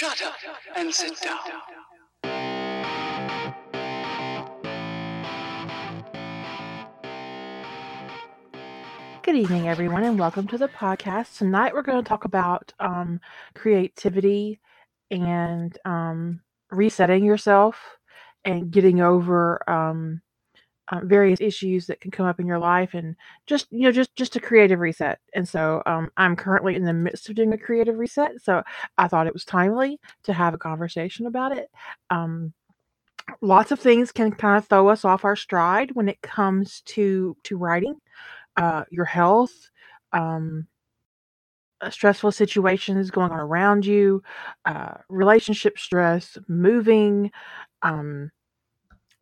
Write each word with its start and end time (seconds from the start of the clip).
Shut 0.00 0.22
up 0.22 0.34
and 0.76 0.94
sit 0.94 1.20
down. 1.20 1.36
Good 9.22 9.34
evening, 9.34 9.68
everyone, 9.68 10.04
and 10.04 10.18
welcome 10.18 10.46
to 10.46 10.56
the 10.56 10.68
podcast. 10.68 11.36
Tonight, 11.36 11.74
we're 11.74 11.82
going 11.82 12.02
to 12.02 12.08
talk 12.08 12.24
about 12.24 12.72
um, 12.80 13.20
creativity 13.54 14.58
and 15.10 15.76
um, 15.84 16.40
resetting 16.70 17.22
yourself 17.22 17.98
and 18.46 18.70
getting 18.70 19.02
over 19.02 19.68
um, 19.68 20.22
uh, 20.90 21.00
various 21.04 21.40
issues 21.40 21.86
that 21.86 22.00
can 22.00 22.10
come 22.10 22.26
up 22.26 22.40
in 22.40 22.46
your 22.46 22.58
life, 22.58 22.94
and 22.94 23.16
just 23.46 23.66
you 23.70 23.82
know, 23.82 23.92
just 23.92 24.14
just 24.16 24.36
a 24.36 24.40
creative 24.40 24.80
reset. 24.80 25.18
And 25.34 25.48
so, 25.48 25.82
um, 25.86 26.10
I'm 26.16 26.36
currently 26.36 26.76
in 26.76 26.84
the 26.84 26.92
midst 26.92 27.28
of 27.28 27.36
doing 27.36 27.52
a 27.52 27.58
creative 27.58 27.98
reset, 27.98 28.32
so 28.42 28.62
I 28.98 29.08
thought 29.08 29.26
it 29.26 29.32
was 29.32 29.44
timely 29.44 29.98
to 30.24 30.32
have 30.32 30.54
a 30.54 30.58
conversation 30.58 31.26
about 31.26 31.56
it. 31.56 31.70
Um, 32.10 32.52
lots 33.40 33.70
of 33.70 33.80
things 33.80 34.12
can 34.12 34.32
kind 34.32 34.58
of 34.58 34.66
throw 34.68 34.88
us 34.88 35.04
off 35.04 35.24
our 35.24 35.36
stride 35.36 35.92
when 35.94 36.08
it 36.08 36.20
comes 36.22 36.82
to 36.86 37.36
to 37.44 37.56
writing 37.56 37.96
uh, 38.56 38.84
your 38.90 39.04
health, 39.04 39.70
um, 40.12 40.66
stressful 41.88 42.32
situations 42.32 43.10
going 43.10 43.30
on 43.30 43.40
around 43.40 43.86
you, 43.86 44.22
uh, 44.66 44.94
relationship 45.08 45.78
stress, 45.78 46.36
moving, 46.48 47.30
um, 47.82 48.30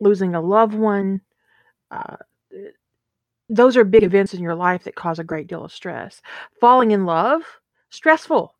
losing 0.01 0.35
a 0.35 0.41
loved 0.41 0.73
one. 0.73 1.21
Uh, 1.91 2.17
those 3.49 3.75
are 3.75 3.83
big 3.83 4.03
events 4.03 4.33
in 4.33 4.41
your 4.43 4.55
life 4.55 4.83
that 4.83 4.95
cause 4.95 5.19
a 5.19 5.23
great 5.23 5.47
deal 5.47 5.65
of 5.65 5.71
stress. 5.71 6.21
Falling 6.61 6.91
in 6.91 7.05
love, 7.05 7.41
stressful, 7.89 8.55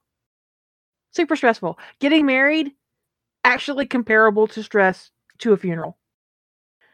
super 1.12 1.36
stressful. 1.36 1.78
Getting 2.00 2.26
married, 2.26 2.72
actually 3.44 3.86
comparable 3.86 4.48
to 4.48 4.64
stress 4.64 5.12
to 5.40 5.54
a 5.54 5.58
funeral. 5.58 5.98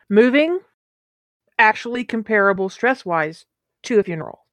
Moving, 0.10 0.60
actually 1.58 2.04
comparable 2.04 2.70
stress 2.70 3.06
wise 3.06 3.46
to 3.84 4.00
a 4.00 4.04
funeral. 4.04 4.45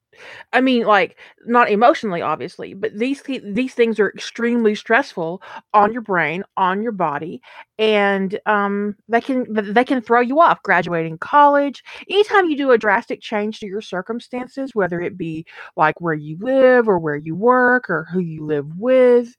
I 0.52 0.60
mean, 0.60 0.84
like 0.84 1.18
not 1.46 1.70
emotionally, 1.70 2.22
obviously, 2.22 2.74
but 2.74 2.96
these 2.96 3.20
thi- 3.20 3.42
these 3.44 3.74
things 3.74 3.98
are 3.98 4.10
extremely 4.10 4.74
stressful 4.74 5.42
on 5.74 5.92
your 5.92 6.02
brain, 6.02 6.44
on 6.56 6.82
your 6.82 6.92
body, 6.92 7.40
and 7.78 8.38
um, 8.46 8.96
they 9.08 9.20
can 9.20 9.46
they 9.72 9.84
can 9.84 10.00
throw 10.02 10.20
you 10.20 10.40
off. 10.40 10.62
Graduating 10.62 11.18
college, 11.18 11.82
anytime 12.08 12.46
you 12.46 12.56
do 12.56 12.70
a 12.70 12.78
drastic 12.78 13.20
change 13.20 13.60
to 13.60 13.66
your 13.66 13.80
circumstances, 13.80 14.70
whether 14.74 15.00
it 15.00 15.16
be 15.16 15.46
like 15.76 16.00
where 16.00 16.14
you 16.14 16.36
live 16.40 16.88
or 16.88 16.98
where 16.98 17.16
you 17.16 17.34
work 17.34 17.88
or 17.90 18.06
who 18.12 18.20
you 18.20 18.44
live 18.44 18.66
with, 18.76 19.34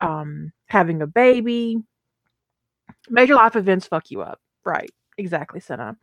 um, 0.00 0.52
having 0.68 1.02
a 1.02 1.06
baby, 1.06 1.78
major 3.08 3.34
life 3.34 3.56
events 3.56 3.86
fuck 3.86 4.10
you 4.10 4.22
up. 4.22 4.38
Right? 4.64 4.90
Exactly, 5.18 5.60
Senna. 5.60 5.96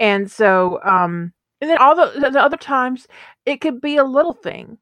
And 0.00 0.30
so, 0.30 0.80
um, 0.84 1.32
and 1.62 1.70
then 1.70 1.78
all 1.78 1.96
the, 1.96 2.28
the 2.30 2.42
other 2.42 2.58
times, 2.58 3.06
it 3.46 3.62
could 3.62 3.80
be 3.80 3.96
a 3.96 4.04
little 4.04 4.34
thing 4.34 4.76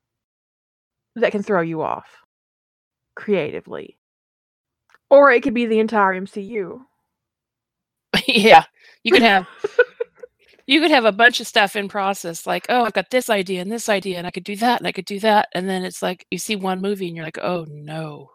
that 1.14 1.30
can 1.30 1.44
throw 1.44 1.60
you 1.60 1.82
off 1.82 2.08
creatively, 3.14 3.98
or 5.08 5.30
it 5.30 5.44
could 5.44 5.54
be 5.54 5.66
the 5.66 5.78
entire 5.78 6.20
MCU. 6.20 6.80
yeah, 8.26 8.64
you 9.04 9.12
could 9.12 9.22
have 9.22 9.46
you 10.66 10.80
could 10.80 10.90
have 10.90 11.04
a 11.04 11.12
bunch 11.12 11.40
of 11.40 11.46
stuff 11.46 11.76
in 11.76 11.88
process, 11.88 12.48
like, 12.48 12.66
oh, 12.68 12.82
I've 12.82 12.94
got 12.94 13.10
this 13.10 13.30
idea 13.30 13.60
and 13.60 13.70
this 13.70 13.88
idea, 13.88 14.18
and 14.18 14.26
I 14.26 14.32
could 14.32 14.42
do 14.42 14.56
that, 14.56 14.80
and 14.80 14.88
I 14.88 14.92
could 14.92 15.04
do 15.04 15.20
that, 15.20 15.48
and 15.54 15.68
then 15.68 15.84
it's 15.84 16.02
like 16.02 16.26
you 16.32 16.38
see 16.38 16.56
one 16.56 16.80
movie 16.80 17.06
and 17.06 17.14
you're 17.14 17.24
like, 17.24 17.38
oh 17.38 17.66
no, 17.68 18.30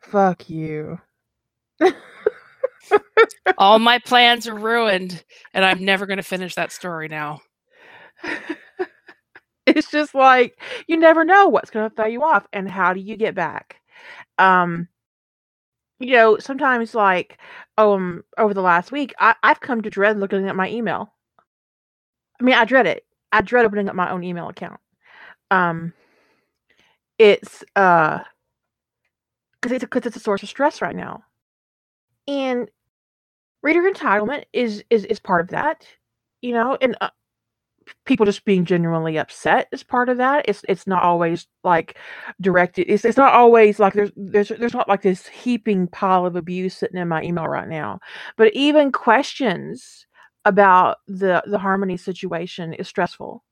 Fuck 0.00 0.48
you. 0.48 0.98
all 3.58 3.78
my 3.78 3.98
plans 3.98 4.46
are 4.48 4.54
ruined, 4.54 5.24
and 5.54 5.64
I'm 5.64 5.84
never 5.84 6.06
going 6.06 6.18
to 6.18 6.22
finish 6.22 6.54
that 6.54 6.72
story 6.72 7.08
now. 7.08 7.40
it's 9.66 9.90
just 9.90 10.14
like 10.14 10.58
you 10.86 10.96
never 10.96 11.24
know 11.24 11.48
what's 11.48 11.70
going 11.70 11.88
to 11.88 11.94
throw 11.94 12.06
you 12.06 12.22
off, 12.22 12.46
and 12.52 12.70
how 12.70 12.92
do 12.92 13.00
you 13.00 13.16
get 13.16 13.34
back? 13.34 13.76
Um, 14.38 14.88
you 15.98 16.14
know, 16.14 16.38
sometimes 16.38 16.94
like 16.94 17.38
um 17.78 18.24
over 18.38 18.54
the 18.54 18.62
last 18.62 18.90
week, 18.92 19.14
I, 19.18 19.34
I've 19.42 19.60
come 19.60 19.82
to 19.82 19.90
dread 19.90 20.18
looking 20.18 20.48
at 20.48 20.56
my 20.56 20.68
email. 20.70 21.12
I 22.40 22.44
mean, 22.44 22.54
I 22.54 22.64
dread 22.64 22.86
it. 22.86 23.04
I 23.32 23.42
dread 23.42 23.66
opening 23.66 23.88
up 23.88 23.94
my 23.94 24.10
own 24.10 24.24
email 24.24 24.48
account. 24.48 24.80
Um, 25.50 25.92
it's 27.18 27.62
uh, 27.76 28.20
because 29.60 29.72
it's 29.76 29.84
because 29.84 30.06
it's 30.06 30.16
a 30.16 30.20
source 30.20 30.42
of 30.42 30.48
stress 30.48 30.80
right 30.80 30.96
now, 30.96 31.22
and 32.26 32.70
reader 33.62 33.82
entitlement 33.82 34.44
is 34.52 34.84
is 34.90 35.04
is 35.06 35.20
part 35.20 35.42
of 35.42 35.48
that. 35.48 35.86
You 36.42 36.52
know, 36.54 36.78
and 36.80 36.96
uh, 37.00 37.10
people 38.04 38.26
just 38.26 38.44
being 38.44 38.64
genuinely 38.64 39.18
upset 39.18 39.68
is 39.72 39.82
part 39.82 40.08
of 40.08 40.16
that. 40.18 40.44
It's 40.48 40.64
it's 40.68 40.86
not 40.86 41.02
always 41.02 41.46
like 41.64 41.96
directed. 42.40 42.90
It's 42.92 43.04
it's 43.04 43.16
not 43.16 43.34
always 43.34 43.78
like 43.78 43.94
there's 43.94 44.12
there's 44.16 44.48
there's 44.48 44.74
not 44.74 44.88
like 44.88 45.02
this 45.02 45.26
heaping 45.26 45.88
pile 45.88 46.26
of 46.26 46.36
abuse 46.36 46.76
sitting 46.76 47.00
in 47.00 47.08
my 47.08 47.22
email 47.22 47.46
right 47.46 47.68
now. 47.68 48.00
But 48.36 48.54
even 48.54 48.92
questions 48.92 50.06
about 50.44 50.98
the 51.06 51.42
the 51.46 51.58
harmony 51.58 51.96
situation 51.96 52.72
is 52.74 52.88
stressful 52.88 53.44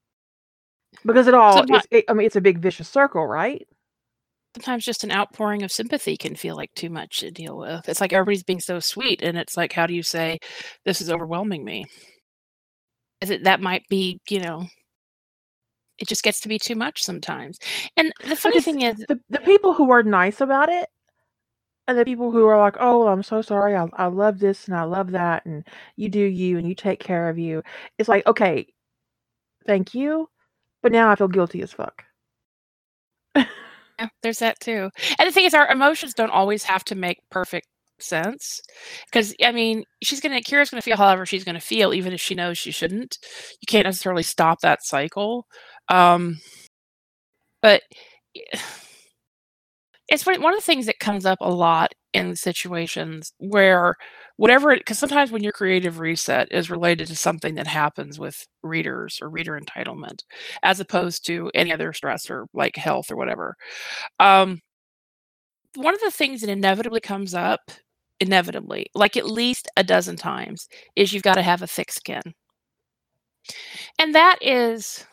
because 1.05 1.27
it 1.27 1.35
all 1.35 1.65
it's, 1.69 1.87
it, 1.91 2.05
I 2.09 2.15
mean 2.15 2.27
it's 2.27 2.37
a 2.37 2.41
big 2.41 2.61
vicious 2.61 2.89
circle, 2.89 3.27
right? 3.27 3.67
Sometimes 4.59 4.85
just 4.85 5.05
an 5.05 5.13
outpouring 5.13 5.63
of 5.63 5.71
sympathy 5.73 6.17
can 6.17 6.35
feel 6.35 6.57
like 6.57 6.73
too 6.75 6.91
much 6.91 7.21
to 7.21 7.31
deal 7.31 7.57
with. 7.59 7.89
It's 7.89 8.01
like 8.01 8.13
everybody's 8.13 8.43
being 8.43 8.61
so 8.61 8.81
sweet, 8.81 9.23
and 9.23 9.39
it's 9.39 9.57
like, 9.57 9.73
how 9.73 9.87
do 9.87 9.95
you 9.95 10.03
say 10.03 10.39
this 10.85 11.01
is 11.01 11.11
overwhelming 11.11 11.65
me? 11.65 11.87
Is 13.21 13.31
it 13.31 13.45
that 13.45 13.61
might 13.61 13.87
be, 13.89 14.21
you 14.29 14.41
know, 14.41 14.67
it 15.99 16.09
just 16.09 16.23
gets 16.23 16.41
to 16.41 16.49
be 16.49 16.59
too 16.59 16.75
much 16.77 17.03
sometimes. 17.03 17.59
And 17.97 18.13
the 18.25 18.37
funny 18.37 18.61
thing 18.61 18.83
is, 18.83 18.97
the 19.09 19.21
the 19.31 19.41
people 19.41 19.75
who 19.75 19.91
are 19.91 20.03
nice 20.03 20.41
about 20.41 20.69
it 20.69 20.89
and 21.89 21.99
the 21.99 22.05
people 22.05 22.31
who 22.31 22.47
are 22.47 22.59
like, 22.59 22.77
"Oh, 22.81 23.09
I'm 23.09 23.23
so 23.23 23.43
sorry. 23.43 23.77
I 23.77 23.89
I 23.95 24.07
love 24.07 24.39
this 24.39 24.67
and 24.69 24.77
I 24.77 24.85
love 24.85 25.11
that 25.13 25.45
and 25.47 25.67
you 25.97 26.09
do 26.09 26.21
you 26.21 26.59
and 26.59 26.69
you 26.69 26.75
take 26.75 27.01
care 27.01 27.29
of 27.29 27.39
you." 27.39 27.63
It's 27.99 28.09
like, 28.09 28.27
"Okay, 28.27 28.69
thank 29.67 29.95
you, 29.95 30.31
but 30.83 30.93
now 30.93 31.11
I 31.11 31.17
feel 31.17 31.29
guilty 31.29 31.63
as 31.63 31.73
fuck." 31.73 32.05
Yeah, 33.99 34.09
there's 34.23 34.39
that 34.39 34.61
too. 34.61 34.91
And 35.19 35.29
the 35.29 35.33
thing 35.33 35.45
is, 35.45 35.55
our 35.55 35.69
emotions 35.71 36.15
don't 36.15 36.31
always 36.31 36.63
have 36.65 36.85
to 36.85 36.95
make 36.95 37.19
perfect 37.31 37.67
sense. 38.01 38.61
Because, 39.07 39.35
I 39.43 39.53
mean, 39.53 39.85
she's 40.03 40.21
to, 40.41 40.49
Kira's 40.49 40.71
to 40.81 40.85
feel 40.85 40.97
however 40.97 41.27
she's 41.27 41.45
to 41.57 41.61
feel, 41.61 41.93
even 41.95 42.13
if 42.13 42.21
she 42.21 42.35
knows 42.35 42.59
she 42.59 42.71
shouldn't. 42.71 43.19
You 43.61 43.67
can't 43.67 43.85
necessarily 43.87 44.23
stop 44.23 44.61
that 44.61 44.85
cycle. 44.85 45.47
Um, 45.89 46.39
but 47.63 47.83
it's 50.09 50.25
one 50.27 50.43
of 50.45 50.59
the 50.59 50.63
things 50.63 50.87
that 50.87 51.01
comes 51.01 51.27
up 51.27 51.39
a 51.41 51.51
lot 51.51 51.93
in 52.15 52.35
situations 52.35 53.33
where 53.39 53.95
whatever 54.37 54.75
because 54.77 54.99
sometimes 54.99 55.31
when 55.31 55.43
your 55.43 55.53
creative 55.53 55.99
reset 55.99 56.49
is 56.51 56.71
related 56.71 57.07
to 57.09 57.17
something 57.17 57.55
that 57.57 57.67
happens 57.67 58.19
with 58.19 58.47
readers 58.63 59.19
or 59.21 59.29
reader 59.29 59.61
entitlement, 59.61 60.23
as 60.63 60.81
opposed 60.81 61.27
to 61.27 61.51
any 61.55 61.73
other 61.73 61.93
stressor 61.93 62.47
like 62.55 62.77
health 62.77 63.11
or 63.11 63.17
whatever. 63.17 63.55
Um, 64.21 64.61
one 65.75 65.95
of 65.95 66.01
the 66.01 66.11
things 66.11 66.41
that 66.41 66.51
inevitably 66.51 67.01
comes 67.01 67.35
up, 67.35 67.71
inevitably, 68.21 68.87
like 68.95 69.17
at 69.17 69.27
least 69.27 69.69
a 69.77 69.85
dozen 69.85 70.17
times, 70.17 70.69
is 70.97 71.13
you've 71.13 71.23
got 71.23 71.35
to 71.35 71.43
have 71.43 71.63
a 71.63 71.67
thick 71.67 71.93
skin. 71.93 72.23
And 73.99 74.15
that 74.15 74.39
is 74.41 75.07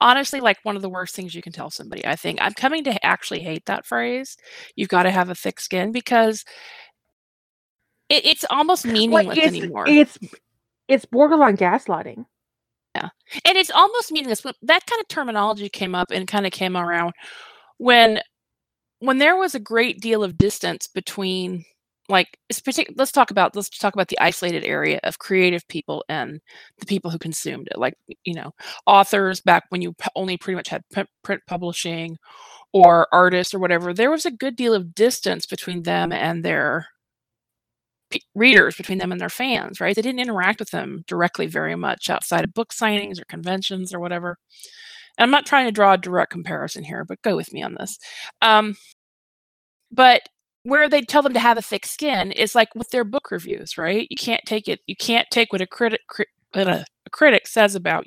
honestly 0.00 0.40
like 0.40 0.58
one 0.62 0.76
of 0.76 0.82
the 0.82 0.88
worst 0.88 1.14
things 1.14 1.34
you 1.34 1.42
can 1.42 1.52
tell 1.52 1.70
somebody. 1.70 2.06
I 2.06 2.16
think 2.16 2.38
I'm 2.40 2.54
coming 2.54 2.84
to 2.84 3.06
actually 3.06 3.40
hate 3.40 3.66
that 3.66 3.86
phrase. 3.86 4.36
You've 4.76 4.88
got 4.88 5.04
to 5.04 5.10
have 5.10 5.30
a 5.30 5.34
thick 5.34 5.60
skin 5.60 5.92
because 5.92 6.44
it, 8.08 8.24
it's 8.24 8.44
almost 8.50 8.86
meaningless 8.86 9.36
it's 9.36 9.46
anymore. 9.46 9.84
it's 9.88 10.18
it's 10.88 11.04
borderline 11.04 11.56
gaslighting. 11.56 12.24
Yeah. 12.94 13.08
And 13.44 13.56
it's 13.58 13.70
almost 13.70 14.10
meaningless. 14.10 14.40
But 14.40 14.56
that 14.62 14.86
kind 14.86 15.00
of 15.00 15.08
terminology 15.08 15.68
came 15.68 15.94
up 15.94 16.10
and 16.10 16.26
kind 16.26 16.46
of 16.46 16.52
came 16.52 16.76
around 16.76 17.12
when 17.76 18.20
when 19.00 19.18
there 19.18 19.36
was 19.36 19.54
a 19.54 19.60
great 19.60 20.00
deal 20.00 20.24
of 20.24 20.38
distance 20.38 20.88
between 20.88 21.64
like 22.08 22.38
it's 22.48 22.62
let's 22.96 23.12
talk 23.12 23.30
about 23.30 23.54
let's 23.54 23.68
talk 23.68 23.94
about 23.94 24.08
the 24.08 24.18
isolated 24.20 24.64
area 24.64 25.00
of 25.04 25.18
creative 25.18 25.66
people 25.68 26.04
and 26.08 26.40
the 26.78 26.86
people 26.86 27.10
who 27.10 27.18
consumed 27.18 27.68
it 27.70 27.78
like 27.78 27.94
you 28.24 28.34
know 28.34 28.52
authors 28.86 29.40
back 29.40 29.64
when 29.70 29.82
you 29.82 29.94
only 30.16 30.36
pretty 30.36 30.56
much 30.56 30.68
had 30.68 30.82
print, 31.22 31.42
publishing 31.46 32.16
or 32.72 33.08
artists 33.12 33.54
or 33.54 33.58
whatever 33.58 33.92
there 33.92 34.10
was 34.10 34.26
a 34.26 34.30
good 34.30 34.56
deal 34.56 34.74
of 34.74 34.94
distance 34.94 35.46
between 35.46 35.82
them 35.82 36.12
and 36.12 36.44
their 36.44 36.86
readers 38.34 38.74
between 38.74 38.98
them 38.98 39.12
and 39.12 39.20
their 39.20 39.28
fans 39.28 39.80
right 39.80 39.94
they 39.94 40.02
didn't 40.02 40.20
interact 40.20 40.60
with 40.60 40.70
them 40.70 41.04
directly 41.06 41.46
very 41.46 41.76
much 41.76 42.08
outside 42.08 42.42
of 42.44 42.54
book 42.54 42.72
signings 42.72 43.20
or 43.20 43.24
conventions 43.26 43.92
or 43.92 44.00
whatever 44.00 44.38
and 45.18 45.24
I'm 45.24 45.30
not 45.30 45.46
trying 45.46 45.66
to 45.66 45.72
draw 45.72 45.94
a 45.94 45.98
direct 45.98 46.30
comparison 46.30 46.84
here, 46.84 47.04
but 47.04 47.20
go 47.22 47.36
with 47.36 47.52
me 47.52 47.62
on 47.62 47.74
this. 47.74 47.98
Um, 48.40 48.76
but 49.90 50.22
where 50.68 50.88
they 50.88 51.00
tell 51.00 51.22
them 51.22 51.32
to 51.32 51.40
have 51.40 51.56
a 51.56 51.62
thick 51.62 51.86
skin 51.86 52.30
is 52.30 52.54
like 52.54 52.74
with 52.74 52.90
their 52.90 53.04
book 53.04 53.30
reviews, 53.30 53.78
right? 53.78 54.06
You 54.10 54.16
can't 54.18 54.44
take 54.44 54.68
it. 54.68 54.80
You 54.86 54.96
can't 54.96 55.26
take 55.30 55.50
what 55.50 55.62
a 55.62 55.66
critic 55.66 56.02
cri- 56.08 56.26
what 56.52 56.68
a, 56.68 56.84
a 57.06 57.10
critic 57.10 57.46
says 57.46 57.74
about 57.74 58.04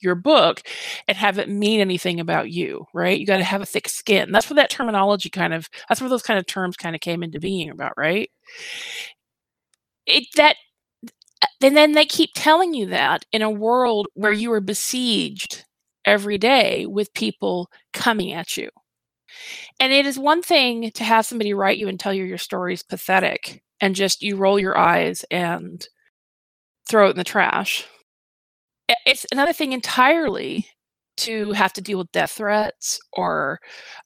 your 0.00 0.14
book 0.14 0.62
and 1.08 1.16
have 1.16 1.38
it 1.38 1.48
mean 1.48 1.80
anything 1.80 2.20
about 2.20 2.50
you, 2.50 2.86
right? 2.92 3.18
You 3.18 3.26
got 3.26 3.38
to 3.38 3.44
have 3.44 3.62
a 3.62 3.66
thick 3.66 3.88
skin. 3.88 4.30
That's 4.30 4.48
where 4.50 4.56
that 4.56 4.70
terminology 4.70 5.30
kind 5.30 5.54
of. 5.54 5.68
That's 5.88 6.00
where 6.00 6.10
those 6.10 6.22
kind 6.22 6.38
of 6.38 6.46
terms 6.46 6.76
kind 6.76 6.94
of 6.94 7.00
came 7.00 7.22
into 7.22 7.38
mm-hmm. 7.38 7.42
being 7.42 7.70
about, 7.70 7.94
right? 7.96 8.30
It 10.06 10.24
that. 10.36 10.56
And 11.62 11.76
then 11.76 11.92
they 11.92 12.04
keep 12.04 12.30
telling 12.34 12.74
you 12.74 12.86
that 12.86 13.24
in 13.32 13.40
a 13.40 13.50
world 13.50 14.06
where 14.14 14.32
you 14.32 14.52
are 14.52 14.60
besieged 14.60 15.64
every 16.04 16.38
day 16.38 16.86
with 16.86 17.14
people 17.14 17.70
coming 17.92 18.32
at 18.32 18.56
you. 18.56 18.68
And 19.80 19.92
it 19.92 20.06
is 20.06 20.18
one 20.18 20.42
thing 20.42 20.90
to 20.92 21.04
have 21.04 21.26
somebody 21.26 21.54
write 21.54 21.78
you 21.78 21.88
and 21.88 21.98
tell 21.98 22.12
you 22.14 22.24
your 22.24 22.38
story 22.38 22.74
is 22.74 22.82
pathetic 22.82 23.62
and 23.80 23.94
just 23.94 24.22
you 24.22 24.36
roll 24.36 24.58
your 24.58 24.76
eyes 24.76 25.24
and 25.30 25.86
throw 26.88 27.08
it 27.08 27.12
in 27.12 27.16
the 27.16 27.24
trash. 27.24 27.86
It's 29.06 29.26
another 29.32 29.52
thing 29.52 29.72
entirely 29.72 30.66
to 31.18 31.52
have 31.52 31.72
to 31.74 31.80
deal 31.80 31.98
with 31.98 32.12
death 32.12 32.32
threats 32.32 32.98
or 33.12 33.60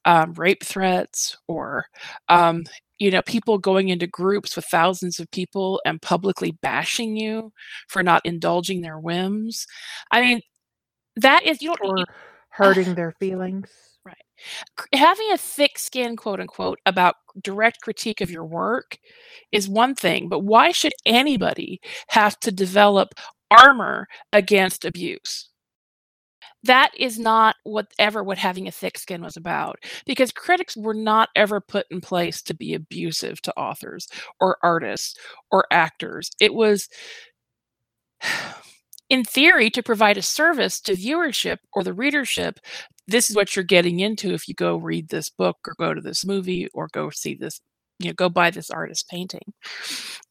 um, 0.05 0.33
rape 0.33 0.63
threats 0.63 1.37
or 1.47 1.85
um, 2.29 2.63
you 2.99 3.11
know 3.11 3.21
people 3.21 3.57
going 3.57 3.89
into 3.89 4.07
groups 4.07 4.55
with 4.55 4.65
thousands 4.65 5.19
of 5.19 5.31
people 5.31 5.81
and 5.85 6.01
publicly 6.01 6.57
bashing 6.61 7.15
you 7.15 7.51
for 7.87 8.03
not 8.03 8.25
indulging 8.25 8.81
their 8.81 8.99
whims. 8.99 9.65
I 10.11 10.21
mean, 10.21 10.41
that 11.15 11.45
is 11.45 11.61
you 11.61 11.75
don't 11.75 11.99
or 11.99 12.05
hurting 12.49 12.95
their 12.95 13.13
feelings. 13.19 13.69
Having 14.93 15.31
a 15.31 15.37
thick 15.37 15.77
skin 15.79 16.15
quote 16.15 16.39
unquote 16.39 16.79
about 16.85 17.15
direct 17.43 17.81
critique 17.81 18.21
of 18.21 18.31
your 18.31 18.45
work 18.45 18.97
is 19.51 19.69
one 19.69 19.95
thing 19.95 20.29
but 20.29 20.39
why 20.41 20.71
should 20.71 20.93
anybody 21.05 21.79
have 22.09 22.39
to 22.39 22.51
develop 22.51 23.13
armor 23.51 24.07
against 24.33 24.85
abuse? 24.85 25.49
That 26.63 26.91
is 26.97 27.19
not 27.19 27.55
whatever 27.63 28.23
what 28.23 28.37
having 28.37 28.67
a 28.67 28.71
thick 28.71 28.97
skin 28.97 29.21
was 29.21 29.37
about 29.37 29.77
because 30.05 30.31
critics 30.31 30.75
were 30.75 30.93
not 30.93 31.29
ever 31.35 31.61
put 31.61 31.85
in 31.91 32.01
place 32.01 32.41
to 32.43 32.53
be 32.53 32.73
abusive 32.73 33.41
to 33.43 33.57
authors 33.57 34.07
or 34.39 34.57
artists 34.63 35.15
or 35.51 35.65
actors. 35.71 36.31
It 36.41 36.53
was 36.53 36.89
in 39.09 39.23
theory 39.23 39.69
to 39.69 39.83
provide 39.83 40.17
a 40.17 40.21
service 40.21 40.81
to 40.81 40.93
viewership 40.93 41.57
or 41.73 41.83
the 41.83 41.93
readership 41.93 42.59
this 43.07 43.29
is 43.29 43.35
what 43.35 43.55
you're 43.55 43.63
getting 43.63 43.99
into 43.99 44.33
if 44.33 44.47
you 44.47 44.53
go 44.53 44.77
read 44.77 45.09
this 45.09 45.29
book 45.29 45.57
or 45.67 45.73
go 45.79 45.93
to 45.93 46.01
this 46.01 46.25
movie 46.25 46.67
or 46.73 46.89
go 46.91 47.09
see 47.09 47.35
this 47.35 47.61
you 47.99 48.07
know 48.09 48.13
go 48.13 48.29
buy 48.29 48.51
this 48.51 48.69
artist 48.69 49.07
painting. 49.09 49.53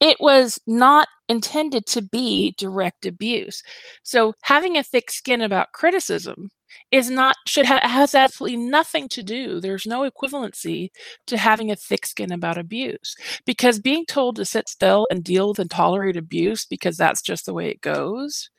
It 0.00 0.18
was 0.20 0.60
not 0.66 1.08
intended 1.28 1.86
to 1.86 2.02
be 2.02 2.54
direct 2.56 3.06
abuse. 3.06 3.62
So 4.02 4.34
having 4.42 4.76
a 4.76 4.82
thick 4.84 5.10
skin 5.10 5.40
about 5.40 5.72
criticism 5.72 6.50
is 6.90 7.10
not 7.10 7.36
should 7.46 7.66
have 7.66 7.82
has 7.82 8.14
absolutely 8.14 8.58
nothing 8.58 9.08
to 9.08 9.22
do 9.22 9.60
there's 9.60 9.86
no 9.86 10.08
equivalency 10.08 10.90
to 11.26 11.36
having 11.38 11.70
a 11.70 11.76
thick 11.76 12.06
skin 12.06 12.32
about 12.32 12.58
abuse. 12.58 13.16
Because 13.46 13.80
being 13.80 14.04
told 14.06 14.36
to 14.36 14.44
sit 14.44 14.68
still 14.68 15.06
and 15.10 15.24
deal 15.24 15.48
with 15.48 15.58
and 15.58 15.70
tolerate 15.70 16.16
abuse 16.16 16.64
because 16.66 16.96
that's 16.96 17.22
just 17.22 17.46
the 17.46 17.54
way 17.54 17.68
it 17.70 17.80
goes 17.80 18.50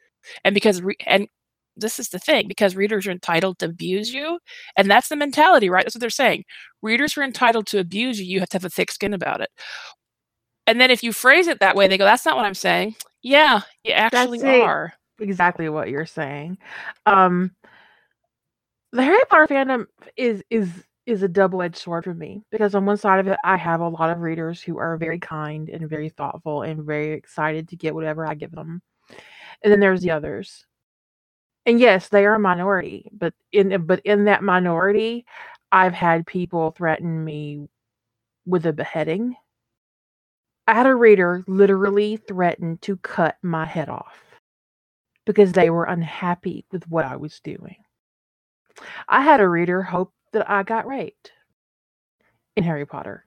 and 0.43 0.53
because 0.53 0.81
re- 0.81 0.97
and 1.05 1.27
this 1.77 1.99
is 1.99 2.09
the 2.09 2.19
thing 2.19 2.47
because 2.47 2.75
readers 2.75 3.07
are 3.07 3.11
entitled 3.11 3.57
to 3.59 3.65
abuse 3.65 4.13
you 4.13 4.39
and 4.77 4.89
that's 4.89 5.09
the 5.09 5.15
mentality 5.15 5.69
right 5.69 5.85
that's 5.85 5.95
what 5.95 6.01
they're 6.01 6.09
saying 6.09 6.43
readers 6.81 7.17
are 7.17 7.23
entitled 7.23 7.67
to 7.67 7.79
abuse 7.79 8.19
you 8.19 8.25
you 8.25 8.39
have 8.39 8.49
to 8.49 8.55
have 8.55 8.65
a 8.65 8.69
thick 8.69 8.91
skin 8.91 9.13
about 9.13 9.41
it 9.41 9.49
and 10.65 10.81
then 10.81 10.91
if 10.91 11.03
you 11.03 11.13
phrase 11.13 11.47
it 11.47 11.59
that 11.59 11.75
way 11.75 11.87
they 11.87 11.97
go 11.97 12.05
that's 12.05 12.25
not 12.25 12.35
what 12.35 12.45
i'm 12.45 12.53
saying 12.53 12.95
yeah 13.21 13.61
you 13.83 13.91
actually 13.91 14.39
it. 14.39 14.61
are 14.61 14.93
exactly 15.19 15.69
what 15.69 15.89
you're 15.89 16.05
saying. 16.05 16.57
Um, 17.05 17.51
the 18.91 19.03
Harry 19.03 19.21
Potter 19.29 19.53
fandom 19.53 19.85
is 20.15 20.43
is 20.49 20.69
is 21.05 21.23
a 21.23 21.27
double 21.27 21.61
edged 21.61 21.77
sword 21.77 22.03
for 22.03 22.13
me 22.13 22.43
because 22.51 22.75
on 22.75 22.85
one 22.85 22.97
side 22.97 23.19
of 23.19 23.27
it, 23.27 23.37
I 23.43 23.55
have 23.57 23.79
a 23.79 23.87
lot 23.87 24.09
of 24.09 24.19
readers 24.19 24.61
who 24.61 24.77
are 24.77 24.97
very 24.97 25.19
kind 25.19 25.69
and 25.69 25.89
very 25.89 26.09
thoughtful 26.09 26.63
and 26.63 26.83
very 26.83 27.13
excited 27.13 27.69
to 27.69 27.77
get 27.77 27.95
whatever 27.95 28.27
I 28.27 28.33
give 28.33 28.51
them, 28.51 28.81
and 29.63 29.71
then 29.71 29.79
there's 29.79 30.01
the 30.01 30.11
others. 30.11 30.65
And 31.67 31.81
yes, 31.81 32.07
they 32.07 32.25
are 32.25 32.35
a 32.35 32.39
minority, 32.39 33.11
but 33.11 33.33
in 33.51 33.73
uh, 33.73 33.79
but 33.79 33.99
in 34.05 34.25
that 34.25 34.41
minority, 34.41 35.25
I've 35.71 35.93
had 35.93 36.25
people 36.25 36.71
threaten 36.71 37.25
me 37.25 37.67
with 38.45 38.65
a 38.65 38.73
beheading. 38.73 39.35
I 40.65 40.75
had 40.75 40.87
a 40.87 40.95
reader 40.95 41.43
literally 41.45 42.17
threaten 42.17 42.77
to 42.79 42.95
cut 42.97 43.37
my 43.43 43.65
head 43.65 43.89
off 43.89 44.17
because 45.25 45.51
they 45.51 45.69
were 45.69 45.83
unhappy 45.83 46.65
with 46.71 46.87
what 46.87 47.03
I 47.03 47.17
was 47.17 47.41
doing. 47.41 47.75
I 49.09 49.21
had 49.21 49.41
a 49.41 49.49
reader 49.49 49.83
hope 49.83 50.13
that 50.31 50.49
I 50.49 50.63
got 50.63 50.87
raped 50.87 51.33
in 52.55 52.63
Harry 52.63 52.85
Potter. 52.85 53.25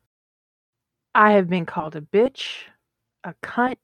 I 1.14 1.32
have 1.32 1.50
been 1.50 1.66
called 1.66 1.94
a 1.94 2.00
bitch, 2.00 2.64
a 3.22 3.34
cunt, 3.42 3.76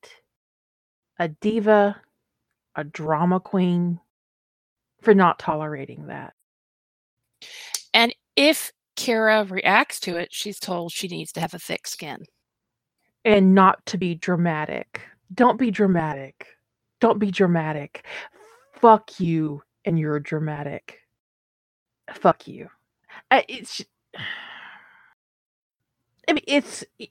a 1.18 1.28
diva, 1.28 2.00
a 2.74 2.84
drama 2.84 3.40
queen 3.40 4.00
for 5.06 5.14
not 5.14 5.38
tolerating 5.38 6.08
that. 6.08 6.34
and 7.94 8.12
if 8.34 8.72
kara 8.96 9.44
reacts 9.44 10.00
to 10.00 10.16
it 10.16 10.28
she's 10.32 10.58
told 10.58 10.90
she 10.92 11.06
needs 11.08 11.30
to 11.32 11.40
have 11.40 11.54
a 11.54 11.58
thick 11.60 11.86
skin 11.86 12.24
And 13.24 13.54
not 13.54 13.84
to 13.86 13.98
be 13.98 14.14
dramatic. 14.14 15.00
Don't 15.34 15.58
be 15.58 15.70
dramatic. 15.70 16.46
Don't 17.00 17.18
be 17.18 17.30
dramatic. 17.30 18.06
Fuck 18.74 19.20
you 19.20 19.62
and 19.84 19.98
you're 19.98 20.20
dramatic. 20.20 21.00
Fuck 22.12 22.46
you. 22.48 22.68
I- 23.30 23.44
It's 23.48 23.82
I 26.28 26.32
mean 26.32 26.44
it's 26.46 26.84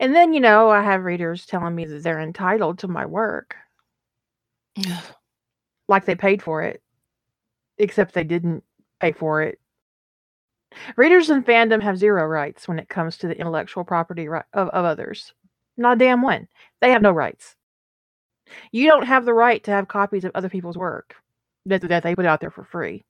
and 0.00 0.14
then 0.14 0.32
you 0.32 0.40
know 0.40 0.68
I 0.70 0.82
have 0.82 1.04
readers 1.04 1.46
telling 1.46 1.74
me 1.74 1.84
that 1.86 2.02
they're 2.02 2.20
entitled 2.20 2.78
to 2.80 2.88
my 2.88 3.06
work 3.06 3.56
like 5.88 6.04
they 6.04 6.14
paid 6.14 6.42
for 6.42 6.62
it 6.62 6.82
except 7.78 8.14
they 8.14 8.24
didn't 8.24 8.64
pay 9.00 9.12
for 9.12 9.42
it. 9.42 9.60
Readers 10.96 11.30
and 11.30 11.46
fandom 11.46 11.82
have 11.82 11.98
zero 11.98 12.26
rights 12.26 12.66
when 12.66 12.78
it 12.78 12.88
comes 12.88 13.16
to 13.18 13.28
the 13.28 13.38
intellectual 13.38 13.84
property 13.84 14.26
of, 14.26 14.42
of 14.52 14.68
others. 14.68 15.32
Not 15.76 15.96
a 15.96 15.98
damn 15.98 16.22
one. 16.22 16.48
They 16.80 16.90
have 16.90 17.02
no 17.02 17.12
rights. 17.12 17.54
You 18.72 18.86
don't 18.86 19.06
have 19.06 19.24
the 19.24 19.34
right 19.34 19.62
to 19.64 19.70
have 19.70 19.88
copies 19.88 20.24
of 20.24 20.32
other 20.34 20.48
people's 20.48 20.76
work 20.76 21.14
that, 21.66 21.82
that 21.82 22.02
they 22.02 22.14
put 22.14 22.26
out 22.26 22.40
there 22.40 22.50
for 22.50 22.64
free. 22.64 23.04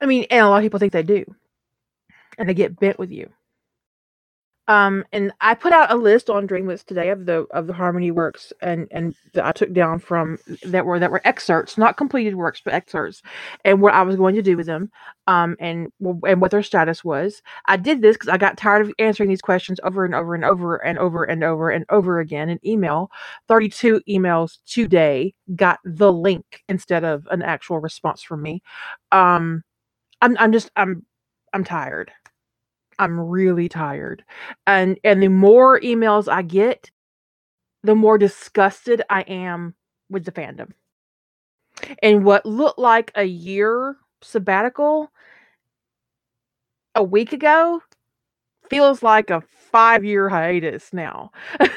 I 0.00 0.06
mean, 0.06 0.26
and 0.30 0.44
a 0.44 0.48
lot 0.48 0.58
of 0.58 0.62
people 0.62 0.78
think 0.78 0.92
they 0.92 1.02
do. 1.02 1.24
And 2.36 2.48
they 2.48 2.54
get 2.54 2.78
bent 2.78 2.98
with 2.98 3.10
you. 3.10 3.30
Um, 4.68 5.04
and 5.12 5.32
I 5.40 5.54
put 5.54 5.72
out 5.72 5.90
a 5.92 5.96
list 5.96 6.30
on 6.30 6.46
Dreamwidth 6.48 6.84
today 6.86 7.10
of 7.10 7.26
the 7.26 7.46
of 7.52 7.66
the 7.66 7.72
Harmony 7.74 8.10
works 8.12 8.52
and 8.62 8.88
and 8.92 9.14
that 9.34 9.46
I 9.46 9.52
took 9.52 9.72
down 9.72 9.98
from 9.98 10.38
that 10.64 10.86
were 10.86 10.98
that 11.00 11.10
were 11.10 11.22
excerpts, 11.24 11.78
not 11.78 11.96
completed 11.96 12.36
works, 12.36 12.60
but 12.64 12.74
excerpts, 12.74 13.22
and 13.64 13.82
what 13.82 13.94
I 13.94 14.02
was 14.02 14.16
going 14.16 14.34
to 14.36 14.42
do 14.42 14.56
with 14.58 14.66
them, 14.66 14.90
um, 15.26 15.56
and 15.60 15.92
and 16.26 16.40
what 16.40 16.52
their 16.52 16.62
status 16.62 17.04
was. 17.04 17.42
I 17.66 17.78
did 17.78 18.02
this 18.02 18.16
because 18.16 18.28
I 18.28 18.38
got 18.38 18.58
tired 18.58 18.86
of 18.86 18.92
answering 18.98 19.30
these 19.30 19.42
questions 19.42 19.80
over 19.84 20.04
and 20.04 20.14
over 20.14 20.34
and 20.34 20.44
over 20.44 20.76
and 20.76 20.98
over 20.98 21.24
and 21.24 21.44
over 21.44 21.70
and 21.70 21.84
over 21.90 22.20
again 22.20 22.50
in 22.50 22.60
email. 22.66 23.10
Thirty 23.48 23.70
two 23.70 24.02
emails 24.08 24.58
today 24.66 25.34
got 25.56 25.80
the 25.84 26.12
link 26.12 26.62
instead 26.68 27.04
of 27.04 27.26
an 27.30 27.42
actual 27.42 27.80
response 27.80 28.22
from 28.22 28.42
me. 28.42 28.62
Um, 29.12 29.64
I'm 30.22 30.36
I'm 30.38 30.52
just 30.52 30.70
I'm 30.76 31.04
I'm 31.54 31.64
tired. 31.64 32.12
I'm 32.98 33.18
really 33.20 33.68
tired. 33.68 34.24
And 34.66 34.98
and 35.04 35.22
the 35.22 35.28
more 35.28 35.80
emails 35.80 36.28
I 36.28 36.42
get, 36.42 36.90
the 37.82 37.94
more 37.96 38.18
disgusted 38.18 39.02
I 39.10 39.22
am 39.22 39.74
with 40.10 40.24
the 40.24 40.32
fandom. 40.32 40.72
And 42.02 42.24
what 42.24 42.44
looked 42.46 42.78
like 42.78 43.12
a 43.14 43.24
year 43.24 43.96
sabbatical 44.22 45.10
a 46.94 47.02
week 47.02 47.32
ago 47.32 47.82
feels 48.70 49.02
like 49.02 49.30
a 49.30 49.42
5-year 49.72 50.28
hiatus 50.30 50.92
now. 50.92 51.32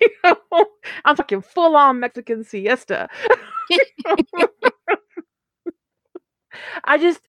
You 0.00 0.10
know, 0.24 0.66
I'm 1.04 1.16
talking 1.16 1.42
full 1.42 1.76
on 1.76 2.00
Mexican 2.00 2.44
siesta. 2.44 3.08
I 6.84 6.98
just 6.98 7.20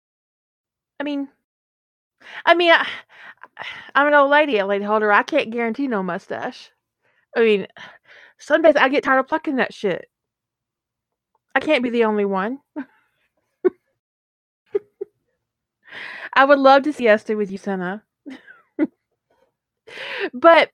I 1.00 1.04
mean 1.04 1.30
I 2.46 2.54
mean 2.56 2.72
I, 2.72 2.88
I'm 3.96 4.08
an 4.08 4.14
old 4.14 4.32
lady, 4.32 4.58
a 4.60 4.66
lady 4.66 4.86
holder. 4.86 5.12
I 5.12 5.24
can't 5.24 5.52
guarantee 5.52 5.88
no 5.88 6.04
mustache. 6.04 6.72
I 7.36 7.42
mean, 7.42 7.68
some 8.40 8.62
days 8.62 8.76
I 8.76 8.90
get 8.90 9.04
tired 9.04 9.20
of 9.20 9.28
plucking 9.28 9.58
that 9.58 9.74
shit. 9.74 10.10
I 11.56 11.60
can't 11.60 11.84
be 11.84 11.90
the 11.90 12.06
only 12.06 12.26
one. 12.26 12.60
I 16.34 16.46
would 16.46 16.60
love 16.60 16.84
to 16.84 16.94
siesta 16.94 17.36
with 17.36 17.52
you, 17.52 17.58
Senna. 17.58 18.04
but 20.34 20.70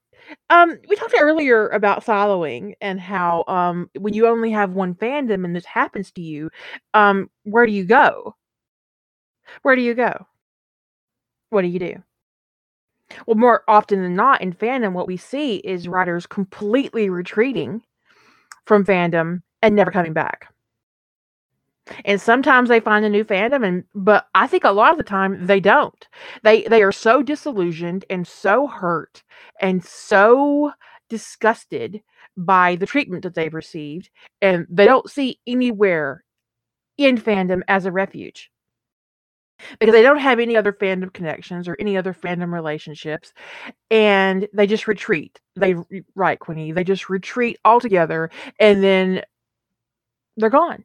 um, 0.49 0.77
we 0.87 0.95
talked 0.95 1.15
earlier 1.19 1.67
about 1.69 2.03
following 2.03 2.75
and 2.81 2.99
how 2.99 3.43
um, 3.47 3.89
when 3.99 4.13
you 4.13 4.27
only 4.27 4.51
have 4.51 4.73
one 4.73 4.95
fandom 4.95 5.45
and 5.45 5.55
this 5.55 5.65
happens 5.65 6.11
to 6.13 6.21
you, 6.21 6.49
um, 6.93 7.29
where 7.43 7.65
do 7.65 7.71
you 7.71 7.85
go? 7.85 8.35
Where 9.63 9.75
do 9.75 9.81
you 9.81 9.93
go? 9.93 10.25
What 11.53 11.61
do 11.61 11.67
you 11.67 11.79
do? 11.79 12.03
Well, 13.27 13.37
more 13.37 13.63
often 13.67 14.01
than 14.01 14.15
not 14.15 14.41
in 14.41 14.53
fandom, 14.53 14.93
what 14.93 15.07
we 15.07 15.17
see 15.17 15.57
is 15.57 15.85
mm. 15.85 15.91
writers 15.91 16.25
completely 16.25 17.09
retreating 17.09 17.83
from 18.65 18.83
fandom 18.83 19.43
and 19.61 19.75
never 19.75 19.91
coming 19.91 20.13
back. 20.13 20.47
And 22.05 22.19
sometimes 22.19 22.69
they 22.69 22.79
find 22.79 23.05
a 23.05 23.09
new 23.09 23.23
fandom 23.23 23.63
and 23.67 23.83
but 23.93 24.27
I 24.33 24.47
think 24.47 24.63
a 24.63 24.71
lot 24.71 24.93
of 24.93 24.97
the 24.97 25.03
time 25.03 25.45
they 25.45 25.59
don't. 25.59 26.07
They 26.41 26.63
they 26.63 26.81
are 26.81 26.93
so 26.93 27.21
disillusioned 27.21 28.05
and 28.09 28.25
so 28.25 28.65
hurt 28.67 29.21
and 29.61 29.83
so 29.83 30.71
disgusted 31.09 32.01
by 32.35 32.77
the 32.77 32.87
treatment 32.87 33.21
that 33.23 33.35
they've 33.35 33.53
received 33.53 34.09
and 34.41 34.65
they 34.69 34.85
don't 34.85 35.09
see 35.09 35.39
anywhere 35.45 36.23
in 36.97 37.17
fandom 37.17 37.61
as 37.67 37.85
a 37.85 37.91
refuge 37.91 38.49
because 39.79 39.93
they 39.93 40.01
don't 40.01 40.17
have 40.17 40.39
any 40.39 40.55
other 40.55 40.73
fandom 40.73 41.11
connections 41.13 41.67
or 41.67 41.75
any 41.79 41.97
other 41.97 42.13
fandom 42.13 42.53
relationships 42.53 43.33
and 43.91 44.47
they 44.53 44.67
just 44.67 44.87
retreat 44.87 45.39
they 45.55 45.75
right 46.15 46.39
queenie 46.39 46.71
they 46.71 46.83
just 46.83 47.09
retreat 47.09 47.57
altogether 47.65 48.29
and 48.59 48.83
then 48.83 49.21
they're 50.37 50.49
gone 50.49 50.83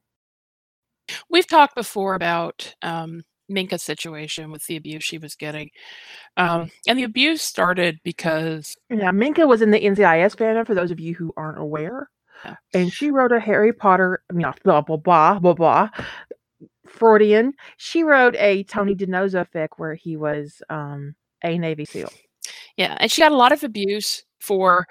We've 1.31 1.47
talked 1.47 1.75
before 1.75 2.15
about 2.15 2.75
um, 2.83 3.23
Minka's 3.51 3.83
situation 3.83 4.51
with 4.51 4.67
the 4.67 4.77
abuse 4.77 5.05
she 5.05 5.19
was 5.19 5.35
getting. 5.35 5.71
Um, 6.37 6.71
and 6.87 6.99
the 6.99 7.05
abuse 7.05 7.43
started 7.43 7.99
because. 8.05 8.77
Yeah, 8.91 9.11
Minka 9.11 9.47
was 9.47 9.63
in 9.63 9.71
the 9.71 9.81
NCIS 9.81 10.37
fandom, 10.37 10.67
for 10.67 10.75
those 10.75 10.91
of 10.91 11.01
you 11.01 11.15
who 11.15 11.33
aren't 11.37 11.59
aware. 11.59 12.11
And 12.73 12.93
she 12.93 13.11
wrote 13.11 13.33
a 13.33 13.41
Harry 13.41 13.73
Potter, 13.73 14.23
I 14.31 14.35
mean, 14.35 14.47
blah, 14.63 14.81
blah, 14.81 14.97
blah, 14.97 15.41
blah, 15.41 15.55
blah, 15.55 15.89
Freudian. 16.89 17.53
She 17.77 18.03
wrote 18.03 18.37
a 18.37 18.65
Tony 18.65 18.95
DiNozzo 18.95 19.47
fic 19.55 19.69
where 19.77 19.95
he 19.95 20.17
was 20.17 20.63
um, 20.71 21.15
a 21.45 21.59
Navy 21.59 21.85
SEAL. 21.85 22.11
Yeah, 22.77 22.97
and 23.01 23.11
she 23.11 23.23
got 23.23 23.33
a 23.33 23.37
lot 23.37 23.53
of 23.53 23.65
abuse 23.65 24.25
for 24.41 24.87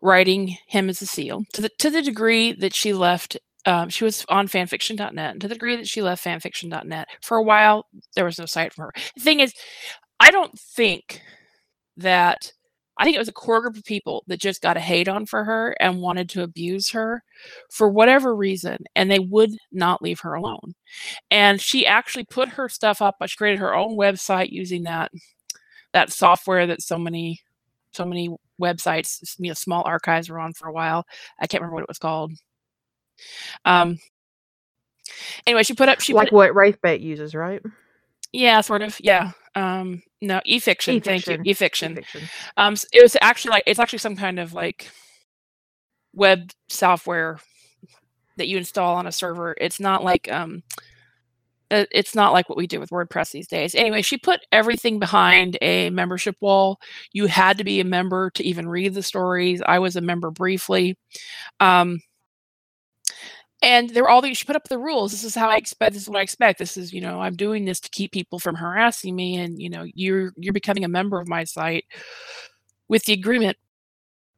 writing 0.00 0.56
him 0.66 0.88
as 0.88 1.02
a 1.02 1.06
SEAL 1.06 1.44
to 1.52 1.62
the 1.62 1.70
to 1.78 1.90
the 1.90 2.02
degree 2.02 2.52
that 2.52 2.74
she 2.74 2.92
left 2.92 3.36
um, 3.66 3.88
she 3.88 4.04
was 4.04 4.24
on 4.28 4.48
fanfiction.net 4.48 5.32
and 5.32 5.40
to 5.40 5.48
the 5.48 5.54
degree 5.54 5.76
that 5.76 5.88
she 5.88 6.00
left 6.00 6.24
fanfiction.net 6.24 7.08
for 7.20 7.36
a 7.36 7.42
while 7.42 7.86
there 8.14 8.24
was 8.24 8.38
no 8.38 8.46
site 8.46 8.72
for 8.72 8.84
her 8.84 8.92
the 9.16 9.20
thing 9.20 9.40
is 9.40 9.52
i 10.20 10.30
don't 10.30 10.56
think 10.58 11.20
that 11.96 12.52
i 12.98 13.04
think 13.04 13.14
it 13.14 13.20
was 13.20 13.28
a 13.28 13.32
core 13.32 13.60
group 13.60 13.76
of 13.76 13.84
people 13.84 14.24
that 14.26 14.40
just 14.40 14.62
got 14.62 14.76
a 14.76 14.80
hate 14.80 15.08
on 15.08 15.26
for 15.26 15.44
her 15.44 15.74
and 15.80 16.00
wanted 16.00 16.28
to 16.28 16.42
abuse 16.42 16.90
her 16.90 17.22
for 17.70 17.88
whatever 17.88 18.34
reason 18.34 18.78
and 18.94 19.10
they 19.10 19.18
would 19.18 19.50
not 19.72 20.02
leave 20.02 20.20
her 20.20 20.34
alone 20.34 20.74
and 21.30 21.60
she 21.60 21.86
actually 21.86 22.24
put 22.24 22.48
her 22.48 22.68
stuff 22.68 23.00
up 23.00 23.16
she 23.26 23.36
created 23.36 23.58
her 23.60 23.74
own 23.74 23.96
website 23.96 24.50
using 24.50 24.84
that 24.84 25.10
that 25.92 26.12
software 26.12 26.66
that 26.66 26.82
so 26.82 26.98
many 26.98 27.40
so 27.92 28.04
many 28.04 28.34
websites 28.60 29.34
you 29.38 29.48
know 29.48 29.54
small 29.54 29.82
archives 29.86 30.28
were 30.28 30.38
on 30.38 30.52
for 30.52 30.68
a 30.68 30.72
while 30.72 31.06
i 31.40 31.46
can't 31.46 31.60
remember 31.60 31.74
what 31.74 31.84
it 31.84 31.88
was 31.88 31.98
called 31.98 32.32
um. 33.64 33.98
Anyway, 35.46 35.62
she 35.62 35.74
put 35.74 35.88
up 35.88 36.00
she 36.00 36.12
like 36.12 36.32
what 36.32 36.52
Wraithbait 36.52 37.00
uses, 37.00 37.34
right? 37.34 37.62
Yeah, 38.32 38.60
sort 38.60 38.82
of. 38.82 38.98
Yeah. 39.00 39.32
Um. 39.54 40.02
No, 40.20 40.40
e-fiction. 40.44 41.00
Thank 41.00 41.26
you. 41.26 41.38
E-fiction. 41.44 41.92
E-fiction. 41.92 42.28
Um. 42.56 42.74
It 42.92 43.02
was 43.02 43.16
actually 43.20 43.50
like 43.50 43.64
it's 43.66 43.78
actually 43.80 44.00
some 44.00 44.16
kind 44.16 44.38
of 44.38 44.52
like 44.52 44.90
web 46.14 46.50
software 46.68 47.38
that 48.36 48.48
you 48.48 48.56
install 48.56 48.96
on 48.96 49.06
a 49.06 49.12
server. 49.12 49.54
It's 49.60 49.80
not 49.80 50.02
like 50.04 50.30
um 50.30 50.62
it's 51.70 52.14
not 52.14 52.32
like 52.32 52.48
what 52.48 52.56
we 52.56 52.66
do 52.66 52.80
with 52.80 52.90
WordPress 52.90 53.30
these 53.30 53.46
days. 53.46 53.74
Anyway, 53.74 54.00
she 54.00 54.16
put 54.16 54.40
everything 54.52 54.98
behind 54.98 55.58
a 55.60 55.90
membership 55.90 56.34
wall. 56.40 56.80
You 57.12 57.26
had 57.26 57.58
to 57.58 57.64
be 57.64 57.80
a 57.80 57.84
member 57.84 58.30
to 58.30 58.44
even 58.44 58.68
read 58.68 58.94
the 58.94 59.02
stories. 59.02 59.60
I 59.66 59.78
was 59.78 59.94
a 59.94 60.00
member 60.00 60.30
briefly. 60.30 60.96
Um, 61.60 62.00
and 63.62 63.90
there 63.90 64.04
were 64.04 64.10
all 64.10 64.22
these 64.22 64.38
she 64.38 64.44
put 64.44 64.56
up 64.56 64.68
the 64.68 64.78
rules. 64.78 65.12
This 65.12 65.24
is 65.24 65.34
how 65.34 65.48
i 65.48 65.56
expect 65.56 65.94
this 65.94 66.02
is 66.02 66.08
what 66.08 66.18
i 66.18 66.22
expect. 66.22 66.58
This 66.58 66.76
is 66.76 66.92
you 66.92 67.00
know 67.00 67.20
i'm 67.20 67.36
doing 67.36 67.64
this 67.64 67.80
to 67.80 67.90
keep 67.90 68.12
people 68.12 68.38
from 68.38 68.56
harassing 68.56 69.16
me 69.16 69.36
and 69.36 69.60
you 69.60 69.70
know 69.70 69.84
you're 69.94 70.32
you're 70.36 70.52
becoming 70.52 70.84
a 70.84 70.88
member 70.88 71.20
of 71.20 71.28
my 71.28 71.44
site 71.44 71.84
with 72.88 73.04
the 73.04 73.12
agreement 73.12 73.56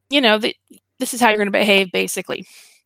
you 0.09 0.21
know 0.21 0.37
that 0.37 0.55
this 0.99 1.13
is 1.13 1.19
how 1.19 1.29
you're 1.29 1.37
going 1.37 1.47
to 1.47 1.51
behave 1.51 1.91
basically. 1.91 2.45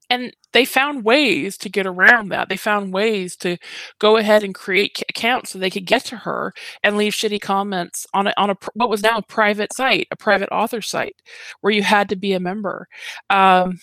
And 0.09 0.35
they 0.53 0.65
found 0.65 1.03
ways 1.03 1.57
to 1.57 1.69
get 1.69 1.87
around 1.87 2.29
that. 2.29 2.47
They 2.47 2.57
found 2.57 2.93
ways 2.93 3.35
to 3.37 3.57
go 3.99 4.17
ahead 4.17 4.43
and 4.43 4.53
create 4.53 5.01
accounts 5.09 5.49
so 5.49 5.57
they 5.57 5.71
could 5.71 5.87
get 5.87 6.05
to 6.05 6.17
her 6.17 6.53
and 6.83 6.95
leave 6.95 7.13
shitty 7.13 7.41
comments 7.41 8.05
on 8.13 8.27
a, 8.27 8.33
on 8.37 8.51
a 8.51 8.57
what 8.75 8.89
was 8.89 9.01
now 9.01 9.17
a 9.17 9.23
private 9.23 9.73
site 9.73 10.07
a 10.11 10.15
private 10.15 10.49
author 10.51 10.81
site 10.81 11.15
where 11.61 11.73
you 11.73 11.83
had 11.83 12.09
to 12.09 12.15
be 12.15 12.33
a 12.33 12.39
member. 12.39 12.87
Um, 13.29 13.79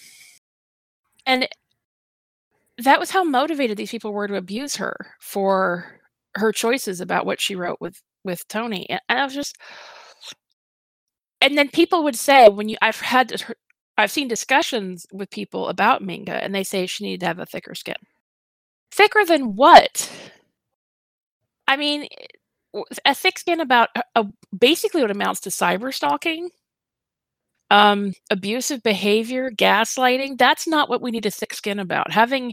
and 1.27 1.49
that 2.79 3.01
was 3.01 3.11
how 3.11 3.25
motivated 3.25 3.77
these 3.77 3.91
people 3.91 4.13
were 4.13 4.29
to 4.29 4.37
abuse 4.37 4.77
her 4.77 4.97
for 5.21 6.01
her 6.35 6.53
choices 6.53 7.01
about 7.01 7.27
what 7.27 7.41
she 7.41 7.55
wrote 7.55 7.79
with 7.81 8.01
with 8.25 8.47
Tony. 8.49 8.89
And 8.89 9.01
I 9.09 9.25
was 9.25 9.35
just 9.35 9.57
and 11.41 11.59
then 11.59 11.69
people 11.69 12.05
would 12.05 12.17
say 12.17 12.49
when 12.49 12.69
you 12.69 12.77
I've 12.81 13.01
had 13.01 13.43
I've 13.99 14.11
seen 14.11 14.29
discussions 14.29 15.07
with 15.13 15.31
people 15.31 15.69
about 15.69 16.03
Minka 16.03 16.33
and 16.33 16.55
they 16.55 16.65
say 16.65 16.87
she 16.87 17.05
needed 17.05 17.21
to 17.21 17.27
have 17.27 17.39
a 17.39 17.47
thicker 17.47 17.75
skin. 17.75 17.97
Thicker 18.91 19.25
than 19.25 19.57
what? 19.57 20.11
I 21.69 21.77
mean, 21.77 22.09
eh, 22.75 22.83
a 23.05 23.15
thick 23.15 23.39
skin 23.39 23.61
about 23.61 23.89
uh, 23.95 24.03
a, 24.15 24.27
basically 24.57 25.03
what 25.03 25.11
amounts 25.11 25.41
to 25.41 25.51
cyber 25.51 25.93
stalking 25.93 26.51
um, 27.73 28.13
abusive 28.29 28.83
behavior, 28.83 29.51
gaslighting, 29.51 30.37
that's 30.37 30.69
not 30.69 30.91
what 30.91 31.01
we 31.01 31.11
need 31.11 31.25
a 31.25 31.31
thick 31.31 31.55
skin 31.55 31.79
about. 31.79 32.13
Having 32.13 32.53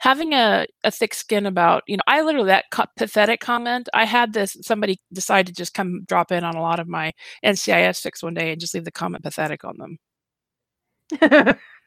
having 0.00 0.32
a, 0.32 0.66
a 0.82 0.90
thick 0.90 1.14
skin 1.14 1.46
about, 1.46 1.84
you 1.86 1.96
know, 1.96 2.02
I 2.08 2.22
literally 2.22 2.48
that 2.48 2.64
co- 2.72 2.84
pathetic 2.96 3.38
comment, 3.38 3.88
I 3.94 4.04
had 4.04 4.32
this 4.32 4.56
somebody 4.62 4.98
decide 5.12 5.46
to 5.46 5.52
just 5.52 5.72
come 5.72 6.02
drop 6.08 6.32
in 6.32 6.42
on 6.42 6.56
a 6.56 6.60
lot 6.60 6.80
of 6.80 6.88
my 6.88 7.12
NCIS 7.44 8.04
fics 8.04 8.24
one 8.24 8.34
day 8.34 8.50
and 8.50 8.60
just 8.60 8.74
leave 8.74 8.84
the 8.84 8.90
comment 8.90 9.22
pathetic 9.22 9.62
on 9.64 9.76
them. 9.78 9.98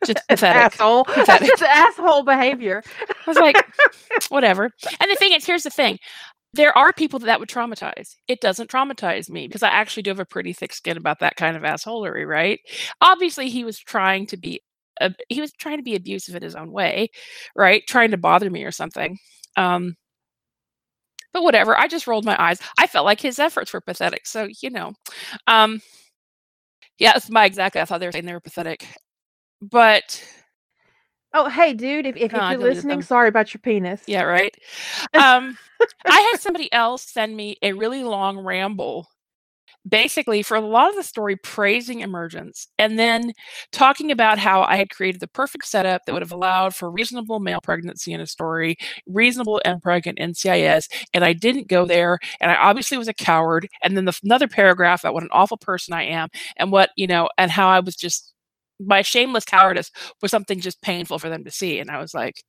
Just 0.06 0.26
pathetic. 0.30 0.74
asshole. 0.74 1.04
Pathetic. 1.04 1.28
That's 1.28 1.60
just 1.60 1.64
asshole 1.64 2.24
behavior. 2.24 2.82
I 3.10 3.30
was 3.30 3.38
like, 3.38 3.58
whatever. 4.30 4.72
And 5.02 5.12
the 5.12 5.16
thing 5.16 5.34
is, 5.34 5.46
here's 5.46 5.64
the 5.64 5.70
thing 5.70 6.00
there 6.54 6.76
are 6.78 6.92
people 6.94 7.20
that, 7.20 7.28
that 7.28 7.40
would 7.40 7.50
traumatize. 7.50 8.16
It 8.28 8.42
doesn't 8.42 8.70
traumatize 8.70 9.30
me 9.30 9.48
because 9.48 9.64
I 9.64 9.70
actually 9.70 10.04
do 10.04 10.10
have 10.12 10.20
a 10.20 10.26
pretty 10.26 10.54
thick 10.54 10.74
skin 10.74 10.98
about 10.98 11.20
that 11.20 11.36
kind 11.36 11.56
of 11.56 11.64
assholery, 11.64 12.28
right? 12.28 12.60
Obviously, 13.02 13.50
he 13.50 13.64
was 13.64 13.80
trying 13.80 14.26
to 14.28 14.38
be 14.38 14.62
uh, 15.02 15.10
he 15.30 15.42
was 15.42 15.52
trying 15.54 15.78
to 15.78 15.84
be 15.84 15.96
abusive 15.96 16.36
in 16.36 16.44
his 16.44 16.56
own 16.56 16.72
way, 16.72 17.10
right? 17.56 17.84
Trying 17.88 18.12
to 18.12 18.18
bother 18.18 18.50
me 18.50 18.64
or 18.66 18.72
something. 18.72 19.18
Um, 19.58 19.96
but 21.34 21.44
whatever. 21.44 21.78
I 21.78 21.88
just 21.88 22.08
rolled 22.08 22.26
my 22.26 22.36
eyes. 22.42 22.60
I 22.78 22.88
felt 22.88 23.06
like 23.06 23.22
his 23.22 23.40
efforts 23.40 23.74
were 23.74 23.82
pathetic. 23.82 24.26
So 24.28 24.48
you 24.62 24.70
know, 24.72 24.94
um, 25.48 25.82
yeah, 26.98 27.14
that's 27.14 27.30
my 27.30 27.46
exactly. 27.46 27.82
I 27.82 27.86
thought 27.86 28.00
they 28.00 28.08
were 28.08 28.12
saying 28.12 28.26
they 28.26 28.34
were 28.34 28.40
pathetic, 28.42 28.86
but 29.62 30.24
Oh, 31.34 31.48
hey, 31.48 31.74
dude, 31.74 32.06
if, 32.06 32.18
if, 32.18 32.32
No, 32.32 32.46
if 32.46 32.52
you're 32.52 32.70
listening, 32.70 33.02
sorry 33.02 33.30
about 33.30 33.54
your 33.54 33.62
penis. 33.62 34.04
Yeah, 34.08 34.24
right. 34.24 34.56
Um, 35.14 35.58
I 36.06 36.20
had 36.32 36.40
somebody 36.40 36.72
else 36.74 37.04
send 37.04 37.36
me 37.36 37.58
a 37.62 37.74
really 37.74 38.04
long 38.04 38.40
ramble, 38.40 39.08
basically 39.88 40.44
for 40.44 40.58
a 40.58 40.62
lot 40.62 40.90
of 40.90 40.96
the 40.96 41.04
story 41.04 41.36
praising 41.38 42.02
emergence 42.02 42.68
and 42.78 43.00
then 43.00 43.32
talking 43.72 44.12
about 44.12 44.38
how 44.38 44.64
I 44.64 44.76
had 44.76 44.90
created 44.90 45.22
the 45.22 45.28
perfect 45.28 45.66
setup 45.66 46.02
that 46.06 46.14
would 46.14 46.22
have 46.22 46.32
allowed 46.32 46.76
for 46.76 46.92
reasonable 46.92 47.40
male 47.40 47.62
pregnancy 47.62 48.12
in 48.14 48.22
a 48.22 48.28
story, 48.28 48.76
reasonable 49.08 49.62
and 49.64 49.82
pregnant 49.82 50.20
NCIS, 50.20 50.88
and 51.14 51.24
I 51.24 51.34
didn't 51.34 51.68
go 51.68 51.86
there, 51.86 52.20
and 52.42 52.52
I 52.52 52.56
obviously 52.56 52.98
was 52.98 53.08
a 53.08 53.14
coward. 53.14 53.68
And 53.84 53.96
then 53.96 54.06
the, 54.06 54.20
another 54.24 54.48
paragraph 54.48 55.04
about 55.04 55.14
what 55.14 55.24
an 55.24 55.30
awful 55.32 55.58
person 55.58 55.94
I 55.94 56.04
am, 56.04 56.30
and 56.58 56.72
what 56.72 56.90
you 56.98 57.08
know, 57.08 57.30
and 57.38 57.52
how 57.52 57.70
I 57.70 57.80
was 57.80 57.96
just 57.96 58.34
my 58.80 59.02
shameless 59.02 59.46
cowardice 59.46 59.92
was 60.22 60.32
something 60.32 60.60
just 60.60 60.82
painful 60.82 61.20
for 61.20 61.30
them 61.30 61.44
to 61.44 61.52
see, 61.52 61.80
and 61.80 61.90
I 61.90 62.00
was 62.00 62.14
like, 62.14 62.44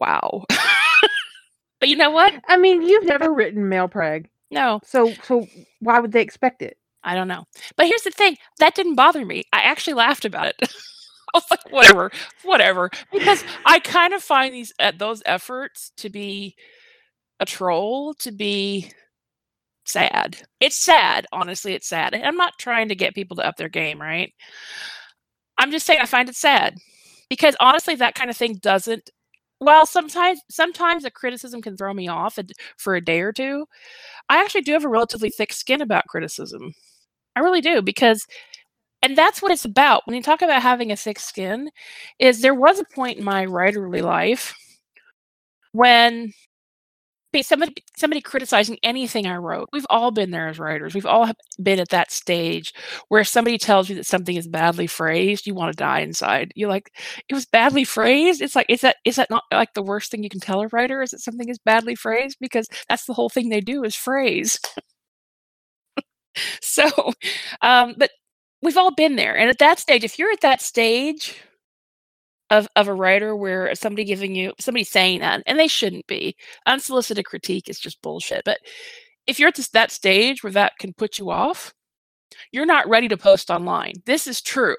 wow. 0.00 0.44
but 1.80 1.88
you 1.88 1.96
know 1.96 2.10
what? 2.10 2.34
I 2.48 2.56
mean, 2.56 2.82
you've 2.82 3.06
never 3.06 3.32
written 3.32 3.68
male 3.68 3.88
preg, 3.88 4.26
No, 4.50 4.80
so 4.84 5.12
so 5.24 5.46
why 5.80 6.00
would 6.00 6.12
they 6.12 6.22
expect 6.22 6.62
it? 6.62 6.76
I 7.02 7.14
don't 7.14 7.28
know. 7.28 7.44
But 7.76 7.86
here's 7.86 8.02
the 8.02 8.10
thing 8.10 8.36
that 8.58 8.74
didn't 8.74 8.96
bother 8.96 9.24
me. 9.24 9.44
I 9.52 9.60
actually 9.60 9.94
laughed 9.94 10.24
about 10.24 10.48
it. 10.48 10.56
I 11.34 11.38
was 11.38 11.44
like, 11.50 11.72
whatever, 11.72 12.10
whatever. 12.44 12.90
Because 13.12 13.44
I 13.64 13.78
kind 13.78 14.14
of 14.14 14.22
find 14.22 14.54
these 14.54 14.72
uh, 14.80 14.92
those 14.96 15.22
efforts 15.26 15.92
to 15.98 16.10
be 16.10 16.56
a 17.40 17.46
troll 17.46 18.14
to 18.14 18.32
be 18.32 18.90
sad. 19.92 20.38
It's 20.60 20.76
sad, 20.76 21.26
honestly. 21.32 21.74
It's 21.74 21.88
sad. 21.88 22.14
And 22.14 22.24
I'm 22.24 22.36
not 22.36 22.58
trying 22.58 22.88
to 22.88 22.94
get 22.94 23.14
people 23.14 23.36
to 23.36 23.46
up 23.46 23.56
their 23.56 23.68
game, 23.68 24.00
right? 24.00 24.32
I'm 25.58 25.70
just 25.70 25.86
saying 25.86 26.00
I 26.00 26.06
find 26.06 26.28
it 26.28 26.36
sad 26.36 26.76
because 27.28 27.56
honestly, 27.60 27.94
that 27.96 28.14
kind 28.14 28.30
of 28.30 28.36
thing 28.36 28.54
doesn't. 28.56 29.10
Well, 29.60 29.86
sometimes 29.86 30.40
sometimes 30.50 31.04
a 31.04 31.10
criticism 31.10 31.62
can 31.62 31.76
throw 31.76 31.94
me 31.94 32.08
off 32.08 32.38
for 32.76 32.94
a 32.94 33.04
day 33.04 33.20
or 33.20 33.32
two. 33.32 33.66
I 34.28 34.42
actually 34.42 34.62
do 34.62 34.72
have 34.72 34.84
a 34.84 34.88
relatively 34.88 35.30
thick 35.30 35.52
skin 35.52 35.80
about 35.80 36.06
criticism. 36.08 36.74
I 37.36 37.40
really 37.40 37.60
do 37.62 37.82
because 37.82 38.26
and 39.02 39.16
that's 39.16 39.40
what 39.40 39.52
it's 39.52 39.64
about. 39.64 40.06
When 40.06 40.16
you 40.16 40.22
talk 40.22 40.42
about 40.42 40.62
having 40.62 40.90
a 40.92 40.96
thick 40.96 41.18
skin, 41.18 41.70
is 42.18 42.40
there 42.40 42.54
was 42.54 42.80
a 42.80 42.94
point 42.94 43.18
in 43.18 43.24
my 43.24 43.46
writerly 43.46 44.02
life 44.02 44.54
when 45.72 46.32
somebody 47.42 47.74
somebody 47.96 48.20
criticizing 48.20 48.78
anything 48.82 49.26
I 49.26 49.36
wrote. 49.36 49.68
We've 49.72 49.86
all 49.90 50.10
been 50.10 50.30
there 50.30 50.48
as 50.48 50.58
writers. 50.58 50.94
We've 50.94 51.06
all 51.06 51.30
been 51.62 51.80
at 51.80 51.90
that 51.90 52.10
stage 52.12 52.72
where 53.08 53.24
somebody 53.24 53.58
tells 53.58 53.88
you 53.88 53.96
that 53.96 54.06
something 54.06 54.36
is 54.36 54.48
badly 54.48 54.86
phrased, 54.86 55.46
you 55.46 55.54
want 55.54 55.72
to 55.72 55.76
die 55.76 56.00
inside. 56.00 56.52
You're 56.54 56.68
like, 56.68 56.90
it 57.28 57.34
was 57.34 57.46
badly 57.46 57.84
phrased. 57.84 58.42
It's 58.42 58.56
like, 58.56 58.66
is 58.68 58.80
that 58.82 58.96
is 59.04 59.16
that 59.16 59.30
not 59.30 59.44
like 59.52 59.74
the 59.74 59.82
worst 59.82 60.10
thing 60.10 60.22
you 60.22 60.30
can 60.30 60.40
tell 60.40 60.60
a 60.62 60.68
writer? 60.68 61.02
Is 61.02 61.10
that 61.10 61.20
something 61.20 61.48
is 61.48 61.58
badly 61.58 61.94
phrased? 61.94 62.38
Because 62.40 62.68
that's 62.88 63.06
the 63.06 63.14
whole 63.14 63.28
thing 63.28 63.48
they 63.48 63.60
do 63.60 63.84
is 63.84 63.94
phrase. 63.94 64.58
so, 66.62 66.88
um, 67.62 67.94
but 67.98 68.10
we've 68.62 68.76
all 68.76 68.94
been 68.94 69.16
there, 69.16 69.36
and 69.36 69.48
at 69.50 69.58
that 69.58 69.78
stage, 69.78 70.04
if 70.04 70.18
you're 70.18 70.32
at 70.32 70.40
that 70.42 70.60
stage 70.62 71.36
of 72.50 72.68
of 72.76 72.88
a 72.88 72.94
writer 72.94 73.34
where 73.36 73.74
somebody 73.74 74.04
giving 74.04 74.34
you 74.34 74.52
somebody 74.60 74.84
saying 74.84 75.20
that, 75.20 75.42
and 75.46 75.58
they 75.58 75.68
shouldn't 75.68 76.06
be 76.06 76.36
unsolicited 76.66 77.24
critique 77.24 77.68
is 77.68 77.80
just 77.80 78.00
bullshit. 78.02 78.42
But 78.44 78.58
if 79.26 79.38
you're 79.38 79.48
at 79.48 79.56
this, 79.56 79.68
that 79.70 79.90
stage 79.90 80.42
where 80.42 80.52
that 80.52 80.74
can 80.78 80.92
put 80.94 81.18
you 81.18 81.30
off, 81.30 81.74
you're 82.52 82.66
not 82.66 82.88
ready 82.88 83.08
to 83.08 83.16
post 83.16 83.50
online. 83.50 83.94
This 84.06 84.26
is 84.26 84.40
true. 84.40 84.76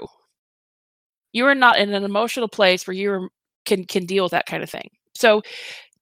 You 1.33 1.45
are 1.45 1.55
not 1.55 1.79
in 1.79 1.93
an 1.93 2.03
emotional 2.03 2.47
place 2.47 2.87
where 2.87 2.95
you 2.95 3.29
can 3.65 3.85
can 3.85 4.05
deal 4.05 4.23
with 4.23 4.31
that 4.31 4.45
kind 4.45 4.63
of 4.63 4.69
thing. 4.69 4.89
So 5.15 5.41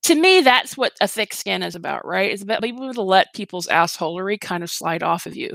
to 0.05 0.13
me, 0.13 0.41
that's 0.41 0.77
what 0.77 0.93
a 1.01 1.07
thick 1.07 1.33
skin 1.33 1.63
is 1.63 1.73
about, 1.73 2.05
right? 2.05 2.31
It's 2.31 2.43
about 2.43 2.61
being 2.61 2.75
able 2.75 2.93
to 2.93 3.01
let 3.01 3.33
people's 3.33 3.65
assholery 3.65 4.39
kind 4.39 4.63
of 4.63 4.69
slide 4.69 5.01
off 5.01 5.25
of 5.25 5.35
you. 5.35 5.49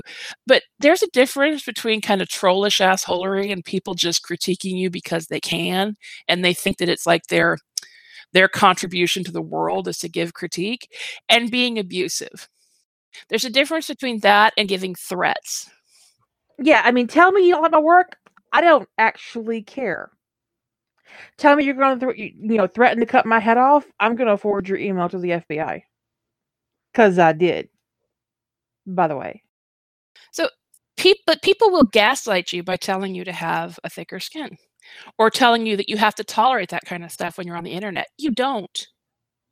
But 0.45 0.63
there's 0.79 1.01
a 1.01 1.09
difference 1.13 1.63
between 1.63 2.01
kind 2.01 2.21
of 2.21 2.27
trollish 2.27 2.79
assholery 2.79 3.49
and 3.49 3.63
people 3.63 3.93
just 3.93 4.25
critiquing 4.25 4.77
you 4.77 4.89
because 4.89 5.27
they 5.27 5.39
can 5.39 5.95
and 6.27 6.43
they 6.43 6.53
think 6.53 6.79
that 6.79 6.89
it's 6.89 7.07
like 7.07 7.27
their 7.27 7.59
their 8.33 8.49
contribution 8.49 9.23
to 9.23 9.31
the 9.31 9.41
world 9.41 9.87
is 9.87 9.97
to 9.99 10.09
give 10.09 10.33
critique 10.33 10.89
and 11.29 11.49
being 11.49 11.79
abusive. 11.79 12.49
There's 13.29 13.45
a 13.45 13.49
difference 13.49 13.87
between 13.87 14.19
that 14.19 14.53
and 14.57 14.67
giving 14.67 14.95
threats. 14.95 15.69
Yeah, 16.59 16.81
I 16.83 16.91
mean, 16.91 17.07
tell 17.07 17.31
me 17.31 17.47
you 17.47 17.53
don't 17.53 17.63
like 17.63 17.71
my 17.71 17.79
work. 17.79 18.17
I 18.51 18.59
don't 18.59 18.89
actually 18.97 19.63
care. 19.63 20.11
Tell 21.37 21.55
me 21.55 21.63
you're 21.63 21.75
going 21.75 21.99
to, 21.99 22.13
you 22.15 22.31
you 22.39 22.57
know, 22.57 22.67
threaten 22.67 22.99
to 22.99 23.05
cut 23.05 23.25
my 23.25 23.39
head 23.39 23.57
off. 23.57 23.85
I'm 23.99 24.15
going 24.15 24.29
to 24.29 24.37
forward 24.37 24.67
your 24.67 24.77
email 24.77 25.09
to 25.09 25.19
the 25.19 25.29
FBI. 25.29 25.81
Because 26.91 27.19
I 27.19 27.33
did. 27.33 27.69
By 28.85 29.07
the 29.07 29.17
way. 29.17 29.43
So, 30.31 30.49
Peop 30.97 31.17
but 31.25 31.41
people 31.41 31.71
will 31.71 31.83
gaslight 31.83 32.53
you 32.53 32.63
by 32.63 32.77
telling 32.77 33.15
you 33.15 33.23
to 33.23 33.31
have 33.31 33.79
a 33.83 33.89
thicker 33.89 34.19
skin 34.19 34.57
or 35.17 35.29
telling 35.29 35.65
you 35.65 35.77
that 35.77 35.89
you 35.89 35.97
have 35.97 36.15
to 36.15 36.23
tolerate 36.23 36.69
that 36.69 36.85
kind 36.85 37.03
of 37.03 37.11
stuff 37.11 37.37
when 37.37 37.47
you're 37.47 37.57
on 37.57 37.63
the 37.63 37.71
internet. 37.71 38.07
You 38.17 38.31
don't. 38.31 38.87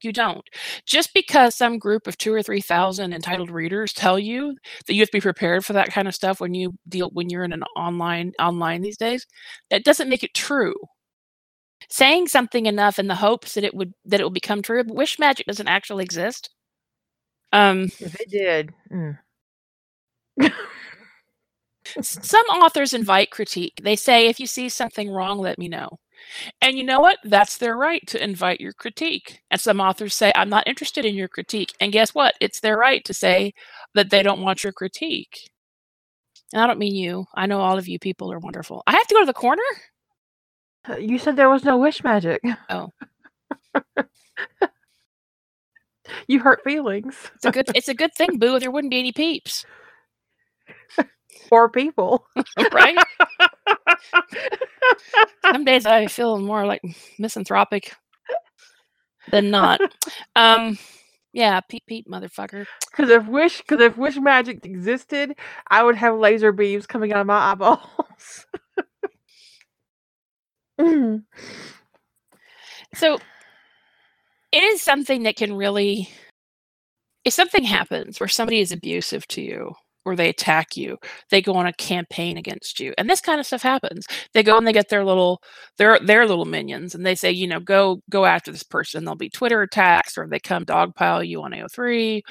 You 0.02 0.14
don't. 0.14 0.44
Just 0.86 1.14
because 1.14 1.56
some 1.56 1.78
group 1.78 2.08
of 2.08 2.18
two 2.18 2.34
or 2.34 2.42
three 2.42 2.62
thousand 2.62 3.14
entitled 3.14 3.52
readers 3.52 3.92
tell 3.94 4.18
you 4.18 4.56
that 4.88 4.94
you 4.94 5.02
have 5.02 5.10
to 5.10 5.18
be 5.18 5.22
prepared 5.22 5.66
for 5.66 5.74
that 5.74 5.92
kind 5.92 6.08
of 6.08 6.16
stuff 6.16 6.40
when 6.40 6.54
you 6.54 6.74
deal 6.88 7.10
when 7.14 7.30
you're 7.30 7.44
in 7.44 7.54
an 7.54 7.64
online 7.76 8.32
online 8.40 8.82
these 8.82 8.98
days, 8.98 9.26
that 9.70 9.84
doesn't 9.84 10.10
make 10.10 10.24
it 10.24 10.34
true. 10.34 10.76
Saying 11.88 12.28
something 12.28 12.66
enough 12.66 13.00
in 13.00 13.08
the 13.08 13.16
hopes 13.16 13.54
that 13.54 13.64
it 13.64 13.74
would 13.74 13.94
that 14.06 14.20
it 14.20 14.24
will 14.24 14.30
become 14.30 14.62
true, 14.62 14.84
but 14.84 14.96
wish 14.96 15.18
magic 15.18 15.46
doesn't 15.48 15.68
actually 15.68 16.04
exist. 16.04 16.50
Um, 17.54 17.86
If 18.00 18.20
it 18.20 18.30
did. 18.30 18.74
mm. 18.92 19.18
Some 22.02 22.46
authors 22.48 22.94
invite 22.94 23.32
critique. 23.32 23.80
They 23.84 23.96
say, 23.96 24.28
if 24.28 24.40
you 24.40 24.46
see 24.46 24.70
something 24.70 25.10
wrong, 25.10 25.40
let 25.40 25.58
me 25.58 25.68
know. 25.68 25.98
And 26.62 26.78
you 26.78 26.84
know 26.84 27.00
what? 27.00 27.18
That's 27.24 27.58
their 27.58 27.76
right 27.76 28.06
to 28.08 28.24
invite 28.24 28.60
your 28.60 28.74
critique. 28.74 29.40
And 29.50 29.60
some 29.60 29.80
authors 29.80 30.14
say, 30.14 30.32
I'm 30.36 30.50
not 30.50 30.68
interested 30.68 31.06
in 31.06 31.16
your 31.16 31.28
critique. 31.30 31.74
And 31.80 31.92
guess 31.92 32.14
what? 32.14 32.36
It's 32.42 32.60
their 32.60 32.78
right 32.78 33.04
to 33.06 33.14
say 33.14 33.54
that 33.96 34.10
they 34.10 34.22
don't 34.22 34.42
want 34.42 34.64
your 34.64 34.74
critique. 34.74 35.50
And 36.54 36.62
I 36.62 36.68
don't 36.68 36.80
mean 36.80 36.96
you. 36.96 37.26
I 37.34 37.46
know 37.46 37.62
all 37.62 37.78
of 37.78 37.88
you 37.88 37.98
people 38.00 38.32
are 38.32 38.40
wonderful. 38.40 38.84
I 38.86 38.92
have 38.92 39.08
to 39.08 39.16
go 39.16 39.22
to 39.22 39.26
the 39.26 39.34
corner? 39.34 39.64
Uh, 40.90 40.98
You 40.98 41.20
said 41.20 41.36
there 41.36 41.50
was 41.50 41.64
no 41.64 41.78
wish 41.78 42.04
magic. 42.04 42.42
Oh. 42.70 42.90
you 46.28 46.40
hurt 46.40 46.64
feelings. 46.64 47.16
It's 47.36 47.46
a 47.46 47.52
good 47.52 47.70
it's 47.76 47.88
a 47.88 47.94
good 47.94 48.14
thing, 48.16 48.38
Boo. 48.40 48.60
There 48.60 48.72
wouldn't 48.72 48.92
be 48.92 49.00
any 49.00 49.12
peeps. 49.12 49.66
Poor 51.50 51.70
people. 51.70 52.26
Right? 52.72 52.98
Some 55.52 55.66
days 55.66 55.86
I 55.86 56.08
feel 56.08 56.40
more 56.40 56.66
like 56.66 56.82
misanthropic 57.18 57.94
than 59.32 59.52
not. 59.52 59.80
Um 60.36 60.78
yeah, 61.32 61.60
peep 61.62 61.84
peep 61.88 62.08
motherfucker. 62.10 62.66
Because 62.92 63.10
if 63.12 63.28
wish, 63.28 63.60
because 63.60 63.82
if 63.82 63.98
wish 63.98 64.18
magic 64.18 64.66
existed, 64.66 65.36
I 65.68 65.84
would 65.84 65.96
have 65.96 66.18
laser 66.18 66.52
beams 66.52 66.88
coming 66.88 67.14
out 67.14 67.22
of 67.22 67.28
my 67.28 67.52
eyeballs. 67.52 68.46
Mm. 70.80 71.24
So 72.96 73.20
it 74.52 74.64
is 74.64 74.82
something 74.82 75.24
that 75.24 75.36
can 75.36 75.54
really 75.54 76.10
if 77.26 77.34
something 77.34 77.64
happens 77.64 78.20
where 78.20 78.28
somebody 78.28 78.60
is 78.60 78.72
abusive 78.72 79.28
to 79.28 79.42
you 79.42 79.74
or 80.06 80.16
they 80.16 80.30
attack 80.30 80.78
you, 80.78 80.98
they 81.30 81.42
go 81.42 81.54
on 81.54 81.68
a 81.68 81.74
campaign 81.74 82.38
against 82.38 82.80
you. 82.80 82.94
And 82.98 83.10
this 83.10 83.22
kind 83.22 83.40
of 83.40 83.46
stuff 83.46 83.62
happens. 83.62 84.08
They 84.34 84.42
go 84.42 84.58
and 84.58 84.66
they 84.66 84.74
get 84.74 84.90
their 84.90 85.04
little 85.04 85.42
their 85.78 86.00
their 86.00 86.26
little 86.26 86.46
minions 86.46 86.96
and 86.96 87.06
they 87.06 87.16
say, 87.16 87.32
you 87.32 87.48
know, 87.48 87.60
go 87.60 88.02
go 88.10 88.26
after 88.26 88.52
this 88.52 88.64
person. 88.64 89.04
There'll 89.04 89.18
be 89.18 89.30
Twitter 89.30 89.62
attacks 89.62 90.18
or 90.18 90.28
they 90.28 90.40
come 90.40 90.66
dogpile 90.66 91.28
you 91.28 91.42
on 91.44 91.52
AO3 91.52 92.22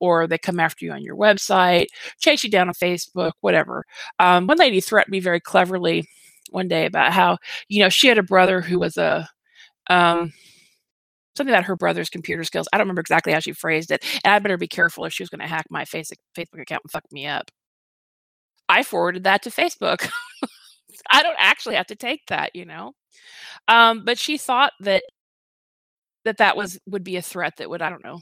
or 0.00 0.26
they 0.26 0.38
come 0.38 0.60
after 0.60 0.84
you 0.84 0.92
on 0.92 1.02
your 1.02 1.16
website, 1.16 1.86
chase 2.20 2.44
you 2.44 2.50
down 2.50 2.68
on 2.68 2.74
Facebook, 2.74 3.32
whatever. 3.40 3.84
Um, 4.18 4.46
one 4.46 4.58
lady 4.58 4.80
threatened 4.80 5.12
me 5.12 5.20
very 5.20 5.40
cleverly 5.40 6.06
one 6.54 6.68
day 6.68 6.86
about 6.86 7.12
how, 7.12 7.38
you 7.68 7.82
know, 7.82 7.88
she 7.88 8.08
had 8.08 8.18
a 8.18 8.22
brother 8.22 8.60
who 8.60 8.78
was 8.78 8.96
a 8.96 9.28
um 9.88 10.32
something 11.36 11.52
about 11.52 11.64
her 11.64 11.76
brother's 11.76 12.08
computer 12.08 12.44
skills. 12.44 12.68
I 12.72 12.78
don't 12.78 12.84
remember 12.86 13.00
exactly 13.00 13.32
how 13.32 13.40
she 13.40 13.52
phrased 13.52 13.90
it. 13.90 14.04
And 14.24 14.32
I 14.32 14.38
better 14.38 14.56
be 14.56 14.68
careful 14.68 15.04
if 15.04 15.12
she 15.12 15.22
was 15.22 15.30
going 15.30 15.40
to 15.40 15.48
hack 15.48 15.66
my 15.68 15.84
face, 15.84 16.12
Facebook 16.36 16.62
account 16.62 16.82
and 16.84 16.90
fuck 16.92 17.04
me 17.10 17.26
up. 17.26 17.50
I 18.68 18.82
forwarded 18.82 19.24
that 19.24 19.42
to 19.42 19.50
Facebook. 19.50 20.08
I 21.10 21.22
don't 21.22 21.36
actually 21.38 21.74
have 21.74 21.88
to 21.88 21.96
take 21.96 22.20
that, 22.28 22.52
you 22.54 22.64
know. 22.64 22.92
Um, 23.68 24.04
but 24.04 24.18
she 24.18 24.38
thought 24.38 24.72
that 24.80 25.02
that 26.24 26.38
that 26.38 26.56
was 26.56 26.78
would 26.86 27.04
be 27.04 27.16
a 27.16 27.22
threat 27.22 27.54
that 27.58 27.68
would 27.68 27.82
I 27.82 27.90
don't 27.90 28.04
know. 28.04 28.20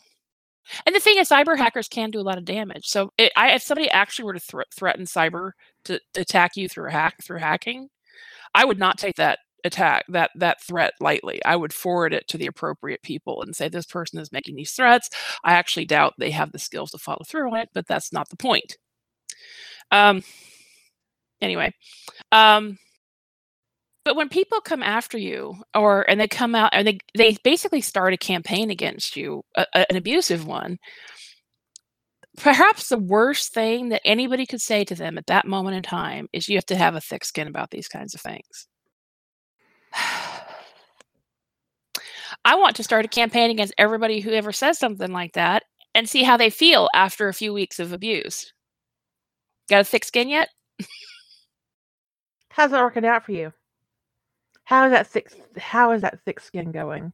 And 0.86 0.94
the 0.94 1.00
thing 1.00 1.18
is, 1.18 1.28
cyber 1.28 1.56
hackers 1.56 1.88
can 1.88 2.10
do 2.10 2.20
a 2.20 2.22
lot 2.22 2.38
of 2.38 2.44
damage. 2.44 2.86
So 2.86 3.10
it, 3.18 3.32
I, 3.36 3.50
if 3.50 3.62
somebody 3.62 3.90
actually 3.90 4.26
were 4.26 4.34
to 4.34 4.40
thre- 4.40 4.62
threaten 4.74 5.06
cyber 5.06 5.52
to, 5.86 6.00
to 6.14 6.20
attack 6.20 6.52
you 6.56 6.68
through 6.68 6.90
hack 6.90 7.16
through 7.22 7.38
hacking, 7.38 7.88
I 8.54 8.64
would 8.64 8.78
not 8.78 8.98
take 8.98 9.16
that 9.16 9.40
attack 9.64 10.04
that 10.08 10.30
that 10.36 10.60
threat 10.62 10.94
lightly. 11.00 11.44
I 11.44 11.56
would 11.56 11.72
forward 11.72 12.12
it 12.12 12.26
to 12.28 12.38
the 12.38 12.46
appropriate 12.46 13.02
people 13.02 13.42
and 13.42 13.54
say 13.54 13.68
this 13.68 13.86
person 13.86 14.18
is 14.20 14.32
making 14.32 14.56
these 14.56 14.72
threats. 14.72 15.08
I 15.44 15.52
actually 15.54 15.86
doubt 15.86 16.14
they 16.18 16.30
have 16.32 16.52
the 16.52 16.58
skills 16.58 16.90
to 16.92 16.98
follow 16.98 17.22
through 17.26 17.52
on 17.52 17.58
it 17.60 17.70
but 17.74 17.86
that's 17.86 18.12
not 18.12 18.28
the 18.30 18.36
point. 18.36 18.76
Um 19.90 20.22
anyway 21.40 21.72
um 22.32 22.78
but 24.04 24.16
when 24.16 24.28
people 24.28 24.60
come 24.60 24.82
after 24.82 25.16
you 25.18 25.56
or 25.74 26.08
and 26.10 26.20
they 26.20 26.28
come 26.28 26.54
out 26.54 26.70
and 26.72 26.86
they 26.86 26.98
they 27.16 27.36
basically 27.44 27.80
start 27.80 28.12
a 28.12 28.16
campaign 28.18 28.70
against 28.70 29.16
you 29.16 29.42
a, 29.56 29.66
a- 29.74 29.90
an 29.90 29.96
abusive 29.96 30.46
one 30.46 30.78
perhaps 32.38 32.88
the 32.88 32.98
worst 32.98 33.52
thing 33.52 33.90
that 33.90 34.00
anybody 34.04 34.46
could 34.46 34.60
say 34.60 34.84
to 34.84 34.94
them 34.94 35.18
at 35.18 35.26
that 35.26 35.46
moment 35.46 35.76
in 35.76 35.82
time 35.82 36.28
is 36.32 36.48
you 36.48 36.56
have 36.56 36.66
to 36.66 36.76
have 36.76 36.94
a 36.94 37.00
thick 37.00 37.24
skin 37.24 37.46
about 37.46 37.70
these 37.70 37.88
kinds 37.88 38.14
of 38.14 38.20
things 38.20 38.66
I 42.44 42.56
want 42.56 42.76
to 42.76 42.82
start 42.82 43.04
a 43.04 43.08
campaign 43.08 43.50
against 43.50 43.74
everybody 43.78 44.20
who 44.20 44.32
ever 44.32 44.52
says 44.52 44.78
something 44.78 45.12
like 45.12 45.34
that 45.34 45.62
and 45.94 46.08
see 46.08 46.22
how 46.22 46.36
they 46.36 46.50
feel 46.50 46.88
after 46.94 47.28
a 47.28 47.34
few 47.34 47.52
weeks 47.52 47.78
of 47.78 47.92
abuse. 47.92 48.52
Got 49.68 49.82
a 49.82 49.84
thick 49.84 50.04
skin 50.04 50.28
yet? 50.28 50.48
How's 52.48 52.72
that 52.72 52.82
working 52.82 53.04
out 53.04 53.24
for 53.24 53.32
you? 53.32 53.52
How 54.64 54.86
is 54.86 54.92
that 54.92 55.06
thick? 55.06 55.32
How 55.56 55.92
is 55.92 56.02
that 56.02 56.20
thick 56.24 56.40
skin 56.40 56.72
going? 56.72 57.12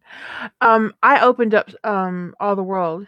Um, 0.61 0.95
I 1.03 1.21
opened 1.21 1.55
up 1.55 1.71
um 1.85 2.35
All 2.41 2.57
the 2.57 2.63
World 2.63 3.07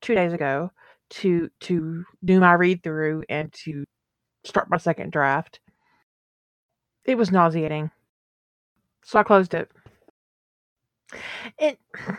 two 0.00 0.14
days 0.14 0.32
ago 0.32 0.70
to 1.10 1.50
to 1.60 2.04
do 2.24 2.40
my 2.40 2.52
read 2.52 2.82
through 2.82 3.24
and 3.28 3.52
to 3.64 3.84
start 4.44 4.70
my 4.70 4.76
second 4.76 5.12
draft. 5.12 5.60
It 7.04 7.16
was 7.16 7.32
nauseating, 7.32 7.90
so 9.04 9.18
I 9.18 9.22
closed 9.22 9.54
it. 9.54 9.70
It. 11.58 11.78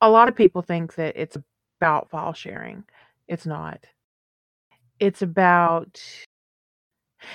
A 0.00 0.08
lot 0.08 0.28
of 0.28 0.36
people 0.36 0.62
think 0.62 0.94
that 0.94 1.14
it's 1.16 1.36
about 1.80 2.08
file 2.10 2.32
sharing. 2.32 2.84
It's 3.26 3.46
not. 3.46 3.84
It's 5.00 5.22
about, 5.22 6.00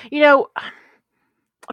you 0.09 0.21
know, 0.21 0.47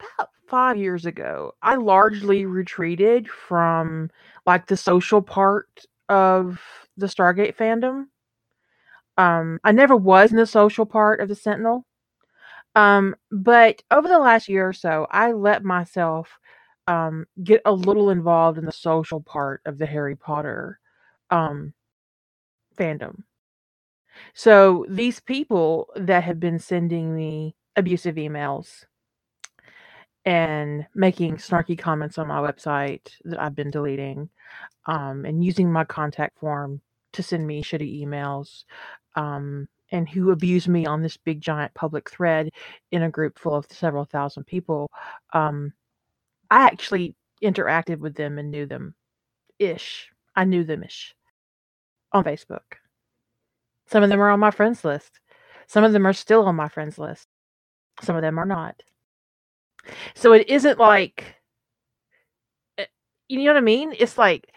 about 0.00 0.30
five 0.46 0.76
years 0.78 1.06
ago, 1.06 1.52
I 1.62 1.76
largely 1.76 2.46
retreated 2.46 3.28
from 3.28 4.10
like 4.46 4.66
the 4.66 4.76
social 4.76 5.20
part 5.20 5.84
of 6.08 6.60
the 6.98 7.06
Stargate 7.06 7.56
fandom. 7.56 8.06
Um, 9.16 9.58
I 9.64 9.72
never 9.72 9.96
was 9.96 10.30
in 10.30 10.36
the 10.36 10.46
social 10.46 10.86
part 10.86 11.20
of 11.20 11.28
the 11.28 11.34
Sentinel. 11.34 11.84
Um, 12.74 13.16
but 13.30 13.82
over 13.90 14.06
the 14.08 14.18
last 14.18 14.48
year 14.48 14.68
or 14.68 14.72
so, 14.72 15.06
I 15.10 15.32
let 15.32 15.64
myself 15.64 16.38
um, 16.86 17.26
get 17.42 17.62
a 17.64 17.72
little 17.72 18.10
involved 18.10 18.58
in 18.58 18.64
the 18.64 18.72
social 18.72 19.20
part 19.20 19.62
of 19.66 19.78
the 19.78 19.86
Harry 19.86 20.16
Potter 20.16 20.78
um, 21.30 21.74
fandom. 22.78 23.22
So 24.34 24.86
these 24.88 25.20
people 25.20 25.88
that 25.96 26.24
have 26.24 26.40
been 26.40 26.58
sending 26.58 27.14
me 27.14 27.56
abusive 27.76 28.16
emails 28.16 28.84
and 30.24 30.86
making 30.94 31.36
snarky 31.36 31.78
comments 31.78 32.18
on 32.18 32.28
my 32.28 32.38
website 32.38 33.08
that 33.24 33.40
I've 33.40 33.54
been 33.54 33.70
deleting, 33.70 34.28
um, 34.86 35.24
and 35.24 35.44
using 35.44 35.72
my 35.72 35.84
contact 35.84 36.38
form 36.38 36.80
to 37.18 37.22
send 37.24 37.44
me 37.44 37.62
shitty 37.62 38.04
emails, 38.04 38.62
um, 39.16 39.68
and 39.90 40.08
who 40.08 40.30
abuse 40.30 40.68
me 40.68 40.86
on 40.86 41.02
this 41.02 41.16
big 41.16 41.40
giant 41.40 41.74
public 41.74 42.08
thread 42.08 42.50
in 42.92 43.02
a 43.02 43.10
group 43.10 43.38
full 43.38 43.56
of 43.56 43.66
several 43.70 44.04
thousand 44.04 44.44
people. 44.44 44.88
Um, 45.32 45.72
I 46.48 46.62
actually 46.66 47.16
interacted 47.42 47.98
with 47.98 48.14
them 48.14 48.38
and 48.38 48.52
knew 48.52 48.66
them 48.66 48.94
ish. 49.58 50.10
I 50.36 50.44
knew 50.44 50.62
them 50.62 50.84
ish 50.84 51.16
on 52.12 52.22
Facebook. 52.22 52.78
Some 53.88 54.04
of 54.04 54.10
them 54.10 54.20
are 54.20 54.30
on 54.30 54.38
my 54.38 54.52
friends 54.52 54.84
list. 54.84 55.18
Some 55.66 55.82
of 55.82 55.92
them 55.92 56.06
are 56.06 56.12
still 56.12 56.44
on 56.44 56.54
my 56.54 56.68
friends 56.68 56.98
list. 56.98 57.26
Some 58.02 58.14
of 58.14 58.22
them 58.22 58.38
are 58.38 58.46
not. 58.46 58.80
So 60.14 60.34
it 60.34 60.48
isn't 60.48 60.78
like, 60.78 61.34
eh, 62.76 62.84
you 63.26 63.42
know 63.42 63.54
what 63.54 63.56
I 63.56 63.62
mean? 63.62 63.92
It's 63.98 64.16
like 64.16 64.52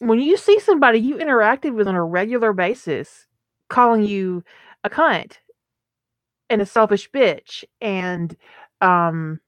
when 0.00 0.20
you 0.20 0.36
see 0.36 0.58
somebody 0.60 0.98
you 0.98 1.16
interacted 1.16 1.74
with 1.74 1.88
on 1.88 1.94
a 1.94 2.04
regular 2.04 2.52
basis 2.52 3.26
calling 3.68 4.04
you 4.04 4.44
a 4.82 4.90
cunt 4.90 5.38
and 6.50 6.60
a 6.60 6.66
selfish 6.66 7.10
bitch 7.10 7.64
and 7.80 8.36
um 8.80 9.40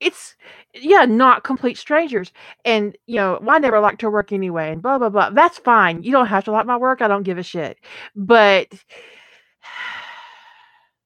it's 0.00 0.36
yeah 0.74 1.04
not 1.04 1.44
complete 1.44 1.76
strangers. 1.76 2.32
And 2.64 2.96
you 3.06 3.16
know 3.16 3.38
well, 3.42 3.56
i 3.56 3.58
never 3.58 3.80
liked 3.80 4.02
her 4.02 4.10
work 4.10 4.32
anyway 4.32 4.72
and 4.72 4.82
blah 4.82 4.98
blah 4.98 5.08
blah. 5.08 5.30
That's 5.30 5.58
fine. 5.58 6.02
You 6.02 6.12
don't 6.12 6.26
have 6.26 6.44
to 6.44 6.52
like 6.52 6.66
my 6.66 6.76
work. 6.76 7.02
I 7.02 7.08
don't 7.08 7.24
give 7.24 7.38
a 7.38 7.42
shit. 7.42 7.78
But 8.14 8.68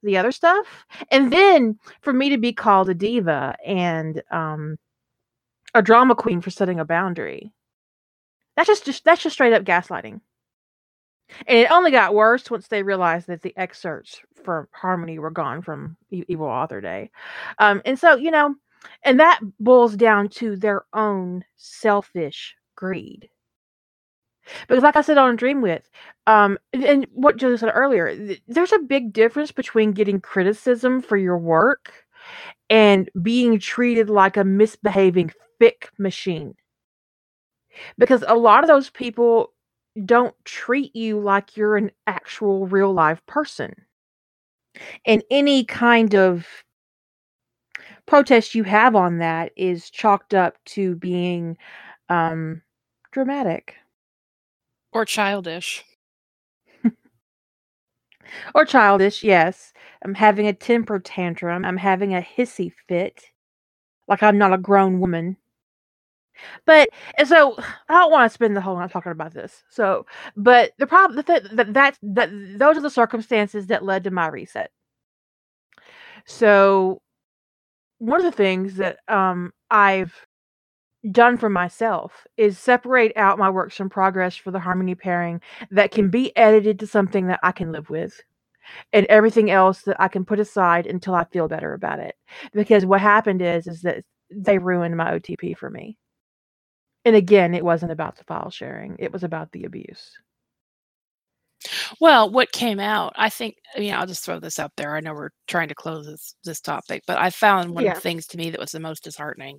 the 0.02 0.18
other 0.18 0.32
stuff? 0.32 0.66
And 1.10 1.32
then 1.32 1.78
for 2.02 2.12
me 2.12 2.28
to 2.30 2.38
be 2.38 2.52
called 2.52 2.88
a 2.90 2.94
diva 2.94 3.56
and 3.64 4.22
um 4.30 4.76
a 5.74 5.82
drama 5.82 6.14
queen 6.14 6.40
for 6.40 6.50
setting 6.50 6.80
a 6.80 6.84
boundary 6.84 7.52
that's 8.56 8.68
just, 8.68 8.84
just 8.84 9.04
that's 9.04 9.22
just 9.22 9.34
straight 9.34 9.52
up 9.52 9.64
gaslighting 9.64 10.20
and 11.46 11.58
it 11.58 11.70
only 11.70 11.90
got 11.90 12.14
worse 12.14 12.50
once 12.50 12.68
they 12.68 12.82
realized 12.82 13.26
that 13.26 13.42
the 13.42 13.56
excerpts 13.56 14.20
for 14.44 14.68
harmony 14.72 15.18
were 15.18 15.30
gone 15.30 15.62
from 15.62 15.96
evil 16.10 16.46
author 16.46 16.80
day 16.80 17.10
um 17.58 17.80
and 17.84 17.98
so 17.98 18.16
you 18.16 18.30
know 18.30 18.54
and 19.04 19.20
that 19.20 19.40
boils 19.60 19.96
down 19.96 20.28
to 20.28 20.56
their 20.56 20.84
own 20.92 21.44
selfish 21.56 22.56
greed. 22.76 23.28
Because, 24.66 24.82
like 24.82 24.96
I 24.96 25.02
said 25.02 25.18
on 25.18 25.36
Dreamwidth, 25.36 25.84
um, 26.26 26.58
and, 26.72 27.06
what 27.12 27.36
Joe 27.36 27.54
said 27.56 27.70
earlier, 27.72 28.14
th- 28.14 28.42
there's 28.48 28.72
a 28.72 28.78
big 28.80 29.12
difference 29.12 29.52
between 29.52 29.92
getting 29.92 30.20
criticism 30.20 31.00
for 31.00 31.16
your 31.16 31.38
work 31.38 31.92
and 32.70 33.08
being 33.22 33.60
treated 33.60 34.10
like 34.10 34.36
a 34.36 34.44
misbehaving 34.44 35.32
fic 35.60 35.88
machine. 35.98 36.54
Because 37.98 38.24
a 38.26 38.34
lot 38.36 38.64
of 38.64 38.68
those 38.68 38.90
people 38.90 39.52
don't 40.04 40.34
treat 40.44 40.94
you 40.96 41.18
like 41.18 41.56
you're 41.56 41.76
an 41.76 41.90
actual 42.06 42.66
real 42.66 42.92
life 42.92 43.24
person. 43.26 43.74
And 45.06 45.22
any 45.30 45.64
kind 45.64 46.14
of 46.14 46.46
protest 48.06 48.54
you 48.54 48.64
have 48.64 48.96
on 48.96 49.18
that 49.18 49.52
is 49.56 49.90
chalked 49.90 50.34
up 50.34 50.56
to 50.64 50.94
being 50.96 51.56
um, 52.08 52.62
dramatic 53.12 53.76
or 54.92 55.04
childish. 55.04 55.84
or 58.54 58.64
childish, 58.64 59.22
yes. 59.22 59.72
I'm 60.04 60.14
having 60.14 60.46
a 60.46 60.52
temper 60.52 60.98
tantrum. 60.98 61.64
I'm 61.64 61.76
having 61.76 62.14
a 62.14 62.20
hissy 62.22 62.72
fit. 62.88 63.30
Like 64.08 64.22
I'm 64.22 64.38
not 64.38 64.52
a 64.52 64.58
grown 64.58 65.00
woman. 65.00 65.36
But 66.66 66.88
and 67.18 67.28
so 67.28 67.56
I 67.88 67.94
don't 68.00 68.12
want 68.12 68.30
to 68.30 68.34
spend 68.34 68.56
the 68.56 68.60
whole 68.60 68.78
night 68.78 68.90
talking 68.90 69.12
about 69.12 69.34
this. 69.34 69.64
So, 69.70 70.06
but 70.36 70.72
the 70.78 70.86
problem 70.86 71.16
the 71.16 71.22
th- 71.22 71.52
that 71.52 71.74
that 71.74 71.98
that 72.02 72.30
those 72.58 72.76
are 72.76 72.82
the 72.82 72.90
circumstances 72.90 73.66
that 73.68 73.84
led 73.84 74.04
to 74.04 74.10
my 74.10 74.28
reset. 74.28 74.70
So 76.26 77.00
one 77.98 78.20
of 78.20 78.24
the 78.24 78.36
things 78.36 78.76
that 78.76 78.98
um, 79.08 79.52
I've 79.70 80.14
done 81.10 81.36
for 81.36 81.48
myself 81.48 82.26
is 82.36 82.58
separate 82.58 83.12
out 83.16 83.38
my 83.38 83.50
works 83.50 83.80
in 83.80 83.88
progress 83.88 84.36
for 84.36 84.50
the 84.50 84.60
harmony 84.60 84.94
pairing 84.94 85.40
that 85.70 85.90
can 85.90 86.10
be 86.10 86.36
edited 86.36 86.78
to 86.78 86.86
something 86.86 87.26
that 87.28 87.40
I 87.42 87.52
can 87.52 87.72
live 87.72 87.90
with 87.90 88.20
and 88.92 89.06
everything 89.06 89.50
else 89.50 89.82
that 89.82 90.00
I 90.00 90.08
can 90.08 90.24
put 90.24 90.40
aside 90.40 90.86
until 90.86 91.14
I 91.14 91.24
feel 91.24 91.48
better 91.48 91.74
about 91.74 92.00
it. 92.00 92.16
Because 92.52 92.86
what 92.86 93.00
happened 93.00 93.42
is 93.42 93.66
is 93.66 93.82
that 93.82 94.04
they 94.30 94.58
ruined 94.58 94.96
my 94.96 95.12
OTP 95.12 95.56
for 95.56 95.70
me. 95.70 95.96
And 97.04 97.16
again, 97.16 97.54
it 97.54 97.64
wasn't 97.64 97.92
about 97.92 98.16
the 98.16 98.24
file 98.24 98.50
sharing. 98.50 98.96
It 98.98 99.12
was 99.12 99.24
about 99.24 99.50
the 99.52 99.64
abuse. 99.64 100.12
Well, 102.00 102.30
what 102.30 102.52
came 102.52 102.80
out, 102.80 103.12
I 103.16 103.28
think, 103.28 103.56
uh, 103.74 103.78
i 103.78 103.80
mean 103.80 103.94
I'll 103.94 104.06
just 104.06 104.24
throw 104.24 104.40
this 104.40 104.58
out 104.58 104.72
there. 104.76 104.96
I 104.96 105.00
know 105.00 105.14
we're 105.14 105.30
trying 105.46 105.68
to 105.68 105.74
close 105.74 106.06
this 106.06 106.34
this 106.44 106.60
topic, 106.60 107.02
but 107.06 107.18
I 107.18 107.30
found 107.30 107.70
one 107.74 107.84
of 107.84 107.94
the 107.94 108.00
things 108.00 108.26
to 108.28 108.36
me 108.36 108.50
that 108.50 108.60
was 108.60 108.72
the 108.72 108.80
most 108.80 109.04
disheartening 109.04 109.58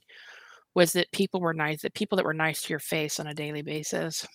was 0.75 0.93
that 0.93 1.11
people 1.13 1.41
were 1.41 1.53
nice, 1.53 1.81
that 1.83 1.93
people 1.95 2.17
that 2.17 2.25
were 2.25 2.33
nice 2.33 2.61
to 2.63 2.69
your 2.71 2.79
face 2.79 3.19
on 3.19 3.27
a 3.27 3.33
daily 3.35 3.61
basis 3.61 4.27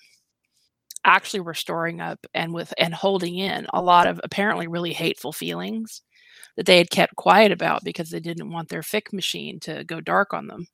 actually 1.05 1.41
were 1.41 1.55
storing 1.55 2.01
up 2.01 2.19
and 2.35 2.53
with 2.53 2.73
and 2.79 2.95
holding 2.95 3.37
in 3.39 3.67
a 3.73 3.83
lot 3.83 4.07
of 4.07 4.21
apparently 4.25 4.67
really 4.67 4.93
hateful 4.93 5.33
feelings 5.33 6.03
that 6.57 6.67
they 6.67 6.79
had 6.79 6.91
kept 6.91 7.17
quiet 7.17 7.53
about 7.53 7.85
because 7.85 8.11
they 8.11 8.21
didn't 8.21 8.51
want 8.51 8.69
their 8.69 8.83
fic 8.83 9.13
machine 9.13 9.59
to 9.61 9.85
go 9.85 10.01
dark 10.01 10.35
on 10.35 10.47
them. 10.49 10.67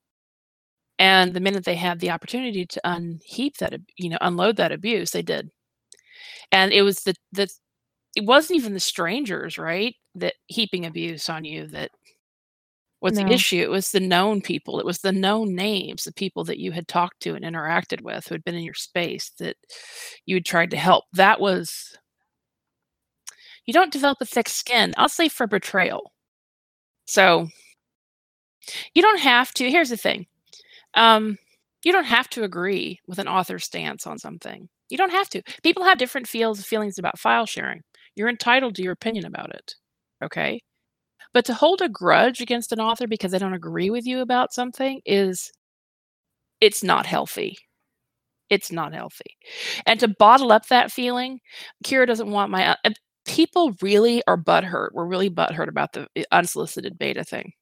And 0.99 1.33
the 1.33 1.41
minute 1.41 1.65
they 1.65 1.75
had 1.75 1.99
the 1.99 2.11
opportunity 2.11 2.65
to 2.65 2.81
unheap 2.85 3.57
that, 3.57 3.73
you 3.97 4.09
know, 4.09 4.17
unload 4.21 4.57
that 4.57 4.71
abuse, 4.71 5.11
they 5.11 5.21
did. 5.21 5.51
And 6.51 6.71
it 6.71 6.83
was 6.83 7.03
the 7.03 7.15
the 7.33 7.49
it 8.15 8.25
wasn't 8.25 8.57
even 8.57 8.73
the 8.73 8.79
strangers 8.79 9.57
right 9.57 9.95
that 10.15 10.35
heaping 10.47 10.85
abuse 10.85 11.29
on 11.29 11.43
you 11.45 11.67
that 11.67 11.91
was 13.01 13.15
the 13.15 13.31
issue 13.31 13.61
it 13.61 13.69
was 13.69 13.91
the 13.91 13.99
known 13.99 14.41
people 14.41 14.79
it 14.79 14.85
was 14.85 14.99
the 14.99 15.11
known 15.11 15.53
names 15.53 16.05
the 16.05 16.13
people 16.13 16.43
that 16.43 16.59
you 16.59 16.71
had 16.71 16.87
talked 16.87 17.19
to 17.21 17.35
and 17.35 17.45
interacted 17.45 18.01
with 18.01 18.27
who 18.27 18.33
had 18.33 18.43
been 18.43 18.55
in 18.55 18.63
your 18.63 18.73
space 18.73 19.31
that 19.37 19.55
you 20.25 20.35
had 20.37 20.45
tried 20.45 20.71
to 20.71 20.77
help. 20.77 21.05
That 21.13 21.39
was 21.39 21.97
you 23.65 23.73
don't 23.73 23.91
develop 23.93 24.19
a 24.21 24.25
thick 24.25 24.49
skin 24.49 24.93
i'll 24.97 25.09
say 25.09 25.29
for 25.29 25.47
betrayal. 25.47 26.11
So 27.05 27.49
you 28.95 29.01
don't 29.01 29.19
have 29.19 29.53
to 29.55 29.69
here's 29.69 29.89
the 29.89 29.97
thing 29.97 30.25
um 30.95 31.37
you 31.83 31.91
don't 31.91 32.05
have 32.05 32.29
to 32.29 32.43
agree 32.43 32.99
with 33.07 33.19
an 33.19 33.27
author's 33.27 33.65
stance 33.65 34.07
on 34.07 34.17
something 34.17 34.67
you 34.89 34.97
don't 34.97 35.11
have 35.11 35.29
to. 35.29 35.41
People 35.63 35.83
have 35.83 35.97
different 35.97 36.27
feels 36.27 36.63
feelings 36.63 36.97
about 36.97 37.19
file 37.19 37.45
sharing. 37.45 37.81
You're 38.15 38.29
entitled 38.29 38.75
to 38.75 38.83
your 38.83 38.93
opinion 38.93 39.25
about 39.25 39.53
it. 39.53 39.75
Okay? 40.23 40.61
But 41.33 41.45
to 41.45 41.53
hold 41.53 41.81
a 41.81 41.89
grudge 41.89 42.41
against 42.41 42.71
an 42.71 42.79
author 42.79 43.07
because 43.07 43.31
they 43.31 43.39
don't 43.39 43.53
agree 43.53 43.89
with 43.89 44.05
you 44.05 44.21
about 44.21 44.53
something 44.53 45.01
is 45.05 45.51
it's 46.61 46.83
not 46.83 47.05
healthy. 47.05 47.57
It's 48.49 48.71
not 48.71 48.93
healthy. 48.93 49.37
And 49.85 49.99
to 49.99 50.07
bottle 50.07 50.51
up 50.51 50.67
that 50.67 50.91
feeling, 50.91 51.39
Kira 51.83 52.07
doesn't 52.07 52.31
want 52.31 52.51
my 52.51 52.77
uh, 52.85 52.91
people 53.25 53.73
really 53.81 54.23
are 54.27 54.37
butthurt. 54.37 54.89
We're 54.93 55.05
really 55.05 55.29
butthurt 55.29 55.67
about 55.69 55.93
the 55.93 56.07
uh, 56.17 56.23
unsolicited 56.31 56.97
beta 56.99 57.23
thing. 57.23 57.53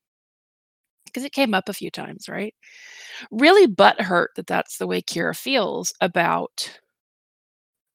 Because 1.14 1.26
it 1.26 1.34
came 1.34 1.54
up 1.54 1.70
a 1.70 1.74
few 1.74 1.92
times, 1.92 2.28
right? 2.30 2.56
Really 3.32 3.68
butthurt 3.68 4.28
that 4.38 4.48
that's 4.48 4.78
the 4.78 4.88
way 4.88 5.02
Kira 5.02 5.36
feels 5.38 5.94
about 6.02 6.80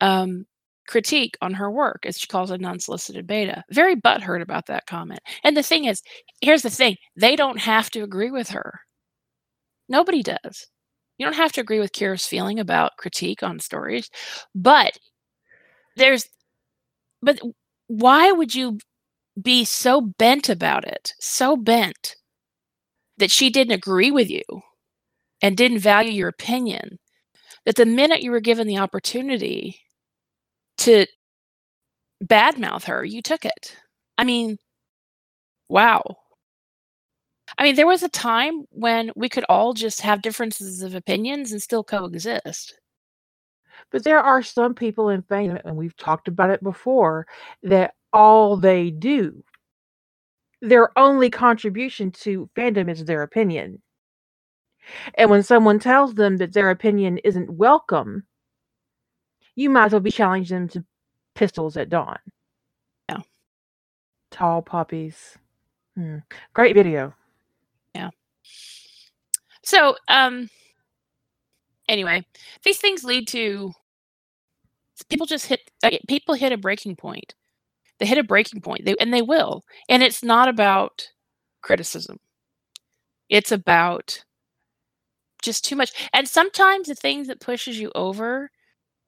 um, 0.01 0.47
critique 0.87 1.37
on 1.41 1.55
her 1.55 1.71
work, 1.71 2.05
as 2.07 2.19
she 2.19 2.27
calls 2.27 2.51
it, 2.51 2.65
unsolicited 2.65 3.27
beta. 3.27 3.65
Very 3.71 3.97
butthurt 3.97 4.43
about 4.43 4.67
that 4.67 4.87
comment. 4.87 5.21
And 5.45 5.57
the 5.57 5.63
thing 5.63 5.85
is, 5.85 6.03
here's 6.41 6.63
the 6.63 6.71
thing 6.71 6.97
they 7.17 7.37
don't 7.37 7.59
have 7.59 7.91
to 7.91 8.03
agree 8.03 8.31
with 8.31 8.51
her. 8.51 8.81
Nobody 9.89 10.23
does. 10.23 10.67
You 11.19 11.27
don't 11.27 11.35
have 11.35 11.53
to 11.53 11.61
agree 11.61 11.81
with 11.81 11.93
Kira's 11.93 12.27
feeling 12.27 12.61
about 12.61 12.97
critique 12.97 13.43
on 13.43 13.59
stories, 13.59 14.09
but 14.55 14.99
there's, 15.97 16.29
but 17.23 17.41
why 17.89 18.33
would 18.33 18.55
you 18.55 18.79
be 19.43 19.65
so 19.67 20.03
bent 20.03 20.51
about 20.51 20.87
it, 20.87 21.15
so 21.21 21.57
bent 21.57 22.17
that 23.19 23.31
she 23.31 23.51
didn't 23.51 23.75
agree 23.75 24.11
with 24.11 24.31
you 24.31 24.43
and 25.43 25.57
didn't 25.57 25.81
value 25.81 26.13
your 26.13 26.29
opinion, 26.29 26.99
that 27.65 27.77
the 27.77 27.87
minute 27.87 28.23
you 28.23 28.31
were 28.31 28.41
given 28.41 28.67
the 28.67 28.79
opportunity 28.79 29.81
to 30.79 31.07
badmouth 32.25 32.85
her, 32.85 33.05
you 33.05 33.23
took 33.23 33.45
it. 33.45 33.77
I 34.17 34.25
mean, 34.25 34.59
wow. 35.69 36.03
I 37.57 37.63
mean, 37.63 37.77
there 37.77 37.87
was 37.87 38.03
a 38.03 38.09
time 38.09 38.65
when 38.71 39.11
we 39.17 39.29
could 39.29 39.45
all 39.49 39.73
just 39.73 40.01
have 40.03 40.23
differences 40.23 40.83
of 40.83 40.95
opinions 40.95 41.53
and 41.53 41.63
still 41.63 41.83
coexist. 41.85 42.79
But 43.91 44.05
there 44.05 44.21
are 44.21 44.43
some 44.43 44.75
people 44.75 45.09
in 45.09 45.23
fame, 45.23 45.59
and 45.65 45.77
we've 45.77 45.97
talked 45.97 46.29
about 46.29 46.51
it 46.51 46.63
before, 46.63 47.27
that 47.63 47.95
all 48.13 48.57
they 48.57 48.91
do, 48.91 49.43
their 50.61 50.97
only 50.99 51.31
contribution 51.31 52.11
to 52.11 52.49
fandom 52.57 52.91
is 52.91 53.05
their 53.05 53.23
opinion. 53.23 53.83
And 55.15 55.31
when 55.31 55.43
someone 55.43 55.79
tells 55.79 56.15
them 56.15 56.39
that 56.39 56.53
their 56.53 56.71
opinion 56.71 57.19
isn't 57.19 57.51
welcome, 57.51 58.25
you 59.55 59.71
might 59.71 59.87
as 59.87 59.93
well 59.93 60.01
be 60.01 60.11
challenging 60.11 60.59
them 60.59 60.69
to 60.69 60.85
pistols 61.35 61.77
at 61.77 61.89
dawn. 61.89 62.19
Yeah. 63.09 63.19
Tall 64.31 64.63
poppies. 64.63 65.37
Hmm. 65.97 66.19
Great 66.55 66.75
video. 66.75 67.15
Yeah. 67.95 68.11
So, 69.63 69.97
um, 70.09 70.49
anyway, 71.89 72.25
these 72.65 72.79
things 72.79 73.05
lead 73.05 73.29
to 73.29 73.73
people 75.09 75.27
just 75.27 75.47
hit 75.47 75.61
people 76.09 76.35
hit 76.35 76.53
a 76.53 76.57
breaking 76.57 76.97
point. 76.97 77.35
They 77.99 78.07
hit 78.07 78.19
a 78.19 78.23
breaking 78.23 78.61
point, 78.61 78.85
they, 78.85 78.95
and 79.01 79.13
they 79.13 79.23
will. 79.23 79.65
And 79.89 80.03
it's 80.03 80.23
not 80.23 80.49
about 80.49 81.09
criticism. 81.63 82.19
It's 83.29 83.53
about 83.53 84.25
just 85.43 85.65
too 85.65 85.77
much. 85.77 85.93
And 86.13 86.29
sometimes 86.29 86.89
the 86.89 86.95
thing 86.95 87.25
that 87.25 87.41
pushes 87.41 87.79
you 87.79 87.91
over 87.95 88.51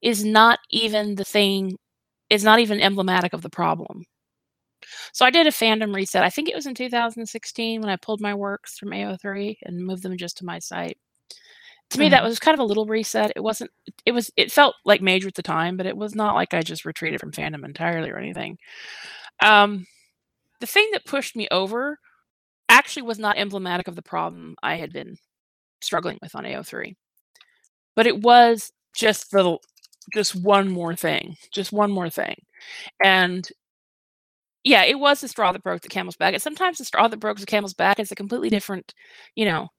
is 0.01 0.25
not 0.25 0.59
even 0.71 1.15
the 1.15 1.25
thing 1.25 1.77
is 2.29 2.43
not 2.43 2.59
even 2.59 2.79
emblematic 2.81 3.33
of 3.33 3.41
the 3.41 3.49
problem. 3.49 4.05
So 5.13 5.25
I 5.25 5.29
did 5.31 5.47
a 5.47 5.51
fandom 5.51 5.93
reset. 5.93 6.23
I 6.23 6.29
think 6.29 6.49
it 6.49 6.55
was 6.55 6.65
in 6.65 6.73
2016 6.73 7.81
when 7.81 7.89
I 7.89 7.97
pulled 7.97 8.21
my 8.21 8.33
works 8.33 8.77
from 8.77 8.89
AO3 8.93 9.57
and 9.63 9.85
moved 9.85 10.03
them 10.03 10.17
just 10.17 10.37
to 10.37 10.45
my 10.45 10.59
site. 10.59 10.97
To 11.91 11.99
me, 11.99 12.09
that 12.09 12.21
Mhm. 12.21 12.25
was 12.25 12.39
kind 12.39 12.53
of 12.55 12.59
a 12.61 12.65
little 12.65 12.85
reset. 12.85 13.33
It 13.35 13.41
wasn't. 13.41 13.71
It 14.05 14.11
was. 14.13 14.31
It 14.37 14.51
felt 14.51 14.75
like 14.85 15.01
major 15.01 15.27
at 15.27 15.35
the 15.35 15.43
time, 15.43 15.77
but 15.77 15.85
it 15.85 15.97
was 15.97 16.15
not 16.15 16.35
like 16.35 16.53
I 16.53 16.61
just 16.61 16.85
retreated 16.85 17.19
from 17.19 17.31
fandom 17.33 17.65
entirely 17.65 18.09
or 18.09 18.17
anything. 18.17 18.57
Um, 19.43 19.87
the 20.61 20.67
thing 20.67 20.89
that 20.93 21.05
pushed 21.05 21.35
me 21.35 21.47
over 21.51 21.99
actually 22.69 23.03
was 23.03 23.19
not 23.19 23.37
emblematic 23.37 23.87
of 23.87 23.95
the 23.95 24.01
problem 24.03 24.55
I 24.63 24.75
had 24.77 24.93
been 24.93 25.17
struggling 25.81 26.19
with 26.21 26.35
on 26.35 26.45
AO3, 26.45 26.95
but 27.95 28.07
it 28.07 28.21
was 28.21 28.71
just 28.95 29.31
the 29.31 29.57
just 30.13 30.35
one 30.35 30.69
more 30.69 30.95
thing, 30.95 31.37
just 31.53 31.71
one 31.73 31.91
more 31.91 32.09
thing. 32.09 32.35
And 33.03 33.49
yeah, 34.63 34.83
it 34.83 34.99
was 34.99 35.21
the 35.21 35.27
straw 35.27 35.51
that 35.51 35.63
broke 35.63 35.81
the 35.81 35.89
camel's 35.89 36.15
back. 36.15 36.33
And 36.33 36.41
sometimes 36.41 36.77
the 36.77 36.85
straw 36.85 37.07
that 37.07 37.17
broke 37.19 37.39
the 37.39 37.45
camel's 37.45 37.73
back 37.73 37.99
is 37.99 38.11
a 38.11 38.15
completely 38.15 38.49
different, 38.49 38.93
you 39.35 39.45
know, 39.45 39.69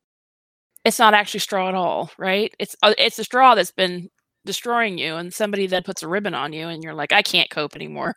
it's 0.84 0.98
not 0.98 1.14
actually 1.14 1.40
straw 1.40 1.68
at 1.68 1.74
all, 1.74 2.10
right? 2.18 2.54
It's 2.58 2.76
uh, 2.82 2.94
it's 2.98 3.18
a 3.18 3.24
straw 3.24 3.54
that's 3.54 3.70
been 3.70 4.08
destroying 4.44 4.98
you, 4.98 5.16
and 5.16 5.32
somebody 5.32 5.66
that 5.68 5.86
puts 5.86 6.02
a 6.02 6.08
ribbon 6.08 6.34
on 6.34 6.52
you, 6.52 6.68
and 6.68 6.82
you're 6.82 6.94
like, 6.94 7.12
I 7.12 7.22
can't 7.22 7.50
cope 7.50 7.76
anymore. 7.76 8.14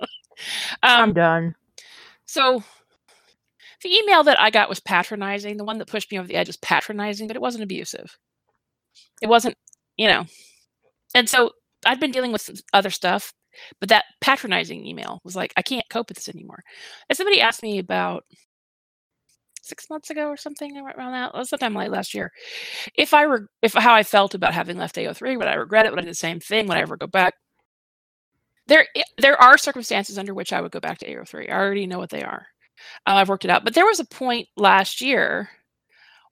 I'm 0.82 1.10
um, 1.10 1.14
done. 1.14 1.54
so 2.24 2.62
the 3.82 3.94
email 3.94 4.24
that 4.24 4.40
I 4.40 4.50
got 4.50 4.68
was 4.68 4.80
patronizing. 4.80 5.56
The 5.56 5.64
one 5.64 5.78
that 5.78 5.88
pushed 5.88 6.10
me 6.10 6.18
over 6.18 6.26
the 6.26 6.34
edge 6.34 6.48
was 6.48 6.56
patronizing, 6.56 7.28
but 7.28 7.36
it 7.36 7.42
wasn't 7.42 7.64
abusive. 7.64 8.18
It 9.22 9.28
wasn't, 9.28 9.56
you 9.96 10.08
know. 10.08 10.26
And 11.14 11.28
so 11.28 11.52
I'd 11.86 12.00
been 12.00 12.10
dealing 12.10 12.32
with 12.32 12.42
some 12.42 12.56
other 12.72 12.90
stuff, 12.90 13.32
but 13.80 13.88
that 13.88 14.04
patronizing 14.20 14.84
email 14.84 15.20
was 15.24 15.36
like, 15.36 15.52
I 15.56 15.62
can't 15.62 15.88
cope 15.90 16.08
with 16.08 16.16
this 16.16 16.28
anymore. 16.28 16.62
And 17.08 17.16
somebody 17.16 17.40
asked 17.40 17.62
me 17.62 17.78
about 17.78 18.24
six 19.68 19.88
months 19.90 20.10
ago 20.10 20.28
or 20.28 20.36
something 20.36 20.76
around 20.76 21.12
that, 21.12 21.34
uh, 21.34 21.44
sometime 21.44 21.74
late 21.74 21.90
last 21.90 22.14
year, 22.14 22.32
if 22.94 23.14
I 23.14 23.26
were, 23.26 23.48
if 23.62 23.74
how 23.74 23.94
I 23.94 24.02
felt 24.02 24.34
about 24.34 24.54
having 24.54 24.78
left 24.78 24.96
AO3, 24.96 25.38
would 25.38 25.48
I 25.48 25.54
regret 25.54 25.86
it? 25.86 25.90
Would 25.90 26.00
I 26.00 26.02
do 26.02 26.08
the 26.08 26.14
same 26.14 26.40
thing? 26.40 26.66
Would 26.66 26.76
I 26.76 26.82
ever 26.82 26.96
go 26.96 27.06
back? 27.06 27.34
There, 28.66 28.86
there 29.16 29.40
are 29.40 29.56
circumstances 29.56 30.18
under 30.18 30.34
which 30.34 30.52
I 30.52 30.60
would 30.60 30.72
go 30.72 30.80
back 30.80 30.98
to 30.98 31.06
AO3. 31.06 31.50
I 31.50 31.54
already 31.54 31.86
know 31.86 31.98
what 31.98 32.10
they 32.10 32.22
are. 32.22 32.46
Uh, 33.06 33.14
I've 33.14 33.28
worked 33.28 33.44
it 33.44 33.50
out. 33.50 33.64
But 33.64 33.74
there 33.74 33.86
was 33.86 34.00
a 34.00 34.04
point 34.04 34.48
last 34.56 35.00
year 35.00 35.48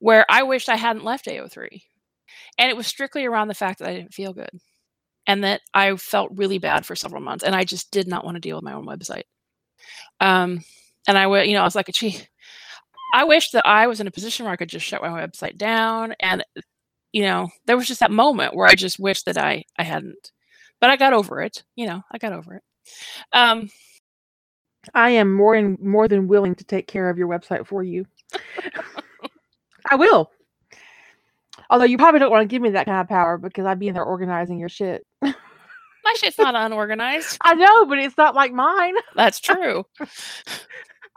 where 0.00 0.26
I 0.28 0.42
wished 0.42 0.68
I 0.68 0.76
hadn't 0.76 1.04
left 1.04 1.26
AO3. 1.26 1.82
And 2.58 2.70
it 2.70 2.76
was 2.76 2.86
strictly 2.86 3.24
around 3.24 3.48
the 3.48 3.54
fact 3.54 3.78
that 3.78 3.88
I 3.88 3.94
didn't 3.94 4.14
feel 4.14 4.32
good 4.32 4.50
and 5.26 5.44
that 5.44 5.60
I 5.74 5.94
felt 5.96 6.30
really 6.34 6.58
bad 6.58 6.86
for 6.86 6.96
several 6.96 7.22
months. 7.22 7.44
And 7.44 7.54
I 7.54 7.64
just 7.64 7.90
did 7.90 8.06
not 8.06 8.24
want 8.24 8.36
to 8.36 8.40
deal 8.40 8.56
with 8.56 8.64
my 8.64 8.72
own 8.72 8.86
website. 8.86 9.24
Um, 10.20 10.62
and 11.08 11.18
I 11.18 11.26
would, 11.26 11.46
you 11.46 11.54
know, 11.54 11.60
I 11.60 11.64
was 11.64 11.74
like, 11.74 11.88
gee, 11.92 12.18
I 13.14 13.24
wish 13.24 13.50
that 13.50 13.66
I 13.66 13.86
was 13.86 14.00
in 14.00 14.06
a 14.06 14.12
position 14.12 14.44
where 14.44 14.52
I 14.52 14.56
could 14.56 14.68
just 14.68 14.86
shut 14.86 15.02
my 15.02 15.08
website 15.08 15.56
down. 15.56 16.14
And, 16.20 16.44
you 17.12 17.22
know, 17.22 17.48
there 17.66 17.76
was 17.76 17.86
just 17.86 18.00
that 18.00 18.10
moment 18.10 18.54
where 18.54 18.66
I 18.66 18.74
just 18.74 18.98
wish 18.98 19.22
that 19.24 19.38
I, 19.38 19.64
I 19.78 19.84
hadn't. 19.84 20.32
But 20.80 20.90
I 20.90 20.96
got 20.96 21.12
over 21.12 21.40
it. 21.40 21.64
You 21.74 21.86
know, 21.86 22.02
I 22.10 22.18
got 22.18 22.32
over 22.32 22.54
it. 22.54 22.62
Um, 23.32 23.70
I 24.94 25.10
am 25.10 25.32
more 25.32 25.54
and 25.54 25.78
more 25.80 26.08
than 26.08 26.28
willing 26.28 26.54
to 26.56 26.64
take 26.64 26.86
care 26.86 27.10
of 27.10 27.18
your 27.18 27.28
website 27.28 27.66
for 27.66 27.82
you. 27.82 28.06
I 29.90 29.96
will. 29.96 30.30
Although 31.70 31.84
you 31.84 31.98
probably 31.98 32.20
don't 32.20 32.30
want 32.30 32.42
to 32.42 32.52
give 32.52 32.62
me 32.62 32.70
that 32.70 32.86
kind 32.86 33.00
of 33.00 33.08
power 33.08 33.38
because 33.38 33.66
I'd 33.66 33.78
be 33.78 33.88
in 33.88 33.94
there 33.94 34.04
organizing 34.04 34.58
your 34.58 34.68
shit. 34.68 35.04
my 35.22 35.34
shit's 36.16 36.38
not 36.38 36.54
unorganized. 36.54 37.38
I 37.40 37.54
know, 37.54 37.86
but 37.86 37.98
it's 37.98 38.16
not 38.16 38.34
like 38.34 38.52
mine. 38.52 38.94
That's 39.16 39.40
true. 39.40 39.84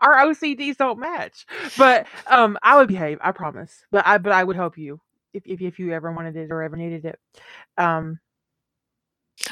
Our 0.02 0.16
OCDs 0.28 0.78
don't 0.78 1.00
match. 1.00 1.46
But 1.78 2.08
um, 2.28 2.58
I 2.64 2.78
would 2.78 2.88
behave. 2.88 3.18
I 3.22 3.32
promise. 3.32 3.84
But 3.92 4.06
I 4.08 4.18
but 4.18 4.32
I 4.32 4.44
would 4.44 4.56
help 4.56 4.78
you 4.78 5.00
if 5.34 5.44
if, 5.46 5.62
if 5.62 5.80
you 5.80 5.92
ever 5.94 6.12
wanted 6.12 6.36
it 6.36 6.52
or 6.52 6.64
ever 6.64 6.76
needed 6.76 7.06
it. 7.06 7.20
Um, 7.78 8.20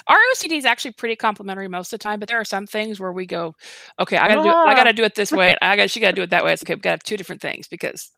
Our 0.07 0.17
OCD 0.33 0.57
is 0.57 0.65
actually 0.65 0.91
pretty 0.93 1.15
complimentary 1.15 1.67
most 1.67 1.93
of 1.93 1.99
the 1.99 2.03
time, 2.03 2.19
but 2.19 2.27
there 2.27 2.39
are 2.39 2.45
some 2.45 2.67
things 2.67 2.99
where 2.99 3.11
we 3.13 3.25
go, 3.25 3.55
okay, 3.99 4.17
I 4.17 4.27
gotta 4.27 4.41
do 4.41 4.49
it, 4.49 4.55
I 4.65 4.71
Ah. 4.71 4.75
gotta 4.75 4.93
do 4.93 5.03
it 5.03 5.15
this 5.15 5.31
way. 5.31 5.55
I 5.61 5.75
got 5.75 5.89
she 5.89 5.99
gotta 5.99 6.15
do 6.15 6.23
it 6.23 6.29
that 6.31 6.43
way. 6.43 6.53
It's 6.53 6.63
okay, 6.63 6.75
we 6.75 6.81
gotta 6.81 6.93
have 6.93 7.03
two 7.03 7.17
different 7.17 7.41
things 7.41 7.67
because 7.67 8.11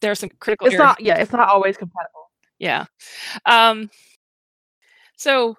there 0.00 0.10
are 0.10 0.14
some 0.14 0.30
critical 0.40 0.66
it's 0.66 0.74
areas. 0.74 0.96
not. 0.98 1.00
Yeah, 1.00 1.16
it's 1.18 1.32
not 1.32 1.48
always 1.48 1.76
compatible. 1.76 2.30
Yeah. 2.58 2.86
Um 3.46 3.90
so 5.16 5.56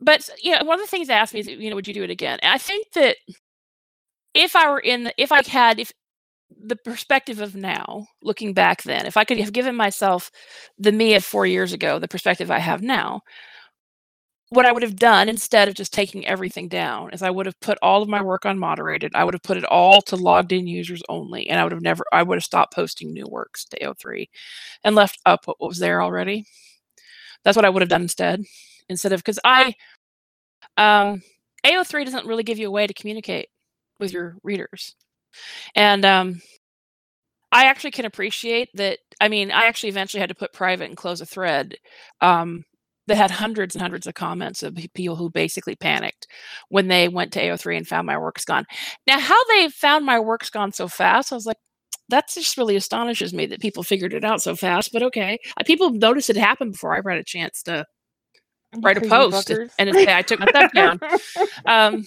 but 0.00 0.28
you 0.42 0.52
know, 0.52 0.64
one 0.64 0.78
of 0.80 0.84
the 0.84 0.90
things 0.90 1.08
they 1.08 1.14
asked 1.14 1.34
me 1.34 1.40
is, 1.40 1.46
you 1.48 1.70
know, 1.70 1.76
would 1.76 1.88
you 1.88 1.94
do 1.94 2.02
it 2.04 2.10
again? 2.10 2.38
And 2.42 2.52
I 2.52 2.58
think 2.58 2.92
that 2.92 3.16
if 4.34 4.56
I 4.56 4.70
were 4.70 4.80
in 4.80 5.04
the, 5.04 5.14
if 5.16 5.32
I 5.32 5.42
had 5.46 5.78
if 5.78 5.92
the 6.64 6.76
perspective 6.76 7.40
of 7.40 7.54
now, 7.54 8.06
looking 8.22 8.52
back 8.52 8.82
then, 8.82 9.06
if 9.06 9.16
I 9.16 9.24
could 9.24 9.38
have 9.38 9.52
given 9.52 9.74
myself 9.74 10.30
the 10.78 10.92
me 10.92 11.14
of 11.14 11.24
four 11.24 11.46
years 11.46 11.72
ago, 11.72 11.98
the 11.98 12.08
perspective 12.08 12.50
I 12.50 12.58
have 12.58 12.82
now, 12.82 13.22
what 14.50 14.66
I 14.66 14.72
would 14.72 14.82
have 14.82 14.96
done 14.96 15.30
instead 15.30 15.68
of 15.68 15.74
just 15.74 15.94
taking 15.94 16.26
everything 16.26 16.68
down 16.68 17.10
is 17.14 17.22
I 17.22 17.30
would 17.30 17.46
have 17.46 17.58
put 17.60 17.78
all 17.80 18.02
of 18.02 18.08
my 18.10 18.22
work 18.22 18.44
on 18.44 18.58
moderated. 18.58 19.12
I 19.14 19.24
would 19.24 19.32
have 19.32 19.42
put 19.42 19.56
it 19.56 19.64
all 19.64 20.02
to 20.02 20.16
logged 20.16 20.52
in 20.52 20.66
users 20.66 21.02
only. 21.08 21.48
And 21.48 21.58
I 21.58 21.62
would 21.64 21.72
have 21.72 21.80
never, 21.80 22.04
I 22.12 22.22
would 22.22 22.36
have 22.36 22.44
stopped 22.44 22.74
posting 22.74 23.14
new 23.14 23.26
works 23.26 23.64
to 23.66 23.78
AO3 23.78 24.28
and 24.84 24.94
left 24.94 25.20
up 25.24 25.46
what 25.46 25.56
was 25.58 25.78
there 25.78 26.02
already. 26.02 26.44
That's 27.44 27.56
what 27.56 27.64
I 27.64 27.70
would 27.70 27.80
have 27.80 27.88
done 27.88 28.02
instead. 28.02 28.42
Instead 28.90 29.12
of, 29.12 29.20
because 29.20 29.38
I, 29.42 29.74
um, 30.76 31.22
AO3 31.64 32.04
doesn't 32.04 32.26
really 32.26 32.42
give 32.42 32.58
you 32.58 32.68
a 32.68 32.72
way 32.72 32.86
to 32.86 32.92
communicate 32.92 33.48
with 34.02 34.12
your 34.12 34.36
readers. 34.42 34.94
And 35.74 36.04
um, 36.04 36.42
I 37.50 37.66
actually 37.66 37.92
can 37.92 38.04
appreciate 38.04 38.68
that. 38.74 38.98
I 39.20 39.28
mean, 39.28 39.50
I 39.50 39.64
actually 39.66 39.90
eventually 39.90 40.20
had 40.20 40.28
to 40.28 40.34
put 40.34 40.52
private 40.52 40.88
and 40.88 40.96
close 40.96 41.20
a 41.20 41.26
thread 41.26 41.76
um, 42.20 42.64
that 43.06 43.16
had 43.16 43.30
hundreds 43.30 43.74
and 43.74 43.82
hundreds 43.82 44.06
of 44.06 44.14
comments 44.14 44.62
of 44.62 44.76
people 44.94 45.16
who 45.16 45.30
basically 45.30 45.76
panicked 45.76 46.26
when 46.68 46.88
they 46.88 47.08
went 47.08 47.32
to 47.32 47.40
AO3 47.40 47.78
and 47.78 47.88
found 47.88 48.06
my 48.06 48.18
works 48.18 48.44
gone. 48.44 48.64
Now, 49.06 49.18
how 49.18 49.42
they 49.44 49.68
found 49.68 50.04
my 50.04 50.18
works 50.20 50.50
gone 50.50 50.72
so 50.72 50.88
fast, 50.88 51.32
I 51.32 51.36
was 51.36 51.46
like, 51.46 51.58
that 52.08 52.28
just 52.28 52.58
really 52.58 52.76
astonishes 52.76 53.32
me 53.32 53.46
that 53.46 53.60
people 53.60 53.82
figured 53.82 54.12
it 54.12 54.24
out 54.24 54.42
so 54.42 54.54
fast. 54.56 54.90
But 54.92 55.02
okay, 55.04 55.38
people 55.64 55.90
noticed 55.90 56.30
it 56.30 56.36
happened 56.36 56.72
before 56.72 56.92
I 56.92 56.96
had 56.96 57.18
a 57.18 57.24
chance 57.24 57.62
to 57.62 57.86
write 58.82 58.98
a 58.98 59.02
post, 59.02 59.48
fuckers. 59.48 59.70
and 59.78 59.88
it's, 59.88 60.08
I 60.08 60.22
took 60.22 60.40
my 60.40 60.46
stuff 60.46 60.72
down. 60.72 61.00
Um, 61.64 62.04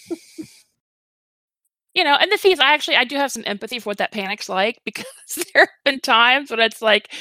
you 1.95 2.03
know, 2.03 2.15
and 2.19 2.31
the 2.31 2.47
is, 2.47 2.59
I 2.59 2.73
actually 2.73 2.97
I 2.97 3.05
do 3.05 3.15
have 3.17 3.31
some 3.31 3.43
empathy 3.47 3.79
for 3.79 3.89
what 3.89 3.97
that 3.99 4.11
panic's 4.11 4.49
like 4.49 4.79
because 4.85 5.05
there 5.53 5.63
have 5.63 5.69
been 5.85 5.99
times 6.01 6.51
when 6.51 6.59
it's 6.59 6.81
like 6.81 7.11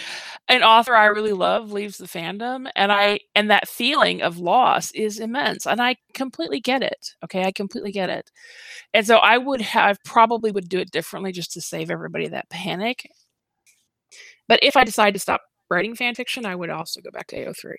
an 0.49 0.63
author 0.63 0.95
I 0.97 1.07
really 1.07 1.33
love 1.33 1.73
leaves 1.73 1.99
the 1.99 2.07
fandom, 2.07 2.69
and 2.77 2.93
I 2.93 3.21
and 3.35 3.51
that 3.51 3.69
feeling 3.69 4.23
of 4.23 4.39
loss 4.39 4.91
is 4.93 5.21
immense, 5.21 5.67
and 5.67 5.81
I 5.81 5.97
completely 6.15 6.61
get 6.61 6.83
it. 6.83 7.15
Okay, 7.25 7.45
I 7.45 7.53
completely 7.53 7.93
get 7.93 8.11
it, 8.11 8.31
and 8.95 9.07
so 9.07 9.19
I 9.19 9.39
would 9.39 9.63
have 9.63 9.99
probably 10.05 10.51
would 10.53 10.69
do 10.69 10.81
it 10.81 10.91
differently 10.93 11.33
just 11.33 11.53
to 11.55 11.61
save 11.63 11.91
everybody 11.91 12.29
that 12.29 12.51
panic. 12.51 13.09
But 14.49 14.61
if 14.63 14.77
I 14.77 14.85
decide 14.85 15.15
to 15.15 15.21
stop 15.21 15.43
writing 15.71 15.95
fan 15.95 16.15
fiction, 16.15 16.47
I 16.47 16.55
would 16.57 16.71
also 16.71 17.01
go 17.01 17.11
back 17.11 17.29
to 17.29 17.37
AO3. 17.37 17.77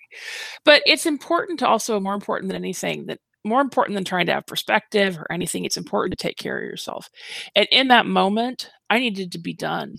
But 0.64 0.82
it's 0.86 1.06
important 1.06 1.58
to 1.60 1.68
also 1.68 2.00
more 2.00 2.14
important 2.14 2.48
than 2.48 2.56
anything 2.62 3.06
that 3.06 3.20
more 3.46 3.62
important 3.62 3.96
than 3.96 4.04
trying 4.04 4.26
to 4.26 4.34
have 4.34 4.46
perspective 4.46 5.18
or 5.18 5.32
anything, 5.32 5.64
it's 5.64 5.78
important 5.78 6.18
to 6.18 6.22
take 6.28 6.36
care 6.38 6.58
of 6.58 6.64
yourself. 6.64 7.08
And 7.56 7.66
in 7.72 7.88
that 7.88 8.06
moment, 8.06 8.70
I 8.90 8.98
needed 9.00 9.32
to 9.32 9.38
be 9.38 9.54
done 9.54 9.96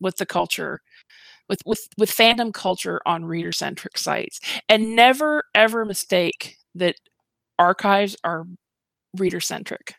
with 0.00 0.16
the 0.18 0.26
culture, 0.26 0.80
with 1.48 1.60
with 1.66 1.88
with 1.98 2.10
fandom 2.10 2.52
culture 2.54 3.00
on 3.06 3.24
reader 3.26 3.52
centric 3.52 3.98
sites, 3.98 4.40
and 4.68 4.96
never 4.96 5.44
ever 5.54 5.84
mistake 5.84 6.56
that 6.76 6.96
archives 7.58 8.16
are 8.24 8.46
reader 9.18 9.40
centric. 9.40 9.94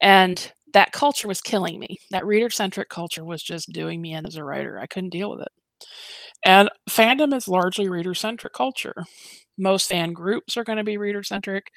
And 0.00 0.52
that 0.74 0.92
culture 0.92 1.28
was 1.28 1.40
killing 1.40 1.78
me. 1.78 1.98
That 2.10 2.26
reader 2.26 2.50
centric 2.50 2.88
culture 2.88 3.24
was 3.24 3.42
just 3.42 3.72
doing 3.72 4.00
me 4.02 4.12
in 4.14 4.26
as 4.26 4.36
a 4.36 4.44
writer. 4.44 4.78
I 4.78 4.86
couldn't 4.86 5.10
deal 5.10 5.30
with 5.30 5.40
it. 5.40 5.52
And 6.44 6.70
fandom 6.90 7.34
is 7.34 7.48
largely 7.48 7.88
reader 7.88 8.14
centric 8.14 8.52
culture. 8.54 9.04
Most 9.58 9.88
fan 9.88 10.12
groups 10.12 10.56
are 10.56 10.64
going 10.64 10.78
to 10.78 10.84
be 10.84 10.98
reader 10.98 11.22
centric. 11.22 11.70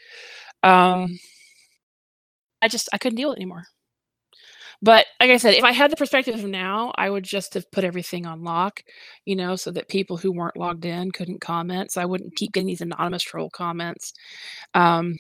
Um, 0.64 1.20
I 2.62 2.68
just 2.68 2.90
I 2.94 2.98
couldn't 2.98 3.18
deal 3.18 3.30
with 3.30 3.38
it 3.38 3.42
anymore. 3.42 3.66
But 4.82 5.06
like 5.20 5.30
I 5.30 5.38
said, 5.38 5.56
if 5.56 5.64
I 5.64 5.74
had 5.74 5.92
the 5.92 5.98
perspective 5.98 6.36
of 6.36 6.46
now, 6.46 6.94
I 6.96 7.10
would 7.10 7.24
just 7.26 7.54
have 7.54 7.70
put 7.72 7.84
everything 7.84 8.26
on 8.26 8.44
lock, 8.44 8.82
you 9.26 9.36
know, 9.36 9.56
so 9.58 9.72
that 9.72 9.90
people 9.90 10.16
who 10.16 10.32
weren't 10.32 10.56
logged 10.58 10.86
in 10.86 11.12
couldn't 11.12 11.42
comment. 11.42 11.92
So 11.92 12.02
I 12.02 12.06
wouldn't 12.06 12.36
keep 12.36 12.54
getting 12.54 12.68
these 12.68 12.82
anonymous 12.82 13.24
troll 13.24 13.50
comments. 13.50 14.14
Um, 14.74 15.18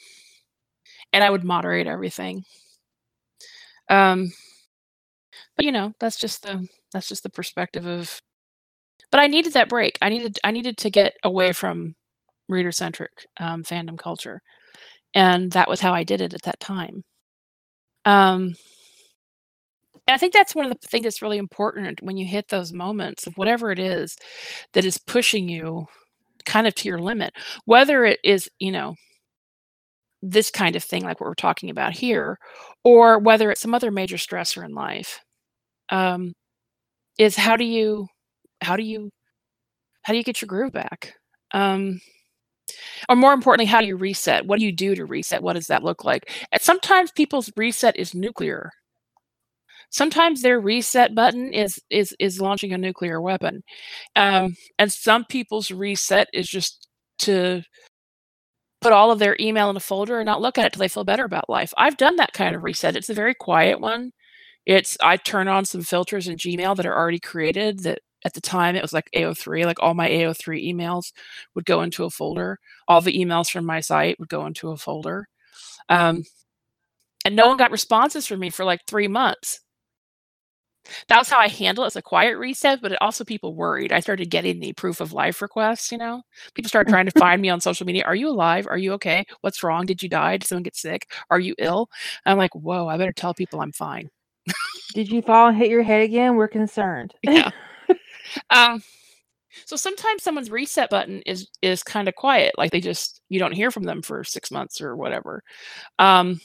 and 1.14 1.24
I 1.24 1.30
would 1.30 1.44
moderate 1.44 1.88
everything. 1.88 2.46
Um, 3.90 4.32
but 5.56 5.66
you 5.66 5.72
know, 5.72 5.94
that's 6.00 6.18
just 6.18 6.44
the 6.44 6.68
that's 6.94 7.10
just 7.10 7.24
the 7.24 7.30
perspective 7.30 7.86
of 7.86 8.22
but 9.12 9.20
I 9.20 9.28
needed 9.28 9.54
that 9.54 9.70
break. 9.70 9.98
I 10.02 10.10
needed 10.10 10.40
I 10.44 10.52
needed 10.52 10.78
to 10.80 10.90
get 10.90 11.16
away 11.24 11.54
from 11.54 11.96
reader 12.50 12.72
centric 12.74 13.12
um, 13.40 13.64
fandom 13.64 13.98
culture, 14.00 14.42
and 15.16 15.52
that 15.54 15.70
was 15.70 15.82
how 15.82 15.94
I 15.94 16.04
did 16.06 16.22
it 16.22 16.34
at 16.34 16.44
that 16.44 16.60
time. 16.62 17.04
Um, 18.06 18.56
and 20.08 20.16
I 20.16 20.18
think 20.18 20.34
that's 20.34 20.56
one 20.56 20.66
of 20.66 20.72
the 20.80 20.88
things 20.88 21.04
that's 21.04 21.22
really 21.22 21.38
important 21.38 22.02
when 22.02 22.18
you 22.18 22.26
hit 22.26 22.48
those 22.50 22.74
moments 22.74 23.28
of 23.28 23.38
whatever 23.38 23.72
it 23.72 23.80
is 23.80 24.16
that 24.74 24.86
is 24.86 24.98
pushing 24.98 25.48
you 25.50 25.86
kind 26.46 26.68
of 26.68 26.76
to 26.76 26.90
your 26.90 27.00
limit, 27.00 27.34
whether 27.66 28.06
it 28.06 28.20
is 28.24 28.50
you 28.60 28.72
know 28.72 28.96
this 30.22 30.52
kind 30.52 30.76
of 30.76 30.84
thing 30.84 31.04
like 31.04 31.20
what 31.22 31.28
we're 31.28 31.34
talking 31.36 31.70
about 31.70 31.94
here, 31.94 32.38
or 32.84 33.20
whether 33.20 33.52
it's 33.52 33.62
some 33.62 33.74
other 33.74 33.92
major 33.92 34.18
stressor 34.18 34.66
in 34.66 34.74
life. 34.74 35.20
Um, 35.90 36.34
is 37.20 37.36
how 37.38 37.58
do 37.58 37.66
you 37.66 38.08
how 38.62 38.76
do 38.78 38.84
you 38.84 39.10
how 40.04 40.14
do 40.14 40.18
you 40.18 40.24
get 40.24 40.42
your 40.42 40.48
groove 40.48 40.74
back 40.74 41.14
um 41.54 42.00
or 43.10 43.16
more 43.16 43.34
importantly 43.34 43.66
how 43.66 43.82
do 43.82 43.88
you 43.88 43.98
reset? 43.98 44.46
What 44.46 44.60
do 44.60 44.66
you 44.66 44.72
do 44.72 44.96
to 44.96 45.06
reset? 45.06 45.44
What 45.44 45.54
does 45.54 45.68
that 45.68 45.84
look 45.84 46.04
like? 46.04 46.32
And 46.52 46.62
sometimes 46.62 47.12
people's 47.12 47.52
reset 47.56 47.98
is 47.98 48.14
nuclear. 48.16 48.72
Sometimes 49.92 50.42
their 50.42 50.60
reset 50.60 51.16
button 51.16 51.54
is 51.54 51.80
is 51.90 52.16
is 52.20 52.42
launching 52.42 52.74
a 52.74 52.78
nuclear 52.78 53.22
weapon. 53.22 53.64
Um 54.16 54.56
and 54.80 54.92
some 54.92 55.26
people's 55.26 55.72
reset 55.72 56.28
is 56.34 56.48
just 56.48 56.88
to 57.20 57.64
put 58.82 58.94
all 58.94 59.12
of 59.12 59.20
their 59.20 59.36
email 59.40 59.70
in 59.70 59.76
a 59.76 59.80
folder 59.82 60.20
and 60.20 60.26
not 60.26 60.42
look 60.42 60.58
at 60.58 60.66
it 60.66 60.74
till 60.74 60.80
they 60.80 60.88
feel 60.88 61.04
better 61.04 61.26
about 61.26 61.50
life. 61.50 61.74
I've 61.78 61.98
done 61.98 62.16
that 62.18 62.34
kind 62.34 62.56
of 62.56 62.64
reset. 62.64 62.96
It's 62.96 63.10
a 63.10 63.14
very 63.14 63.36
quiet 63.36 63.80
one. 63.82 64.12
It's 64.66 64.98
i 65.02 65.18
turn 65.18 65.48
on 65.48 65.66
some 65.66 65.82
filters 65.84 66.28
in 66.28 66.38
gmail 66.38 66.76
that 66.78 66.86
are 66.86 66.98
already 66.98 67.20
created 67.20 67.80
that 67.84 68.00
at 68.26 68.34
the 68.34 68.42
time 68.42 68.76
it 68.76 68.82
was 68.82 68.94
like 68.94 69.10
AO3, 69.16 69.66
like 69.66 69.82
all 69.82 69.94
my 69.94 70.10
AO3 70.10 70.74
emails 70.74 71.12
would 71.56 71.66
go 71.66 71.82
into 71.82 72.04
a 72.04 72.10
folder. 72.10 72.60
All 72.88 73.02
the 73.02 73.18
emails 73.18 73.50
from 73.50 73.66
my 73.66 73.80
site 73.80 74.20
would 74.20 74.30
go 74.30 74.46
into 74.46 74.70
a 74.70 74.78
folder. 74.78 75.28
Um, 75.88 76.24
and 77.26 77.36
no 77.36 77.48
one 77.48 77.58
got 77.58 77.72
responses 77.72 78.26
from 78.26 78.40
me 78.40 78.50
for 78.50 78.66
like 78.66 78.82
three 78.88 79.08
months. 79.08 79.62
That 81.08 81.18
was 81.18 81.30
how 81.30 81.38
I 81.38 81.48
handle 81.48 81.84
it 81.84 81.88
as 81.88 81.96
a 81.96 82.02
quiet 82.02 82.38
reset, 82.38 82.82
but 82.82 82.92
it 82.92 82.98
also 83.02 83.24
people 83.24 83.54
worried. 83.54 83.92
I 83.92 84.00
started 84.00 84.30
getting 84.30 84.60
the 84.60 84.74
proof 84.74 85.02
of 85.02 85.14
life 85.14 85.42
requests, 85.42 85.92
you 85.92 85.98
know. 85.98 86.24
People 86.56 86.70
started 86.70 86.90
trying 86.90 87.06
to 87.06 87.20
find 87.20 87.42
me 87.42 87.50
on 87.50 87.62
social 87.62 87.86
media. 87.86 88.04
Are 88.06 88.16
you 88.16 88.30
alive? 88.30 88.66
Are 88.68 88.78
you 88.78 88.94
okay? 88.94 89.26
What's 89.42 89.62
wrong? 89.62 89.86
Did 89.86 90.02
you 90.02 90.10
die? 90.10 90.38
Did 90.38 90.48
someone 90.48 90.64
get 90.64 90.76
sick? 90.76 91.12
Are 91.30 91.40
you 91.40 91.54
ill? 91.60 91.90
And 92.26 92.32
I'm 92.32 92.38
like, 92.38 92.56
whoa, 92.56 92.88
I 92.88 92.98
better 92.98 93.14
tell 93.14 93.34
people 93.34 93.62
I'm 93.62 93.72
fine. 93.72 94.10
Did 94.94 95.10
you 95.10 95.22
fall 95.22 95.50
and 95.50 95.58
hit 95.58 95.70
your 95.70 95.84
head 95.84 96.02
again? 96.02 96.36
We're 96.36 96.48
concerned. 96.48 97.14
Yeah. 97.24 97.52
um 98.50 98.82
so 99.66 99.76
sometimes 99.76 100.24
someone's 100.24 100.52
reset 100.52 100.90
button 100.90 101.22
is 101.26 101.48
is 101.62 101.84
kind 101.84 102.08
of 102.08 102.16
quiet 102.16 102.54
like 102.58 102.72
they 102.72 102.82
just 102.82 103.22
you 103.30 103.40
don't 103.40 103.54
hear 103.54 103.72
from 103.72 103.84
them 103.84 104.02
for 104.02 104.24
six 104.24 104.52
months 104.52 104.82
or 104.82 104.96
whatever. 104.96 105.44
Um 106.00 106.42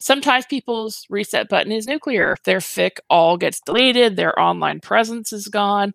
sometimes 0.00 0.46
people's 0.46 1.06
reset 1.10 1.48
button 1.48 1.72
is 1.72 1.86
nuclear 1.86 2.36
their 2.44 2.58
fic 2.58 2.92
all 3.10 3.36
gets 3.36 3.60
deleted 3.60 4.16
their 4.16 4.38
online 4.40 4.80
presence 4.80 5.32
is 5.32 5.48
gone. 5.48 5.92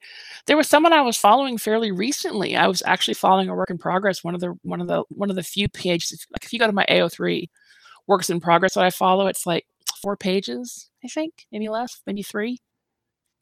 There 0.47 0.57
was 0.57 0.69
someone 0.69 0.93
i 0.93 1.01
was 1.01 1.17
following 1.17 1.57
fairly 1.57 1.91
recently 1.91 2.55
i 2.55 2.67
was 2.67 2.83
actually 2.85 3.15
following 3.15 3.49
a 3.49 3.55
work 3.55 3.69
in 3.71 3.77
progress 3.77 4.23
one 4.23 4.35
of 4.35 4.41
the 4.41 4.55
one 4.63 4.81
of 4.81 4.87
the 4.87 5.03
one 5.09 5.29
of 5.29 5.35
the 5.35 5.43
few 5.43 5.67
pages 5.69 6.25
like 6.31 6.45
if 6.45 6.53
you 6.53 6.59
go 6.59 6.67
to 6.67 6.73
my 6.73 6.85
ao3 6.89 7.49
works 8.07 8.29
in 8.29 8.39
progress 8.39 8.75
that 8.75 8.85
i 8.85 8.89
follow 8.89 9.27
it's 9.27 9.45
like 9.45 9.65
four 10.01 10.15
pages 10.17 10.89
i 11.03 11.07
think 11.07 11.45
maybe 11.51 11.69
less 11.69 12.01
maybe 12.07 12.23
three 12.23 12.59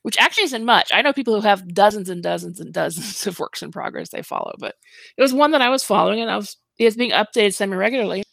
which 0.03 0.17
actually 0.17 0.43
isn't 0.43 0.65
much. 0.65 0.91
I 0.93 1.01
know 1.01 1.13
people 1.13 1.33
who 1.33 1.47
have 1.47 1.73
dozens 1.73 2.09
and 2.09 2.21
dozens 2.21 2.59
and 2.59 2.73
dozens 2.73 3.25
of 3.27 3.39
works 3.39 3.61
in 3.63 3.71
progress 3.71 4.09
they 4.09 4.21
follow, 4.21 4.53
but 4.59 4.75
it 5.17 5.21
was 5.21 5.33
one 5.33 5.51
that 5.51 5.61
I 5.61 5.69
was 5.69 5.83
following 5.83 6.21
and 6.21 6.29
I 6.29 6.37
was 6.37 6.57
it 6.77 6.85
was 6.85 6.95
being 6.95 7.11
updated 7.11 7.53
semi 7.53 7.75
regularly. 7.75 8.23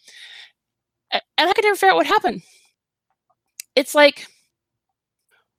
And 1.12 1.22
I 1.38 1.52
could 1.52 1.64
never 1.64 1.76
figure 1.76 1.92
out 1.92 1.96
what 1.96 2.06
happened. 2.06 2.42
It's 3.74 3.94
like 3.94 4.26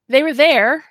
they 0.07 0.23
were 0.23 0.33
there 0.33 0.85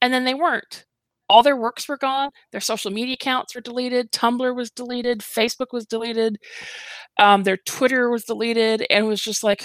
and 0.00 0.12
then 0.12 0.24
they 0.24 0.34
weren't. 0.34 0.84
All 1.28 1.42
their 1.42 1.56
works 1.56 1.88
were 1.88 1.96
gone. 1.96 2.30
Their 2.52 2.60
social 2.60 2.90
media 2.92 3.14
accounts 3.14 3.54
were 3.54 3.60
deleted. 3.60 4.12
Tumblr 4.12 4.54
was 4.54 4.70
deleted. 4.70 5.20
Facebook 5.20 5.72
was 5.72 5.84
deleted. 5.86 6.38
Um, 7.18 7.42
their 7.42 7.56
Twitter 7.56 8.10
was 8.10 8.24
deleted, 8.24 8.86
and 8.90 9.08
was 9.08 9.20
just 9.20 9.42
like, 9.42 9.64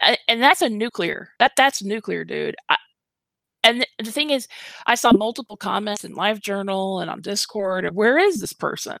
and 0.00 0.42
that's 0.42 0.62
a 0.62 0.68
nuclear. 0.68 1.28
That 1.38 1.52
that's 1.56 1.82
nuclear, 1.84 2.24
dude. 2.24 2.56
I, 2.68 2.76
and 3.62 3.86
the 3.98 4.12
thing 4.12 4.30
is, 4.30 4.48
I 4.86 4.94
saw 4.94 5.12
multiple 5.12 5.56
comments 5.56 6.04
in 6.04 6.14
live 6.14 6.40
journal 6.40 7.00
and 7.00 7.10
on 7.10 7.20
Discord. 7.20 7.94
Where 7.94 8.18
is 8.18 8.40
this 8.40 8.52
person? 8.52 8.96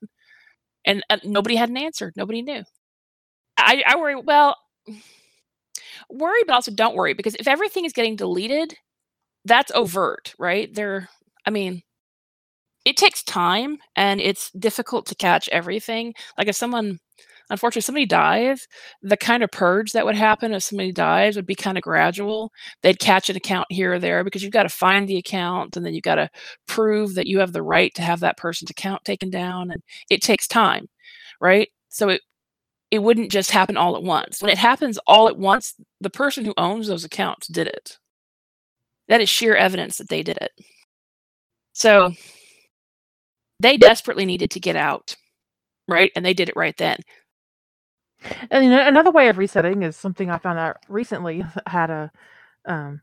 And 0.84 1.02
uh, 1.10 1.18
nobody 1.24 1.56
had 1.56 1.70
an 1.70 1.76
answer. 1.76 2.12
Nobody 2.16 2.42
knew. 2.42 2.62
I, 3.56 3.82
I 3.86 3.96
worry. 3.96 4.16
Well, 4.16 4.56
worry, 6.10 6.42
but 6.46 6.54
also 6.54 6.72
don't 6.72 6.96
worry 6.96 7.14
because 7.14 7.34
if 7.36 7.48
everything 7.48 7.84
is 7.84 7.92
getting 7.92 8.16
deleted, 8.16 8.74
that's 9.44 9.72
overt, 9.74 10.34
right? 10.38 10.72
There. 10.74 11.08
I 11.46 11.50
mean, 11.50 11.82
it 12.84 12.96
takes 12.96 13.22
time 13.22 13.78
and 13.96 14.20
it's 14.20 14.50
difficult 14.52 15.06
to 15.06 15.14
catch 15.14 15.48
everything. 15.50 16.14
Like 16.38 16.48
if 16.48 16.56
someone 16.56 16.98
unfortunately 17.50 17.82
somebody 17.82 18.06
dies 18.06 18.66
the 19.02 19.16
kind 19.16 19.42
of 19.42 19.50
purge 19.50 19.92
that 19.92 20.06
would 20.06 20.14
happen 20.16 20.54
if 20.54 20.62
somebody 20.62 20.92
dies 20.92 21.36
would 21.36 21.46
be 21.46 21.54
kind 21.54 21.76
of 21.78 21.84
gradual. 21.84 22.52
They'd 22.82 22.98
catch 23.00 23.30
an 23.30 23.36
account 23.36 23.66
here 23.70 23.94
or 23.94 23.98
there 23.98 24.24
because 24.24 24.42
you've 24.42 24.52
got 24.52 24.64
to 24.64 24.68
find 24.68 25.08
the 25.08 25.18
account 25.18 25.76
and 25.76 25.84
then 25.84 25.94
you've 25.94 26.04
got 26.04 26.16
to 26.16 26.30
prove 26.66 27.14
that 27.16 27.26
you 27.26 27.40
have 27.40 27.52
the 27.52 27.62
right 27.62 27.92
to 27.94 28.02
have 28.02 28.20
that 28.20 28.36
person's 28.38 28.70
account 28.70 29.04
taken 29.04 29.30
down 29.30 29.70
and 29.70 29.82
it 30.10 30.22
takes 30.22 30.46
time 30.48 30.86
right? 31.40 31.68
So 31.88 32.08
it 32.10 32.22
it 32.90 33.02
wouldn't 33.02 33.30
just 33.32 33.52
happen 33.52 33.76
all 33.76 33.96
at 33.96 34.02
once. 34.02 34.42
When 34.42 34.50
it 34.50 34.58
happens 34.58 34.98
all 35.06 35.28
at 35.28 35.38
once 35.38 35.74
the 36.00 36.10
person 36.10 36.44
who 36.44 36.54
owns 36.58 36.88
those 36.88 37.04
accounts 37.04 37.48
did 37.48 37.66
it. 37.68 37.98
That 39.08 39.20
is 39.20 39.28
sheer 39.28 39.56
evidence 39.56 39.98
that 39.98 40.08
they 40.08 40.22
did 40.22 40.38
it. 40.38 40.52
So 41.72 42.12
they 43.60 43.76
desperately 43.76 44.26
needed 44.26 44.50
to 44.52 44.60
get 44.60 44.76
out 44.76 45.16
right? 45.88 46.12
And 46.16 46.24
they 46.24 46.34
did 46.34 46.48
it 46.48 46.56
right 46.56 46.76
then 46.78 46.98
And 48.50 48.64
you 48.64 48.70
know, 48.70 48.86
another 48.86 49.10
way 49.10 49.28
of 49.28 49.38
resetting 49.38 49.82
is 49.82 49.96
something 49.96 50.30
I 50.30 50.38
found 50.38 50.58
out 50.58 50.78
recently. 50.88 51.44
I 51.66 51.70
had 51.70 51.90
a 51.90 52.10
um, 52.66 53.00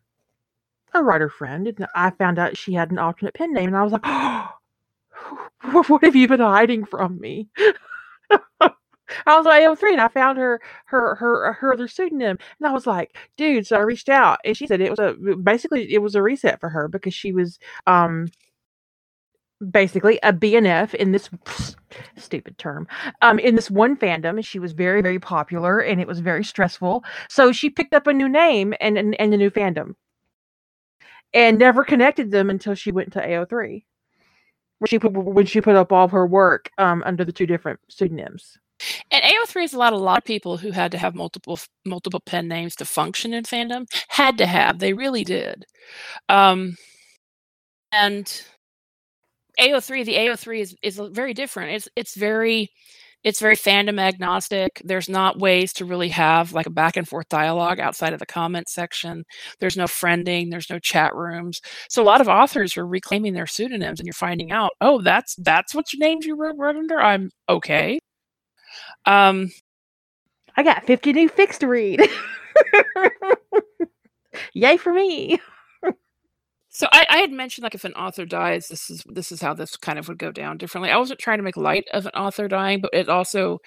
a 0.93 1.03
writer 1.03 1.29
friend, 1.29 1.67
and 1.67 1.87
I 1.95 2.11
found 2.11 2.39
out 2.39 2.57
she 2.57 2.73
had 2.73 2.91
an 2.91 2.99
alternate 2.99 3.33
pen 3.33 3.53
name, 3.53 3.67
and 3.67 3.77
I 3.77 3.83
was 3.83 3.93
like, 3.93 4.01
oh, 4.05 4.49
"What 5.87 6.03
have 6.03 6.15
you 6.15 6.27
been 6.27 6.39
hiding 6.39 6.85
from 6.85 7.19
me?" 7.19 7.49
I 9.25 9.37
was 9.37 9.45
like 9.45 9.63
AO3 9.63 9.93
and 9.93 10.01
I 10.01 10.07
found 10.09 10.37
her 10.37 10.59
her 10.85 11.15
her 11.15 11.53
her 11.53 11.73
other 11.73 11.87
pseudonym 11.87 12.37
and 12.59 12.67
I 12.67 12.73
was 12.73 12.85
like, 12.85 13.15
dude, 13.37 13.65
so 13.65 13.77
I 13.77 13.81
reached 13.81 14.09
out 14.09 14.39
and 14.43 14.55
she 14.55 14.67
said 14.67 14.81
it 14.81 14.89
was 14.89 14.99
a 14.99 15.13
basically 15.37 15.93
it 15.93 16.01
was 16.01 16.15
a 16.15 16.21
reset 16.21 16.59
for 16.59 16.69
her 16.69 16.87
because 16.87 17.13
she 17.13 17.31
was 17.31 17.57
um 17.87 18.27
basically 19.71 20.19
a 20.23 20.33
BNF 20.33 20.93
in 20.95 21.11
this 21.11 21.29
stupid 22.17 22.57
term 22.57 22.87
um 23.21 23.39
in 23.39 23.55
this 23.55 23.71
one 23.71 23.95
fandom 23.97 24.43
she 24.43 24.59
was 24.59 24.73
very 24.73 25.01
very 25.01 25.19
popular 25.19 25.79
and 25.79 25.99
it 26.01 26.07
was 26.07 26.19
very 26.19 26.43
stressful 26.43 27.03
so 27.29 27.51
she 27.51 27.69
picked 27.69 27.93
up 27.93 28.07
a 28.07 28.13
new 28.13 28.29
name 28.29 28.73
and 28.79 28.97
and, 28.97 29.19
and 29.19 29.33
a 29.33 29.37
new 29.37 29.49
fandom 29.49 29.93
and 31.33 31.57
never 31.57 31.83
connected 31.83 32.29
them 32.31 32.49
until 32.49 32.75
she 32.75 32.91
went 32.91 33.13
to 33.13 33.19
AO3 33.19 33.83
where 34.79 34.87
she 34.87 34.99
put 34.99 35.13
when 35.13 35.45
she 35.45 35.61
put 35.61 35.75
up 35.75 35.91
all 35.91 36.07
her 36.07 36.27
work 36.27 36.69
um 36.77 37.01
under 37.05 37.25
the 37.25 37.31
two 37.31 37.47
different 37.47 37.79
pseudonyms 37.89 38.57
and 39.11 39.23
AO3 39.23 39.63
is 39.63 39.73
a 39.73 39.79
lot. 39.79 39.93
A 39.93 39.97
lot 39.97 40.19
of 40.19 40.23
people 40.23 40.57
who 40.57 40.71
had 40.71 40.91
to 40.91 40.97
have 40.97 41.15
multiple 41.15 41.59
multiple 41.85 42.19
pen 42.19 42.47
names 42.47 42.75
to 42.75 42.85
function 42.85 43.33
in 43.33 43.43
fandom 43.43 43.87
had 44.09 44.37
to 44.37 44.45
have. 44.45 44.79
They 44.79 44.93
really 44.93 45.23
did. 45.23 45.65
Um, 46.29 46.75
and 47.91 48.43
AO3, 49.59 50.05
the 50.05 50.15
AO3 50.15 50.59
is 50.59 50.75
is 50.83 51.01
very 51.11 51.33
different. 51.33 51.71
It's 51.71 51.87
it's 51.95 52.15
very 52.15 52.69
it's 53.23 53.39
very 53.41 53.55
fandom 53.55 53.99
agnostic. 53.99 54.81
There's 54.85 55.09
not 55.09 55.39
ways 55.39 55.73
to 55.73 55.85
really 55.85 56.09
have 56.09 56.53
like 56.53 56.67
a 56.67 56.71
back 56.71 56.95
and 56.97 57.07
forth 57.07 57.27
dialogue 57.29 57.79
outside 57.79 58.13
of 58.13 58.19
the 58.19 58.25
comment 58.25 58.69
section. 58.69 59.25
There's 59.59 59.75
no 59.77 59.85
friending, 59.85 60.51
there's 60.51 60.69
no 60.69 60.79
chat 60.79 61.15
rooms. 61.15 61.61
So 61.89 62.01
a 62.01 62.05
lot 62.05 62.21
of 62.21 62.27
authors 62.29 62.77
are 62.77 62.87
reclaiming 62.87 63.33
their 63.33 63.47
pseudonyms 63.47 63.99
and 63.99 64.05
you're 64.07 64.13
finding 64.13 64.51
out, 64.51 64.71
oh, 64.81 65.01
that's 65.01 65.35
that's 65.37 65.73
what 65.75 65.91
your 65.93 65.99
names 66.07 66.25
you 66.25 66.35
wrote, 66.35 66.55
wrote 66.57 66.75
under. 66.77 66.99
I'm 67.01 67.31
okay. 67.49 67.99
Um, 69.05 69.49
I 70.55 70.63
got 70.63 70.85
50 70.85 71.13
new 71.13 71.29
fics 71.29 71.57
to 71.59 71.67
read. 71.67 72.01
Yay 74.53 74.77
for 74.77 74.93
me. 74.93 75.39
So 76.77 76.87
I, 76.91 77.07
I, 77.09 77.17
had 77.17 77.31
mentioned 77.31 77.63
like 77.63 77.73
if 77.73 77.85
an 77.85 77.93
author 77.93 78.23
dies, 78.23 78.67
this 78.67 78.91
is 78.91 79.03
this 79.07 79.31
is 79.31 79.41
how 79.41 79.55
this 79.55 79.75
kind 79.77 79.97
of 79.97 80.07
would 80.07 80.19
go 80.19 80.31
down 80.31 80.59
differently. 80.59 80.91
I 80.91 80.97
wasn't 80.97 81.19
trying 81.19 81.39
to 81.39 81.43
make 81.43 81.57
light 81.57 81.85
of 81.91 82.05
an 82.05 82.11
author 82.11 82.47
dying, 82.47 82.81
but 82.81 82.93
it 82.93 83.09
also 83.09 83.57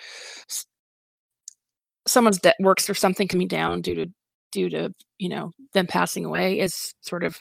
someone's 2.07 2.39
debt 2.39 2.55
works 2.61 2.89
or 2.89 2.95
something 2.95 3.27
coming 3.27 3.49
down 3.49 3.81
due 3.81 3.97
to 3.97 4.07
due 4.53 4.71
to 4.71 4.95
you 5.19 5.29
know 5.29 5.51
them 5.73 5.89
passing 5.89 6.25
away 6.25 6.61
is 6.61 6.95
sort 7.01 7.25
of 7.25 7.37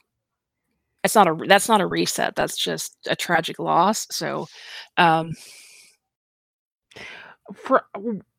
it's 1.04 1.14
not 1.14 1.28
a 1.28 1.38
that's 1.48 1.70
not 1.70 1.82
a 1.82 1.86
reset. 1.86 2.36
That's 2.36 2.58
just 2.58 2.98
a 3.08 3.16
tragic 3.16 3.60
loss. 3.60 4.08
So 4.10 4.48
um 4.98 5.34
for 7.54 7.86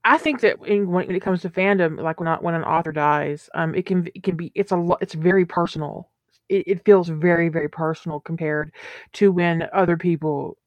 I 0.05 0.19
think 0.19 0.41
that 0.41 0.57
in, 0.67 0.91
when 0.91 1.09
it 1.09 1.23
comes 1.23 1.43
to 1.43 1.49
fandom, 1.49 2.03
like 2.03 2.19
when 2.19 2.29
I, 2.29 2.39
when 2.39 2.57
an 2.57 2.65
author 2.65 2.91
dies, 2.91 3.49
um, 3.55 3.73
it 3.77 3.87
can 3.87 4.09
it 4.17 4.25
can 4.25 4.35
be 4.35 4.51
it's 4.57 4.73
a 4.73 4.77
lot 4.77 4.99
it's 5.01 5.15
very 5.15 5.47
personal. 5.47 6.10
It, 6.51 6.65
it 6.67 6.85
feels 6.85 7.09
very 7.09 7.49
very 7.49 7.69
personal 7.69 8.21
compared 8.21 8.73
to 9.15 9.33
when 9.33 9.69
other 9.73 9.97
people 9.97 10.59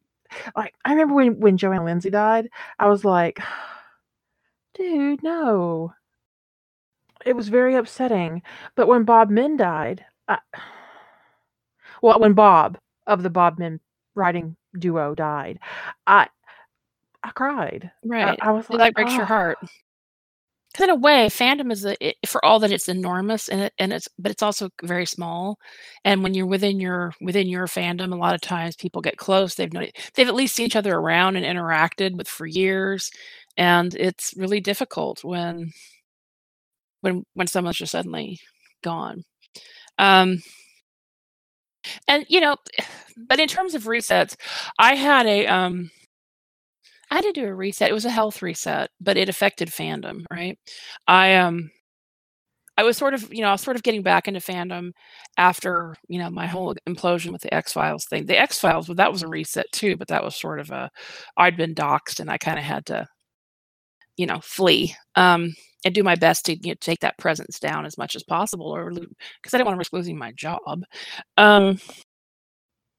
like 0.55 0.73
I 0.85 0.91
remember 0.91 1.13
when 1.15 1.39
when 1.39 1.57
Joanne 1.57 1.85
Lindsay 1.85 2.09
died, 2.09 2.49
I 2.79 2.87
was 2.87 3.05
like, 3.05 3.39
dude, 4.73 5.23
no. 5.23 5.93
It 7.25 7.35
was 7.35 7.47
very 7.47 7.75
upsetting. 7.75 8.41
But 8.75 8.87
when 8.87 9.03
Bob 9.05 9.29
Min 9.29 9.55
died, 9.55 10.03
I, 10.27 10.39
well, 12.01 12.19
when 12.19 12.33
Bob 12.33 12.77
of 13.07 13.23
the 13.23 13.29
Bob 13.29 13.59
Min 13.59 13.79
writing 14.15 14.55
duo 14.77 15.15
died, 15.15 15.59
I 16.07 16.27
I 17.23 17.29
cried. 17.31 17.91
Right. 18.03 18.37
I, 18.41 18.49
I 18.49 18.51
was 18.51 18.69
like, 18.69 18.79
that 18.79 18.93
breaks 18.95 19.11
oh. 19.11 19.15
your 19.15 19.23
ah. 19.23 19.27
heart. 19.27 19.57
Because 20.73 20.85
in 20.85 20.89
a 20.89 20.95
way, 20.95 21.27
fandom 21.27 21.71
is 21.71 21.85
a, 21.85 21.95
it, 22.05 22.17
for 22.27 22.43
all 22.43 22.59
that 22.59 22.71
it's 22.71 22.89
enormous 22.89 23.47
and 23.47 23.61
it, 23.61 23.73
and 23.77 23.93
it's 23.93 24.07
but 24.17 24.31
it's 24.31 24.41
also 24.41 24.69
very 24.83 25.05
small. 25.05 25.59
And 26.03 26.23
when 26.23 26.33
you're 26.33 26.47
within 26.47 26.79
your 26.79 27.13
within 27.21 27.47
your 27.47 27.67
fandom, 27.67 28.11
a 28.11 28.15
lot 28.17 28.33
of 28.35 28.41
times 28.41 28.75
people 28.75 29.01
get 29.01 29.17
close. 29.17 29.55
They've 29.55 29.71
known 29.71 29.87
they've 30.15 30.27
at 30.27 30.35
least 30.35 30.55
seen 30.55 30.65
each 30.65 30.75
other 30.75 30.95
around 30.95 31.35
and 31.35 31.45
interacted 31.45 32.15
with 32.17 32.27
for 32.27 32.47
years, 32.47 33.11
and 33.57 33.93
it's 33.95 34.33
really 34.35 34.59
difficult 34.61 35.23
when 35.23 35.71
when 37.01 37.23
when 37.33 37.47
someone's 37.47 37.77
just 37.77 37.91
suddenly 37.91 38.39
gone. 38.83 39.23
Um, 39.99 40.41
and 42.07 42.25
you 42.29 42.39
know, 42.41 42.55
but 43.27 43.39
in 43.39 43.47
terms 43.47 43.75
of 43.75 43.83
resets, 43.83 44.35
I 44.79 44.95
had 44.95 45.25
a 45.25 45.47
um 45.47 45.91
I 47.13 47.17
had 47.17 47.25
to 47.25 47.31
do 47.31 47.45
a 47.45 47.53
reset. 47.53 47.91
It 47.91 47.93
was 47.93 48.05
a 48.05 48.09
health 48.09 48.41
reset, 48.41 48.89
but 48.99 49.17
it 49.17 49.29
affected 49.29 49.69
fandom, 49.69 50.25
right? 50.31 50.57
I 51.07 51.35
um 51.35 51.69
I 52.77 52.83
was 52.83 52.97
sort 52.97 53.13
of, 53.13 53.31
you 53.31 53.41
know, 53.41 53.49
I 53.49 53.51
was 53.51 53.61
sort 53.61 53.75
of 53.75 53.83
getting 53.83 54.01
back 54.01 54.27
into 54.27 54.39
fandom 54.39 54.93
after, 55.37 55.95
you 56.07 56.17
know, 56.17 56.29
my 56.31 56.47
whole 56.47 56.75
implosion 56.89 57.31
with 57.31 57.41
the 57.43 57.53
X 57.53 57.73
Files 57.73 58.05
thing. 58.05 58.25
The 58.25 58.39
X 58.39 58.59
Files, 58.59 58.87
well, 58.87 58.95
that 58.95 59.11
was 59.11 59.21
a 59.21 59.27
reset 59.27 59.67
too, 59.71 59.95
but 59.95 60.07
that 60.07 60.23
was 60.23 60.35
sort 60.35 60.59
of 60.59 60.71
a, 60.71 60.89
I'd 61.37 61.55
been 61.57 61.75
doxxed 61.75 62.19
and 62.19 62.31
I 62.31 62.37
kind 62.39 62.57
of 62.57 62.65
had 62.65 62.85
to, 62.87 63.07
you 64.17 64.25
know, 64.25 64.39
flee 64.41 64.95
um, 65.15 65.53
and 65.85 65.93
do 65.93 66.03
my 66.03 66.15
best 66.15 66.45
to 66.45 66.55
you 66.55 66.71
know, 66.71 66.75
take 66.79 66.99
that 67.01 67.17
presence 67.17 67.59
down 67.59 67.85
as 67.85 67.97
much 67.97 68.15
as 68.15 68.23
possible, 68.23 68.67
or 68.67 68.91
because 68.91 69.53
I 69.53 69.57
didn't 69.57 69.67
want 69.67 69.75
to 69.75 69.79
risk 69.79 69.93
losing 69.93 70.17
my 70.17 70.31
job. 70.33 70.59
Um, 71.37 71.79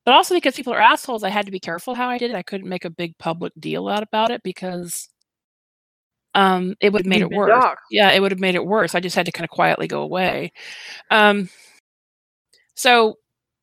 but 0.05 0.15
also 0.15 0.35
because 0.35 0.57
people 0.57 0.73
are 0.73 0.81
assholes, 0.81 1.25
I 1.25 1.31
had 1.31 1.47
to 1.47 1.53
be 1.53 1.61
careful 1.61 1.95
how 1.95 2.09
I 2.09 2.19
did 2.19 2.31
it. 2.31 2.37
I 2.37 2.43
couldn't 2.43 2.69
make 2.69 2.85
a 2.85 2.91
big 2.91 3.17
public 3.19 3.53
deal 3.59 3.89
out 3.89 4.03
about 4.03 4.31
it 4.31 4.43
because 4.43 5.09
um, 6.35 6.75
it 6.81 6.93
would 6.93 7.03
have 7.03 7.07
made 7.07 7.23
it 7.23 7.31
worse. 7.31 7.49
Dark. 7.49 7.79
Yeah, 7.91 8.11
it 8.11 8.21
would 8.21 8.33
have 8.33 8.41
made 8.41 8.55
it 8.55 8.67
worse. 8.67 8.95
I 8.95 9.01
just 9.01 9.17
had 9.17 9.27
to 9.27 9.33
kind 9.33 9.45
of 9.45 9.51
quietly 9.51 9.87
go 9.87 10.03
away. 10.03 10.53
Um, 11.11 11.49
so, 12.75 13.19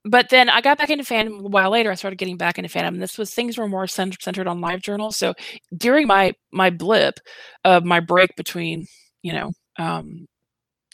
but 0.05 0.29
then 0.29 0.49
I 0.49 0.61
got 0.61 0.77
back 0.77 0.89
into 0.89 1.03
fandom 1.03 1.45
a 1.45 1.49
while 1.49 1.69
later. 1.69 1.91
I 1.91 1.95
started 1.95 2.17
getting 2.17 2.37
back 2.37 2.57
into 2.57 2.69
fandom. 2.69 2.89
And 2.89 3.01
this 3.01 3.17
was 3.17 3.33
things 3.33 3.57
were 3.57 3.67
more 3.67 3.87
cent- 3.87 4.21
centered 4.21 4.47
on 4.47 4.61
live 4.61 4.81
journals. 4.81 5.17
So 5.17 5.33
during 5.77 6.07
my 6.07 6.33
my 6.51 6.69
blip 6.69 7.19
of 7.65 7.83
my 7.83 7.99
break 7.99 8.35
between 8.35 8.87
you 9.21 9.33
know 9.33 9.51
um, 9.77 10.27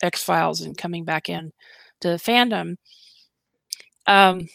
X 0.01 0.23
Files 0.23 0.61
and 0.61 0.77
coming 0.77 1.05
back 1.05 1.29
in 1.29 1.53
to 2.01 2.09
fandom. 2.09 2.75
Um, 4.07 4.47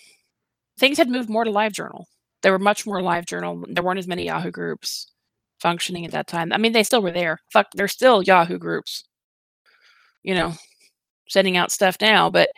things 0.83 0.99
had 0.99 1.09
moved 1.09 1.31
more 1.31 1.45
to 1.45 1.51
LiveJournal. 1.53 2.07
There 2.43 2.51
were 2.51 2.59
much 2.59 2.87
more 2.87 3.01
LiveJournal. 3.01 3.67
There 3.73 3.85
weren't 3.85 4.01
as 4.01 4.09
many 4.09 4.25
Yahoo 4.25 4.51
groups 4.51 5.13
functioning 5.61 6.05
at 6.05 6.11
that 6.11 6.27
time. 6.27 6.53
I 6.53 6.59
mean, 6.59 6.73
they 6.73 6.83
still 6.83 7.01
were 7.01 7.13
there. 7.13 7.39
Fuck, 7.53 7.69
there's 7.77 7.93
still 7.93 8.21
Yahoo 8.21 8.59
groups, 8.59 9.05
you 10.25 10.35
know, 10.35 10.55
sending 11.29 11.57
out 11.57 11.71
stuff 11.71 11.97
now, 12.01 12.31
but 12.31 12.49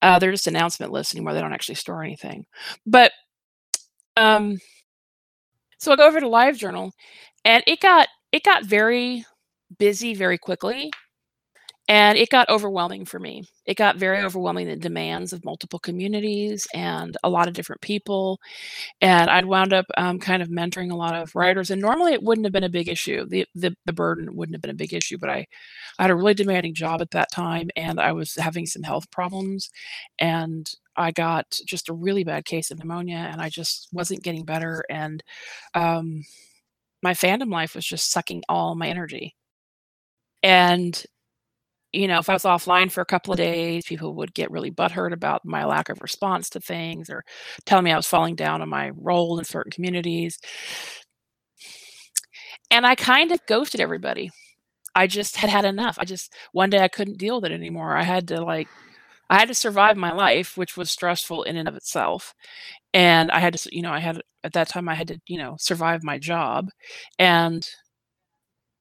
uh, 0.00 0.20
they're 0.20 0.30
just 0.30 0.46
announcement 0.46 0.92
lists 0.92 1.12
anymore. 1.12 1.34
They 1.34 1.40
don't 1.40 1.52
actually 1.52 1.74
store 1.74 2.04
anything. 2.04 2.44
But 2.86 3.10
um, 4.16 4.58
so 5.78 5.90
I 5.90 5.96
go 5.96 6.06
over 6.06 6.20
to 6.20 6.26
LiveJournal, 6.26 6.92
and 7.44 7.64
it 7.66 7.80
got 7.80 8.06
it 8.30 8.44
got 8.44 8.64
very 8.64 9.24
busy 9.76 10.14
very 10.14 10.38
quickly 10.38 10.92
and 11.92 12.16
it 12.16 12.30
got 12.30 12.48
overwhelming 12.48 13.04
for 13.04 13.18
me. 13.18 13.44
It 13.66 13.76
got 13.76 13.98
very 13.98 14.22
overwhelming 14.22 14.66
the 14.66 14.76
demands 14.76 15.34
of 15.34 15.44
multiple 15.44 15.78
communities 15.78 16.66
and 16.72 17.14
a 17.22 17.28
lot 17.28 17.48
of 17.48 17.54
different 17.54 17.82
people. 17.82 18.40
And 19.02 19.28
I'd 19.28 19.44
wound 19.44 19.74
up 19.74 19.84
um, 19.98 20.18
kind 20.18 20.40
of 20.42 20.48
mentoring 20.48 20.90
a 20.90 20.96
lot 20.96 21.14
of 21.14 21.34
writers. 21.34 21.70
And 21.70 21.82
normally 21.82 22.14
it 22.14 22.22
wouldn't 22.22 22.46
have 22.46 22.52
been 22.54 22.64
a 22.64 22.70
big 22.70 22.88
issue. 22.88 23.26
The, 23.26 23.44
the, 23.54 23.76
the 23.84 23.92
burden 23.92 24.34
wouldn't 24.34 24.54
have 24.54 24.62
been 24.62 24.70
a 24.70 24.74
big 24.74 24.94
issue, 24.94 25.18
but 25.18 25.28
I, 25.28 25.46
I 25.98 26.04
had 26.04 26.10
a 26.10 26.14
really 26.14 26.32
demanding 26.32 26.72
job 26.72 27.02
at 27.02 27.10
that 27.10 27.30
time 27.30 27.68
and 27.76 28.00
I 28.00 28.12
was 28.12 28.36
having 28.36 28.64
some 28.64 28.84
health 28.84 29.10
problems. 29.10 29.68
And 30.18 30.70
I 30.96 31.10
got 31.10 31.58
just 31.66 31.90
a 31.90 31.94
really 31.94 32.24
bad 32.24 32.46
case 32.46 32.70
of 32.70 32.78
pneumonia 32.78 33.28
and 33.30 33.42
I 33.42 33.50
just 33.50 33.88
wasn't 33.92 34.22
getting 34.22 34.46
better. 34.46 34.82
And 34.88 35.22
um, 35.74 36.22
my 37.02 37.12
fandom 37.12 37.52
life 37.52 37.74
was 37.74 37.84
just 37.84 38.10
sucking 38.10 38.44
all 38.48 38.76
my 38.76 38.88
energy. 38.88 39.36
And 40.42 41.04
you 41.92 42.08
know, 42.08 42.18
if 42.18 42.28
I 42.28 42.34
was 42.34 42.44
offline 42.44 42.90
for 42.90 43.00
a 43.00 43.06
couple 43.06 43.32
of 43.32 43.38
days, 43.38 43.84
people 43.84 44.14
would 44.14 44.34
get 44.34 44.50
really 44.50 44.70
butthurt 44.70 45.12
about 45.12 45.44
my 45.44 45.64
lack 45.64 45.88
of 45.88 46.00
response 46.00 46.48
to 46.50 46.60
things 46.60 47.10
or 47.10 47.24
telling 47.66 47.84
me 47.84 47.92
I 47.92 47.96
was 47.96 48.06
falling 48.06 48.34
down 48.34 48.62
on 48.62 48.68
my 48.68 48.90
role 48.96 49.38
in 49.38 49.44
certain 49.44 49.72
communities. 49.72 50.38
And 52.70 52.86
I 52.86 52.94
kind 52.94 53.32
of 53.32 53.44
ghosted 53.46 53.80
everybody. 53.80 54.30
I 54.94 55.06
just 55.06 55.36
had 55.36 55.50
had 55.50 55.64
enough. 55.64 55.98
I 55.98 56.04
just, 56.04 56.34
one 56.52 56.70
day 56.70 56.80
I 56.80 56.88
couldn't 56.88 57.18
deal 57.18 57.40
with 57.40 57.50
it 57.50 57.54
anymore. 57.54 57.96
I 57.96 58.02
had 58.02 58.28
to 58.28 58.42
like, 58.42 58.68
I 59.30 59.38
had 59.38 59.48
to 59.48 59.54
survive 59.54 59.96
my 59.96 60.12
life, 60.12 60.56
which 60.56 60.76
was 60.76 60.90
stressful 60.90 61.44
in 61.44 61.56
and 61.56 61.68
of 61.68 61.76
itself. 61.76 62.34
And 62.94 63.30
I 63.30 63.40
had 63.40 63.54
to, 63.54 63.68
you 63.74 63.82
know, 63.82 63.92
I 63.92 64.00
had, 64.00 64.20
at 64.44 64.52
that 64.54 64.68
time, 64.68 64.88
I 64.88 64.94
had 64.94 65.08
to, 65.08 65.18
you 65.26 65.38
know, 65.38 65.56
survive 65.58 66.02
my 66.02 66.18
job. 66.18 66.68
And 67.18 67.66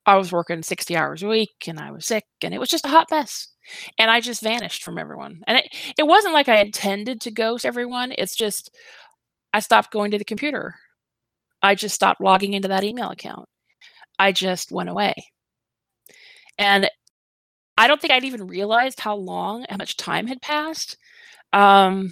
I 0.06 0.16
was 0.16 0.32
working 0.32 0.64
60 0.64 0.96
hours 0.96 1.24
a 1.24 1.28
week 1.28 1.68
and 1.68 1.80
I 1.80 1.92
was 1.92 2.06
sick 2.06 2.26
and 2.42 2.54
it 2.54 2.60
was 2.60 2.70
just 2.70 2.86
a 2.86 2.90
hot 2.90 3.08
mess. 3.12 3.50
And 4.00 4.10
I 4.10 4.20
just 4.20 4.42
vanished 4.42 4.84
from 4.84 4.98
everyone. 4.98 5.42
And 5.48 5.60
it, 5.60 5.68
it 5.98 6.08
wasn't 6.08 6.34
like 6.34 6.50
I 6.50 6.62
intended 6.62 7.22
to 7.22 7.32
ghost 7.32 7.66
everyone. 7.66 8.12
It's 8.18 8.36
just 8.36 8.76
I 9.54 9.60
stopped 9.60 9.92
going 9.92 10.12
to 10.12 10.18
the 10.18 10.26
computer. 10.26 10.76
I 11.62 11.76
just 11.76 11.96
stopped 11.96 12.22
logging 12.22 12.54
into 12.54 12.70
that 12.70 12.84
email 12.84 13.10
account. 13.10 13.48
I 14.18 14.32
just 14.32 14.72
went 14.72 14.90
away. 14.90 15.14
And 16.58 16.90
I 17.78 17.88
don't 17.88 18.02
think 18.02 18.14
I'd 18.14 18.24
even 18.24 18.48
realized 18.48 19.00
how 19.00 19.16
long, 19.16 19.66
how 19.70 19.78
much 19.78 19.98
time 19.98 20.28
had 20.28 20.42
passed. 20.42 20.98
Um, 21.54 22.12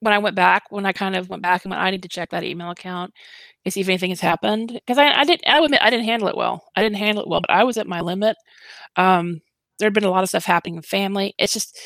when 0.00 0.12
I 0.14 0.18
went 0.18 0.36
back, 0.36 0.64
when 0.70 0.86
I 0.86 0.92
kind 0.92 1.14
of 1.16 1.28
went 1.28 1.42
back 1.42 1.64
and 1.64 1.70
went, 1.70 1.82
I 1.82 1.90
need 1.90 2.02
to 2.02 2.08
check 2.08 2.30
that 2.30 2.44
email 2.44 2.70
account 2.70 3.12
and 3.64 3.72
see 3.72 3.80
if 3.80 3.88
anything 3.88 4.10
has 4.10 4.20
happened. 4.20 4.72
Because 4.72 4.98
I, 4.98 5.12
I 5.12 5.24
didn't, 5.24 5.46
I 5.46 5.62
admit, 5.62 5.82
I 5.82 5.90
didn't 5.90 6.06
handle 6.06 6.28
it 6.28 6.36
well. 6.36 6.64
I 6.76 6.82
didn't 6.82 6.96
handle 6.96 7.22
it 7.22 7.28
well, 7.28 7.40
but 7.40 7.50
I 7.50 7.64
was 7.64 7.76
at 7.76 7.86
my 7.86 8.00
limit. 8.00 8.36
Um, 8.96 9.40
there 9.78 9.86
had 9.86 9.94
been 9.94 10.04
a 10.04 10.10
lot 10.10 10.22
of 10.22 10.28
stuff 10.28 10.44
happening 10.44 10.76
in 10.76 10.82
family. 10.82 11.34
It's 11.38 11.52
just 11.52 11.78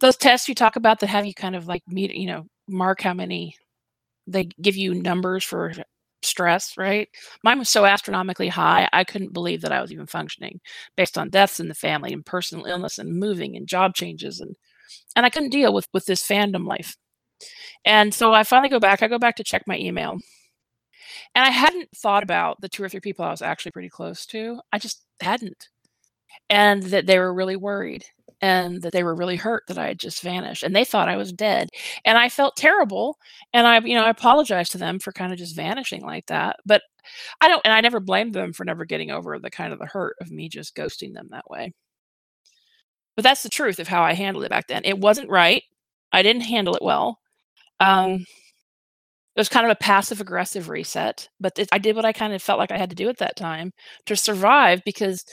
those 0.00 0.16
tests 0.16 0.48
you 0.48 0.54
talk 0.54 0.76
about 0.76 1.00
that 1.00 1.08
have 1.08 1.26
you 1.26 1.34
kind 1.34 1.56
of 1.56 1.66
like 1.66 1.82
meet, 1.86 2.14
you 2.14 2.26
know, 2.26 2.46
mark 2.68 3.02
how 3.02 3.14
many 3.14 3.56
they 4.26 4.44
give 4.60 4.76
you 4.76 4.94
numbers 4.94 5.44
for 5.44 5.72
stress, 6.22 6.76
right? 6.78 7.08
Mine 7.42 7.58
was 7.58 7.68
so 7.68 7.84
astronomically 7.84 8.48
high, 8.48 8.88
I 8.92 9.04
couldn't 9.04 9.32
believe 9.32 9.62
that 9.62 9.72
I 9.72 9.80
was 9.80 9.92
even 9.92 10.06
functioning 10.06 10.60
based 10.96 11.18
on 11.18 11.30
deaths 11.30 11.60
in 11.60 11.68
the 11.68 11.74
family 11.74 12.12
and 12.12 12.24
personal 12.24 12.66
illness 12.66 12.98
and 12.98 13.18
moving 13.18 13.56
and 13.56 13.66
job 13.66 13.94
changes 13.94 14.40
and 14.40 14.56
and 15.16 15.26
I 15.26 15.30
couldn't 15.30 15.50
deal 15.50 15.72
with 15.72 15.86
with 15.92 16.06
this 16.06 16.26
fandom 16.26 16.66
life. 16.66 16.96
And 17.84 18.14
so 18.14 18.32
I 18.32 18.44
finally 18.44 18.68
go 18.68 18.80
back, 18.80 19.02
I 19.02 19.08
go 19.08 19.18
back 19.18 19.36
to 19.36 19.44
check 19.44 19.62
my 19.66 19.78
email. 19.78 20.18
And 21.34 21.44
I 21.44 21.50
hadn't 21.50 21.88
thought 21.96 22.22
about 22.22 22.60
the 22.60 22.68
two 22.68 22.82
or 22.82 22.88
three 22.88 23.00
people 23.00 23.24
I 23.24 23.30
was 23.30 23.42
actually 23.42 23.72
pretty 23.72 23.88
close 23.88 24.26
to. 24.26 24.60
I 24.72 24.78
just 24.78 25.02
hadn't. 25.20 25.68
And 26.50 26.82
that 26.84 27.06
they 27.06 27.18
were 27.18 27.34
really 27.34 27.56
worried 27.56 28.04
and 28.40 28.82
that 28.82 28.92
they 28.92 29.04
were 29.04 29.14
really 29.14 29.36
hurt 29.36 29.62
that 29.68 29.78
I 29.78 29.86
had 29.86 29.98
just 29.98 30.22
vanished 30.22 30.62
and 30.64 30.74
they 30.74 30.84
thought 30.84 31.08
I 31.08 31.16
was 31.16 31.32
dead. 31.32 31.68
And 32.04 32.18
I 32.18 32.28
felt 32.28 32.56
terrible. 32.56 33.18
And 33.54 33.66
I, 33.66 33.80
you 33.80 33.94
know, 33.94 34.04
I 34.04 34.10
apologized 34.10 34.72
to 34.72 34.78
them 34.78 34.98
for 34.98 35.12
kind 35.12 35.32
of 35.32 35.38
just 35.38 35.56
vanishing 35.56 36.02
like 36.02 36.26
that. 36.26 36.56
But 36.66 36.82
I 37.40 37.48
don't, 37.48 37.62
and 37.64 37.72
I 37.72 37.80
never 37.80 38.00
blamed 38.00 38.34
them 38.34 38.52
for 38.52 38.64
never 38.64 38.84
getting 38.84 39.10
over 39.10 39.38
the 39.38 39.50
kind 39.50 39.72
of 39.72 39.78
the 39.78 39.86
hurt 39.86 40.16
of 40.20 40.30
me 40.30 40.48
just 40.48 40.76
ghosting 40.76 41.14
them 41.14 41.28
that 41.30 41.48
way. 41.48 41.72
But 43.16 43.24
that's 43.24 43.42
the 43.42 43.48
truth 43.48 43.78
of 43.78 43.88
how 43.88 44.02
I 44.02 44.14
handled 44.14 44.44
it 44.44 44.50
back 44.50 44.68
then. 44.68 44.82
It 44.84 44.98
wasn't 44.98 45.30
right. 45.30 45.62
I 46.12 46.22
didn't 46.22 46.42
handle 46.42 46.74
it 46.74 46.82
well. 46.82 47.18
Um, 47.80 48.24
it 49.34 49.40
was 49.40 49.48
kind 49.48 49.64
of 49.64 49.72
a 49.72 49.76
passive 49.76 50.20
aggressive 50.20 50.68
reset, 50.68 51.28
but 51.40 51.58
it, 51.58 51.68
I 51.72 51.78
did 51.78 51.96
what 51.96 52.04
I 52.04 52.12
kind 52.12 52.34
of 52.34 52.42
felt 52.42 52.58
like 52.58 52.70
I 52.70 52.76
had 52.76 52.90
to 52.90 52.96
do 52.96 53.08
at 53.08 53.18
that 53.18 53.36
time 53.36 53.72
to 54.06 54.14
survive 54.14 54.82
because 54.84 55.24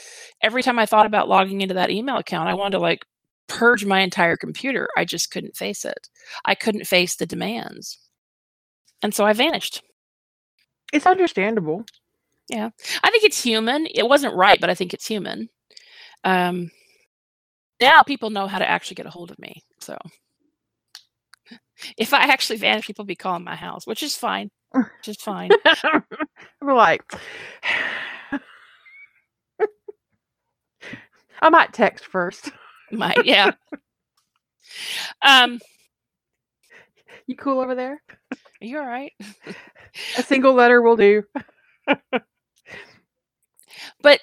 every 0.42 0.62
time 0.62 0.78
I 0.78 0.86
thought 0.86 1.04
about 1.04 1.28
logging 1.28 1.60
into 1.60 1.74
that 1.74 1.90
email 1.90 2.16
account, 2.16 2.48
I 2.48 2.54
wanted 2.54 2.72
to 2.72 2.78
like 2.78 3.04
purge 3.46 3.84
my 3.84 4.00
entire 4.00 4.36
computer. 4.36 4.88
I 4.96 5.04
just 5.04 5.30
couldn't 5.30 5.56
face 5.56 5.84
it. 5.84 6.08
I 6.46 6.54
couldn't 6.54 6.86
face 6.86 7.16
the 7.16 7.26
demands. 7.26 7.98
And 9.02 9.14
so 9.14 9.26
I 9.26 9.34
vanished. 9.34 9.82
It's 10.92 11.06
understandable. 11.06 11.84
Yeah. 12.48 12.70
I 13.02 13.10
think 13.10 13.24
it's 13.24 13.42
human. 13.42 13.86
It 13.86 14.08
wasn't 14.08 14.34
right, 14.34 14.60
but 14.60 14.70
I 14.70 14.74
think 14.74 14.94
it's 14.94 15.06
human. 15.06 15.48
Um, 16.24 16.70
now 17.80 18.02
people 18.02 18.30
know 18.30 18.46
how 18.46 18.58
to 18.58 18.68
actually 18.68 18.96
get 18.96 19.06
a 19.06 19.10
hold 19.10 19.30
of 19.30 19.38
me. 19.38 19.62
So 19.80 19.96
if 21.96 22.12
I 22.12 22.24
actually 22.24 22.58
vanish, 22.58 22.86
people 22.86 23.04
be 23.04 23.16
calling 23.16 23.44
my 23.44 23.56
house, 23.56 23.86
which 23.86 24.02
is 24.02 24.16
fine. 24.16 24.50
Which 24.72 25.08
is 25.08 25.16
fine. 25.16 25.50
We're 26.60 26.74
like, 26.74 27.02
I 31.42 31.48
might 31.48 31.72
text 31.72 32.04
first. 32.06 32.50
Might, 32.92 33.24
yeah. 33.24 33.52
Um, 35.22 35.60
you 37.26 37.36
cool 37.36 37.60
over 37.60 37.74
there? 37.74 38.02
Are 38.32 38.66
you 38.66 38.78
all 38.78 38.86
right? 38.86 39.12
A 40.18 40.22
single 40.22 40.54
letter 40.54 40.82
will 40.82 40.96
do. 40.96 41.22
but 44.02 44.20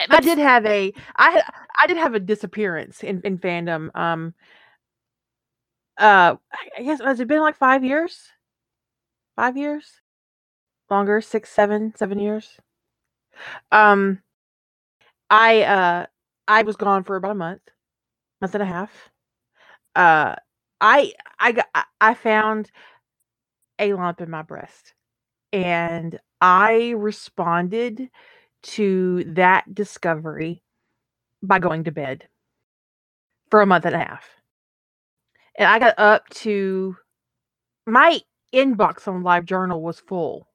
I 0.00 0.20
did 0.20 0.38
have 0.38 0.64
a 0.66 0.92
I 1.16 1.42
I 1.80 1.86
did 1.86 1.96
have 1.96 2.14
a 2.14 2.20
disappearance 2.20 3.02
in, 3.02 3.20
in 3.22 3.38
fandom. 3.38 3.90
Um 3.94 4.34
uh 5.98 6.36
I 6.78 6.82
guess 6.82 7.00
has 7.00 7.20
it 7.20 7.28
been 7.28 7.40
like 7.40 7.56
five 7.56 7.84
years? 7.84 8.28
Five 9.36 9.56
years? 9.56 10.00
Longer, 10.90 11.20
six, 11.20 11.50
seven, 11.50 11.94
seven 11.96 12.18
years. 12.18 12.58
Um 13.72 14.22
I 15.30 15.62
uh 15.62 16.06
I 16.46 16.62
was 16.62 16.76
gone 16.76 17.04
for 17.04 17.16
about 17.16 17.32
a 17.32 17.34
month, 17.34 17.62
month 18.40 18.54
and 18.54 18.62
a 18.62 18.66
half. 18.66 19.10
Uh 19.94 20.36
I 20.80 21.12
I 21.38 21.52
got 21.52 21.66
I 22.00 22.14
found 22.14 22.70
a 23.78 23.92
lump 23.94 24.20
in 24.20 24.30
my 24.30 24.42
breast 24.42 24.94
and 25.52 26.18
I 26.40 26.94
responded 26.96 28.10
to 28.62 29.24
that 29.34 29.74
discovery 29.74 30.62
by 31.42 31.58
going 31.58 31.84
to 31.84 31.92
bed 31.92 32.28
for 33.50 33.60
a 33.60 33.66
month 33.66 33.84
and 33.84 33.94
a 33.94 33.98
half. 33.98 34.24
And 35.56 35.68
I 35.68 35.78
got 35.78 35.94
up 35.98 36.28
to 36.30 36.96
my 37.86 38.20
inbox 38.54 39.08
on 39.08 39.22
LiveJournal 39.22 39.80
was 39.80 40.00
full. 40.00 40.48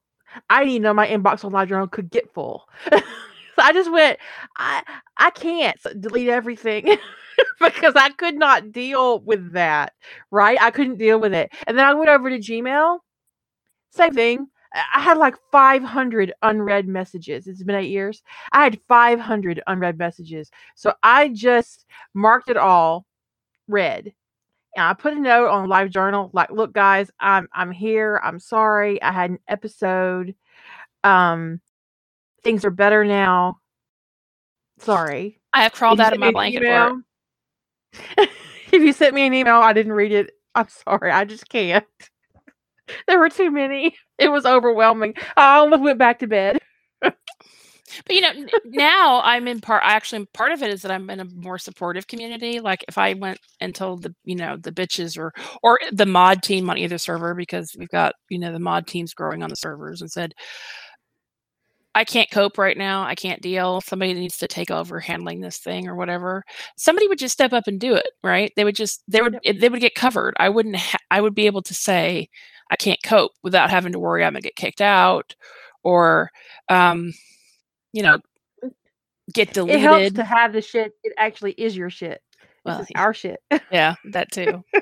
I 0.50 0.64
didn't 0.64 0.82
know 0.82 0.94
my 0.94 1.06
inbox 1.06 1.44
on 1.44 1.52
LiveJournal 1.52 1.90
could 1.90 2.10
get 2.10 2.32
full. 2.32 2.68
so 2.90 3.00
I 3.58 3.72
just 3.72 3.90
went, 3.92 4.18
I 4.56 4.82
I 5.18 5.30
can't 5.30 5.78
delete 6.00 6.28
everything 6.28 6.96
because 7.60 7.94
I 7.96 8.10
could 8.10 8.34
not 8.36 8.72
deal 8.72 9.20
with 9.20 9.52
that. 9.52 9.92
Right? 10.30 10.58
I 10.60 10.70
couldn't 10.70 10.98
deal 10.98 11.20
with 11.20 11.34
it. 11.34 11.52
And 11.66 11.78
then 11.78 11.86
I 11.86 11.94
went 11.94 12.08
over 12.10 12.30
to 12.30 12.38
Gmail. 12.38 12.98
Same 13.90 14.12
thing. 14.14 14.46
I 14.74 15.00
had 15.00 15.18
like 15.18 15.36
500 15.52 16.32
unread 16.42 16.88
messages. 16.88 17.46
It's 17.46 17.62
been 17.62 17.76
eight 17.76 17.90
years. 17.90 18.22
I 18.52 18.64
had 18.64 18.80
500 18.88 19.62
unread 19.66 19.98
messages. 19.98 20.50
So 20.74 20.94
I 21.02 21.28
just 21.28 21.86
marked 22.12 22.50
it 22.50 22.56
all 22.56 23.06
read. 23.68 24.12
And 24.76 24.84
I 24.84 24.92
put 24.94 25.12
a 25.12 25.20
note 25.20 25.48
on 25.48 25.68
Live 25.68 25.90
Journal 25.90 26.30
like, 26.32 26.50
look, 26.50 26.72
guys, 26.72 27.10
I'm 27.20 27.48
I'm 27.52 27.70
here. 27.70 28.20
I'm 28.24 28.40
sorry. 28.40 29.00
I 29.00 29.12
had 29.12 29.30
an 29.30 29.38
episode. 29.46 30.34
Um 31.04 31.60
things 32.42 32.64
are 32.64 32.70
better 32.70 33.04
now. 33.04 33.58
Sorry. 34.78 35.40
I 35.52 35.62
have 35.62 35.72
crawled 35.72 36.00
out 36.00 36.12
of 36.12 36.18
my 36.18 36.32
blanket 36.32 36.62
if 38.18 38.82
you 38.82 38.92
sent 38.92 39.14
me 39.14 39.24
an 39.24 39.34
email, 39.34 39.56
I 39.56 39.72
didn't 39.72 39.92
read 39.92 40.10
it. 40.10 40.32
I'm 40.56 40.68
sorry. 40.68 41.12
I 41.12 41.24
just 41.24 41.48
can't. 41.48 41.86
There 43.06 43.18
were 43.18 43.30
too 43.30 43.50
many. 43.50 43.96
It 44.18 44.28
was 44.28 44.46
overwhelming. 44.46 45.14
I 45.36 45.56
almost 45.56 45.82
went 45.82 45.98
back 45.98 46.20
to 46.20 46.26
bed. 46.26 46.58
but 47.00 47.14
you 48.08 48.20
know, 48.20 48.32
now 48.64 49.20
I'm 49.24 49.48
in 49.48 49.60
part. 49.60 49.82
Actually, 49.84 50.26
part 50.26 50.52
of 50.52 50.62
it 50.62 50.70
is 50.70 50.82
that 50.82 50.90
I'm 50.90 51.08
in 51.10 51.20
a 51.20 51.24
more 51.24 51.58
supportive 51.58 52.06
community. 52.06 52.60
Like 52.60 52.84
if 52.88 52.98
I 52.98 53.14
went 53.14 53.38
and 53.60 53.74
told 53.74 54.02
the 54.02 54.14
you 54.24 54.36
know 54.36 54.56
the 54.56 54.72
bitches 54.72 55.18
or 55.18 55.32
or 55.62 55.78
the 55.92 56.06
mod 56.06 56.42
team 56.42 56.70
on 56.70 56.78
either 56.78 56.98
server 56.98 57.34
because 57.34 57.74
we've 57.78 57.88
got 57.88 58.14
you 58.28 58.38
know 58.38 58.52
the 58.52 58.58
mod 58.58 58.86
teams 58.86 59.14
growing 59.14 59.42
on 59.42 59.50
the 59.50 59.56
servers 59.56 60.00
and 60.00 60.10
said. 60.10 60.34
I 61.96 62.04
can't 62.04 62.30
cope 62.30 62.58
right 62.58 62.76
now. 62.76 63.04
I 63.04 63.14
can't 63.14 63.40
deal. 63.40 63.80
Somebody 63.80 64.14
needs 64.14 64.36
to 64.38 64.48
take 64.48 64.70
over 64.70 64.98
handling 64.98 65.40
this 65.40 65.58
thing 65.58 65.86
or 65.86 65.94
whatever. 65.94 66.42
Somebody 66.76 67.06
would 67.06 67.20
just 67.20 67.34
step 67.34 67.52
up 67.52 67.68
and 67.68 67.78
do 67.78 67.94
it, 67.94 68.08
right? 68.24 68.52
They 68.56 68.64
would 68.64 68.74
just 68.74 69.04
they 69.06 69.22
would 69.22 69.38
they 69.44 69.68
would 69.68 69.80
get 69.80 69.94
covered. 69.94 70.34
I 70.38 70.48
wouldn't 70.48 70.76
ha- 70.76 70.98
I 71.12 71.20
would 71.20 71.36
be 71.36 71.46
able 71.46 71.62
to 71.62 71.74
say, 71.74 72.28
I 72.70 72.76
can't 72.76 73.02
cope 73.02 73.32
without 73.42 73.70
having 73.70 73.92
to 73.92 73.98
worry 73.98 74.24
I'm 74.24 74.32
gonna 74.32 74.40
get 74.40 74.56
kicked 74.56 74.80
out 74.80 75.34
or 75.82 76.30
um, 76.68 77.12
you 77.92 78.02
know 78.02 78.18
get 79.32 79.52
deleted. 79.52 79.80
It 79.80 79.82
helps 79.82 80.12
to 80.16 80.24
have 80.24 80.52
the 80.52 80.62
shit. 80.62 80.92
It 81.02 81.12
actually 81.16 81.52
is 81.52 81.76
your 81.76 81.90
shit. 81.90 82.20
Well, 82.64 82.86
our 82.94 83.12
shit. 83.14 83.40
yeah, 83.70 83.94
that 84.12 84.32
too. 84.32 84.64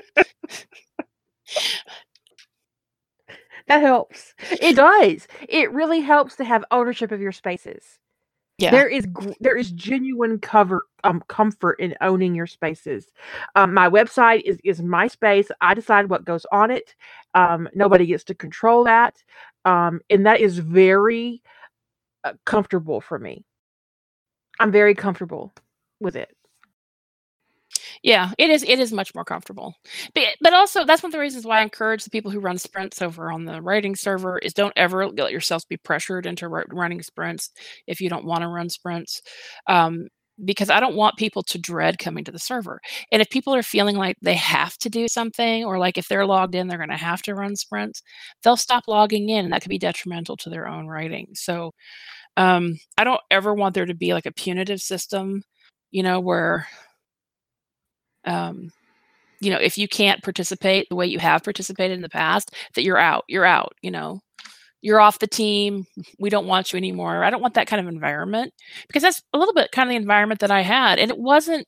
that 3.67 3.81
helps. 3.81 4.33
It 4.61 4.75
does. 4.75 5.27
It 5.49 5.71
really 5.71 5.99
helps 6.01 6.37
to 6.37 6.45
have 6.45 6.63
ownership 6.71 7.11
of 7.11 7.19
your 7.21 7.33
spaces. 7.33 7.99
Yeah. 8.57 8.71
There 8.71 8.87
is 8.87 9.05
there 9.39 9.57
is 9.57 9.71
genuine 9.71 10.39
cover 10.39 10.85
um 11.03 11.23
comfort 11.27 11.79
in 11.79 11.95
owning 12.01 12.35
your 12.35 12.47
spaces. 12.47 13.11
Um, 13.55 13.73
my 13.73 13.89
website 13.89 14.43
is 14.45 14.59
is 14.63 14.81
my 14.81 15.07
space. 15.07 15.49
I 15.61 15.73
decide 15.73 16.09
what 16.09 16.25
goes 16.25 16.45
on 16.51 16.71
it. 16.71 16.95
Um, 17.33 17.67
nobody 17.73 18.05
gets 18.05 18.23
to 18.25 18.35
control 18.35 18.83
that. 18.85 19.21
Um, 19.65 20.01
and 20.09 20.25
that 20.25 20.39
is 20.41 20.59
very 20.59 21.41
uh, 22.23 22.33
comfortable 22.45 23.01
for 23.01 23.19
me. 23.19 23.45
I'm 24.59 24.71
very 24.71 24.95
comfortable 24.95 25.53
with 25.99 26.15
it. 26.15 26.35
Yeah, 28.03 28.31
it 28.37 28.49
is. 28.49 28.63
It 28.63 28.79
is 28.79 28.91
much 28.91 29.15
more 29.15 29.23
comfortable, 29.23 29.75
but 30.13 30.23
but 30.41 30.53
also 30.53 30.83
that's 30.83 31.01
one 31.01 31.07
of 31.09 31.13
the 31.13 31.19
reasons 31.19 31.45
why 31.45 31.59
I 31.59 31.63
encourage 31.63 32.03
the 32.03 32.09
people 32.09 32.31
who 32.31 32.39
run 32.41 32.57
sprints 32.57 33.01
over 33.01 33.31
on 33.31 33.45
the 33.45 33.61
writing 33.61 33.95
server 33.95 34.37
is 34.39 34.53
don't 34.53 34.73
ever 34.75 35.07
let 35.07 35.31
yourselves 35.31 35.63
be 35.63 35.77
pressured 35.77 36.25
into 36.25 36.49
running 36.49 37.01
sprints 37.01 37.51
if 37.87 38.01
you 38.01 38.09
don't 38.09 38.25
want 38.25 38.41
to 38.41 38.49
run 38.49 38.67
sprints, 38.69 39.21
um, 39.67 40.09
because 40.43 40.69
I 40.69 40.81
don't 40.81 40.95
want 40.97 41.15
people 41.15 41.43
to 41.43 41.57
dread 41.57 41.97
coming 41.97 42.25
to 42.25 42.31
the 42.31 42.39
server. 42.39 42.81
And 43.13 43.21
if 43.21 43.29
people 43.29 43.55
are 43.55 43.63
feeling 43.63 43.95
like 43.95 44.17
they 44.21 44.33
have 44.35 44.77
to 44.79 44.89
do 44.89 45.07
something, 45.07 45.63
or 45.63 45.79
like 45.79 45.97
if 45.97 46.09
they're 46.09 46.25
logged 46.25 46.55
in, 46.55 46.67
they're 46.67 46.77
going 46.77 46.89
to 46.89 46.97
have 46.97 47.21
to 47.23 47.35
run 47.35 47.55
sprints, 47.55 48.01
they'll 48.43 48.57
stop 48.57 48.83
logging 48.89 49.29
in, 49.29 49.45
and 49.45 49.53
that 49.53 49.61
could 49.61 49.69
be 49.69 49.77
detrimental 49.79 50.35
to 50.37 50.49
their 50.49 50.67
own 50.67 50.87
writing. 50.87 51.27
So 51.35 51.71
um, 52.37 52.79
I 52.97 53.03
don't 53.05 53.21
ever 53.31 53.53
want 53.53 53.75
there 53.75 53.85
to 53.85 53.95
be 53.95 54.13
like 54.13 54.25
a 54.25 54.31
punitive 54.31 54.81
system, 54.81 55.43
you 55.91 56.03
know, 56.03 56.19
where 56.19 56.67
um, 58.25 58.71
you 59.39 59.51
know, 59.51 59.57
if 59.57 59.77
you 59.77 59.87
can't 59.87 60.23
participate 60.23 60.87
the 60.89 60.95
way 60.95 61.05
you 61.05 61.19
have 61.19 61.43
participated 61.43 61.95
in 61.95 62.01
the 62.01 62.09
past, 62.09 62.53
that 62.75 62.83
you're 62.83 62.97
out. 62.97 63.25
You're 63.27 63.45
out. 63.45 63.73
You 63.81 63.91
know, 63.91 64.21
you're 64.81 65.01
off 65.01 65.19
the 65.19 65.27
team. 65.27 65.85
We 66.19 66.29
don't 66.29 66.47
want 66.47 66.71
you 66.71 66.77
anymore. 66.77 67.23
I 67.23 67.29
don't 67.29 67.41
want 67.41 67.55
that 67.55 67.67
kind 67.67 67.85
of 67.85 67.93
environment 67.93 68.53
because 68.87 69.03
that's 69.03 69.21
a 69.33 69.37
little 69.37 69.53
bit 69.53 69.71
kind 69.71 69.89
of 69.89 69.91
the 69.91 69.97
environment 69.97 70.39
that 70.41 70.51
I 70.51 70.61
had, 70.61 70.99
and 70.99 71.11
it 71.11 71.17
wasn't. 71.17 71.67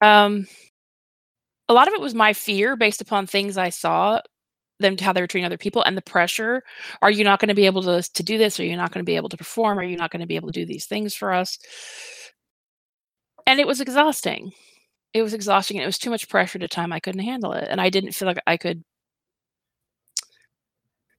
Um, 0.00 0.46
a 1.68 1.74
lot 1.74 1.88
of 1.88 1.94
it 1.94 2.00
was 2.00 2.14
my 2.14 2.32
fear 2.32 2.76
based 2.76 3.00
upon 3.00 3.26
things 3.26 3.58
I 3.58 3.70
saw 3.70 4.20
them 4.80 4.96
how 4.96 5.12
they 5.12 5.20
were 5.20 5.26
treating 5.26 5.44
other 5.44 5.58
people 5.58 5.82
and 5.82 5.96
the 5.96 6.02
pressure. 6.02 6.62
Are 7.02 7.10
you 7.10 7.24
not 7.24 7.40
going 7.40 7.48
to 7.48 7.54
be 7.54 7.66
able 7.66 7.82
to 7.82 8.02
to 8.02 8.22
do 8.22 8.38
this? 8.38 8.58
Are 8.58 8.64
you 8.64 8.76
not 8.76 8.92
going 8.92 9.04
to 9.04 9.08
be 9.08 9.16
able 9.16 9.28
to 9.28 9.36
perform? 9.36 9.78
Are 9.78 9.84
you 9.84 9.96
not 9.96 10.10
going 10.10 10.20
to 10.20 10.26
be 10.26 10.36
able 10.36 10.48
to 10.48 10.60
do 10.60 10.66
these 10.66 10.86
things 10.86 11.14
for 11.14 11.32
us? 11.32 11.58
And 13.46 13.60
it 13.60 13.66
was 13.66 13.80
exhausting 13.80 14.52
it 15.14 15.22
was 15.22 15.34
exhausting 15.34 15.76
and 15.78 15.84
it 15.84 15.86
was 15.86 15.98
too 15.98 16.10
much 16.10 16.28
pressure 16.28 16.58
at 16.58 16.62
a 16.62 16.68
time 16.68 16.92
I 16.92 17.00
couldn't 17.00 17.22
handle 17.22 17.52
it. 17.52 17.66
And 17.70 17.80
I 17.80 17.90
didn't 17.90 18.12
feel 18.12 18.26
like 18.26 18.38
I 18.46 18.56
could 18.56 18.84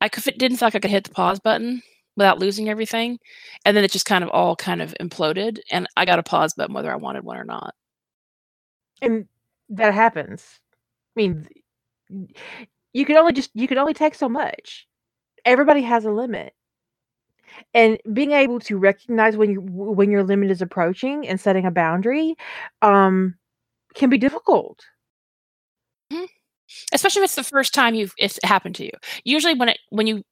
I 0.02 0.10
could 0.10 0.38
didn't 0.38 0.58
feel 0.58 0.68
like 0.68 0.76
I 0.76 0.80
could 0.80 0.92
hit 0.92 1.04
the 1.06 1.12
pause 1.12 1.40
button 1.40 1.82
without 2.16 2.40
losing 2.40 2.70
everything. 2.70 3.20
And 3.66 3.76
then 3.76 3.84
it 3.84 3.92
just 3.92 4.06
kind 4.06 4.24
of 4.24 4.30
all 4.30 4.56
kind 4.56 4.82
of 4.82 4.96
imploded 5.02 5.60
and 5.72 5.88
I 5.98 6.06
got 6.06 6.20
a 6.20 6.24
pause 6.24 6.54
button 6.54 6.74
whether 6.74 6.92
I 6.92 6.98
wanted 6.98 7.24
one 7.24 7.38
or 7.38 7.46
not. 7.46 7.74
And 9.02 9.28
that 9.70 9.94
happens. 9.94 10.60
I 11.18 11.22
mean 11.22 11.48
you 12.94 13.06
can 13.06 13.18
only 13.18 13.34
just 13.34 13.52
you 13.54 13.68
can 13.68 13.78
only 13.78 13.94
take 13.94 14.16
so 14.16 14.30
much. 14.30 14.88
Everybody 15.46 15.82
has 15.84 16.06
a 16.06 16.12
limit. 16.12 16.54
And 17.74 18.00
being 18.14 18.32
able 18.32 18.60
to 18.62 18.78
recognize 18.78 19.36
when 19.36 19.52
you 19.52 19.62
when 19.62 20.12
your 20.12 20.24
limit 20.24 20.52
is 20.52 20.62
approaching 20.62 21.28
and 21.28 21.40
setting 21.40 21.66
a 21.66 21.72
boundary 21.72 22.36
um 22.82 23.36
can 24.00 24.10
be 24.12 24.18
difficult. 24.20 24.82
Mhm. 26.12 26.28
Especially 26.94 27.22
if 27.22 27.26
it's 27.28 27.36
the 27.36 27.44
first 27.44 27.74
time 27.74 27.96
you've 27.96 28.14
it's 28.20 28.40
happened 28.44 28.76
to 28.78 28.86
you. 28.86 28.92
Usually 29.26 29.54
when 29.56 29.70
it 29.70 29.80
when 29.90 30.08
you 30.08 30.24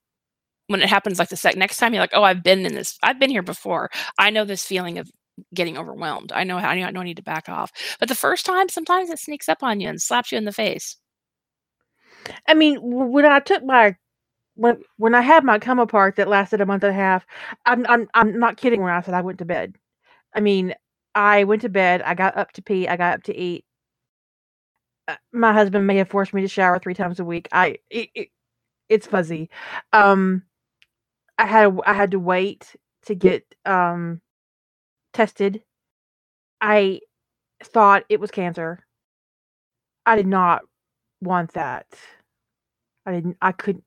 when 0.68 0.82
it 0.82 0.90
happens 0.90 1.20
like 1.20 1.30
the 1.30 1.38
sec 1.38 1.56
next 1.58 1.78
time 1.78 1.94
you're 1.94 2.04
like, 2.04 2.12
"Oh, 2.14 2.24
I've 2.24 2.44
been 2.44 2.66
in 2.66 2.76
this. 2.76 2.98
I've 3.04 3.20
been 3.20 3.32
here 3.32 3.44
before. 3.44 3.90
I 4.20 4.30
know 4.32 4.46
this 4.46 4.66
feeling 4.66 5.00
of 5.00 5.12
getting 5.56 5.78
overwhelmed. 5.78 6.32
I 6.34 6.44
know 6.46 6.60
how 6.60 6.70
I 6.72 6.92
know 6.92 7.02
I 7.02 7.06
need 7.06 7.18
to 7.18 7.24
back 7.24 7.50
off." 7.50 7.72
But 8.00 8.10
the 8.10 8.16
first 8.16 8.46
time, 8.46 8.70
sometimes 8.70 9.10
it 9.12 9.20
sneaks 9.20 9.50
up 9.50 9.64
on 9.64 9.82
you 9.82 9.90
and 9.90 10.02
slaps 10.02 10.32
you 10.32 10.38
in 10.40 10.46
the 10.46 10.54
face. 10.54 10.98
I 12.48 12.54
mean, 12.54 12.78
when 12.82 13.26
I 13.26 13.40
took 13.40 13.64
my 13.64 13.96
when 14.56 14.82
when 14.98 15.16
I 15.16 15.22
had 15.22 15.44
my 15.46 15.60
come 15.60 15.80
apart 15.80 16.18
that 16.18 16.30
lasted 16.30 16.62
a 16.62 16.68
month 16.68 16.84
and 16.84 16.92
a 16.92 16.96
half, 16.96 17.26
I'm 17.66 17.86
I'm 17.88 18.10
I'm 18.14 18.40
not 18.40 18.58
kidding 18.58 18.82
when 18.82 18.94
I 18.94 19.02
said 19.02 19.14
I 19.16 19.22
went 19.22 19.40
to 19.40 19.46
bed. 19.46 19.76
I 20.36 20.42
mean, 20.42 20.76
I 21.18 21.46
went 21.46 21.64
to 21.64 21.70
bed, 21.70 22.04
I 22.04 22.14
got 22.14 22.38
up 22.38 22.52
to 22.54 22.62
pee, 22.62 22.88
I 22.88 22.96
got 22.96 23.16
up 23.16 23.24
to 23.24 23.36
eat. 23.36 23.66
Uh, 25.08 25.16
my 25.32 25.54
husband 25.54 25.88
may 25.88 25.98
have 25.98 26.10
forced 26.10 26.34
me 26.34 26.42
to 26.42 26.48
shower 26.48 26.80
3 26.80 26.94
times 26.94 27.20
a 27.20 27.26
week. 27.26 27.48
I 27.52 27.78
it, 27.90 28.10
it 28.14 28.30
it's 28.90 29.08
fuzzy. 29.08 29.50
Um 29.94 30.44
I 31.40 31.46
had 31.48 31.80
I 31.86 31.94
had 31.94 32.12
to 32.12 32.20
wait 32.20 32.76
to 33.06 33.16
get 33.16 33.44
um 33.66 34.22
tested. 35.14 35.64
I 36.62 37.02
thought 37.64 38.06
it 38.10 38.20
was 38.20 38.32
cancer. 38.32 38.86
I 40.06 40.16
did 40.16 40.28
not 40.28 40.64
want 41.22 41.54
that. 41.54 41.88
I 43.06 43.14
didn't 43.14 43.38
I 43.42 43.52
couldn't 43.54 43.86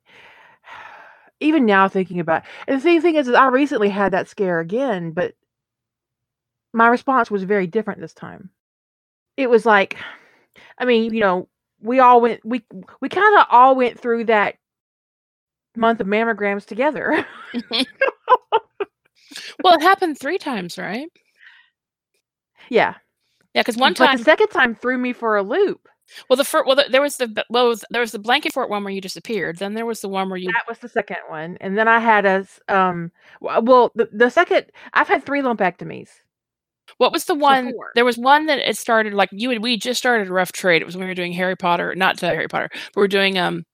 even 1.41 1.67
now 1.67 1.89
thinking 1.89 2.21
about 2.21 2.45
and 2.69 2.77
the 2.77 2.83
same 2.83 3.03
thing 3.03 3.17
is, 3.17 3.29
is 3.29 3.35
I 3.35 3.49
recently 3.49 3.89
had 3.91 4.13
that 4.13 4.29
scare 4.29 4.61
again, 4.61 5.13
but 5.13 5.35
my 6.73 6.89
response 6.89 7.31
was 7.31 7.43
very 7.45 7.67
different 7.67 8.01
this 8.01 8.15
time. 8.15 8.51
It 9.37 9.49
was 9.51 9.67
like 9.67 9.97
I 10.79 10.85
mean, 10.85 11.15
you 11.15 11.21
know, 11.21 11.49
we 11.81 11.99
all 12.01 12.21
went 12.21 12.45
we 12.45 12.65
we 13.01 13.09
kind 13.09 13.39
of 13.39 13.47
all 13.51 13.77
went 13.77 13.99
through 14.01 14.25
that 14.25 14.57
month 15.77 16.01
of 16.01 16.07
mammograms 16.07 16.67
together. 16.67 17.27
well, 19.63 19.75
it 19.75 19.83
happened 19.83 20.19
3 20.19 20.39
times, 20.39 20.79
right? 20.79 21.09
Yeah. 22.69 22.95
Yeah, 23.55 23.63
cuz 23.65 23.77
one 23.77 23.93
But 23.93 24.07
time 24.07 24.17
the 24.19 24.25
second 24.25 24.49
time 24.49 24.75
threw 24.75 24.97
me 24.99 25.13
for 25.13 25.37
a 25.37 25.43
loop. 25.43 25.89
well 26.29 26.37
the 26.37 26.45
first 26.45 26.67
well 26.67 26.77
the, 26.77 26.87
there 26.91 27.01
was 27.03 27.17
the 27.17 27.45
well 27.51 27.69
was- 27.69 27.85
there 27.91 28.01
was 28.01 28.13
the 28.13 28.19
blanket 28.19 28.53
fort 28.53 28.71
one 28.71 28.85
where 28.85 28.93
you 28.93 29.01
disappeared. 29.01 29.59
Then 29.59 29.75
there 29.75 29.87
was 29.87 30.01
the 30.01 30.09
one 30.09 30.29
where 30.29 30.39
you 30.39 30.49
That 30.53 30.69
was 30.69 30.79
the 30.79 30.89
second 30.89 31.19
one, 31.29 31.57
and 31.61 31.77
then 31.79 31.89
I 31.89 31.99
had 31.99 32.27
a 32.27 32.47
um. 32.69 33.11
Well, 33.41 33.91
the, 33.95 34.09
the 34.13 34.31
second 34.31 34.67
I've 34.93 35.09
had 35.09 35.25
three 35.25 35.41
lumpectomies. 35.43 36.11
What 37.01 37.13
was 37.13 37.25
the 37.25 37.35
one? 37.35 37.73
four. 37.73 37.93
There 37.95 38.05
was 38.05 38.19
one 38.19 38.45
that 38.47 38.59
it 38.59 38.77
started 38.77 39.15
like 39.15 39.31
you 39.33 39.51
and 39.51 39.63
we 39.63 39.79
just 39.79 39.97
started 39.99 40.29
a 40.29 40.33
rough 40.35 40.53
trade. 40.53 40.83
It 40.83 40.85
was 40.85 40.97
when 40.99 41.07
we 41.07 41.11
were 41.11 41.15
doing 41.15 41.33
Harry 41.33 41.57
Potter, 41.57 41.95
not 41.95 42.19
to 42.19 42.27
Harry 42.27 42.47
Potter, 42.47 42.69
but 42.73 43.01
we 43.01 43.05
are 43.05 43.09
doing 43.09 43.39
um 43.39 43.65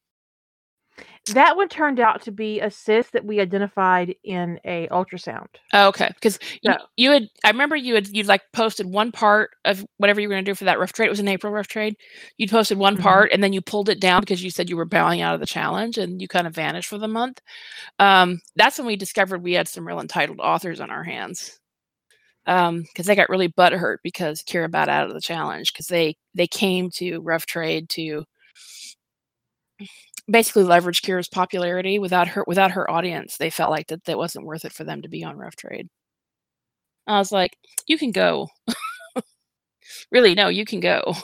That 1.35 1.57
one 1.57 1.69
turned 1.69 1.99
out 1.99 2.23
to 2.23 2.31
be 2.31 2.61
a 2.61 2.71
cyst 2.71 3.13
that 3.15 3.25
we 3.25 3.41
identified 3.41 4.15
in 4.23 4.61
a 4.65 4.87
ultrasound. 4.93 5.49
oh, 5.73 5.89
okay 5.89 6.09
because 6.15 6.39
you, 6.63 6.71
No. 6.71 6.77
you 6.97 7.11
had 7.11 7.27
I 7.45 7.51
remember 7.51 7.75
you 7.75 7.97
had 7.97 8.07
you'd 8.17 8.29
like 8.29 8.43
posted 8.53 8.87
one 8.87 9.11
part 9.11 9.51
of 9.65 9.85
whatever 9.97 10.21
you 10.21 10.29
were 10.29 10.35
going 10.35 10.45
to 10.45 10.51
do 10.53 10.55
for 10.55 10.67
that 10.67 10.79
rough 10.79 10.93
trade. 10.93 11.07
It 11.07 11.11
was 11.11 11.19
an 11.19 11.27
April 11.27 11.53
rough 11.53 11.67
trade. 11.67 11.97
You 12.39 12.47
posted 12.47 12.79
one 12.79 12.97
Mhm. 12.97 13.01
part 13.03 13.33
and 13.33 13.43
then 13.43 13.53
you 13.53 13.61
pulled 13.61 13.89
it 13.89 13.99
down 14.01 14.21
because 14.21 14.45
you 14.45 14.51
said 14.51 14.71
you 14.71 14.77
were 14.77 14.85
bowing 14.85 15.21
out 15.21 15.35
of 15.35 15.41
the 15.41 15.47
challenge 15.47 15.99
and 15.99 16.23
you 16.23 16.29
kind 16.29 16.47
of 16.47 16.55
vanished 16.55 16.89
for 16.89 16.99
the 16.99 17.09
month. 17.09 17.41
Um, 17.99 18.41
that's 18.57 18.79
when 18.79 18.87
we 18.87 18.97
discovered 18.97 19.43
we 19.43 19.55
had 19.55 19.67
some 19.69 19.87
real 19.87 20.01
entitled 20.01 20.39
authors 20.41 20.81
on 20.81 20.91
our 20.93 21.03
hands. 21.05 21.59
Um, 22.47 22.83
because 22.83 23.07
they 23.07 23.17
got 23.17 23.29
really 23.29 23.49
butthurt 23.49 23.97
because 24.05 24.43
Kira 24.43 24.71
bowed 24.71 24.89
out 24.89 25.09
of 25.09 25.15
the 25.15 25.21
challenge 25.21 25.73
because 25.73 25.89
they 25.89 26.17
they 26.35 26.47
came 26.47 26.91
to 26.91 27.21
rough 27.21 27.45
trade 27.45 27.89
to 27.91 28.25
basically 30.31 30.65
leverage 30.65 31.03
Kira's 31.03 31.29
popularity 31.29 31.99
without 31.99 32.29
her 32.29 32.45
without 32.47 32.73
her 32.73 32.91
audience. 32.91 33.37
They 33.37 33.51
felt 33.51 33.71
like 33.71 33.89
that 33.89 34.05
that 34.05 34.19
wasn't 34.19 34.47
worth 34.47 34.65
it 34.65 34.73
for 34.73 34.85
them 34.85 35.03
to 35.03 35.09
be 35.09 35.25
on 35.25 35.37
Rough 35.37 35.57
Trade. 35.57 35.89
I 37.07 37.19
was 37.19 37.33
like, 37.33 37.57
you 37.87 37.99
can 37.99 38.11
go. 38.13 38.49
really, 40.13 40.35
no, 40.35 40.49
you 40.49 40.65
can 40.65 40.81
go. 40.81 41.15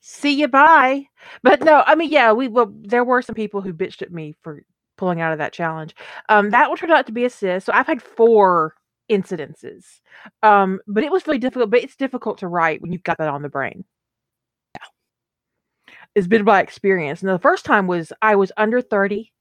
See 0.00 0.40
you 0.40 0.48
bye. 0.48 1.04
But 1.42 1.62
no, 1.62 1.82
I 1.86 1.94
mean, 1.94 2.10
yeah, 2.10 2.32
we 2.32 2.48
well, 2.48 2.72
there 2.74 3.04
were 3.04 3.22
some 3.22 3.34
people 3.34 3.60
who 3.60 3.72
bitched 3.74 4.02
at 4.02 4.12
me 4.12 4.34
for 4.42 4.62
pulling 4.96 5.20
out 5.20 5.32
of 5.32 5.38
that 5.38 5.52
challenge. 5.52 5.94
Um, 6.28 6.50
that 6.50 6.68
one 6.68 6.78
turned 6.78 6.92
out 6.92 7.06
to 7.06 7.12
be 7.12 7.24
a 7.24 7.30
cyst. 7.30 7.66
So 7.66 7.72
I've 7.74 7.86
had 7.86 8.02
four 8.02 8.74
incidences. 9.10 10.00
Um, 10.42 10.80
but 10.86 11.04
it 11.04 11.12
was 11.12 11.26
really 11.26 11.38
difficult. 11.38 11.70
But 11.70 11.82
it's 11.82 11.96
difficult 11.96 12.38
to 12.38 12.48
write 12.48 12.82
when 12.82 12.92
you've 12.92 13.02
got 13.02 13.18
that 13.18 13.28
on 13.28 13.42
the 13.42 13.48
brain. 13.48 13.84
Yeah. 14.74 14.86
It's 16.14 16.26
been 16.26 16.44
my 16.44 16.60
experience. 16.60 17.22
And 17.22 17.28
the 17.30 17.38
first 17.38 17.64
time 17.64 17.86
was 17.86 18.12
I 18.22 18.36
was 18.36 18.52
under 18.56 18.80
30. 18.80 19.32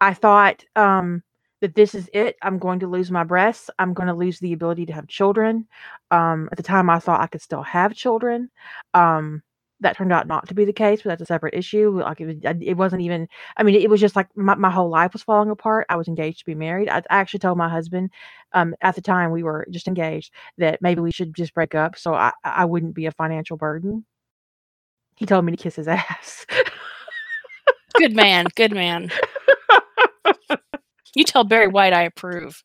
I 0.00 0.14
thought 0.14 0.64
um 0.76 1.22
that 1.60 1.74
this 1.74 1.94
is 1.94 2.10
it. 2.12 2.36
I'm 2.42 2.58
going 2.58 2.80
to 2.80 2.86
lose 2.86 3.10
my 3.10 3.24
breasts. 3.24 3.70
I'm 3.78 3.94
going 3.94 4.08
to 4.08 4.14
lose 4.14 4.38
the 4.38 4.52
ability 4.52 4.86
to 4.86 4.92
have 4.92 5.08
children. 5.08 5.66
Um, 6.10 6.48
at 6.52 6.56
the 6.58 6.62
time, 6.62 6.90
I 6.90 6.98
thought 6.98 7.20
I 7.20 7.26
could 7.26 7.40
still 7.40 7.62
have 7.62 7.94
children. 7.94 8.50
Um, 8.94 9.42
that 9.80 9.96
turned 9.96 10.12
out 10.12 10.26
not 10.26 10.48
to 10.48 10.54
be 10.54 10.64
the 10.64 10.72
case, 10.72 11.02
but 11.02 11.10
that's 11.10 11.22
a 11.22 11.26
separate 11.26 11.54
issue. 11.54 12.00
Like 12.00 12.20
it, 12.20 12.26
was, 12.26 12.36
it 12.60 12.74
wasn't 12.76 13.02
even. 13.02 13.28
I 13.56 13.62
mean, 13.62 13.74
it 13.74 13.90
was 13.90 14.00
just 14.00 14.16
like 14.16 14.28
my, 14.36 14.54
my 14.54 14.70
whole 14.70 14.88
life 14.90 15.12
was 15.12 15.22
falling 15.22 15.50
apart. 15.50 15.86
I 15.88 15.96
was 15.96 16.08
engaged 16.08 16.40
to 16.40 16.44
be 16.46 16.54
married. 16.54 16.88
I, 16.88 16.98
I 16.98 17.18
actually 17.18 17.40
told 17.40 17.58
my 17.58 17.68
husband, 17.68 18.10
um, 18.52 18.74
at 18.80 18.94
the 18.94 19.02
time 19.02 19.30
we 19.32 19.42
were 19.42 19.66
just 19.70 19.88
engaged, 19.88 20.32
that 20.58 20.80
maybe 20.82 21.00
we 21.00 21.12
should 21.12 21.34
just 21.34 21.54
break 21.54 21.74
up 21.74 21.96
so 21.96 22.14
I, 22.14 22.32
I 22.44 22.64
wouldn't 22.64 22.94
be 22.94 23.06
a 23.06 23.12
financial 23.12 23.56
burden. 23.56 24.04
He 25.16 25.26
told 25.26 25.44
me 25.44 25.52
to 25.52 25.62
kiss 25.62 25.76
his 25.76 25.88
ass. 25.88 26.46
Good 27.96 28.14
man, 28.14 28.46
good 28.54 28.72
man. 28.72 29.10
You 31.14 31.24
tell 31.24 31.44
Barry 31.44 31.68
White 31.68 31.94
I 31.94 32.02
approve. 32.02 32.62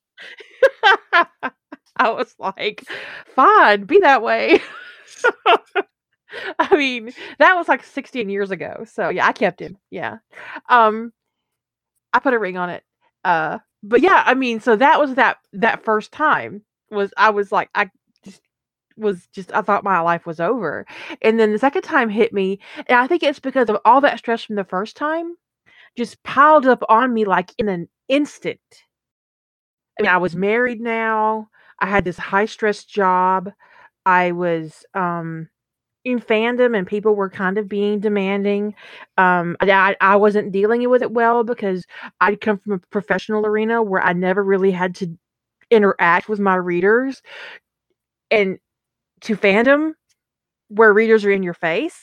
I 1.97 2.09
was 2.09 2.35
like, 2.37 2.83
fine, 3.33 3.85
be 3.85 3.99
that 3.99 4.21
way. 4.21 4.59
I 6.59 6.75
mean, 6.75 7.11
that 7.39 7.55
was 7.55 7.67
like 7.67 7.83
16 7.83 8.29
years 8.29 8.51
ago. 8.51 8.85
So 8.91 9.09
yeah, 9.09 9.27
I 9.27 9.31
kept 9.33 9.61
him. 9.61 9.77
Yeah. 9.89 10.17
Um 10.69 11.13
I 12.13 12.19
put 12.19 12.33
a 12.33 12.39
ring 12.39 12.57
on 12.57 12.69
it. 12.69 12.83
Uh 13.23 13.59
but 13.83 14.01
yeah, 14.01 14.23
I 14.25 14.33
mean, 14.35 14.59
so 14.59 14.75
that 14.75 14.99
was 14.99 15.15
that 15.15 15.37
that 15.53 15.83
first 15.83 16.11
time 16.11 16.63
was 16.89 17.13
I 17.17 17.29
was 17.31 17.51
like 17.51 17.69
I 17.75 17.89
just 18.23 18.41
was 18.97 19.27
just 19.33 19.53
I 19.53 19.61
thought 19.61 19.83
my 19.83 19.99
life 20.01 20.25
was 20.25 20.39
over. 20.39 20.85
And 21.21 21.39
then 21.39 21.51
the 21.51 21.59
second 21.59 21.83
time 21.83 22.09
hit 22.09 22.33
me, 22.33 22.59
and 22.87 22.97
I 22.99 23.07
think 23.07 23.23
it's 23.23 23.39
because 23.39 23.69
of 23.69 23.77
all 23.85 24.01
that 24.01 24.19
stress 24.19 24.43
from 24.43 24.55
the 24.55 24.63
first 24.65 24.95
time 24.97 25.35
just 25.97 26.21
piled 26.23 26.67
up 26.67 26.83
on 26.89 27.13
me 27.13 27.25
like 27.25 27.53
in 27.59 27.69
an 27.69 27.89
instant. 28.09 28.59
I 29.99 30.03
mean, 30.03 30.11
I 30.11 30.17
was 30.17 30.35
married 30.35 30.81
now. 30.81 31.49
I 31.79 31.87
had 31.87 32.03
this 32.05 32.17
high 32.17 32.45
stress 32.45 32.83
job. 32.85 33.51
I 34.05 34.31
was 34.31 34.85
um 34.93 35.49
in 36.03 36.19
fandom 36.19 36.77
and 36.77 36.87
people 36.87 37.15
were 37.15 37.29
kind 37.29 37.57
of 37.57 37.69
being 37.69 37.99
demanding. 37.99 38.73
Um, 39.17 39.55
I, 39.61 39.95
I 40.01 40.15
wasn't 40.15 40.51
dealing 40.51 40.89
with 40.89 41.01
it 41.01 41.11
well 41.11 41.43
because 41.43 41.85
I'd 42.19 42.41
come 42.41 42.57
from 42.57 42.73
a 42.73 42.79
professional 42.89 43.45
arena 43.45 43.83
where 43.83 44.01
I 44.01 44.13
never 44.13 44.43
really 44.43 44.71
had 44.71 44.95
to 44.95 45.17
interact 45.69 46.27
with 46.27 46.39
my 46.39 46.55
readers 46.55 47.21
and 48.29 48.57
to 49.21 49.35
fandom 49.35 49.93
where 50.69 50.93
readers 50.93 51.25
are 51.25 51.31
in 51.31 51.43
your 51.43 51.53
face. 51.53 51.99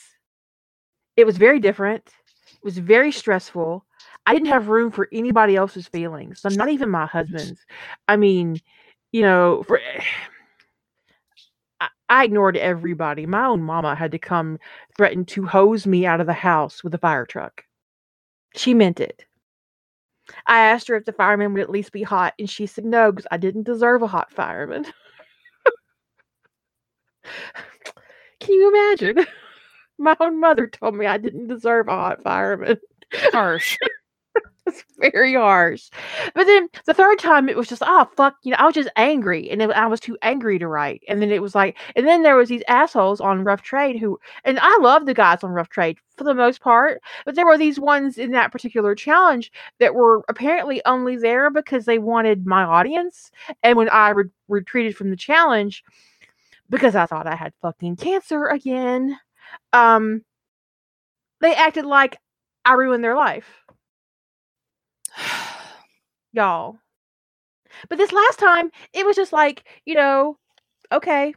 It 1.17 1.25
was 1.25 1.37
very 1.37 1.59
different. 1.59 2.07
It 2.07 2.63
was 2.63 2.77
very 2.77 3.11
stressful. 3.11 3.85
I 4.25 4.33
didn't 4.33 4.47
have 4.47 4.69
room 4.69 4.91
for 4.91 5.09
anybody 5.11 5.55
else's 5.55 5.87
feelings. 5.87 6.41
So 6.41 6.49
not 6.49 6.69
even 6.69 6.89
my 6.89 7.05
husband's. 7.05 7.59
I 8.07 8.15
mean, 8.15 8.59
you 9.11 9.21
know, 9.23 9.63
for 9.67 9.81
I 12.09 12.25
ignored 12.25 12.57
everybody. 12.57 13.25
My 13.25 13.45
own 13.45 13.61
mama 13.61 13.95
had 13.95 14.11
to 14.11 14.19
come 14.19 14.59
threaten 14.97 15.25
to 15.25 15.45
hose 15.45 15.85
me 15.87 16.05
out 16.05 16.21
of 16.21 16.27
the 16.27 16.33
house 16.33 16.83
with 16.83 16.93
a 16.93 16.97
fire 16.97 17.25
truck. 17.25 17.65
She 18.55 18.73
meant 18.73 18.99
it. 18.99 19.25
I 20.47 20.59
asked 20.59 20.87
her 20.87 20.95
if 20.95 21.05
the 21.05 21.13
fireman 21.13 21.53
would 21.53 21.61
at 21.61 21.69
least 21.69 21.91
be 21.91 22.03
hot, 22.03 22.33
and 22.39 22.49
she 22.49 22.65
said 22.67 22.85
no, 22.85 23.11
because 23.11 23.27
I 23.31 23.37
didn't 23.37 23.63
deserve 23.63 24.01
a 24.01 24.07
hot 24.07 24.31
fireman. 24.31 24.85
Can 28.39 28.53
you 28.55 28.69
imagine? 28.69 29.25
My 29.97 30.15
own 30.19 30.39
mother 30.39 30.67
told 30.67 30.95
me 30.95 31.05
I 31.05 31.17
didn't 31.17 31.47
deserve 31.47 31.87
a 31.87 31.91
hot 31.91 32.23
fireman. 32.23 32.77
Harsh. 33.13 33.77
It's 34.69 34.83
very 34.99 35.33
harsh. 35.33 35.89
But 36.35 36.45
then 36.45 36.69
the 36.85 36.93
third 36.93 37.19
time 37.19 37.49
it 37.49 37.57
was 37.57 37.67
just, 37.67 37.81
oh 37.85 38.07
fuck, 38.15 38.35
you 38.43 38.51
know, 38.51 38.57
I 38.59 38.65
was 38.65 38.75
just 38.75 38.89
angry 38.95 39.49
and 39.49 39.61
I 39.63 39.87
was 39.87 39.99
too 39.99 40.17
angry 40.21 40.59
to 40.59 40.67
write. 40.67 41.01
And 41.07 41.21
then 41.21 41.31
it 41.31 41.41
was 41.41 41.55
like, 41.55 41.77
and 41.95 42.07
then 42.07 42.21
there 42.21 42.35
was 42.35 42.49
these 42.49 42.63
assholes 42.67 43.19
on 43.19 43.43
Rough 43.43 43.61
Trade 43.61 43.99
who, 43.99 44.19
and 44.43 44.59
I 44.61 44.77
love 44.79 45.05
the 45.05 45.13
guys 45.13 45.43
on 45.43 45.51
Rough 45.51 45.69
Trade 45.69 45.97
for 46.17 46.23
the 46.23 46.35
most 46.35 46.61
part, 46.61 47.01
but 47.25 47.35
there 47.35 47.45
were 47.45 47.57
these 47.57 47.79
ones 47.79 48.17
in 48.17 48.31
that 48.31 48.51
particular 48.51 48.93
challenge 48.93 49.51
that 49.79 49.95
were 49.95 50.23
apparently 50.29 50.81
only 50.85 51.17
there 51.17 51.49
because 51.49 51.85
they 51.85 51.97
wanted 51.97 52.45
my 52.45 52.63
audience. 52.63 53.31
And 53.63 53.77
when 53.77 53.89
I 53.89 54.09
re- 54.09 54.25
retreated 54.47 54.95
from 54.95 55.09
the 55.09 55.15
challenge, 55.15 55.83
because 56.69 56.95
I 56.95 57.05
thought 57.05 57.25
I 57.25 57.35
had 57.35 57.53
fucking 57.61 57.95
cancer 57.95 58.45
again, 58.45 59.17
um, 59.73 60.23
they 61.41 61.55
acted 61.55 61.85
like 61.85 62.17
I 62.65 62.73
ruined 62.73 63.03
their 63.03 63.15
life 63.15 63.58
y'all. 66.33 66.77
But 67.89 67.97
this 67.97 68.11
last 68.11 68.39
time, 68.39 68.71
it 68.93 69.05
was 69.05 69.15
just 69.15 69.33
like, 69.33 69.63
you 69.85 69.95
know, 69.95 70.37
okay, 70.91 71.33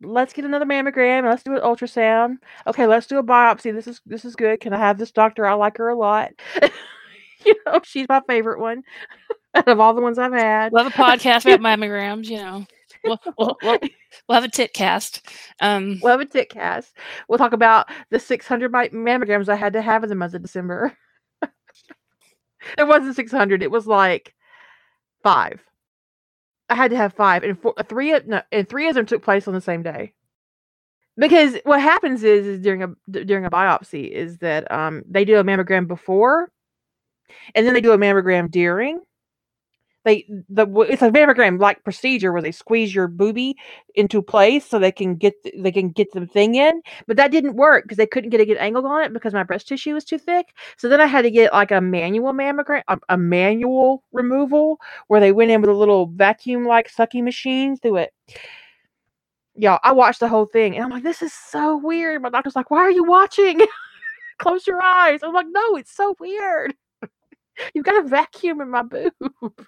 let's 0.00 0.32
get 0.32 0.44
another 0.44 0.66
mammogram. 0.66 1.24
Let's 1.28 1.42
do 1.42 1.54
an 1.54 1.62
ultrasound. 1.62 2.36
Okay, 2.66 2.86
let's 2.86 3.06
do 3.06 3.18
a 3.18 3.22
biopsy. 3.22 3.72
This 3.72 3.86
is 3.86 4.00
this 4.06 4.24
is 4.24 4.36
good. 4.36 4.60
Can 4.60 4.72
I 4.72 4.78
have 4.78 4.98
this 4.98 5.12
doctor? 5.12 5.46
I 5.46 5.54
like 5.54 5.78
her 5.78 5.88
a 5.88 5.96
lot. 5.96 6.30
you 7.44 7.54
know, 7.66 7.80
she's 7.84 8.06
my 8.08 8.22
favorite 8.26 8.60
one 8.60 8.82
out 9.54 9.68
of 9.68 9.80
all 9.80 9.94
the 9.94 10.00
ones 10.00 10.18
I've 10.18 10.32
had. 10.32 10.72
We'll 10.72 10.84
have 10.84 10.92
a 10.92 10.96
podcast 10.96 11.52
about 11.52 11.60
mammograms. 11.80 12.26
You 12.26 12.38
know, 12.38 12.66
we'll, 13.04 13.20
we'll, 13.38 13.56
we'll, 13.62 13.78
we'll 14.28 14.34
have 14.34 14.44
a 14.44 14.48
tit 14.48 14.72
cast. 14.72 15.26
Um, 15.60 15.98
We'll 16.02 16.12
have 16.12 16.20
a 16.20 16.26
tit 16.26 16.50
cast. 16.50 16.96
We'll 17.28 17.38
talk 17.38 17.52
about 17.52 17.88
the 18.10 18.18
600 18.18 18.72
mammograms 18.72 19.48
I 19.48 19.56
had 19.56 19.72
to 19.74 19.82
have 19.82 20.02
in 20.02 20.08
the 20.08 20.16
month 20.16 20.34
of 20.34 20.42
December. 20.42 20.96
It 22.78 22.86
wasn't 22.86 23.16
600. 23.16 23.62
It 23.62 23.70
was 23.70 23.86
like 23.86 24.34
five. 25.22 25.62
I 26.68 26.74
had 26.74 26.90
to 26.90 26.96
have 26.96 27.12
five, 27.12 27.42
and 27.44 27.60
four, 27.60 27.74
three 27.86 28.18
no, 28.26 28.40
and 28.50 28.68
three 28.68 28.88
of 28.88 28.94
them 28.94 29.06
took 29.06 29.22
place 29.22 29.46
on 29.46 29.54
the 29.54 29.60
same 29.60 29.82
day. 29.82 30.14
Because 31.18 31.58
what 31.64 31.82
happens 31.82 32.24
is, 32.24 32.46
is 32.46 32.60
during 32.60 32.82
a 32.82 32.88
during 33.10 33.44
a 33.44 33.50
biopsy 33.50 34.10
is 34.10 34.38
that 34.38 34.70
um 34.72 35.02
they 35.06 35.24
do 35.26 35.38
a 35.38 35.44
mammogram 35.44 35.86
before, 35.86 36.50
and 37.54 37.66
then 37.66 37.74
they 37.74 37.82
do 37.82 37.92
a 37.92 37.98
mammogram 37.98 38.50
during. 38.50 39.00
They 40.04 40.26
the 40.48 40.66
it's 40.88 41.02
a 41.02 41.10
mammogram 41.10 41.60
like 41.60 41.84
procedure 41.84 42.32
where 42.32 42.42
they 42.42 42.50
squeeze 42.50 42.94
your 42.94 43.08
boobie 43.08 43.54
into 43.94 44.20
place 44.20 44.66
so 44.66 44.78
they 44.78 44.90
can 44.90 45.14
get 45.14 45.34
they 45.56 45.70
can 45.70 45.90
get 45.90 46.12
the 46.12 46.26
thing 46.26 46.56
in, 46.56 46.82
but 47.06 47.16
that 47.16 47.30
didn't 47.30 47.54
work 47.54 47.84
because 47.84 47.98
they 47.98 48.06
couldn't 48.06 48.30
get 48.30 48.40
a 48.40 48.46
good 48.46 48.56
angle 48.56 48.86
on 48.86 49.04
it 49.04 49.12
because 49.12 49.32
my 49.32 49.44
breast 49.44 49.68
tissue 49.68 49.94
was 49.94 50.04
too 50.04 50.18
thick. 50.18 50.46
So 50.76 50.88
then 50.88 51.00
I 51.00 51.06
had 51.06 51.22
to 51.22 51.30
get 51.30 51.52
like 51.52 51.70
a 51.70 51.80
manual 51.80 52.32
mammogram, 52.32 52.82
a, 52.88 52.98
a 53.08 53.16
manual 53.16 54.02
removal 54.12 54.80
where 55.06 55.20
they 55.20 55.32
went 55.32 55.50
in 55.52 55.60
with 55.60 55.70
a 55.70 55.74
little 55.74 56.06
vacuum 56.06 56.64
like 56.64 56.88
sucking 56.88 57.24
machine 57.24 57.76
through 57.76 57.96
it. 57.98 58.12
Yeah, 59.54 59.78
I 59.82 59.92
watched 59.92 60.20
the 60.20 60.28
whole 60.28 60.46
thing 60.46 60.74
and 60.74 60.84
I'm 60.84 60.90
like, 60.90 61.02
this 61.02 61.22
is 61.22 61.32
so 61.32 61.76
weird. 61.76 62.22
My 62.22 62.30
doctor's 62.30 62.56
like, 62.56 62.70
why 62.70 62.80
are 62.80 62.90
you 62.90 63.04
watching? 63.04 63.60
Close 64.38 64.66
your 64.66 64.82
eyes. 64.82 65.20
I'm 65.22 65.34
like, 65.34 65.46
no, 65.50 65.76
it's 65.76 65.94
so 65.94 66.16
weird. 66.18 66.74
You've 67.74 67.84
got 67.84 68.04
a 68.04 68.08
vacuum 68.08 68.60
in 68.60 68.70
my 68.70 68.82
boob. 68.82 69.66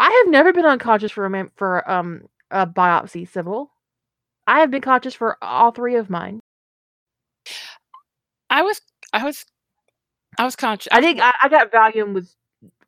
I 0.00 0.10
have 0.10 0.32
never 0.32 0.52
been 0.52 0.66
unconscious 0.66 1.12
for 1.12 1.26
a 1.26 1.50
for 1.56 1.88
um 1.90 2.22
a 2.50 2.66
biopsy, 2.66 3.28
Sybil. 3.28 3.70
I 4.46 4.60
have 4.60 4.70
been 4.70 4.80
conscious 4.82 5.14
for 5.14 5.36
all 5.42 5.70
three 5.72 5.96
of 5.96 6.10
mine. 6.10 6.40
I 8.48 8.62
was, 8.62 8.80
I 9.12 9.24
was, 9.24 9.44
I 10.38 10.44
was 10.44 10.56
conscious. 10.56 10.88
I 10.90 11.00
think 11.00 11.20
I, 11.22 11.32
I 11.42 11.48
got 11.48 11.70
Valium 11.70 12.14
with 12.14 12.34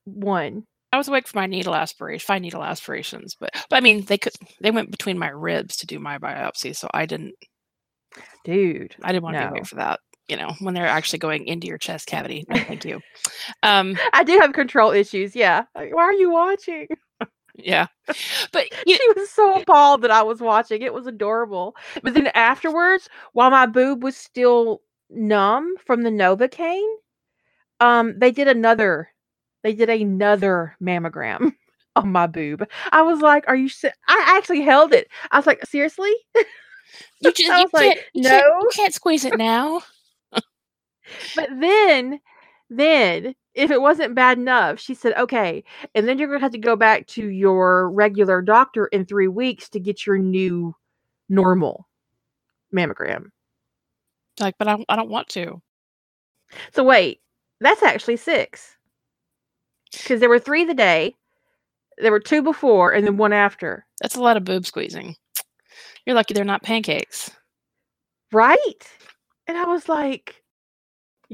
one. 0.04 0.64
I 0.92 0.98
was 0.98 1.08
awake 1.08 1.28
for 1.28 1.38
my 1.38 1.46
needle 1.46 1.74
aspiration, 1.74 2.24
five 2.26 2.42
needle 2.42 2.64
aspirations, 2.64 3.36
but 3.38 3.50
but 3.70 3.76
I 3.76 3.80
mean 3.80 4.04
they 4.06 4.18
could 4.18 4.32
they 4.60 4.70
went 4.72 4.90
between 4.90 5.18
my 5.18 5.28
ribs 5.28 5.76
to 5.78 5.86
do 5.86 5.98
my 5.98 6.18
biopsy, 6.18 6.74
so 6.74 6.88
I 6.92 7.06
didn't 7.06 7.34
Dude, 8.44 8.96
I 9.02 9.12
didn't 9.12 9.24
want 9.24 9.36
to 9.36 9.40
be 9.40 9.46
awake 9.46 9.66
for 9.66 9.76
that. 9.76 10.00
You 10.33 10.39
know, 10.39 10.55
when 10.61 10.72
they're 10.72 10.87
actually 10.87 11.18
going 11.18 11.47
into 11.47 11.66
your 11.66 11.76
chest 11.76 12.07
cavity. 12.07 12.47
No, 12.49 12.57
thank 12.57 12.87
you. 12.87 13.03
Um, 13.62 13.99
I 14.14 14.24
do 14.24 14.39
have 14.39 14.55
control 14.55 14.91
issues. 14.91 15.37
Yeah. 15.37 15.64
Like, 15.74 15.95
why 15.95 16.05
are 16.05 16.14
you 16.14 16.30
watching? 16.30 16.89
yeah, 17.55 17.89
but 18.51 18.64
you, 18.87 18.97
she 18.97 19.09
was 19.14 19.28
so 19.28 19.61
appalled 19.61 20.01
that 20.01 20.11
I 20.11 20.22
was 20.22 20.41
watching. 20.41 20.80
It 20.80 20.95
was 20.95 21.07
adorable. 21.07 21.76
But 22.03 22.14
then 22.14 22.28
afterwards, 22.28 23.11
while 23.35 23.51
my 23.51 23.66
boob 23.66 24.03
was 24.03 24.16
still 24.16 24.80
numb 25.11 25.74
from 25.85 26.01
the 26.01 26.09
Novocaine, 26.09 26.95
um, 27.80 28.18
they 28.18 28.30
did 28.30 28.49
another. 28.49 29.11
They 29.62 29.74
did 29.74 29.91
another 29.91 30.78
mammogram 30.83 31.53
on 31.97 32.11
my 32.11 32.26
boob. 32.26 32.66
I 32.91 33.03
was 33.03 33.20
like, 33.20 33.45
"Are 33.49 33.57
you?" 33.57 33.68
Se-? 33.68 33.93
I 34.09 34.24
actually 34.39 34.62
held 34.62 34.95
it. 34.95 35.09
I 35.30 35.37
was 35.37 35.47
like, 35.47 35.62
"Seriously?" 35.66 36.14
you 36.35 36.45
just 37.22 37.39
you 37.39 37.51
like, 37.51 37.70
can't, 37.70 38.01
you 38.14 38.22
can't 38.22 38.47
"No." 38.47 38.61
you 38.62 38.70
can't 38.74 38.95
squeeze 38.95 39.26
it 39.26 39.37
now. 39.37 39.83
But 41.36 41.48
then, 41.61 42.20
then 42.70 43.34
if 43.55 43.70
it 43.70 43.80
wasn't 43.80 44.14
bad 44.14 44.38
enough, 44.38 44.78
she 44.80 44.94
said, 44.94 45.14
"Okay, 45.16 45.64
and 45.94 46.07
then 46.09 46.18
you're 46.18 46.28
gonna 46.28 46.40
have 46.40 46.53
to 46.53 46.59
go 46.59 46.76
back 46.76 47.07
to 47.09 47.26
your 47.28 47.90
regular 47.90 48.40
doctor 48.42 48.86
in 48.86 49.05
three 49.05 49.28
weeks 49.28 49.68
to 49.70 49.80
get 49.80 50.07
your 50.07 50.18
new 50.18 50.74
normal 51.28 51.88
mammogram." 52.74 53.26
Like, 54.40 54.55
but 54.59 54.68
I, 54.68 54.72
don't- 54.76 54.86
I 54.88 54.96
don't 54.96 55.11
want 55.11 55.28
to. 55.30 55.61
So 56.72 56.82
wait, 56.84 57.20
that's 57.61 57.82
actually 57.82 58.16
six. 58.16 58.76
Because 59.92 60.20
there 60.20 60.28
were 60.30 60.38
three 60.38 60.64
the 60.64 60.74
day, 60.74 61.14
there 61.98 62.11
were 62.12 62.20
two 62.20 62.42
before, 62.42 62.92
and 62.92 63.07
then 63.07 63.18
one 63.18 63.32
after. 63.34 63.86
That's 64.00 64.16
a 64.16 64.22
lot 64.22 64.36
of 64.38 64.44
boob 64.44 64.64
squeezing. 64.64 65.16
You're 66.07 66.16
lucky 66.16 66.34
they're 66.34 66.44
not 66.44 66.62
pancakes. 66.62 67.30
Right? 68.32 68.90
And 69.46 69.59
I 69.59 69.64
was 69.64 69.88
like, 69.88 70.41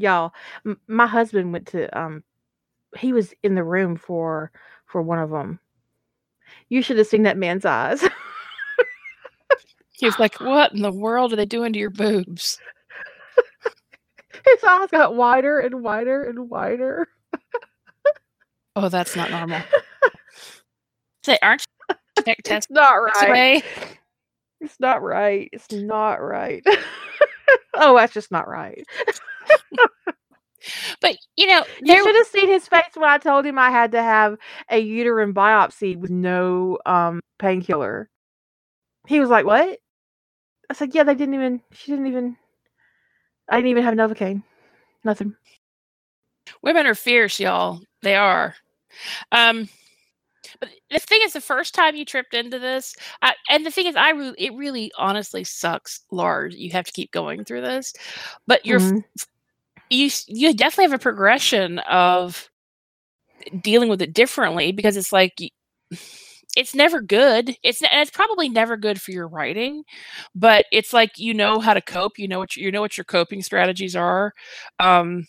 y'all, 0.01 0.33
m- 0.67 0.81
my 0.89 1.07
husband 1.07 1.53
went 1.53 1.67
to 1.69 1.99
um 1.99 2.23
he 2.99 3.13
was 3.13 3.35
in 3.43 3.55
the 3.55 3.65
room 3.65 3.97
for 3.97 4.51
for 4.87 5.03
one 5.03 5.19
of 5.19 5.31
them. 5.31 5.61
You 6.69 6.83
should 6.83 6.99
have 6.99 7.07
seen 7.07 7.25
that 7.25 7.37
man's 7.39 7.65
eyes. 7.65 8.05
He 9.93 10.07
was 10.07 10.19
like, 10.19 10.41
"What 10.41 10.73
in 10.73 10.83
the 10.83 10.93
world 10.93 11.33
are 11.33 11.37
they 11.37 11.45
doing 11.47 11.73
to 11.73 11.79
your 11.79 11.91
boobs?" 11.91 12.61
His 14.47 14.65
eyes 14.65 14.91
got 14.91 15.15
wider 15.15 15.59
and 15.61 15.83
wider 15.83 16.23
and 16.25 16.49
wider. 16.51 17.09
Oh, 18.77 18.89
that's 18.89 19.17
not 19.17 19.31
normal. 19.31 19.65
Say, 21.25 21.39
aren't 21.43 21.65
you 22.27 22.35
It's 22.45 22.45
test 22.45 22.69
not 22.71 22.95
right. 22.95 23.29
way? 23.29 23.63
It's 24.61 24.81
not 24.81 25.03
right. 25.03 25.49
It's 25.53 25.71
not 25.71 26.17
right. 26.23 26.65
oh, 27.75 27.97
that's 27.97 28.13
just 28.15 28.31
not 28.31 28.49
right. 28.49 28.87
But 31.01 31.17
you 31.37 31.47
know, 31.47 31.65
You 31.81 31.87
there 31.87 32.03
should 32.03 32.15
have 32.17 32.27
seen 32.27 32.49
his 32.49 32.67
face 32.69 32.83
when 32.95 33.09
I 33.09 33.19
told 33.19 33.47
him 33.47 33.59
I 33.59 33.71
had 33.71 33.93
to 33.93 34.03
have 34.03 34.37
a 34.71 34.79
uterine 34.79 35.33
biopsy 35.33 35.97
with 35.97 36.11
no 36.11 36.79
um 36.87 37.21
painkiller. 37.39 38.09
He 39.07 39.21
was 39.21 39.31
like, 39.31 39.47
"What?" 39.47 39.79
I 40.71 40.75
said, 40.75 40.95
"Yeah, 40.95 41.05
they 41.05 41.15
didn't 41.15 41.35
even. 41.35 41.63
She 41.73 41.93
didn't 41.93 42.09
even. 42.09 42.37
I 43.49 43.57
didn't 43.57 43.71
even 43.71 43.85
have 43.85 43.95
Novocaine. 43.95 44.43
Nothing." 45.05 45.35
Women 46.63 46.87
are 46.87 46.95
fierce, 46.95 47.39
y'all. 47.39 47.81
They 48.03 48.17
are. 48.17 48.55
Um, 49.33 49.69
but 50.61 50.71
the 50.91 50.99
thing 50.99 51.21
is, 51.25 51.35
the 51.35 51.41
first 51.41 51.75
time 51.75 51.95
you 51.95 52.05
tripped 52.05 52.35
into 52.35 52.59
this, 52.59 52.95
I, 53.23 53.35
and 53.51 53.65
the 53.67 53.71
thing 53.71 53.87
is, 53.87 53.97
I 53.97 54.11
really, 54.11 54.35
it 54.39 54.55
really, 54.55 54.91
honestly 54.99 55.45
sucks, 55.45 56.01
Lard. 56.11 56.55
You 56.55 56.71
have 56.73 56.87
to 56.87 56.93
keep 56.93 57.13
going 57.13 57.45
through 57.45 57.61
this, 57.63 57.93
but 58.47 58.65
you're, 58.67 58.81
Mhm. 58.81 59.05
You, 59.91 60.11
you 60.27 60.55
definitely 60.55 60.85
have 60.91 61.01
a 61.01 61.03
progression 61.03 61.79
of 61.81 62.51
dealing 63.63 63.89
with 63.89 64.03
it 64.03 64.13
differently 64.15 64.73
because 64.73 64.97
it's 64.97 65.13
like 65.13 65.35
it's 66.57 66.75
never 66.75 67.01
good. 67.01 67.57
It's 67.63 67.83
and 67.83 67.91
it's 68.01 68.11
probably 68.11 68.49
never 68.49 68.77
good 68.77 69.01
for 69.01 69.13
your 69.13 69.29
writing, 69.29 69.85
but 70.35 70.65
it's 70.73 70.93
like 70.93 71.19
you 71.19 71.35
know 71.35 71.61
how 71.61 71.75
to 71.75 71.81
cope. 71.81 72.19
You 72.19 72.29
know 72.29 72.39
what 72.39 72.57
your- 72.57 72.65
you 72.67 72.73
know 72.73 72.81
what 72.81 72.97
your 72.97 73.05
coping 73.05 73.43
strategies 73.43 73.95
are. 73.97 74.33
Um, 74.81 75.27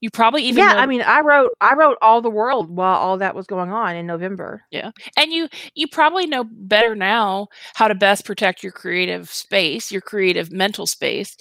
you 0.00 0.10
probably 0.10 0.42
even 0.44 0.68
yeah, 0.68 0.68
know 0.68 0.76
I 0.76 0.86
mean, 0.86 1.02
I 1.02 1.20
wrote 1.20 1.50
I 1.60 1.74
wrote 1.74 1.98
all 2.00 2.20
the 2.22 2.30
world 2.30 2.70
while 2.70 2.96
all 2.96 3.18
that 3.18 3.34
was 3.34 3.46
going 3.46 3.70
on 3.70 3.96
in 3.96 4.06
November. 4.06 4.62
Yeah, 4.70 4.90
and 5.16 5.32
you 5.32 5.48
you 5.74 5.88
probably 5.88 6.26
know 6.26 6.44
better 6.44 6.94
now 6.94 7.48
how 7.74 7.88
to 7.88 7.94
best 7.94 8.24
protect 8.24 8.62
your 8.62 8.72
creative 8.72 9.30
space 9.30 9.90
your 9.90 10.00
creative 10.00 10.52
mental 10.52 10.86
space 10.86 11.36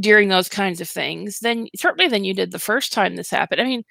during 0.00 0.28
those 0.28 0.48
kinds 0.48 0.80
of 0.80 0.88
things 0.88 1.40
than 1.40 1.68
certainly 1.76 2.08
than 2.08 2.24
you 2.24 2.34
did 2.34 2.50
the 2.52 2.58
first 2.58 2.92
time 2.92 3.16
this 3.16 3.30
happened. 3.30 3.60
I 3.60 3.64
mean 3.64 3.84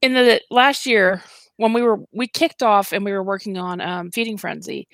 in 0.00 0.14
the 0.14 0.40
last 0.50 0.86
year 0.86 1.22
when 1.56 1.72
we 1.72 1.82
were 1.82 1.98
we 2.12 2.26
kicked 2.26 2.62
off 2.62 2.92
and 2.92 3.04
we 3.04 3.12
were 3.12 3.22
working 3.22 3.56
on 3.56 3.80
um, 3.80 4.10
feeding 4.10 4.36
frenzy 4.36 4.88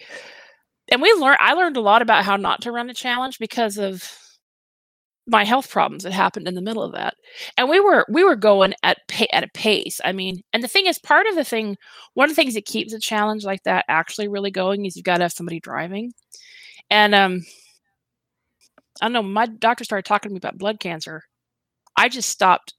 and 0.90 1.00
we 1.00 1.12
learned 1.14 1.38
i 1.40 1.54
learned 1.54 1.76
a 1.76 1.80
lot 1.80 2.02
about 2.02 2.24
how 2.24 2.36
not 2.36 2.60
to 2.60 2.72
run 2.72 2.86
the 2.86 2.94
challenge 2.94 3.38
because 3.38 3.78
of 3.78 4.02
my 5.28 5.44
health 5.44 5.70
problems 5.70 6.04
that 6.04 6.12
happened 6.12 6.48
in 6.48 6.54
the 6.54 6.62
middle 6.62 6.82
of 6.82 6.92
that. 6.92 7.14
And 7.58 7.68
we 7.68 7.80
were 7.80 8.06
we 8.08 8.24
were 8.24 8.34
going 8.36 8.74
at 8.82 8.98
at 9.32 9.44
a 9.44 9.48
pace 9.54 10.00
i 10.04 10.12
mean 10.12 10.42
and 10.52 10.62
the 10.62 10.68
thing 10.68 10.86
is 10.86 10.98
part 10.98 11.26
of 11.26 11.34
the 11.34 11.44
thing 11.44 11.76
one 12.14 12.30
of 12.30 12.34
the 12.34 12.40
things 12.40 12.54
that 12.54 12.64
keeps 12.64 12.92
a 12.92 12.98
challenge 12.98 13.44
like 13.44 13.62
that 13.64 13.84
actually 13.88 14.28
really 14.28 14.50
going 14.50 14.86
is 14.86 14.96
you've 14.96 15.04
got 15.04 15.18
to 15.18 15.24
have 15.24 15.32
somebody 15.32 15.60
driving. 15.60 16.12
And 16.90 17.14
um 17.14 17.42
i 19.00 19.06
don't 19.06 19.12
know 19.12 19.22
my 19.22 19.46
doctor 19.46 19.84
started 19.84 20.04
talking 20.04 20.30
to 20.30 20.34
me 20.34 20.38
about 20.38 20.58
blood 20.58 20.80
cancer. 20.80 21.22
I 21.96 22.08
just 22.08 22.28
stopped 22.28 22.74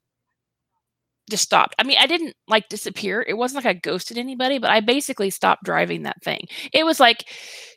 just 1.30 1.44
stopped. 1.44 1.76
I 1.78 1.84
mean 1.84 1.98
i 2.00 2.08
didn't 2.08 2.36
like 2.48 2.70
disappear. 2.70 3.24
It 3.28 3.36
wasn't 3.36 3.64
like 3.64 3.76
i 3.76 3.80
ghosted 3.80 4.18
anybody 4.18 4.58
but 4.58 4.72
i 4.72 4.80
basically 4.80 5.30
stopped 5.30 5.64
driving 5.64 6.04
that 6.04 6.22
thing. 6.24 6.42
It 6.74 6.86
was 6.86 7.00
like 7.00 7.26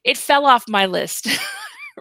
it 0.04 0.16
fell 0.16 0.46
off 0.46 0.64
my 0.68 0.86
list 0.86 1.28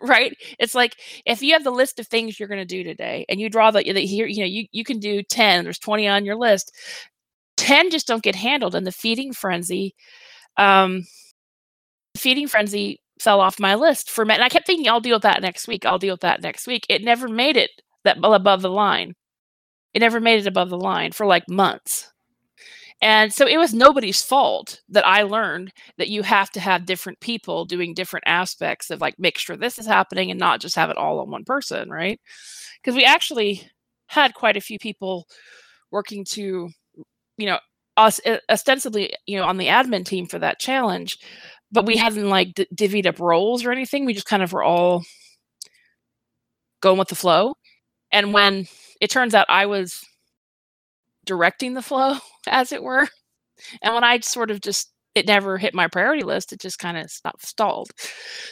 right? 0.02 0.36
It's 0.60 0.76
like 0.76 0.96
if 1.26 1.42
you 1.42 1.54
have 1.54 1.64
the 1.64 1.72
list 1.72 2.00
of 2.00 2.08
things 2.08 2.40
you're 2.40 2.50
going 2.50 2.60
to 2.60 2.66
do 2.66 2.84
today 2.84 3.26
and 3.30 3.40
you 3.40 3.50
draw 3.50 3.72
the, 3.72 3.82
here 3.82 4.26
you 4.26 4.40
know 4.40 4.46
you, 4.46 4.66
you 4.72 4.84
can 4.84 5.00
do 5.00 5.24
10 5.24 5.64
there's 5.64 5.80
20 5.80 6.08
on 6.08 6.26
your 6.26 6.36
list 6.36 6.72
10 7.58 7.92
just 7.92 8.08
don't 8.08 8.24
get 8.24 8.36
handled 8.36 8.76
and 8.76 8.88
the 8.88 8.92
feeding 8.92 9.34
frenzy 9.34 9.94
um 10.58 11.06
feeding 12.18 12.48
frenzy 12.48 13.00
fell 13.22 13.40
off 13.40 13.60
my 13.60 13.76
list 13.76 14.10
for 14.10 14.26
me 14.26 14.34
and 14.34 14.44
i 14.44 14.50
kept 14.50 14.66
thinking 14.66 14.90
i'll 14.90 15.00
deal 15.00 15.16
with 15.16 15.24
that 15.24 15.42
next 15.42 15.68
week 15.68 15.86
i'll 15.86 16.00
deal 16.00 16.14
with 16.14 16.22
that 16.22 16.42
next 16.42 16.68
week. 16.68 16.86
It 16.90 17.04
never 17.04 17.28
made 17.28 17.58
it 17.58 17.70
that 18.04 18.18
above 18.22 18.62
the 18.62 18.70
line. 18.70 19.14
It 19.94 20.00
never 20.00 20.20
made 20.20 20.40
it 20.40 20.48
above 20.48 20.70
the 20.70 20.78
line 20.78 21.12
for 21.12 21.26
like 21.26 21.48
months. 21.50 22.12
And 23.04 23.34
so 23.34 23.48
it 23.48 23.58
was 23.58 23.74
nobody's 23.74 24.22
fault 24.22 24.82
that 24.90 25.06
i 25.06 25.24
learned 25.24 25.72
that 25.98 26.10
you 26.10 26.24
have 26.24 26.50
to 26.52 26.60
have 26.60 26.86
different 26.86 27.20
people 27.20 27.66
doing 27.66 27.94
different 27.94 28.24
aspects 28.28 28.90
of 28.90 29.02
like 29.02 29.16
make 29.18 29.38
sure 29.38 29.56
this 29.56 29.80
is 29.80 29.88
happening 29.88 30.32
and 30.32 30.40
not 30.40 30.62
just 30.62 30.76
have 30.76 30.90
it 30.90 30.98
all 30.98 31.20
on 31.20 31.32
one 31.32 31.44
person 31.44 31.90
right? 31.90 32.20
Because 32.82 32.96
we 32.96 33.04
actually 33.04 33.70
had 34.08 34.34
quite 34.34 34.58
a 34.58 34.62
few 34.62 34.80
people 34.80 35.28
working 35.92 36.26
to 36.26 36.70
you 37.38 37.46
know 37.46 37.60
us 37.98 38.20
ostensibly 38.50 39.14
you 39.26 39.38
know 39.38 39.46
on 39.46 39.58
the 39.58 39.68
admin 39.68 40.06
team 40.06 40.26
for 40.26 40.40
that 40.40 40.60
challenge 40.60 41.18
but 41.72 41.86
we 41.86 41.98
hadn't 41.98 42.30
like 42.30 42.54
d- 42.54 42.68
divvied 42.76 43.06
up 43.06 43.20
roles 43.20 43.66
or 43.66 43.72
anything 43.72 44.06
we 44.06 44.14
just 44.14 44.26
kind 44.28 44.44
of 44.44 44.54
were 44.54 44.64
all 44.64 45.04
going 46.82 46.98
with 46.98 47.10
the 47.10 47.16
flow 47.16 47.54
and 48.12 48.34
when 48.34 48.68
it 49.02 49.10
turns 49.10 49.36
out 49.36 49.46
i 49.50 49.66
was 49.66 50.04
directing 51.26 51.74
the 51.74 51.82
flow 51.82 52.16
as 52.48 52.72
it 52.72 52.84
were 52.84 53.08
and 53.82 53.94
when 53.94 54.04
i 54.04 54.20
sort 54.20 54.52
of 54.52 54.62
just 54.62 54.92
it 55.16 55.28
never 55.28 55.58
hit 55.58 55.74
my 55.74 55.88
priority 55.88 56.24
list 56.24 56.54
it 56.54 56.62
just 56.62 56.80
kind 56.80 56.98
of 56.98 57.10
stopped 57.12 57.46
stalled 57.46 57.92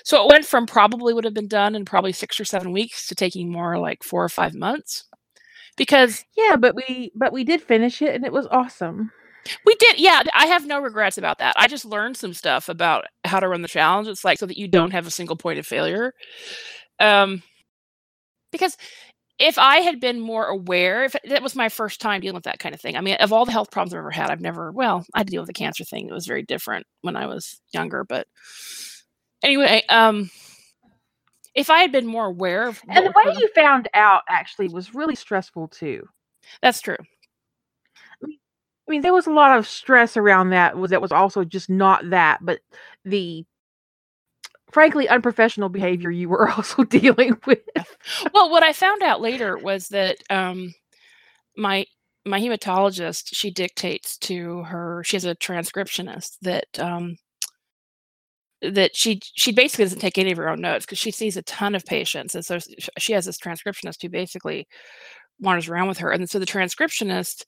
so 0.03 0.23
it 0.23 0.29
went 0.31 0.45
from 0.45 0.65
probably 0.65 1.13
would 1.13 1.23
have 1.23 1.33
been 1.33 1.47
done 1.47 1.75
in 1.75 1.85
probably 1.85 2.11
six 2.11 2.39
or 2.39 2.45
seven 2.45 2.71
weeks 2.73 3.07
to 3.07 3.15
taking 3.15 3.51
more 3.51 3.77
like 3.79 4.03
four 4.03 4.23
or 4.23 4.29
five 4.29 4.53
months 4.53 5.05
because 5.77 6.25
Yeah, 6.37 6.57
but 6.57 6.75
we 6.75 7.11
but 7.15 7.33
we 7.33 7.43
did 7.43 7.61
finish 7.61 8.01
it 8.01 8.13
and 8.15 8.25
it 8.25 8.33
was 8.33 8.47
awesome. 8.51 9.11
We 9.65 9.75
did, 9.75 9.99
yeah. 9.99 10.23
I 10.33 10.47
have 10.47 10.65
no 10.65 10.79
regrets 10.79 11.17
about 11.17 11.39
that. 11.39 11.55
I 11.57 11.67
just 11.67 11.85
learned 11.85 12.17
some 12.17 12.33
stuff 12.33 12.69
about 12.69 13.05
how 13.25 13.39
to 13.39 13.47
run 13.47 13.61
the 13.61 13.67
challenge. 13.67 14.07
It's 14.07 14.23
like 14.25 14.37
so 14.37 14.45
that 14.45 14.57
you 14.57 14.67
don't 14.67 14.91
have 14.91 15.07
a 15.07 15.11
single 15.11 15.35
point 15.35 15.59
of 15.59 15.65
failure. 15.65 16.13
Um, 16.99 17.41
because 18.51 18.75
if 19.39 19.57
I 19.57 19.77
had 19.77 19.99
been 20.01 20.19
more 20.19 20.45
aware, 20.47 21.05
if 21.05 21.15
that 21.29 21.41
was 21.41 21.55
my 21.55 21.69
first 21.69 22.01
time 22.01 22.21
dealing 22.21 22.35
with 22.35 22.43
that 22.43 22.59
kind 22.59 22.75
of 22.75 22.81
thing. 22.81 22.97
I 22.97 23.01
mean, 23.01 23.15
of 23.15 23.31
all 23.31 23.45
the 23.45 23.53
health 23.53 23.71
problems 23.71 23.93
I've 23.93 23.99
ever 23.99 24.11
had, 24.11 24.29
I've 24.29 24.41
never. 24.41 24.71
Well, 24.71 25.05
I 25.13 25.19
had 25.19 25.27
to 25.27 25.31
deal 25.31 25.41
with 25.41 25.47
the 25.47 25.53
cancer 25.53 25.85
thing. 25.85 26.07
It 26.09 26.13
was 26.13 26.27
very 26.27 26.43
different 26.43 26.85
when 27.01 27.15
I 27.15 27.25
was 27.25 27.61
younger, 27.73 28.03
but 28.03 28.27
anyway, 29.41 29.83
um, 29.87 30.29
if 31.55 31.69
I 31.69 31.79
had 31.79 31.91
been 31.91 32.05
more 32.05 32.25
aware 32.25 32.67
of, 32.67 32.81
And 32.89 33.05
the 33.05 33.13
way 33.15 33.33
you 33.37 33.49
found 33.55 33.87
out 33.93 34.23
actually 34.29 34.67
was 34.67 34.93
really 34.93 35.15
stressful 35.15 35.69
too. 35.69 36.05
that's 36.61 36.81
true. 36.81 36.97
I 38.89 38.91
mean, 38.91 39.01
there 39.01 39.13
was 39.13 39.27
a 39.27 39.31
lot 39.31 39.55
of 39.55 39.67
stress 39.67 40.17
around 40.17 40.49
that. 40.49 40.75
Was 40.75 40.89
that 40.89 41.01
was 41.01 41.11
also 41.11 41.43
just 41.43 41.69
not 41.69 42.09
that, 42.09 42.39
but 42.41 42.59
the 43.05 43.45
frankly 44.71 45.07
unprofessional 45.07 45.69
behavior 45.69 46.09
you 46.09 46.29
were 46.29 46.49
also 46.57 46.83
dealing 46.83 47.37
with. 47.45 47.59
well, 48.33 48.49
what 48.49 48.63
I 48.63 48.73
found 48.73 49.03
out 49.03 49.21
later 49.21 49.57
was 49.57 49.89
that 49.89 50.17
um, 50.31 50.73
my 51.55 51.85
my 52.25 52.39
hematologist 52.39 53.29
she 53.31 53.51
dictates 53.51 54.17
to 54.19 54.63
her. 54.63 55.03
She 55.05 55.15
has 55.17 55.25
a 55.25 55.35
transcriptionist 55.35 56.37
that 56.41 56.65
um, 56.79 57.17
that 58.63 58.95
she 58.95 59.21
she 59.35 59.51
basically 59.51 59.85
doesn't 59.85 59.99
take 59.99 60.17
any 60.17 60.31
of 60.31 60.37
her 60.39 60.49
own 60.49 60.61
notes 60.61 60.87
because 60.87 60.97
she 60.97 61.11
sees 61.11 61.37
a 61.37 61.43
ton 61.43 61.75
of 61.75 61.85
patients, 61.85 62.33
and 62.33 62.43
so 62.43 62.57
she 62.97 63.13
has 63.13 63.25
this 63.25 63.37
transcriptionist 63.37 64.01
who 64.01 64.09
basically 64.09 64.67
wanders 65.39 65.69
around 65.69 65.87
with 65.87 65.97
her. 65.99 66.11
And 66.11 66.29
so 66.29 66.39
the 66.39 66.45
transcriptionist 66.45 67.45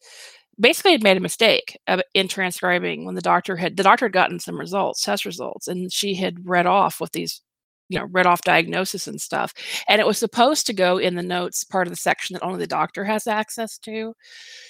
basically 0.59 0.91
had 0.91 1.03
made 1.03 1.17
a 1.17 1.21
mistake 1.21 1.77
in 2.13 2.27
transcribing 2.27 3.05
when 3.05 3.15
the 3.15 3.21
doctor 3.21 3.55
had 3.55 3.77
the 3.77 3.83
doctor 3.83 4.05
had 4.05 4.13
gotten 4.13 4.39
some 4.39 4.59
results, 4.59 5.03
test 5.03 5.25
results, 5.25 5.67
and 5.67 5.91
she 5.91 6.15
had 6.15 6.47
read 6.47 6.65
off 6.65 6.99
what 6.99 7.11
these 7.13 7.41
you 7.89 7.99
know 7.99 8.05
read 8.11 8.25
off 8.25 8.41
diagnosis 8.43 9.07
and 9.07 9.19
stuff 9.19 9.53
and 9.89 9.99
it 9.99 10.07
was 10.07 10.17
supposed 10.17 10.65
to 10.65 10.73
go 10.73 10.97
in 10.97 11.15
the 11.15 11.21
notes 11.21 11.65
part 11.65 11.87
of 11.87 11.91
the 11.91 11.97
section 11.97 12.33
that 12.33 12.43
only 12.43 12.59
the 12.59 12.67
doctor 12.67 13.03
has 13.03 13.27
access 13.27 13.77
to 13.77 14.13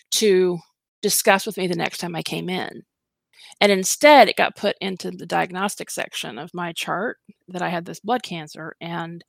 to 0.09 0.57
discuss 1.03 1.45
with 1.45 1.55
me 1.55 1.67
the 1.67 1.75
next 1.75 1.99
time 1.99 2.15
i 2.15 2.23
came 2.23 2.49
in 2.49 2.81
and 3.59 3.71
instead 3.71 4.27
it 4.27 4.35
got 4.37 4.55
put 4.55 4.75
into 4.81 5.11
the 5.11 5.27
diagnostic 5.27 5.91
section 5.91 6.39
of 6.39 6.49
my 6.55 6.73
chart 6.73 7.17
that 7.47 7.61
i 7.61 7.69
had 7.69 7.85
this 7.85 7.99
blood 7.99 8.23
cancer 8.23 8.73
and 8.81 9.23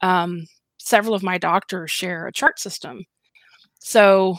um, 0.00 0.46
several 0.78 1.14
of 1.14 1.22
my 1.22 1.38
doctors 1.38 1.90
share 1.90 2.26
a 2.26 2.32
chart 2.32 2.58
system. 2.58 3.04
So 3.80 4.38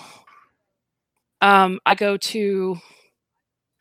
um, 1.41 1.79
i 1.85 1.95
go 1.95 2.17
to 2.17 2.77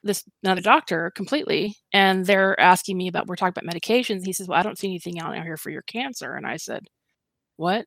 this 0.02 0.24
another 0.44 0.60
doctor 0.60 1.10
completely 1.16 1.74
and 1.92 2.26
they're 2.26 2.58
asking 2.60 2.96
me 2.96 3.08
about 3.08 3.26
we're 3.26 3.34
talking 3.36 3.54
about 3.56 3.74
medications 3.74 4.24
he 4.24 4.32
says 4.32 4.46
well 4.46 4.58
i 4.58 4.62
don't 4.62 4.78
see 4.78 4.86
anything 4.86 5.20
on 5.20 5.34
here 5.42 5.56
for 5.56 5.70
your 5.70 5.82
cancer 5.82 6.34
and 6.34 6.46
i 6.46 6.56
said 6.56 6.86
what? 7.56 7.86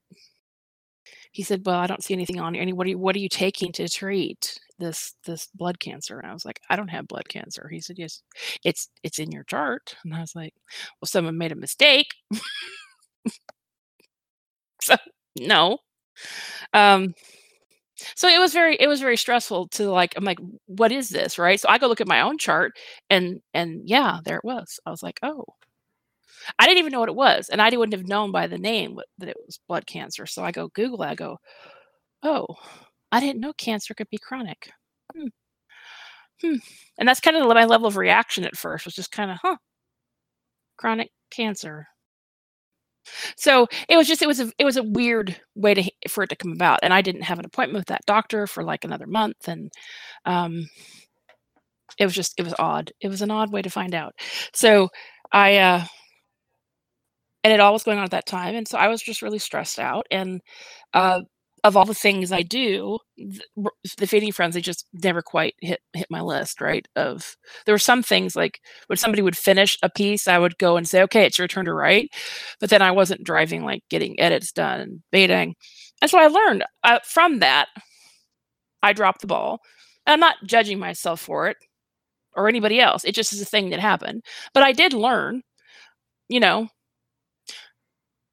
He 1.32 1.44
said 1.44 1.62
well 1.66 1.78
i 1.80 1.88
don't 1.88 2.04
see 2.04 2.14
anything 2.14 2.40
on 2.40 2.56
and 2.56 2.74
what 2.78 2.88
are 2.88 2.90
you, 2.90 2.98
what 2.98 3.16
are 3.16 3.20
you 3.20 3.30
taking 3.30 3.72
to 3.74 3.88
treat 3.88 4.60
this 4.80 5.14
this 5.26 5.48
blood 5.54 5.80
cancer? 5.80 6.20
And 6.20 6.30
i 6.30 6.34
was 6.34 6.46
like 6.46 6.60
i 6.70 6.76
don't 6.76 6.88
have 6.90 7.08
blood 7.08 7.30
cancer. 7.30 7.68
He 7.70 7.80
said 7.82 7.98
yes 8.00 8.22
it's 8.64 8.90
it's 9.04 9.20
in 9.20 9.32
your 9.32 9.44
chart. 9.44 9.96
And 10.04 10.14
i 10.14 10.22
was 10.22 10.36
like 10.36 10.54
well 11.02 11.08
someone 11.08 11.38
made 11.38 11.52
a 11.52 11.56
mistake. 11.56 12.08
So 14.82 14.96
no. 15.40 15.80
Um 16.74 17.14
so 18.16 18.28
it 18.28 18.40
was 18.40 18.54
very 18.54 18.76
it 18.80 18.88
was 18.88 19.00
very 19.02 19.18
stressful 19.18 19.68
to 19.70 19.90
like 19.92 20.14
i'm 20.18 20.24
like 20.24 20.40
what 20.68 20.92
is 20.92 21.10
this? 21.10 21.38
Right? 21.40 21.60
So 21.60 21.70
i 21.70 21.78
go 21.78 21.88
look 21.88 22.02
at 22.02 22.08
my 22.08 22.22
own 22.22 22.38
chart 22.38 22.74
and 23.10 23.42
and 23.54 23.82
yeah 23.86 24.20
there 24.24 24.38
it 24.38 24.46
was. 24.46 24.80
I 24.86 24.92
was 24.92 25.04
like 25.04 25.20
oh. 25.24 25.46
I 26.58 26.66
didn't 26.66 26.80
even 26.80 26.92
know 26.92 27.00
what 27.02 27.10
it 27.10 27.16
was 27.16 27.50
and 27.50 27.62
i 27.62 27.70
wouldn't 27.70 27.94
have 27.94 28.08
known 28.08 28.32
by 28.32 28.48
the 28.48 28.58
name 28.58 29.00
that 29.20 29.30
it 29.30 29.38
was 29.46 29.60
blood 29.68 29.86
cancer. 29.88 30.26
So 30.26 30.44
i 30.44 30.52
go 30.52 30.70
google 30.70 31.04
it, 31.04 31.08
i 31.08 31.16
go 31.16 31.38
oh 32.24 32.48
i 33.12 33.20
didn't 33.20 33.42
know 33.42 33.54
cancer 33.54 33.94
could 33.94 34.10
be 34.10 34.18
chronic. 34.20 34.72
Hmm. 35.16 35.28
Hmm. 36.42 36.56
and 36.98 37.08
that's 37.10 37.20
kind 37.20 37.36
of 37.38 37.48
my 37.48 37.66
level 37.66 37.88
of 37.88 37.98
reaction 37.98 38.46
at 38.46 38.58
first 38.58 38.86
was 38.86 38.96
just 38.96 39.12
kind 39.12 39.32
of 39.32 39.38
huh. 39.42 39.58
Chronic 40.78 41.12
cancer. 41.30 41.88
So 43.38 43.68
it 43.88 43.98
was 43.98 44.08
just 44.08 44.22
it 44.22 44.28
was 44.28 44.40
a 44.40 44.52
it 44.58 44.66
was 44.66 44.78
a 44.78 44.84
weird 44.84 45.40
way 45.56 45.74
to 45.74 45.92
for 46.08 46.24
it 46.24 46.30
to 46.30 46.36
come 46.36 46.52
about, 46.52 46.80
and 46.84 46.94
I 46.94 47.02
didn't 47.02 47.24
have 47.24 47.40
an 47.40 47.46
appointment 47.46 47.82
with 47.82 47.88
that 47.88 48.06
doctor 48.06 48.48
for 48.48 48.64
like 48.64 48.84
another 48.86 49.08
month, 49.08 49.48
and 49.48 49.72
um, 50.26 50.68
it 51.98 52.06
was 52.06 52.14
just 52.16 52.34
it 52.38 52.44
was 52.44 52.54
odd. 52.60 52.92
It 53.02 53.08
was 53.10 53.22
an 53.22 53.32
odd 53.32 53.52
way 53.52 53.62
to 53.62 53.70
find 53.70 53.94
out. 53.94 54.14
So 54.54 54.90
I 55.32 55.58
uh, 55.58 55.86
and 57.44 57.54
it 57.54 57.60
all 57.60 57.74
was 57.74 57.84
going 57.84 57.98
on 57.98 58.04
at 58.04 58.12
that 58.12 58.26
time, 58.26 58.56
and 58.56 58.68
so 58.68 58.78
I 58.78 58.88
was 58.88 59.02
just 59.02 59.22
really 59.22 59.40
stressed 59.40 59.80
out, 59.80 60.06
and 60.12 60.42
uh, 60.94 61.22
of 61.64 61.76
all 61.78 61.86
the 61.86 61.94
things 61.94 62.32
I 62.32 62.42
do, 62.42 63.00
the, 63.18 63.72
the 63.98 64.08
feeding 64.08 64.32
frenzy 64.32 64.62
just 64.62 64.88
never 64.94 65.22
quite 65.22 65.56
hit 65.62 65.82
hit 65.94 66.08
my 66.10 66.22
list. 66.22 66.62
Right? 66.62 66.88
Of 66.96 67.36
there 67.66 67.74
were 67.76 67.80
some 67.80 68.04
things 68.04 68.36
like 68.36 68.62
when 68.88 68.98
somebody 68.98 69.22
would 69.22 69.38
finish 69.38 69.78
a 69.84 69.90
piece, 69.90 70.28
I 70.28 70.40
would 70.40 70.58
go 70.58 70.78
and 70.78 70.88
say, 70.88 71.02
"Okay, 71.04 71.26
it's 71.26 71.38
your 71.38 71.48
turn 71.48 71.66
to 71.66 71.74
write," 71.74 72.12
but 72.60 72.70
then 72.70 72.82
I 72.82 72.92
wasn't 72.92 73.24
driving 73.24 73.64
like 73.66 73.84
getting 73.90 74.20
edits 74.20 74.52
done 74.52 74.80
and 74.82 75.04
baiting. 75.12 75.56
And 76.02 76.10
so 76.10 76.20
I 76.20 76.28
learned 76.28 76.64
uh, 76.84 77.00
from 77.04 77.40
that. 77.40 77.68
I 78.84 78.94
dropped 78.94 79.22
the 79.22 79.28
ball. 79.28 79.60
And 80.06 80.14
I'm 80.14 80.20
not 80.20 80.38
judging 80.46 80.80
myself 80.80 81.20
for 81.22 81.48
it 81.50 81.58
or 82.36 82.48
anybody 82.48 82.80
else. 82.80 83.04
It 83.04 83.16
just 83.16 83.34
is 83.34 83.42
a 83.42 83.46
thing 83.46 83.70
that 83.70 83.80
happened. 83.80 84.24
But 84.54 84.64
I 84.64 84.72
did 84.72 84.94
learn, 84.94 85.42
you 86.30 86.40
know, 86.40 86.70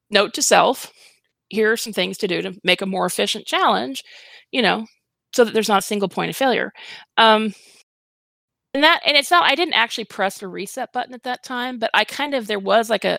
note 0.09 0.33
to 0.35 0.41
self 0.41 0.91
here 1.49 1.71
are 1.71 1.77
some 1.77 1.93
things 1.93 2.17
to 2.19 2.27
do 2.27 2.41
to 2.41 2.53
make 2.63 2.81
a 2.81 2.85
more 2.85 3.05
efficient 3.05 3.45
challenge, 3.45 4.03
you 4.51 4.61
know, 4.61 4.85
so 5.33 5.43
that 5.43 5.53
there's 5.53 5.69
not 5.69 5.79
a 5.79 5.85
single 5.85 6.09
point 6.09 6.29
of 6.29 6.35
failure. 6.35 6.71
Um, 7.17 7.53
and 8.73 8.83
that, 8.83 9.01
and 9.05 9.17
it's 9.17 9.31
not, 9.31 9.43
I 9.43 9.55
didn't 9.55 9.73
actually 9.73 10.05
press 10.05 10.39
the 10.39 10.47
reset 10.47 10.91
button 10.93 11.13
at 11.13 11.23
that 11.23 11.43
time, 11.43 11.79
but 11.79 11.89
I 11.93 12.03
kind 12.03 12.33
of, 12.33 12.47
there 12.47 12.59
was 12.59 12.89
like 12.89 13.05
a, 13.05 13.17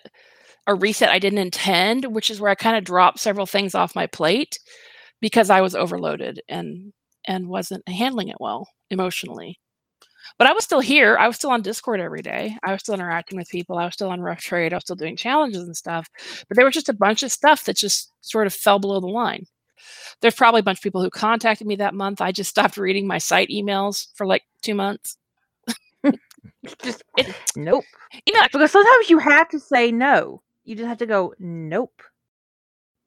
a 0.66 0.74
reset 0.74 1.08
I 1.08 1.18
didn't 1.18 1.38
intend, 1.38 2.04
which 2.04 2.30
is 2.30 2.40
where 2.40 2.50
I 2.50 2.54
kind 2.54 2.76
of 2.76 2.84
dropped 2.84 3.18
several 3.18 3.46
things 3.46 3.74
off 3.74 3.94
my 3.94 4.06
plate 4.06 4.58
because 5.20 5.50
I 5.50 5.60
was 5.60 5.74
overloaded 5.74 6.40
and, 6.48 6.92
and 7.26 7.48
wasn't 7.48 7.88
handling 7.88 8.28
it 8.28 8.36
well 8.40 8.68
emotionally. 8.90 9.58
But 10.36 10.46
I 10.46 10.52
was 10.52 10.64
still 10.64 10.80
here. 10.80 11.16
I 11.16 11.26
was 11.26 11.36
still 11.36 11.50
on 11.50 11.62
Discord 11.62 12.00
every 12.00 12.22
day. 12.22 12.56
I 12.62 12.72
was 12.72 12.80
still 12.80 12.94
interacting 12.94 13.38
with 13.38 13.48
people. 13.48 13.78
I 13.78 13.84
was 13.84 13.94
still 13.94 14.10
on 14.10 14.20
Rough 14.20 14.40
Trade. 14.40 14.72
I 14.72 14.76
was 14.76 14.84
still 14.84 14.96
doing 14.96 15.16
challenges 15.16 15.62
and 15.62 15.76
stuff. 15.76 16.08
But 16.48 16.56
there 16.56 16.64
was 16.64 16.74
just 16.74 16.88
a 16.88 16.94
bunch 16.94 17.22
of 17.22 17.32
stuff 17.32 17.64
that 17.64 17.76
just 17.76 18.12
sort 18.20 18.46
of 18.46 18.54
fell 18.54 18.78
below 18.78 19.00
the 19.00 19.06
line. 19.06 19.46
There's 20.20 20.34
probably 20.34 20.60
a 20.60 20.64
bunch 20.64 20.78
of 20.78 20.82
people 20.82 21.02
who 21.02 21.10
contacted 21.10 21.66
me 21.66 21.76
that 21.76 21.94
month. 21.94 22.20
I 22.20 22.32
just 22.32 22.50
stopped 22.58 22.76
reading 22.76 23.06
my 23.06 23.18
site 23.18 23.48
emails 23.48 24.08
for 24.14 24.26
like 24.26 24.42
two 24.62 24.74
months. 24.74 25.16
just 26.82 27.02
it, 27.16 27.34
nope. 27.56 27.84
You 28.26 28.34
know, 28.34 28.42
because 28.50 28.70
sometimes 28.70 29.10
you 29.10 29.18
have 29.18 29.48
to 29.50 29.60
say 29.60 29.90
no. 29.92 30.42
You 30.64 30.76
just 30.76 30.88
have 30.88 30.98
to 30.98 31.06
go 31.06 31.34
nope, 31.38 32.02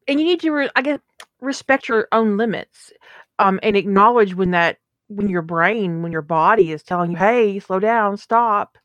and 0.07 0.19
you 0.19 0.25
need 0.25 0.39
to, 0.41 0.51
re- 0.51 0.69
I 0.75 0.81
guess, 0.81 0.99
respect 1.41 1.87
your 1.87 2.07
own 2.11 2.37
limits, 2.37 2.91
um, 3.37 3.59
and 3.61 3.75
acknowledge 3.75 4.33
when 4.33 4.51
that 4.51 4.77
when 5.15 5.29
your 5.29 5.41
brain, 5.41 6.01
when 6.01 6.11
your 6.11 6.21
body 6.21 6.71
is 6.71 6.83
telling 6.83 7.11
you, 7.11 7.17
"Hey, 7.17 7.59
slow 7.59 7.79
down, 7.79 8.17
stop," 8.17 8.77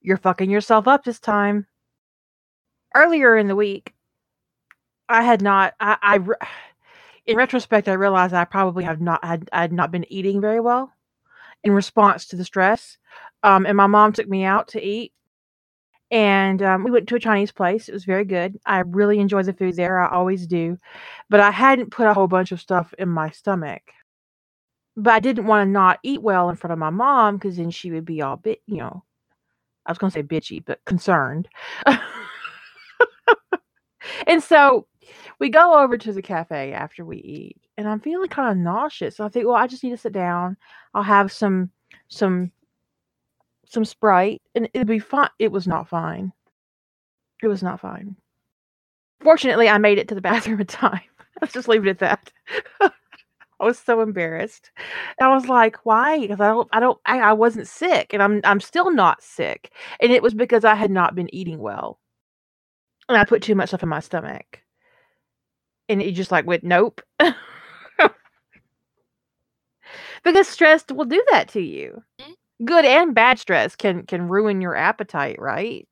you're 0.00 0.16
fucking 0.16 0.50
yourself 0.50 0.88
up 0.88 1.04
this 1.04 1.20
time. 1.20 1.66
Earlier 2.94 3.36
in 3.36 3.48
the 3.48 3.56
week, 3.56 3.94
I 5.08 5.22
had 5.22 5.42
not. 5.42 5.74
I, 5.80 5.96
I 6.02 6.18
in 7.26 7.36
retrospect, 7.36 7.88
I 7.88 7.94
realized 7.94 8.34
I 8.34 8.44
probably 8.44 8.84
have 8.84 9.00
not 9.00 9.24
had. 9.24 9.48
I 9.52 9.62
had 9.62 9.72
not 9.72 9.90
been 9.92 10.10
eating 10.12 10.40
very 10.40 10.60
well 10.60 10.92
in 11.64 11.72
response 11.72 12.26
to 12.28 12.36
the 12.36 12.44
stress. 12.44 12.98
Um, 13.42 13.66
and 13.66 13.76
my 13.76 13.86
mom 13.86 14.12
took 14.12 14.28
me 14.28 14.44
out 14.44 14.68
to 14.68 14.82
eat, 14.82 15.12
and 16.10 16.62
um, 16.62 16.84
we 16.84 16.90
went 16.90 17.08
to 17.08 17.16
a 17.16 17.20
Chinese 17.20 17.52
place. 17.52 17.88
It 17.88 17.94
was 17.94 18.04
very 18.04 18.24
good. 18.24 18.58
I 18.66 18.80
really 18.80 19.18
enjoy 19.20 19.42
the 19.44 19.52
food 19.52 19.76
there. 19.76 20.00
I 20.00 20.10
always 20.10 20.46
do, 20.46 20.78
but 21.30 21.40
I 21.40 21.50
hadn't 21.50 21.90
put 21.92 22.08
a 22.08 22.14
whole 22.14 22.28
bunch 22.28 22.52
of 22.52 22.60
stuff 22.60 22.94
in 22.98 23.08
my 23.08 23.30
stomach 23.30 23.82
but 24.96 25.12
I 25.12 25.20
didn't 25.20 25.46
want 25.46 25.66
to 25.66 25.70
not 25.70 25.98
eat 26.02 26.22
well 26.22 26.48
in 26.48 26.56
front 26.56 26.72
of 26.72 26.78
my 26.78 26.90
mom 26.90 27.36
because 27.36 27.56
then 27.56 27.70
she 27.70 27.90
would 27.90 28.04
be 28.04 28.22
all 28.22 28.36
bit, 28.36 28.62
you 28.66 28.78
know, 28.78 29.04
I 29.84 29.90
was 29.90 29.98
going 29.98 30.10
to 30.10 30.14
say 30.14 30.22
bitchy, 30.22 30.64
but 30.64 30.84
concerned. 30.84 31.48
and 34.26 34.42
so 34.42 34.86
we 35.38 35.50
go 35.50 35.82
over 35.82 35.98
to 35.98 36.12
the 36.12 36.22
cafe 36.22 36.72
after 36.72 37.04
we 37.04 37.18
eat, 37.18 37.58
and 37.76 37.86
I'm 37.86 38.00
feeling 38.00 38.28
kind 38.28 38.50
of 38.50 38.56
nauseous. 38.56 39.16
So 39.16 39.24
I 39.24 39.28
think, 39.28 39.46
well, 39.46 39.54
I 39.54 39.66
just 39.66 39.84
need 39.84 39.90
to 39.90 39.96
sit 39.98 40.12
down. 40.12 40.56
I'll 40.94 41.02
have 41.02 41.30
some, 41.30 41.70
some, 42.08 42.50
some 43.66 43.84
Sprite, 43.84 44.40
and 44.54 44.68
it'll 44.72 44.86
be 44.86 44.98
fine. 44.98 45.28
It 45.38 45.52
was 45.52 45.66
not 45.68 45.88
fine. 45.88 46.32
It 47.42 47.48
was 47.48 47.62
not 47.62 47.80
fine. 47.80 48.16
Fortunately, 49.20 49.68
I 49.68 49.76
made 49.78 49.98
it 49.98 50.08
to 50.08 50.14
the 50.14 50.20
bathroom 50.22 50.60
in 50.60 50.66
time. 50.66 51.00
Let's 51.40 51.52
just 51.52 51.68
leave 51.68 51.86
it 51.86 51.90
at 51.90 51.98
that. 51.98 52.32
I 53.60 53.64
was 53.64 53.78
so 53.78 54.00
embarrassed. 54.00 54.70
And 55.18 55.28
I 55.28 55.34
was 55.34 55.48
like, 55.48 55.84
"Why?" 55.84 56.20
Because 56.20 56.40
I 56.40 56.48
don't, 56.48 56.68
I 56.72 56.80
don't, 56.80 56.98
I, 57.06 57.20
I 57.20 57.32
wasn't 57.32 57.68
sick, 57.68 58.12
and 58.12 58.22
I'm, 58.22 58.40
I'm 58.44 58.60
still 58.60 58.90
not 58.90 59.22
sick, 59.22 59.72
and 60.00 60.12
it 60.12 60.22
was 60.22 60.34
because 60.34 60.64
I 60.64 60.74
had 60.74 60.90
not 60.90 61.14
been 61.14 61.34
eating 61.34 61.58
well, 61.58 61.98
and 63.08 63.16
I 63.18 63.24
put 63.24 63.42
too 63.42 63.54
much 63.54 63.68
stuff 63.70 63.82
in 63.82 63.88
my 63.88 64.00
stomach, 64.00 64.62
and 65.88 66.02
it 66.02 66.12
just 66.12 66.32
like 66.32 66.46
went, 66.46 66.64
"Nope," 66.64 67.00
because 70.24 70.48
stress 70.48 70.84
will 70.92 71.04
do 71.04 71.22
that 71.30 71.48
to 71.48 71.60
you. 71.60 72.02
Mm-hmm. 72.20 72.32
Good 72.64 72.84
and 72.84 73.14
bad 73.14 73.38
stress 73.38 73.76
can 73.76 74.04
can 74.06 74.28
ruin 74.28 74.60
your 74.60 74.74
appetite, 74.76 75.38
right? 75.40 75.86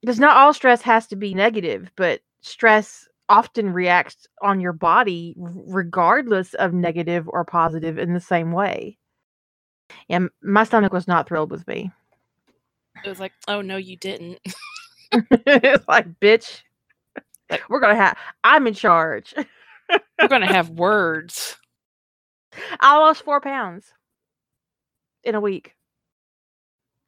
Because 0.00 0.20
not 0.20 0.36
all 0.36 0.52
stress 0.54 0.82
has 0.82 1.06
to 1.08 1.16
be 1.16 1.34
negative, 1.34 1.90
but 1.96 2.20
stress 2.40 3.07
often 3.28 3.72
reacts 3.72 4.26
on 4.42 4.60
your 4.60 4.72
body 4.72 5.34
regardless 5.36 6.54
of 6.54 6.72
negative 6.72 7.28
or 7.28 7.44
positive 7.44 7.98
in 7.98 8.14
the 8.14 8.20
same 8.20 8.52
way. 8.52 8.98
And 10.08 10.30
my 10.42 10.64
stomach 10.64 10.92
was 10.92 11.08
not 11.08 11.28
thrilled 11.28 11.50
with 11.50 11.66
me. 11.66 11.90
It 13.04 13.08
was 13.08 13.20
like, 13.20 13.32
oh 13.46 13.60
no, 13.60 13.76
you 13.76 13.96
didn't. 13.96 14.38
it's 15.12 15.88
like, 15.88 16.06
bitch, 16.20 16.62
we're 17.68 17.80
gonna 17.80 17.94
have. 17.94 18.16
I'm 18.44 18.66
in 18.66 18.74
charge. 18.74 19.34
we're 20.20 20.28
gonna 20.28 20.46
have 20.52 20.70
words. 20.70 21.56
I 22.80 22.98
lost 22.98 23.22
four 23.22 23.40
pounds 23.40 23.86
in 25.22 25.34
a 25.34 25.40
week. 25.40 25.74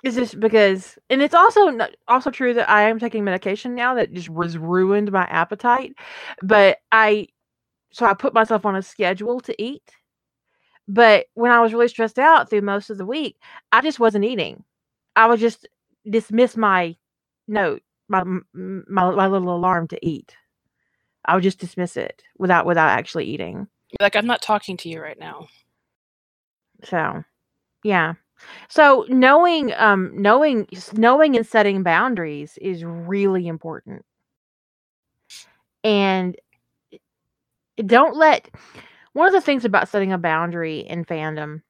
It's 0.03 0.16
just 0.16 0.40
because, 0.40 0.98
and 1.11 1.20
it's 1.20 1.34
also 1.34 1.76
also 2.09 2.30
true 2.30 2.55
that 2.55 2.70
I 2.70 2.88
am 2.88 2.98
taking 2.98 3.24
medication 3.24 3.74
now 3.74 3.94
that 3.94 4.12
just 4.12 4.30
was 4.30 4.57
ruined 4.57 5.12
my 5.12 5.24
appetite. 5.24 5.94
But 6.42 6.78
I, 6.90 7.28
so 7.92 8.07
I 8.07 8.14
put 8.14 8.34
myself 8.34 8.64
on 8.64 8.76
a 8.76 8.82
schedule 8.82 9.40
to 9.40 9.62
eat. 9.62 9.82
But 10.88 11.26
when 11.34 11.53
I 11.53 11.61
was 11.61 11.72
really 11.72 11.88
stressed 11.88 12.18
out 12.18 12.51
through 12.51 12.62
most 12.62 12.90
of 12.90 12.98
the 12.98 13.07
week, 13.07 13.36
I 13.72 13.80
just 13.80 14.01
wasn't 14.01 14.24
eating. 14.24 14.64
I 15.16 15.26
would 15.26 15.38
just 15.40 15.68
dismiss 16.09 16.57
my 16.57 16.96
note, 17.46 17.82
my 18.09 18.24
my, 18.55 19.11
my 19.11 19.26
little 19.26 19.55
alarm 19.55 19.88
to 19.88 20.07
eat. 20.07 20.34
I 21.24 21.34
would 21.34 21.44
just 21.44 21.61
dismiss 21.61 21.96
it 21.96 22.22
without 22.38 22.66
without 22.66 22.88
actually 22.88 23.26
eating. 23.26 23.68
Like 24.01 24.16
I'm 24.16 24.26
not 24.26 24.42
talking 24.42 24.76
to 24.78 24.88
you 24.88 25.01
right 25.01 25.18
now. 25.18 25.46
So, 26.84 27.24
yeah. 27.84 28.14
So 28.68 29.07
knowing 29.09 29.72
um 29.74 30.11
knowing 30.14 30.66
knowing 30.93 31.36
and 31.36 31.47
setting 31.47 31.82
boundaries 31.82 32.59
is 32.61 32.84
really 32.84 33.47
important. 33.47 34.05
And 35.82 36.36
don't 37.86 38.16
let 38.16 38.51
one 39.12 39.26
of 39.26 39.32
the 39.32 39.41
things 39.41 39.64
about 39.64 39.88
setting 39.88 40.12
a 40.12 40.18
boundary 40.18 40.80
in 40.80 41.05
fandom 41.05 41.62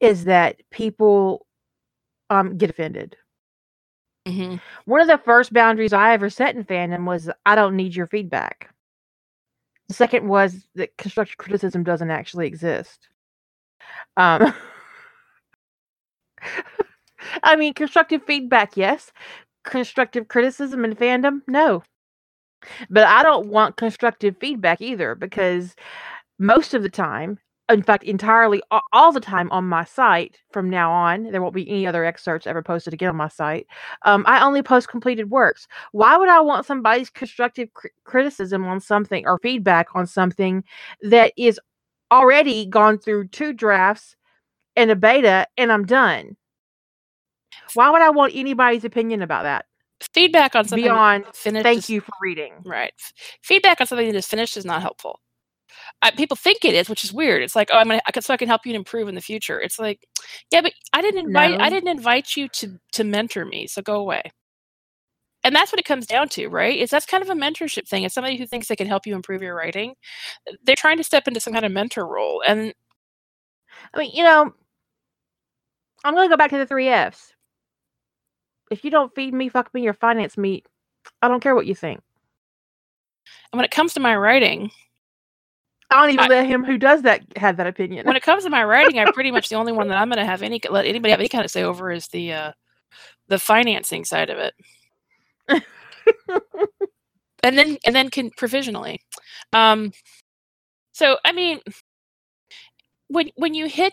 is 0.00 0.24
that 0.24 0.60
people 0.70 1.46
um 2.30 2.56
get 2.56 2.70
offended. 2.70 3.16
Mm-hmm. 4.26 4.56
One 4.86 5.00
of 5.00 5.08
the 5.08 5.18
first 5.18 5.52
boundaries 5.52 5.92
I 5.92 6.14
ever 6.14 6.30
set 6.30 6.56
in 6.56 6.64
fandom 6.64 7.04
was 7.06 7.28
I 7.44 7.54
don't 7.54 7.76
need 7.76 7.94
your 7.94 8.06
feedback. 8.06 8.70
The 9.88 9.94
second 9.94 10.26
was 10.26 10.66
that 10.76 10.96
constructive 10.96 11.36
criticism 11.36 11.84
doesn't 11.84 12.10
actually 12.10 12.46
exist. 12.46 13.08
Um 14.16 14.54
I 17.42 17.56
mean, 17.56 17.74
constructive 17.74 18.22
feedback, 18.24 18.76
yes. 18.76 19.12
Constructive 19.64 20.28
criticism 20.28 20.84
and 20.84 20.96
fandom, 20.96 21.40
no. 21.46 21.82
But 22.90 23.06
I 23.06 23.22
don't 23.22 23.48
want 23.48 23.76
constructive 23.76 24.36
feedback 24.40 24.80
either 24.80 25.14
because 25.14 25.74
most 26.38 26.74
of 26.74 26.82
the 26.82 26.88
time, 26.88 27.38
in 27.70 27.82
fact, 27.82 28.04
entirely 28.04 28.62
all 28.92 29.12
the 29.12 29.20
time 29.20 29.50
on 29.50 29.64
my 29.64 29.84
site 29.84 30.36
from 30.52 30.68
now 30.68 30.90
on, 30.92 31.30
there 31.30 31.40
won't 31.40 31.54
be 31.54 31.68
any 31.68 31.86
other 31.86 32.04
excerpts 32.04 32.46
ever 32.46 32.62
posted 32.62 32.92
again 32.92 33.08
on 33.08 33.16
my 33.16 33.28
site. 33.28 33.66
Um, 34.02 34.24
I 34.26 34.44
only 34.44 34.62
post 34.62 34.88
completed 34.88 35.30
works. 35.30 35.66
Why 35.92 36.16
would 36.16 36.28
I 36.28 36.40
want 36.40 36.66
somebody's 36.66 37.10
constructive 37.10 37.72
cr- 37.72 37.88
criticism 38.04 38.66
on 38.66 38.80
something 38.80 39.26
or 39.26 39.38
feedback 39.38 39.88
on 39.94 40.06
something 40.06 40.62
that 41.02 41.32
is 41.38 41.58
already 42.12 42.66
gone 42.66 42.98
through 42.98 43.28
two 43.28 43.52
drafts 43.52 44.14
and 44.76 44.90
a 44.90 44.96
beta 44.96 45.46
and 45.56 45.72
I'm 45.72 45.84
done. 45.86 46.36
Why 47.74 47.90
would 47.90 48.02
I 48.02 48.10
want 48.10 48.34
anybody's 48.34 48.84
opinion 48.84 49.22
about 49.22 49.44
that? 49.44 49.66
feedback 50.12 50.54
on 50.54 50.66
something 50.66 50.84
Beyond 50.84 51.24
finished. 51.34 51.62
thank 51.62 51.78
is- 51.78 51.90
you 51.90 52.00
for 52.00 52.12
reading. 52.20 52.52
Right. 52.64 52.92
Feedback 53.42 53.80
on 53.80 53.86
something 53.86 54.06
that 54.06 54.16
is 54.18 54.26
finished 54.26 54.56
is 54.56 54.64
not 54.64 54.82
helpful. 54.82 55.20
Uh, 56.02 56.10
people 56.16 56.36
think 56.36 56.64
it 56.64 56.74
is, 56.74 56.88
which 56.90 57.04
is 57.04 57.12
weird. 57.12 57.42
It's 57.42 57.56
like, 57.56 57.70
oh, 57.72 57.78
I'm 57.78 57.88
gonna, 57.88 58.00
I 58.06 58.12
can, 58.12 58.22
so 58.22 58.34
I 58.34 58.36
can 58.36 58.48
help 58.48 58.66
you 58.66 58.74
improve 58.74 59.08
in 59.08 59.14
the 59.14 59.20
future. 59.20 59.58
It's 59.60 59.78
like, 59.78 60.06
yeah, 60.50 60.60
but 60.60 60.72
I 60.92 61.00
didn't 61.00 61.26
invite, 61.26 61.58
I 61.60 61.70
didn't 61.70 61.88
invite 61.88 62.36
you 62.36 62.48
to 62.48 62.78
to 62.92 63.04
mentor 63.04 63.44
me, 63.44 63.66
so 63.66 63.80
go 63.82 63.96
away. 63.96 64.22
And 65.42 65.54
that's 65.54 65.72
what 65.72 65.78
it 65.80 65.84
comes 65.84 66.06
down 66.06 66.28
to, 66.30 66.48
right? 66.48 66.78
Is 66.78 66.90
that's 66.90 67.06
kind 67.06 67.22
of 67.22 67.30
a 67.30 67.34
mentorship 67.34 67.88
thing. 67.88 68.04
As 68.04 68.12
somebody 68.12 68.36
who 68.36 68.46
thinks 68.46 68.68
they 68.68 68.76
can 68.76 68.86
help 68.86 69.06
you 69.06 69.14
improve 69.14 69.42
your 69.42 69.54
writing, 69.54 69.94
they're 70.64 70.76
trying 70.76 70.98
to 70.98 71.04
step 71.04 71.26
into 71.28 71.40
some 71.40 71.52
kind 71.52 71.64
of 71.64 71.72
mentor 71.72 72.06
role, 72.06 72.42
and 72.46 72.74
I 73.94 73.98
mean, 73.98 74.10
you 74.14 74.22
know, 74.24 74.52
I'm 76.04 76.14
gonna 76.14 76.28
go 76.28 76.36
back 76.36 76.50
to 76.50 76.58
the 76.58 76.66
three 76.66 76.88
F's. 76.88 77.32
If 78.70 78.84
you 78.84 78.90
don't 78.90 79.14
feed 79.14 79.34
me, 79.34 79.48
fuck 79.48 79.72
me, 79.74 79.86
or 79.86 79.92
finance 79.94 80.36
meat. 80.38 80.66
I 81.22 81.28
don't 81.28 81.40
care 81.40 81.54
what 81.54 81.66
you 81.66 81.74
think. 81.74 82.00
and 83.52 83.58
when 83.58 83.64
it 83.64 83.70
comes 83.70 83.94
to 83.94 84.00
my 84.00 84.16
writing, 84.16 84.70
I 85.90 86.00
don't 86.00 86.10
even 86.14 86.24
I- 86.24 86.28
let 86.28 86.46
him 86.46 86.64
who 86.64 86.78
does 86.78 87.02
that 87.02 87.22
have 87.36 87.56
that 87.58 87.66
opinion. 87.66 88.06
when 88.06 88.16
it 88.16 88.22
comes 88.22 88.44
to 88.44 88.50
my 88.50 88.64
writing, 88.64 88.98
I'm 88.98 89.12
pretty 89.12 89.30
much 89.30 89.48
the 89.48 89.56
only 89.56 89.72
one 89.72 89.88
that 89.88 89.98
I'm 89.98 90.08
going 90.10 90.18
to 90.18 90.24
have 90.24 90.42
any 90.42 90.60
let 90.70 90.86
anybody 90.86 91.10
have 91.10 91.20
any 91.20 91.28
kind 91.28 91.44
of 91.44 91.50
say 91.50 91.62
over 91.62 91.90
is 91.90 92.08
the 92.08 92.32
uh, 92.32 92.52
the 93.28 93.38
financing 93.38 94.04
side 94.04 94.30
of 94.30 94.38
it, 94.38 94.54
and 97.42 97.56
then 97.58 97.76
and 97.86 97.94
then 97.94 98.10
can 98.10 98.30
provisionally. 98.36 99.00
Um, 99.52 99.92
so 100.92 101.16
I 101.24 101.32
mean, 101.32 101.60
when 103.08 103.30
when 103.36 103.54
you 103.54 103.66
hit, 103.66 103.92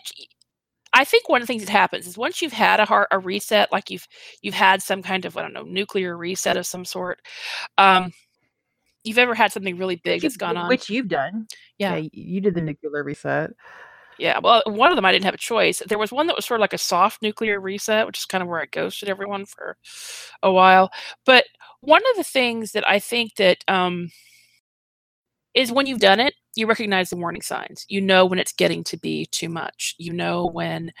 I 0.94 1.04
think 1.04 1.28
one 1.28 1.40
of 1.40 1.46
the 1.46 1.52
things 1.52 1.64
that 1.64 1.72
happens 1.72 2.06
is 2.06 2.18
once 2.18 2.42
you've 2.42 2.52
had 2.52 2.80
a 2.80 2.84
heart 2.84 3.08
a 3.10 3.18
reset, 3.18 3.72
like 3.72 3.90
you've 3.90 4.06
you've 4.42 4.54
had 4.54 4.82
some 4.82 5.02
kind 5.02 5.24
of 5.24 5.36
I 5.36 5.42
don't 5.42 5.54
know 5.54 5.62
nuclear 5.62 6.16
reset 6.16 6.56
of 6.56 6.66
some 6.66 6.84
sort. 6.84 7.20
Um, 7.78 8.12
you've 9.04 9.18
ever 9.18 9.34
had 9.34 9.52
something 9.52 9.76
really 9.76 9.96
big 9.96 10.22
that's 10.22 10.36
gone 10.36 10.56
on? 10.56 10.68
which 10.68 10.88
you've 10.90 11.08
done. 11.08 11.46
Yeah. 11.78 11.94
y- 11.94 12.10
you 12.12 12.40
did 12.40 12.54
the 12.54 12.60
nuclear 12.60 13.02
reset. 13.02 13.50
Yeah, 14.18 14.38
well, 14.40 14.62
one 14.66 14.90
of 14.92 14.96
them 14.96 15.04
I 15.04 15.12
didn't 15.12 15.24
have 15.24 15.34
a 15.34 15.38
choice. 15.38 15.82
There 15.86 15.98
was 15.98 16.12
one 16.12 16.26
that 16.26 16.36
was 16.36 16.44
sort 16.44 16.60
of 16.60 16.62
like 16.62 16.74
a 16.74 16.78
soft 16.78 17.22
nuclear 17.22 17.60
reset, 17.60 18.06
which 18.06 18.18
is 18.18 18.24
kind 18.26 18.42
of 18.42 18.48
where 18.48 18.60
I 18.60 18.66
ghosted 18.66 19.08
everyone 19.08 19.46
for 19.46 19.76
a 20.42 20.52
while. 20.52 20.90
But 21.24 21.46
one 21.80 22.02
of 22.10 22.16
the 22.16 22.24
things 22.24 22.72
that 22.72 22.88
I 22.88 22.98
think 22.98 23.36
that 23.36 23.64
um, 23.66 24.10
is 25.54 25.72
when 25.72 25.86
you've 25.86 25.98
done 25.98 26.20
it, 26.20 26.34
you 26.56 26.66
recognize 26.66 27.10
the 27.10 27.16
warning 27.16 27.42
signs. 27.42 27.84
You 27.88 28.00
know 28.00 28.26
when 28.26 28.38
it's 28.38 28.52
getting 28.52 28.84
to 28.84 28.96
be 28.98 29.26
too 29.26 29.48
much. 29.48 29.94
You 29.98 30.12
know 30.12 30.46
when. 30.46 30.92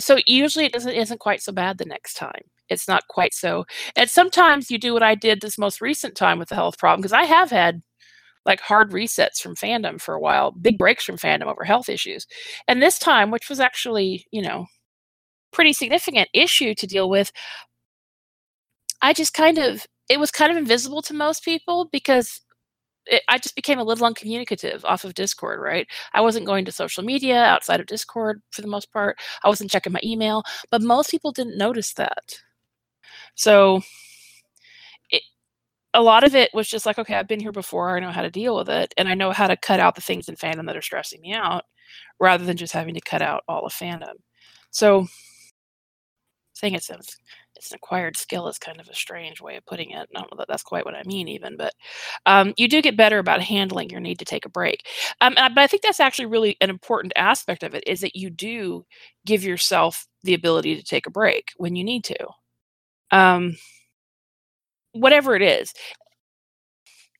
So 0.00 0.18
usually 0.26 0.64
it 0.64 0.72
doesn't 0.72 0.92
isn't 0.92 1.20
quite 1.20 1.42
so 1.42 1.52
bad 1.52 1.78
the 1.78 1.84
next 1.84 2.14
time. 2.14 2.42
It's 2.68 2.88
not 2.88 3.08
quite 3.08 3.34
so. 3.34 3.64
And 3.96 4.08
sometimes 4.10 4.70
you 4.70 4.78
do 4.78 4.92
what 4.92 5.02
I 5.02 5.14
did 5.14 5.40
this 5.40 5.58
most 5.58 5.80
recent 5.80 6.14
time 6.14 6.38
with 6.38 6.48
the 6.50 6.54
health 6.54 6.78
problem 6.78 7.00
because 7.00 7.12
I 7.12 7.24
have 7.24 7.50
had 7.50 7.82
like 8.46 8.60
hard 8.60 8.92
resets 8.92 9.40
from 9.40 9.56
fandom 9.56 10.00
for 10.00 10.14
a 10.14 10.20
while, 10.20 10.52
big 10.52 10.78
breaks 10.78 11.04
from 11.04 11.16
fandom 11.18 11.46
over 11.46 11.64
health 11.64 11.88
issues. 11.88 12.26
And 12.66 12.82
this 12.82 12.98
time, 12.98 13.30
which 13.30 13.48
was 13.48 13.60
actually, 13.60 14.26
you 14.30 14.42
know, 14.42 14.66
pretty 15.52 15.72
significant 15.72 16.28
issue 16.34 16.74
to 16.74 16.86
deal 16.86 17.10
with, 17.10 17.32
I 19.02 19.12
just 19.12 19.34
kind 19.34 19.58
of 19.58 19.86
it 20.08 20.18
was 20.18 20.30
kind 20.30 20.50
of 20.50 20.56
invisible 20.58 21.02
to 21.02 21.14
most 21.14 21.44
people 21.44 21.88
because 21.92 22.40
it, 23.10 23.22
I 23.28 23.38
just 23.38 23.56
became 23.56 23.78
a 23.78 23.84
little 23.84 24.06
uncommunicative 24.06 24.84
off 24.84 25.04
of 25.04 25.14
Discord, 25.14 25.60
right? 25.60 25.86
I 26.12 26.20
wasn't 26.20 26.46
going 26.46 26.64
to 26.66 26.72
social 26.72 27.02
media 27.04 27.42
outside 27.42 27.80
of 27.80 27.86
Discord 27.86 28.42
for 28.50 28.62
the 28.62 28.68
most 28.68 28.92
part. 28.92 29.18
I 29.44 29.48
wasn't 29.48 29.70
checking 29.70 29.92
my 29.92 30.00
email, 30.04 30.44
but 30.70 30.82
most 30.82 31.10
people 31.10 31.32
didn't 31.32 31.58
notice 31.58 31.94
that. 31.94 32.40
So 33.34 33.82
it, 35.10 35.22
a 35.94 36.02
lot 36.02 36.24
of 36.24 36.34
it 36.34 36.50
was 36.54 36.68
just 36.68 36.86
like, 36.86 36.98
okay, 36.98 37.14
I've 37.14 37.28
been 37.28 37.40
here 37.40 37.52
before. 37.52 37.96
I 37.96 38.00
know 38.00 38.10
how 38.10 38.22
to 38.22 38.30
deal 38.30 38.56
with 38.56 38.68
it, 38.68 38.94
and 38.96 39.08
I 39.08 39.14
know 39.14 39.32
how 39.32 39.46
to 39.46 39.56
cut 39.56 39.80
out 39.80 39.94
the 39.94 40.00
things 40.00 40.28
in 40.28 40.36
fandom 40.36 40.66
that 40.66 40.76
are 40.76 40.82
stressing 40.82 41.20
me 41.20 41.32
out, 41.34 41.64
rather 42.20 42.44
than 42.44 42.56
just 42.56 42.72
having 42.72 42.94
to 42.94 43.00
cut 43.00 43.22
out 43.22 43.44
all 43.48 43.66
of 43.66 43.72
fandom. 43.72 44.14
So, 44.70 45.08
saying 46.58 46.74
it's 46.74 46.90
it's 47.56 47.70
an 47.72 47.76
acquired 47.76 48.16
skill 48.16 48.48
is 48.48 48.58
kind 48.58 48.80
of 48.80 48.88
a 48.88 48.94
strange 48.94 49.40
way 49.40 49.56
of 49.56 49.66
putting 49.66 49.90
it. 49.90 50.08
I 50.14 50.18
don't 50.20 50.30
know 50.32 50.38
that 50.38 50.48
that's 50.48 50.62
quite 50.62 50.84
what 50.84 50.94
I 50.94 51.02
mean, 51.04 51.28
even, 51.28 51.56
but 51.56 51.74
um, 52.26 52.54
you 52.56 52.68
do 52.68 52.82
get 52.82 52.96
better 52.96 53.18
about 53.18 53.42
handling 53.42 53.90
your 53.90 54.00
need 54.00 54.18
to 54.20 54.24
take 54.24 54.46
a 54.46 54.50
break. 54.50 54.86
Um, 55.20 55.34
I- 55.36 55.48
but 55.48 55.62
I 55.62 55.66
think 55.66 55.82
that's 55.82 56.00
actually 56.00 56.26
really 56.26 56.56
an 56.60 56.70
important 56.70 57.12
aspect 57.16 57.62
of 57.62 57.74
it 57.74 57.84
is 57.86 58.00
that 58.00 58.16
you 58.16 58.30
do 58.30 58.86
give 59.26 59.44
yourself 59.44 60.06
the 60.22 60.34
ability 60.34 60.76
to 60.76 60.82
take 60.84 61.06
a 61.06 61.10
break 61.10 61.50
when 61.56 61.76
you 61.76 61.84
need 61.84 62.04
to. 62.04 62.16
Um, 63.10 63.56
whatever 64.92 65.34
it 65.36 65.42
is 65.42 65.72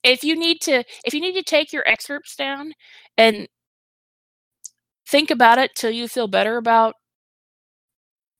if 0.02 0.24
you 0.24 0.36
need 0.36 0.60
to 0.62 0.84
if 1.04 1.14
you 1.14 1.20
need 1.20 1.34
to 1.34 1.42
take 1.42 1.72
your 1.72 1.86
excerpts 1.88 2.36
down 2.36 2.72
and 3.16 3.48
think 5.06 5.30
about 5.30 5.58
it 5.58 5.72
till 5.74 5.90
you 5.90 6.08
feel 6.08 6.28
better 6.28 6.56
about 6.56 6.94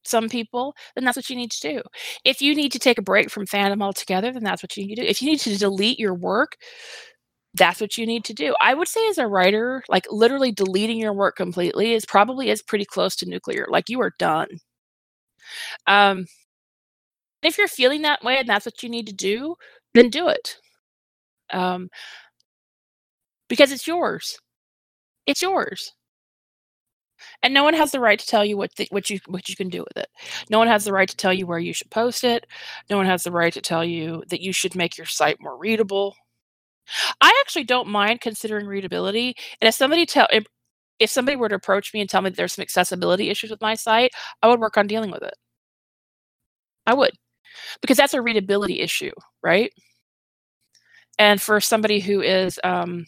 some 0.08 0.28
people 0.28 0.74
then 0.94 1.04
that's 1.04 1.16
what 1.16 1.30
you 1.30 1.36
need 1.36 1.50
to 1.52 1.60
do. 1.74 1.82
If 2.24 2.42
you 2.42 2.54
need 2.54 2.72
to 2.72 2.78
take 2.80 2.98
a 2.98 3.02
break 3.02 3.30
from 3.30 3.46
fandom 3.46 3.82
altogether 3.82 4.32
then 4.32 4.44
that's 4.44 4.62
what 4.62 4.76
you 4.76 4.86
need 4.86 4.96
to 4.96 5.02
do. 5.02 5.08
If 5.08 5.22
you 5.22 5.30
need 5.30 5.40
to 5.40 5.56
delete 5.58 5.98
your 6.00 6.14
work 6.14 6.56
that's 7.54 7.80
what 7.80 7.96
you 7.98 8.06
need 8.06 8.24
to 8.26 8.34
do. 8.34 8.54
I 8.60 8.74
would 8.74 8.88
say 8.88 9.00
as 9.08 9.18
a 9.18 9.26
writer 9.26 9.82
like 9.88 10.06
literally 10.10 10.52
deleting 10.52 10.98
your 10.98 11.12
work 11.14 11.36
completely 11.36 11.94
is 11.94 12.04
probably 12.06 12.50
is 12.50 12.62
pretty 12.62 12.84
close 12.84 13.16
to 13.16 13.26
nuclear 13.28 13.66
like 13.70 13.88
you 13.88 14.00
are 14.02 14.12
done. 14.18 14.48
Um 15.86 16.26
if 17.42 17.58
you're 17.58 17.68
feeling 17.68 18.02
that 18.02 18.22
way 18.24 18.38
and 18.38 18.48
that's 18.48 18.66
what 18.66 18.82
you 18.82 18.88
need 18.88 19.06
to 19.06 19.12
do 19.14 19.54
then 19.94 20.10
do 20.10 20.28
it. 20.28 20.56
Um, 21.52 21.88
because 23.48 23.72
it's 23.72 23.86
yours. 23.86 24.38
It's 25.26 25.42
yours, 25.42 25.92
and 27.42 27.54
no 27.54 27.64
one 27.64 27.74
has 27.74 27.92
the 27.92 28.00
right 28.00 28.18
to 28.18 28.26
tell 28.26 28.44
you 28.44 28.56
what 28.56 28.74
the, 28.76 28.88
what 28.90 29.10
you 29.10 29.20
what 29.26 29.48
you 29.48 29.56
can 29.56 29.68
do 29.68 29.80
with 29.80 29.96
it. 29.96 30.08
No 30.50 30.58
one 30.58 30.68
has 30.68 30.84
the 30.84 30.92
right 30.92 31.08
to 31.08 31.16
tell 31.16 31.32
you 31.32 31.46
where 31.46 31.58
you 31.58 31.72
should 31.72 31.90
post 31.90 32.24
it. 32.24 32.46
No 32.90 32.96
one 32.96 33.06
has 33.06 33.24
the 33.24 33.32
right 33.32 33.52
to 33.52 33.60
tell 33.60 33.84
you 33.84 34.24
that 34.28 34.40
you 34.40 34.52
should 34.52 34.74
make 34.74 34.96
your 34.98 35.06
site 35.06 35.38
more 35.40 35.56
readable. 35.56 36.14
I 37.20 37.32
actually 37.40 37.64
don't 37.64 37.88
mind 37.88 38.20
considering 38.20 38.66
readability, 38.66 39.34
and 39.60 39.68
if 39.68 39.74
somebody 39.74 40.06
tell 40.06 40.28
if, 40.32 40.44
if 40.98 41.10
somebody 41.10 41.36
were 41.36 41.48
to 41.48 41.54
approach 41.56 41.94
me 41.94 42.00
and 42.00 42.10
tell 42.10 42.22
me 42.22 42.30
there's 42.30 42.54
some 42.54 42.62
accessibility 42.62 43.30
issues 43.30 43.50
with 43.50 43.60
my 43.60 43.74
site, 43.74 44.12
I 44.42 44.48
would 44.48 44.60
work 44.60 44.76
on 44.76 44.86
dealing 44.86 45.10
with 45.10 45.22
it. 45.22 45.34
I 46.86 46.94
would, 46.94 47.12
because 47.82 47.96
that's 47.98 48.14
a 48.14 48.22
readability 48.22 48.80
issue, 48.80 49.12
right? 49.42 49.72
and 51.18 51.40
for 51.40 51.60
somebody 51.60 52.00
who 52.00 52.20
is 52.20 52.60
um, 52.64 53.06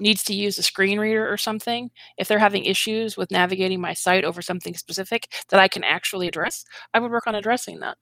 needs 0.00 0.22
to 0.24 0.34
use 0.34 0.58
a 0.58 0.62
screen 0.62 0.98
reader 1.00 1.30
or 1.30 1.36
something 1.36 1.90
if 2.18 2.28
they're 2.28 2.38
having 2.38 2.64
issues 2.64 3.16
with 3.16 3.30
navigating 3.30 3.80
my 3.80 3.92
site 3.94 4.24
over 4.24 4.42
something 4.42 4.74
specific 4.74 5.28
that 5.50 5.60
i 5.60 5.68
can 5.68 5.84
actually 5.84 6.28
address 6.28 6.64
i 6.94 6.98
would 7.00 7.10
work 7.10 7.26
on 7.26 7.34
addressing 7.34 7.80
that. 7.80 7.96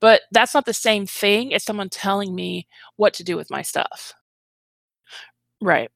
But 0.00 0.22
that's 0.32 0.54
not 0.54 0.66
the 0.66 0.74
same 0.74 1.06
thing 1.06 1.54
as 1.54 1.64
someone 1.64 1.88
telling 1.90 2.34
me 2.34 2.68
what 2.96 3.14
to 3.14 3.24
do 3.24 3.36
with 3.36 3.50
my 3.50 3.62
stuff. 3.62 4.14
Right. 5.60 5.90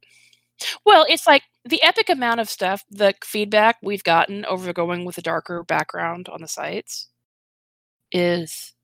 Well 0.87 1.07
it's 1.09 1.27
like 1.27 1.43
the 1.65 1.83
epic 1.83 2.09
amount 2.11 2.41
of 2.41 2.51
stuff 2.51 2.85
the 2.91 3.15
feedback 3.25 3.77
we've 3.83 4.05
gotten 4.05 4.45
over 4.47 4.73
going 4.73 5.05
with 5.05 5.19
a 5.19 5.23
darker 5.23 5.65
background 5.65 6.29
on 6.29 6.43
the 6.43 6.49
sites 6.49 7.09
is 8.13 8.75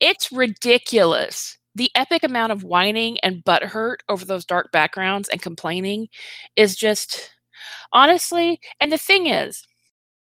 it's 0.00 0.32
ridiculous 0.32 1.58
the 1.74 1.90
epic 1.94 2.24
amount 2.24 2.52
of 2.52 2.64
whining 2.64 3.18
and 3.20 3.44
butthurt 3.44 3.96
over 4.08 4.24
those 4.24 4.44
dark 4.44 4.70
backgrounds 4.72 5.28
and 5.28 5.42
complaining 5.42 6.08
is 6.56 6.76
just 6.76 7.30
honestly 7.92 8.60
and 8.80 8.92
the 8.92 8.98
thing 8.98 9.26
is 9.26 9.62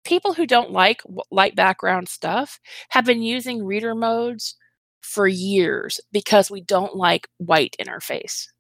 people 0.05 0.33
who 0.33 0.47
don't 0.47 0.71
like 0.71 1.01
light 1.31 1.55
background 1.55 2.09
stuff 2.09 2.59
have 2.89 3.05
been 3.05 3.21
using 3.21 3.63
reader 3.65 3.95
modes 3.95 4.55
for 5.01 5.27
years 5.27 5.99
because 6.11 6.51
we 6.51 6.61
don't 6.61 6.95
like 6.95 7.27
white 7.37 7.75
in 7.79 7.89
our 7.89 7.99
face. 8.01 8.51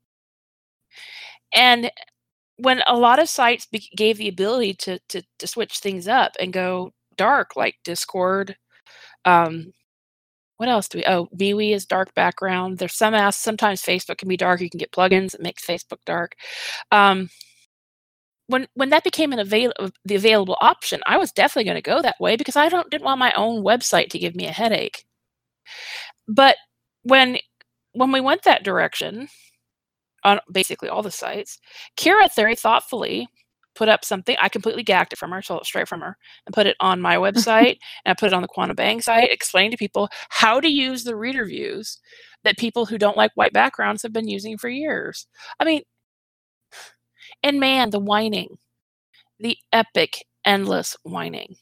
And 1.53 1.91
when 2.57 2.81
a 2.87 2.97
lot 2.97 3.19
of 3.19 3.29
sites 3.29 3.65
be- 3.67 3.89
gave 3.95 4.17
the 4.17 4.29
ability 4.29 4.75
to, 4.75 4.99
to 5.09 5.23
to 5.39 5.47
switch 5.47 5.79
things 5.79 6.07
up 6.07 6.33
and 6.39 6.53
go 6.53 6.91
dark 7.17 7.55
like 7.55 7.75
discord 7.83 8.55
um 9.25 9.73
what 10.61 10.69
else 10.69 10.87
do 10.87 10.99
we 10.99 11.05
oh 11.07 11.27
MeWe 11.35 11.73
is 11.73 11.87
dark 11.87 12.13
background. 12.13 12.77
There's 12.77 12.93
some 12.93 13.15
apps 13.15 13.33
sometimes 13.33 13.81
facebook 13.81 14.19
can 14.19 14.29
be 14.29 14.37
dark. 14.37 14.61
You 14.61 14.69
can 14.69 14.77
get 14.77 14.91
plugins 14.91 15.31
that 15.31 15.41
makes 15.41 15.65
facebook 15.65 15.97
dark. 16.05 16.35
Um 16.91 17.29
when 18.45 18.67
when 18.75 18.89
that 18.91 19.03
became 19.03 19.33
an 19.33 19.39
avail- 19.39 19.73
the 20.05 20.15
available 20.15 20.57
option 20.61 20.99
i 21.07 21.17
was 21.17 21.31
definitely 21.31 21.63
going 21.63 21.81
to 21.81 21.81
go 21.81 22.01
that 22.01 22.19
way 22.19 22.35
because 22.35 22.55
i 22.55 22.69
don't 22.69 22.91
didn't 22.91 23.05
want 23.05 23.17
my 23.19 23.31
own 23.33 23.63
website 23.63 24.09
to 24.09 24.19
give 24.19 24.35
me 24.35 24.45
a 24.45 24.51
headache. 24.51 25.05
But 26.27 26.57
when 27.03 27.39
when 27.93 28.11
we 28.11 28.21
went 28.21 28.43
that 28.43 28.63
direction 28.63 29.29
on 30.23 30.39
basically 30.51 30.89
all 30.89 31.01
the 31.01 31.11
sites 31.11 31.57
kira 31.97 32.29
very 32.35 32.55
thoughtfully 32.55 33.27
put 33.75 33.89
up 33.89 34.03
something. 34.05 34.35
I 34.41 34.49
completely 34.49 34.83
gacked 34.83 35.13
it 35.13 35.19
from 35.19 35.31
her, 35.31 35.41
stole 35.41 35.59
it 35.59 35.65
straight 35.65 35.87
from 35.87 36.01
her, 36.01 36.17
and 36.45 36.53
put 36.53 36.67
it 36.67 36.75
on 36.79 37.01
my 37.01 37.15
website. 37.17 37.77
and 38.05 38.11
I 38.11 38.13
put 38.13 38.27
it 38.27 38.33
on 38.33 38.41
the 38.41 38.47
Quantum 38.47 38.75
Bang 38.75 39.01
site, 39.01 39.31
explaining 39.31 39.71
to 39.71 39.77
people 39.77 40.09
how 40.29 40.59
to 40.59 40.67
use 40.67 41.03
the 41.03 41.15
reader 41.15 41.45
views 41.45 41.99
that 42.43 42.57
people 42.57 42.85
who 42.85 42.97
don't 42.97 43.17
like 43.17 43.31
white 43.35 43.53
backgrounds 43.53 44.01
have 44.03 44.13
been 44.13 44.27
using 44.27 44.57
for 44.57 44.69
years. 44.69 45.27
I 45.59 45.65
mean, 45.65 45.83
and 47.43 47.59
man, 47.59 47.89
the 47.91 47.99
whining, 47.99 48.57
the 49.39 49.57
epic, 49.73 50.25
endless 50.45 50.97
whining. 51.03 51.55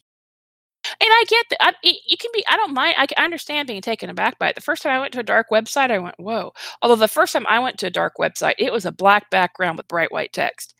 And 1.01 1.09
I 1.11 1.23
get 1.27 1.45
that. 1.51 1.75
You 1.83 2.17
can 2.17 2.31
be. 2.33 2.43
I 2.47 2.55
don't 2.57 2.73
mind. 2.73 2.95
I, 2.97 3.07
I 3.17 3.25
understand 3.25 3.67
being 3.67 3.81
taken 3.81 4.09
aback 4.09 4.39
by 4.39 4.49
it. 4.49 4.55
The 4.55 4.61
first 4.61 4.81
time 4.81 4.93
I 4.93 4.99
went 4.99 5.13
to 5.13 5.19
a 5.19 5.23
dark 5.23 5.47
website, 5.51 5.91
I 5.91 5.99
went, 5.99 6.15
"Whoa!" 6.17 6.53
Although 6.81 6.95
the 6.95 7.07
first 7.07 7.33
time 7.33 7.45
I 7.47 7.59
went 7.59 7.77
to 7.79 7.87
a 7.87 7.91
dark 7.91 8.13
website, 8.19 8.55
it 8.57 8.71
was 8.73 8.85
a 8.85 8.91
black 8.91 9.29
background 9.29 9.77
with 9.77 9.87
bright 9.87 10.11
white 10.11 10.33
text, 10.33 10.73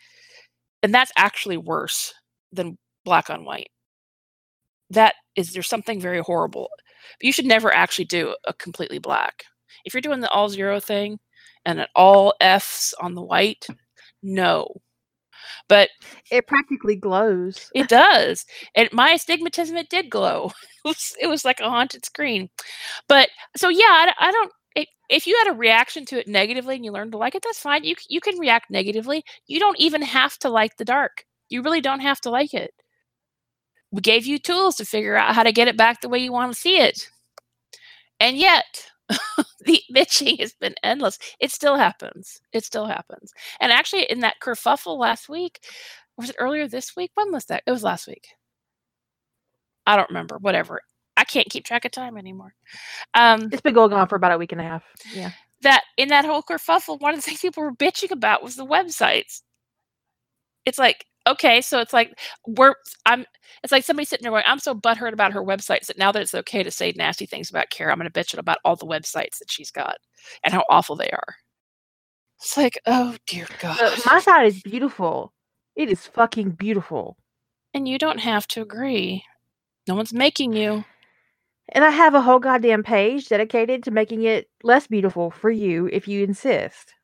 and 0.84 0.94
that's 0.94 1.12
actually 1.16 1.58
worse 1.58 2.14
than 2.52 2.78
black 3.06 3.30
on 3.30 3.46
white. 3.46 3.70
That 4.90 5.16
is, 5.36 5.54
there's 5.54 5.70
something 5.70 6.00
very 6.00 6.20
horrible. 6.20 6.70
You 7.22 7.32
should 7.32 7.46
never 7.46 7.74
actually 7.74 8.06
do 8.06 8.36
a 8.46 8.54
completely 8.54 9.00
black. 9.00 9.44
If 9.86 9.94
you're 9.94 10.02
doing 10.02 10.20
the 10.20 10.30
all 10.30 10.50
zero 10.50 10.80
thing 10.80 11.20
and 11.66 11.80
an 11.80 11.88
all 11.96 12.34
Fs 12.42 12.94
on 13.00 13.16
the 13.16 13.22
white, 13.22 13.68
no, 14.24 14.68
but 15.68 15.90
it 16.32 16.48
practically 16.48 16.96
glows. 16.96 17.70
It 17.76 17.88
does. 17.88 18.46
And 18.76 18.90
my 18.92 19.12
astigmatism, 19.12 19.78
it 19.78 19.90
did 19.90 20.10
glow. 20.10 20.52
It 20.86 20.88
was, 20.88 21.16
it 21.22 21.28
was 21.28 21.44
like 21.44 21.60
a 21.60 21.70
haunted 21.70 22.06
screen. 22.06 22.50
But 23.10 23.30
so, 23.58 23.70
yeah, 23.70 23.84
I, 23.86 24.14
I 24.20 24.32
don't. 24.32 24.52
It, 24.76 24.88
if 25.10 25.26
you 25.28 25.40
had 25.44 25.52
a 25.54 25.58
reaction 25.58 26.06
to 26.06 26.20
it 26.20 26.28
negatively 26.28 26.76
and 26.76 26.86
you 26.86 26.92
learned 26.92 27.12
to 27.14 27.18
like 27.18 27.36
it, 27.36 27.44
that's 27.44 27.60
fine. 27.60 27.84
You 27.84 27.96
you 28.08 28.22
can 28.22 28.38
react 28.40 28.70
negatively. 28.70 29.24
You 29.48 29.60
don't 29.60 29.80
even 29.80 30.02
have 30.02 30.38
to 30.40 30.50
like 30.50 30.78
the 30.78 30.86
dark. 30.86 31.26
You 31.50 31.62
really 31.62 31.82
don't 31.82 32.02
have 32.02 32.22
to 32.22 32.30
like 32.30 32.54
it. 32.54 32.74
We 33.92 34.02
gave 34.02 34.26
you 34.26 34.38
tools 34.38 34.76
to 34.78 34.86
figure 34.86 35.16
out 35.16 35.34
how 35.34 35.44
to 35.44 35.52
get 35.52 35.68
it 35.68 35.78
back 35.78 36.02
the 36.02 36.10
way 36.10 36.20
you 36.20 36.32
want 36.32 36.54
to 36.54 36.60
see 36.60 36.78
it. 36.78 37.10
And 38.20 38.38
yet, 38.38 38.86
the 39.66 39.82
bitching 39.94 40.40
has 40.40 40.54
been 40.54 40.76
endless. 40.84 41.18
It 41.40 41.52
still 41.52 41.76
happens. 41.76 42.42
It 42.54 42.64
still 42.64 42.86
happens. 42.86 43.34
And 43.60 43.72
actually, 43.72 44.04
in 44.04 44.20
that 44.20 44.40
kerfuffle 44.42 44.98
last 44.98 45.30
week, 45.30 45.60
was 46.18 46.30
it 46.30 46.36
earlier 46.40 46.68
this 46.68 46.96
week? 46.96 47.12
When 47.16 47.32
was 47.32 47.46
that? 47.46 47.64
It 47.66 47.72
was 47.72 47.84
last 47.84 48.08
week. 48.08 48.28
I 49.88 49.96
don't 49.96 50.10
remember. 50.10 50.38
Whatever. 50.38 50.82
I 51.20 51.26
can't 51.26 51.50
keep 51.50 51.66
track 51.66 51.84
of 51.84 51.92
time 51.92 52.18
anymore. 52.18 52.54
Um, 53.14 53.50
it's 53.52 53.62
been 53.62 53.74
going 53.74 53.92
on 53.92 54.08
for 54.08 54.16
about 54.16 54.32
a 54.32 54.38
week 54.38 54.54
and 54.54 54.62
a 54.62 54.64
half. 54.64 54.84
Yeah. 55.14 55.32
That 55.62 55.84
in 55.98 56.08
that 56.10 56.24
whole 56.24 56.42
kerfuffle, 56.42 57.02
one 57.02 57.14
of 57.14 57.18
the 57.18 57.22
things 57.22 57.42
people 57.42 57.62
were 57.62 57.74
bitching 57.74 58.12
about 58.12 58.42
was 58.42 58.56
the 58.56 58.66
websites. 58.66 59.42
It's 60.66 60.80
like 60.80 61.06
okay, 61.28 61.60
so 61.62 61.80
it's 61.80 61.92
like 61.92 62.18
we're 62.48 62.76
I'm 63.06 63.26
it's 63.62 63.74
like 63.74 63.84
somebody 63.84 64.06
sitting 64.06 64.24
there 64.24 64.32
going, 64.32 64.46
I'm 64.48 64.60
so 64.60 64.74
butthurt 64.74 65.12
about 65.12 65.34
her 65.34 65.44
websites 65.44 65.88
that 65.88 65.98
now 65.98 66.14
that 66.14 66.22
it's 66.22 66.34
okay 66.34 66.64
to 66.64 66.72
say 66.72 66.94
nasty 66.96 67.26
things 67.26 67.50
about 67.50 67.70
Kara, 67.70 67.92
I'm 67.92 68.00
gonna 68.00 68.10
bitch 68.10 68.38
about 68.38 68.60
all 68.64 68.78
the 68.78 68.86
websites 68.86 69.40
that 69.40 69.52
she's 69.52 69.72
got 69.72 69.98
and 70.46 70.54
how 70.54 70.64
awful 70.70 70.96
they 70.96 71.10
are. 71.10 71.36
It's 72.38 72.56
like, 72.56 72.80
oh 72.86 73.18
dear 73.28 73.48
God. 73.60 73.78
Uh, 73.82 73.94
my 74.06 74.22
side 74.22 74.48
is 74.48 74.62
beautiful. 74.62 75.34
It 75.76 75.90
is 75.90 76.08
fucking 76.08 76.52
beautiful. 76.52 77.18
And 77.74 77.88
you 77.88 77.98
don't 77.98 78.20
have 78.20 78.48
to 78.50 78.62
agree. 78.62 79.26
No 79.86 79.96
one's 79.96 80.14
making 80.14 80.54
you. 80.54 80.86
And 81.72 81.86
I 81.86 81.92
have 81.92 82.16
a 82.16 82.22
whole 82.22 82.40
goddamn 82.40 82.84
page 82.84 83.30
dedicated 83.30 83.84
to 83.84 83.92
making 83.92 84.24
it 84.24 84.50
less 84.64 84.88
beautiful 84.88 85.30
for 85.30 85.52
you 85.52 85.88
if 85.92 86.08
you 86.08 86.24
insist. 86.24 86.96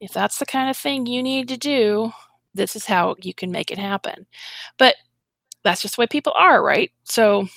If 0.00 0.12
that's 0.12 0.38
the 0.38 0.46
kind 0.46 0.70
of 0.70 0.76
thing 0.76 1.06
you 1.06 1.22
need 1.22 1.48
to 1.48 1.56
do, 1.56 2.12
this 2.54 2.74
is 2.74 2.86
how 2.86 3.16
you 3.20 3.34
can 3.34 3.50
make 3.50 3.70
it 3.70 3.78
happen. 3.78 4.26
But 4.78 4.96
that's 5.62 5.82
just 5.82 5.96
the 5.96 6.00
way 6.00 6.06
people 6.06 6.32
are, 6.38 6.62
right? 6.62 6.90
So 7.04 7.48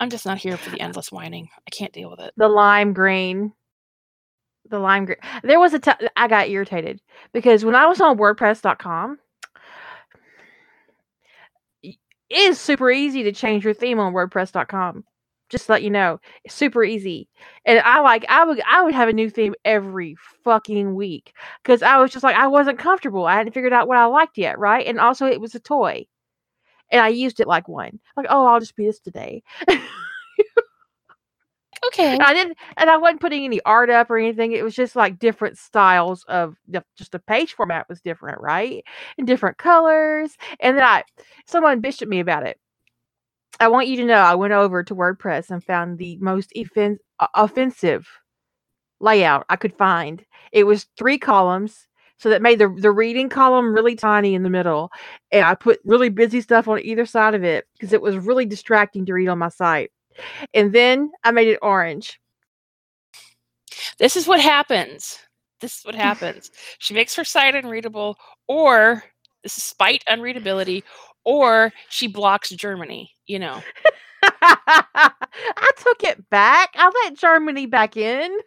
I'm 0.00 0.08
just 0.08 0.24
not 0.24 0.38
here 0.38 0.56
for 0.56 0.70
the 0.70 0.80
endless 0.80 1.12
whining. 1.12 1.48
I 1.66 1.70
can't 1.70 1.92
deal 1.92 2.10
with 2.10 2.20
it. 2.20 2.32
The 2.36 2.48
lime 2.48 2.94
green. 2.94 3.52
The 4.70 4.78
lime 4.78 5.04
green. 5.04 5.18
There 5.42 5.60
was 5.60 5.74
a 5.74 5.78
time 5.78 5.96
I 6.16 6.28
got 6.28 6.48
irritated 6.48 7.00
because 7.32 7.64
when 7.64 7.74
I 7.74 7.86
was 7.86 8.00
on 8.00 8.16
WordPress.com, 8.16 9.18
it 11.82 11.96
is 12.30 12.58
super 12.58 12.90
easy 12.90 13.22
to 13.24 13.32
change 13.32 13.64
your 13.64 13.74
theme 13.74 13.98
on 13.98 14.14
WordPress.com 14.14 15.04
just 15.48 15.66
to 15.66 15.72
let 15.72 15.82
you 15.82 15.90
know 15.90 16.18
it's 16.44 16.54
super 16.54 16.84
easy. 16.84 17.28
And 17.64 17.78
i 17.80 18.00
like 18.00 18.24
i 18.28 18.44
would 18.44 18.60
i 18.66 18.82
would 18.82 18.94
have 18.94 19.08
a 19.08 19.12
new 19.12 19.30
theme 19.30 19.54
every 19.64 20.16
fucking 20.44 20.94
week 20.94 21.32
because 21.62 21.82
i 21.82 21.98
was 21.98 22.10
just 22.12 22.24
like 22.24 22.36
i 22.36 22.46
wasn't 22.46 22.78
comfortable 22.78 23.26
i 23.26 23.36
hadn't 23.36 23.52
figured 23.52 23.72
out 23.72 23.88
what 23.88 23.98
i 23.98 24.06
liked 24.06 24.38
yet 24.38 24.58
right? 24.58 24.86
And 24.86 25.00
also 25.00 25.26
it 25.26 25.40
was 25.40 25.54
a 25.54 25.60
toy 25.60 26.06
and 26.90 27.00
i 27.00 27.08
used 27.08 27.40
it 27.40 27.48
like 27.48 27.68
one 27.68 27.98
like 28.16 28.26
oh 28.30 28.46
i'll 28.46 28.60
just 28.60 28.76
be 28.76 28.86
this 28.86 29.00
today. 29.00 29.42
Okay. 31.88 32.14
And 32.14 32.22
i 32.22 32.32
didn't 32.34 32.56
and 32.78 32.90
i 32.90 32.96
wasn't 32.96 33.20
putting 33.20 33.44
any 33.44 33.60
art 33.62 33.90
up 33.90 34.10
or 34.10 34.18
anything 34.18 34.52
it 34.52 34.64
was 34.64 34.74
just 34.74 34.96
like 34.96 35.18
different 35.18 35.58
styles 35.58 36.24
of 36.24 36.56
the, 36.66 36.82
just 36.96 37.12
the 37.12 37.18
page 37.18 37.52
format 37.54 37.88
was 37.88 38.00
different 38.00 38.40
right? 38.40 38.82
And 39.18 39.26
different 39.26 39.58
colors 39.58 40.36
and 40.60 40.76
then 40.76 40.84
i 40.84 41.04
someone 41.46 41.82
bitched 41.82 42.02
at 42.02 42.08
me 42.08 42.20
about 42.20 42.46
it 42.46 42.58
I 43.60 43.68
want 43.68 43.88
you 43.88 43.96
to 43.98 44.04
know 44.04 44.14
I 44.14 44.34
went 44.34 44.52
over 44.52 44.82
to 44.82 44.94
WordPress 44.94 45.50
and 45.50 45.62
found 45.64 45.98
the 45.98 46.16
most 46.20 46.52
offen- 46.56 46.98
offensive 47.34 48.06
layout 49.00 49.46
I 49.48 49.56
could 49.56 49.76
find. 49.76 50.24
It 50.52 50.64
was 50.64 50.86
three 50.98 51.18
columns, 51.18 51.86
so 52.18 52.30
that 52.30 52.42
made 52.42 52.58
the 52.58 52.68
the 52.68 52.90
reading 52.90 53.28
column 53.28 53.74
really 53.74 53.94
tiny 53.96 54.34
in 54.34 54.42
the 54.42 54.50
middle, 54.50 54.90
and 55.30 55.44
I 55.44 55.54
put 55.54 55.80
really 55.84 56.08
busy 56.08 56.40
stuff 56.40 56.68
on 56.68 56.80
either 56.80 57.06
side 57.06 57.34
of 57.34 57.44
it 57.44 57.66
because 57.74 57.92
it 57.92 58.02
was 58.02 58.16
really 58.16 58.46
distracting 58.46 59.04
to 59.06 59.12
read 59.14 59.28
on 59.28 59.38
my 59.38 59.48
site. 59.48 59.90
And 60.54 60.72
then 60.72 61.10
I 61.24 61.30
made 61.30 61.48
it 61.48 61.58
orange. 61.62 62.18
This 63.98 64.16
is 64.16 64.26
what 64.26 64.40
happens. 64.40 65.18
This 65.60 65.78
is 65.78 65.84
what 65.84 65.94
happens. 66.06 66.50
she 66.78 66.94
makes 66.94 67.14
her 67.16 67.24
site 67.24 67.54
unreadable, 67.54 68.16
or 68.48 69.04
this 69.42 69.58
is 69.58 69.64
spite 69.64 70.02
unreadability, 70.08 70.82
or 71.24 71.72
she 71.90 72.06
blocks 72.06 72.50
Germany, 72.50 73.10
you 73.26 73.38
know. 73.38 73.62
I 74.22 75.70
took 75.76 76.04
it 76.04 76.28
back. 76.30 76.70
I 76.74 76.90
let 77.04 77.16
Germany 77.16 77.66
back 77.66 77.96
in. 77.96 78.38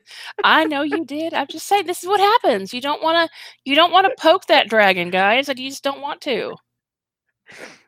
I 0.44 0.66
know 0.66 0.82
you 0.82 1.06
did. 1.06 1.34
I'm 1.34 1.48
just 1.48 1.68
saying 1.68 1.86
this 1.86 2.04
is 2.04 2.10
what 2.10 2.20
happens. 2.20 2.74
You 2.74 2.82
don't 2.82 3.02
want 3.02 3.30
to 3.30 3.36
you 3.66 3.76
don't 3.76 3.92
want 3.92 4.08
to 4.08 4.22
poke 4.22 4.46
that 4.48 4.70
dragon, 4.70 5.10
guys, 5.10 5.50
and 5.50 5.60
you 5.60 5.70
just 5.70 5.84
don't 5.84 6.02
want 6.02 6.22
to. 6.22 6.56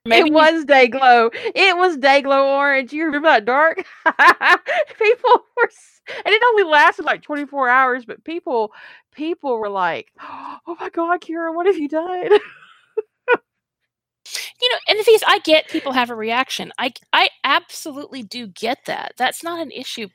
Maybe 0.06 0.28
it 0.28 0.32
was 0.34 0.66
day 0.66 0.88
glow. 0.88 1.30
It 1.32 1.76
was 1.76 1.96
day 1.96 2.20
glow 2.20 2.56
orange. 2.56 2.92
You 2.92 3.06
remember 3.06 3.28
that 3.28 3.46
dark? 3.46 3.78
people 4.98 5.44
were, 5.56 5.70
and 6.08 6.34
it 6.34 6.42
only 6.48 6.64
lasted 6.64 7.06
like 7.06 7.22
24 7.22 7.68
hours, 7.70 8.04
but 8.04 8.22
people, 8.22 8.72
people 9.14 9.56
were 9.58 9.70
like, 9.70 10.12
"Oh 10.20 10.76
my 10.78 10.90
god, 10.90 11.22
Kira, 11.22 11.54
what 11.54 11.66
have 11.66 11.78
you 11.78 11.88
done?" 11.88 12.28
you 14.60 14.70
know, 14.70 14.76
and 14.88 14.98
the 14.98 15.04
thing 15.04 15.14
is, 15.14 15.24
I 15.26 15.40
get 15.40 15.68
people 15.68 15.92
have 15.92 16.10
a 16.10 16.14
reaction. 16.14 16.72
I 16.78 16.92
I 17.12 17.28
absolutely 17.44 18.22
do 18.22 18.46
get 18.46 18.78
that. 18.86 19.12
That's 19.16 19.42
not 19.42 19.60
an 19.60 19.70
issue 19.70 20.08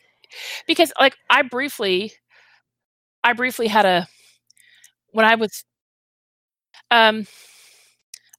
because, 0.68 0.94
like, 1.00 1.18
I 1.30 1.44
briefly, 1.44 2.14
I 3.24 3.34
briefly 3.34 3.68
had 3.68 3.86
a 3.86 4.08
when 5.12 5.26
I 5.26 5.36
was, 5.36 5.64
um, 6.92 7.26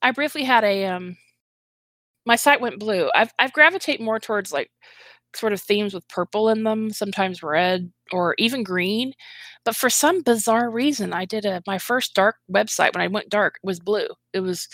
I 0.03 0.11
briefly 0.13 0.45
had 0.45 0.65
a 0.65 0.87
um, 0.87 1.17
my 2.27 2.37
site 2.37 2.61
went 2.61 2.79
blue. 2.79 3.11
I've 3.15 3.33
I've 3.39 3.53
gravitate 3.53 4.01
more 4.01 4.19
towards 4.21 4.53
like 4.53 4.71
sort 5.37 5.53
of 5.53 5.61
themes 5.61 5.95
with 5.95 6.09
purple 6.09 6.49
in 6.49 6.65
them, 6.65 6.91
sometimes 6.93 7.43
red 7.43 7.93
or 8.13 8.35
even 8.39 8.63
green. 8.63 9.13
But 9.65 9.77
for 9.77 9.91
some 9.91 10.23
bizarre 10.23 10.71
reason, 10.71 11.13
I 11.13 11.25
did 11.25 11.45
a 11.47 11.63
my 11.67 11.79
first 11.79 12.15
dark 12.15 12.37
website 12.53 12.95
when 12.95 13.03
I 13.03 13.09
went 13.09 13.31
dark 13.31 13.57
was 13.63 13.81
blue. 13.81 14.09
It 14.33 14.41
was 14.41 14.69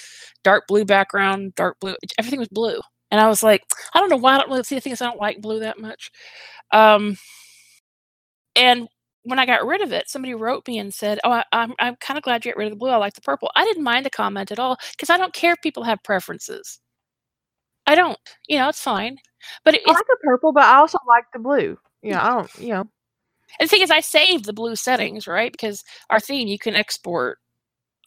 dark 0.44 0.66
blue 0.68 0.84
background, 0.84 1.54
dark 1.56 1.78
blue. 1.80 1.94
Everything 2.18 2.40
was 2.40 2.48
blue, 2.48 2.80
and 3.10 3.20
I 3.20 3.28
was 3.28 3.42
like, 3.42 3.62
I 3.94 4.00
don't 4.00 4.10
know 4.10 4.16
why 4.16 4.34
I 4.36 4.38
don't 4.38 4.50
really 4.50 4.64
see 4.64 4.74
the 4.76 4.80
things. 4.80 5.00
I 5.02 5.06
don't 5.06 5.20
like 5.20 5.40
blue 5.40 5.60
that 5.60 5.78
much. 5.80 6.10
Um, 6.72 7.16
and 8.54 8.88
when 9.24 9.38
I 9.38 9.46
got 9.46 9.66
rid 9.66 9.80
of 9.82 9.92
it, 9.92 10.08
somebody 10.08 10.34
wrote 10.34 10.66
me 10.68 10.78
and 10.78 10.92
said, 10.94 11.18
"Oh, 11.24 11.30
I, 11.32 11.44
I'm 11.52 11.74
I'm 11.80 11.96
kind 11.96 12.16
of 12.18 12.24
glad 12.24 12.44
you 12.44 12.52
got 12.52 12.58
rid 12.58 12.66
of 12.68 12.72
the 12.72 12.76
blue. 12.78 12.90
I 12.90 12.96
like 12.96 13.14
the 13.14 13.20
purple." 13.20 13.50
I 13.56 13.64
didn't 13.64 13.82
mind 13.84 14.06
the 14.06 14.10
comment 14.10 14.52
at 14.52 14.58
all 14.58 14.76
because 14.92 15.10
I 15.10 15.16
don't 15.18 15.34
care 15.34 15.52
if 15.54 15.60
people 15.62 15.84
have 15.84 16.02
preferences. 16.04 16.80
I 17.86 17.94
don't. 17.94 18.18
You 18.48 18.58
know, 18.58 18.68
it's 18.68 18.80
fine. 18.80 19.18
But 19.64 19.74
it, 19.74 19.82
I 19.86 19.92
like 19.92 20.06
the 20.06 20.16
purple, 20.22 20.52
but 20.52 20.64
I 20.64 20.76
also 20.76 20.98
like 21.06 21.24
the 21.32 21.38
blue. 21.38 21.78
You 22.02 22.12
know, 22.12 22.20
I 22.20 22.28
don't. 22.30 22.58
You 22.58 22.68
know. 22.68 22.90
And 23.58 23.68
the 23.68 23.70
thing 23.70 23.82
is, 23.82 23.90
I 23.90 24.00
saved 24.00 24.44
the 24.44 24.52
blue 24.52 24.76
settings, 24.76 25.26
right? 25.26 25.52
Because 25.52 25.84
our 26.10 26.20
theme, 26.20 26.48
you 26.48 26.58
can 26.58 26.74
export 26.74 27.38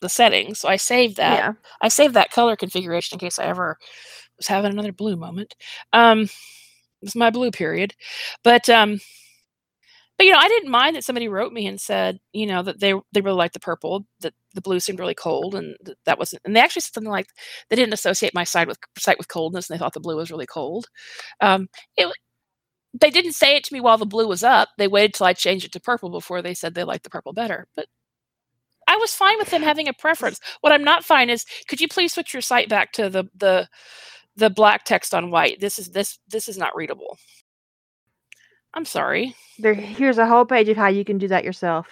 the 0.01 0.09
settings. 0.09 0.59
So 0.59 0.69
I 0.69 0.75
saved 0.75 1.17
that. 1.17 1.39
Yeah. 1.39 1.53
I 1.81 1.87
saved 1.87 2.13
that 2.13 2.31
color 2.31 2.55
configuration 2.55 3.15
in 3.15 3.19
case 3.19 3.39
I 3.39 3.45
ever 3.45 3.77
was 4.37 4.47
having 4.47 4.71
another 4.71 4.91
blue 4.91 5.15
moment. 5.15 5.55
Um, 5.93 6.21
it 6.21 6.29
was 7.05 7.15
my 7.15 7.29
blue 7.29 7.51
period, 7.51 7.95
but 8.43 8.67
um, 8.69 8.99
but 10.19 10.25
you 10.27 10.33
know, 10.33 10.39
I 10.39 10.49
didn't 10.49 10.69
mind 10.69 10.97
that 10.97 11.05
somebody 11.05 11.29
wrote 11.29 11.53
me 11.53 11.65
and 11.65 11.79
said, 11.79 12.19
you 12.33 12.45
know, 12.45 12.61
that 12.63 12.81
they 12.81 12.93
they 13.13 13.21
really 13.21 13.37
liked 13.37 13.53
the 13.55 13.61
purple, 13.61 14.05
that 14.19 14.33
the 14.53 14.61
blue 14.61 14.81
seemed 14.81 14.99
really 14.99 15.15
cold, 15.15 15.55
and 15.55 15.77
th- 15.85 15.97
that 16.05 16.19
wasn't. 16.19 16.41
And 16.45 16.53
they 16.53 16.59
actually 16.59 16.81
said 16.81 16.93
something 16.93 17.09
like 17.11 17.27
they 17.69 17.77
didn't 17.77 17.93
associate 17.93 18.35
my 18.35 18.43
side 18.43 18.67
with 18.67 18.79
site 18.97 19.17
with 19.17 19.29
coldness, 19.29 19.69
and 19.69 19.75
they 19.75 19.79
thought 19.79 19.93
the 19.93 20.01
blue 20.01 20.17
was 20.17 20.29
really 20.29 20.45
cold. 20.45 20.87
Um, 21.39 21.69
it 21.97 22.13
they 22.99 23.11
didn't 23.11 23.33
say 23.33 23.55
it 23.55 23.63
to 23.65 23.73
me 23.73 23.81
while 23.81 23.97
the 23.97 24.05
blue 24.05 24.27
was 24.27 24.43
up. 24.43 24.69
They 24.77 24.87
waited 24.89 25.13
till 25.15 25.27
I 25.27 25.33
changed 25.33 25.65
it 25.65 25.71
to 25.73 25.79
purple 25.81 26.09
before 26.09 26.41
they 26.41 26.53
said 26.55 26.75
they 26.75 26.83
liked 26.83 27.03
the 27.05 27.09
purple 27.11 27.33
better. 27.33 27.67
But 27.75 27.87
I 28.87 28.97
was 28.97 29.13
fine 29.13 29.37
with 29.37 29.51
them 29.51 29.61
having 29.63 29.87
a 29.87 29.93
preference. 29.93 30.39
What 30.61 30.73
I'm 30.73 30.83
not 30.83 31.05
fine 31.05 31.29
is, 31.29 31.45
could 31.67 31.79
you 31.81 31.87
please 31.87 32.13
switch 32.13 32.33
your 32.33 32.41
site 32.41 32.69
back 32.69 32.91
to 32.93 33.09
the 33.09 33.25
the 33.35 33.67
the 34.35 34.49
black 34.49 34.85
text 34.85 35.13
on 35.15 35.31
white? 35.31 35.59
This 35.61 35.79
is 35.79 35.89
this 35.91 36.19
this 36.29 36.49
is 36.49 36.57
not 36.57 36.75
readable. 36.75 37.17
I'm 38.73 38.85
sorry. 38.85 39.35
There, 39.57 39.73
here's 39.73 40.17
a 40.17 40.27
whole 40.27 40.45
page 40.45 40.69
of 40.69 40.77
how 40.77 40.87
you 40.87 41.03
can 41.03 41.17
do 41.17 41.27
that 41.27 41.43
yourself. 41.43 41.87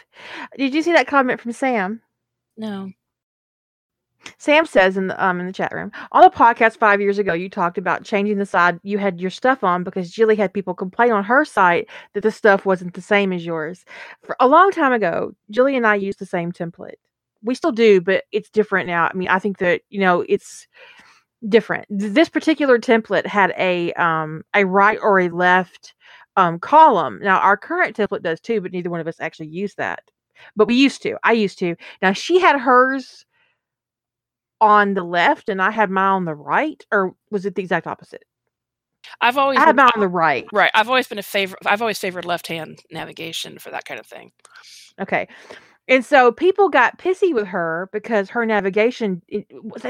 Did 0.57 0.73
you 0.73 0.81
see 0.81 0.93
that 0.93 1.07
comment 1.07 1.41
from 1.41 1.51
Sam? 1.51 2.01
No. 2.55 2.91
Sam 4.37 4.65
says 4.65 4.97
in 4.97 5.07
the 5.07 5.23
um 5.23 5.39
in 5.39 5.45
the 5.45 5.53
chat 5.53 5.71
room 5.71 5.91
on 6.11 6.21
the 6.21 6.29
podcast 6.29 6.77
five 6.77 6.99
years 6.99 7.17
ago, 7.17 7.33
you 7.33 7.49
talked 7.49 7.77
about 7.77 8.03
changing 8.03 8.37
the 8.37 8.45
side 8.45 8.79
you 8.83 8.97
had 8.97 9.21
your 9.21 9.29
stuff 9.29 9.63
on 9.63 9.83
because 9.83 10.11
Jilly 10.11 10.35
had 10.35 10.53
people 10.53 10.73
complain 10.73 11.11
on 11.11 11.23
her 11.23 11.45
site 11.45 11.87
that 12.13 12.21
the 12.21 12.31
stuff 12.31 12.65
wasn't 12.65 12.93
the 12.93 13.01
same 13.01 13.31
as 13.31 13.45
yours. 13.45 13.85
For 14.23 14.35
a 14.39 14.47
long 14.47 14.71
time 14.71 14.93
ago, 14.93 15.33
Jilly 15.49 15.77
and 15.77 15.87
I 15.87 15.95
used 15.95 16.19
the 16.19 16.25
same 16.25 16.51
template. 16.51 16.95
We 17.41 17.55
still 17.55 17.71
do, 17.71 18.01
but 18.01 18.25
it's 18.31 18.49
different 18.49 18.87
now. 18.87 19.07
I 19.07 19.13
mean, 19.13 19.29
I 19.29 19.39
think 19.39 19.59
that 19.59 19.81
you 19.89 19.99
know 19.99 20.25
it's 20.27 20.67
different. 21.47 21.85
This 21.89 22.29
particular 22.29 22.79
template 22.79 23.25
had 23.25 23.53
a 23.57 23.93
um 23.93 24.43
a 24.55 24.65
right 24.65 24.99
or 25.01 25.19
a 25.19 25.29
left 25.29 25.93
um 26.37 26.59
column. 26.59 27.19
Now 27.21 27.39
our 27.39 27.57
current 27.57 27.97
template 27.97 28.21
does 28.23 28.39
too, 28.39 28.61
but 28.61 28.71
neither 28.71 28.89
one 28.89 29.01
of 29.01 29.07
us 29.07 29.19
actually 29.19 29.47
use 29.47 29.75
that. 29.75 29.99
But 30.55 30.67
we 30.67 30.75
used 30.75 31.01
to. 31.03 31.17
I 31.23 31.33
used 31.33 31.59
to. 31.59 31.75
Now 32.01 32.13
she 32.13 32.39
had 32.39 32.59
hers 32.59 33.25
on 34.61 34.93
the 34.93 35.03
left 35.03 35.49
and 35.49 35.61
I 35.61 35.71
had 35.71 35.89
mine 35.89 36.13
on 36.13 36.25
the 36.25 36.35
right, 36.35 36.83
or 36.91 37.13
was 37.31 37.45
it 37.45 37.55
the 37.55 37.61
exact 37.61 37.87
opposite? 37.87 38.23
I've 39.21 39.37
always 39.37 39.57
I 39.57 39.61
had 39.61 39.75
been, 39.75 39.85
mine 39.85 39.91
on 39.95 40.01
the 40.01 40.07
right. 40.07 40.45
right. 40.53 40.71
I've 40.73 40.89
always 40.89 41.07
been 41.07 41.19
a 41.19 41.23
favorite. 41.23 41.61
I've 41.65 41.81
always 41.81 41.99
favored 41.99 42.25
left 42.25 42.47
hand 42.47 42.79
navigation 42.91 43.59
for 43.59 43.69
that 43.71 43.85
kind 43.85 43.99
of 43.99 44.05
thing. 44.05 44.31
Okay. 44.99 45.27
And 45.87 46.03
so 46.03 46.31
people 46.33 46.67
got 46.67 46.97
pissy 46.99 47.33
with 47.33 47.47
her 47.47 47.89
because 47.93 48.29
her 48.29 48.45
navigation, 48.45 49.21
it- 49.29 49.47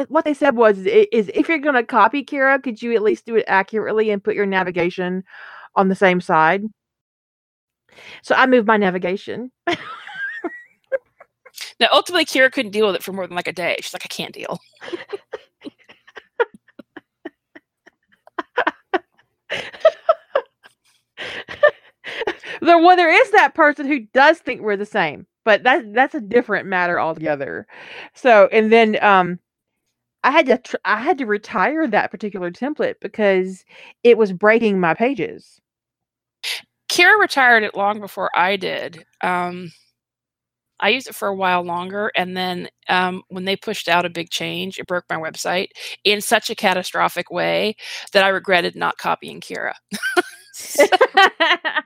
what 0.09 0.25
they- 0.25 0.33
said 0.35 0.55
was, 0.55 0.77
is 0.77 1.31
if 1.33 1.49
you're 1.49 1.57
going 1.57 1.73
to 1.75 1.83
copy 1.83 2.23
Kira, 2.23 2.61
could 2.61 2.81
you 2.81 2.93
at 2.93 3.01
least 3.01 3.25
do 3.25 3.35
it 3.35 3.45
accurately 3.47 4.11
and 4.11 4.23
put 4.23 4.35
your 4.35 4.45
navigation 4.45 5.23
on 5.76 5.89
the 5.89 5.95
same 5.95 6.22
side? 6.22 6.64
So 8.22 8.35
I 8.35 8.45
moved 8.45 8.68
my 8.68 8.77
navigation. 8.77 9.52
Now, 11.80 11.88
ultimately, 11.94 12.26
Kira 12.26 12.52
couldn't 12.52 12.72
deal 12.72 12.88
with 12.88 12.95
it 12.95 13.03
for 13.03 13.14
more 13.14 13.27
than 13.27 13.35
like 13.35 13.48
a 13.48 13.53
day. 13.53 13.76
She's 13.81 13.94
like, 13.94 14.06
I 14.06 14.07
can't 14.07 14.34
deal. 14.34 14.60
there, 22.61 22.77
well, 22.80 22.95
there 22.95 23.11
is 23.11 23.31
that 23.31 23.53
person 23.53 23.85
who 23.85 23.99
does 24.14 24.39
think 24.39 24.61
we're 24.61 24.77
the 24.77 24.85
same, 24.85 25.27
but 25.45 25.64
that 25.64 25.94
that's 25.94 26.15
a 26.15 26.22
different 26.22 26.68
matter 26.68 26.99
altogether. 26.99 27.68
So, 28.15 28.49
and 28.52 28.72
then 28.72 29.02
um, 29.03 29.39
I 30.27 30.31
had 30.31 30.45
to 30.47 30.57
tr- 30.57 30.75
I 30.83 30.97
had 30.97 31.17
to 31.19 31.25
retire 31.25 31.87
that 31.87 32.11
particular 32.11 32.51
template 32.51 32.95
because 32.99 33.63
it 34.03 34.17
was 34.17 34.33
breaking 34.33 34.77
my 34.77 34.93
pages. 34.93 35.61
Kira 36.89 37.17
retired 37.17 37.63
it 37.63 37.75
long 37.75 38.01
before 38.01 38.29
I 38.35 38.57
did. 38.57 39.05
Um, 39.21 39.71
I 40.81 40.89
used 40.89 41.07
it 41.07 41.15
for 41.15 41.29
a 41.29 41.33
while 41.33 41.63
longer, 41.63 42.11
and 42.13 42.35
then 42.35 42.67
um, 42.89 43.23
when 43.29 43.45
they 43.45 43.55
pushed 43.55 43.87
out 43.87 44.03
a 44.03 44.09
big 44.09 44.29
change, 44.29 44.77
it 44.79 44.85
broke 44.85 45.05
my 45.09 45.15
website 45.15 45.69
in 46.03 46.19
such 46.19 46.49
a 46.49 46.55
catastrophic 46.55 47.31
way 47.31 47.77
that 48.11 48.25
I 48.25 48.27
regretted 48.27 48.75
not 48.75 48.97
copying 48.97 49.39
Kira. 49.39 49.75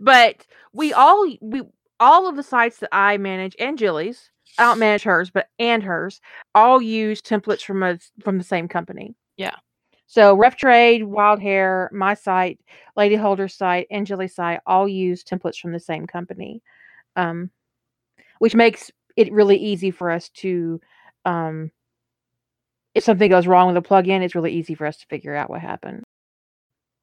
but 0.00 0.46
we 0.72 0.94
all 0.94 1.30
we 1.42 1.60
all 2.00 2.26
of 2.26 2.36
the 2.36 2.42
sites 2.42 2.78
that 2.78 2.88
I 2.90 3.18
manage 3.18 3.54
and 3.58 3.76
Jilly's, 3.76 4.30
I 4.58 4.64
don't 4.64 4.78
manage 4.78 5.02
hers, 5.02 5.30
but 5.30 5.48
and 5.58 5.82
hers 5.82 6.20
all 6.54 6.80
use 6.82 7.22
templates 7.22 7.64
from 7.64 7.82
a 7.82 7.98
from 8.22 8.38
the 8.38 8.44
same 8.44 8.68
company. 8.68 9.14
Yeah. 9.36 9.56
So 10.06 10.34
Rough 10.36 10.56
Trade, 10.56 11.04
Wild 11.04 11.40
Hair, 11.40 11.90
my 11.92 12.12
site, 12.14 12.60
Lady 12.96 13.16
Holder's 13.16 13.54
site, 13.54 13.86
and 13.90 14.06
Jilly's 14.06 14.34
site 14.34 14.60
all 14.66 14.86
use 14.86 15.24
templates 15.24 15.58
from 15.58 15.72
the 15.72 15.80
same 15.80 16.06
company, 16.06 16.62
um, 17.16 17.50
which 18.38 18.54
makes 18.54 18.90
it 19.16 19.32
really 19.32 19.56
easy 19.56 19.90
for 19.90 20.10
us 20.10 20.28
to, 20.30 20.80
um, 21.24 21.70
if 22.94 23.04
something 23.04 23.30
goes 23.30 23.46
wrong 23.46 23.68
with 23.68 23.76
a 23.82 23.88
plugin, 23.88 24.20
it's 24.22 24.34
really 24.34 24.52
easy 24.52 24.74
for 24.74 24.86
us 24.86 24.98
to 24.98 25.06
figure 25.06 25.34
out 25.34 25.48
what 25.48 25.60
happened. 25.62 26.02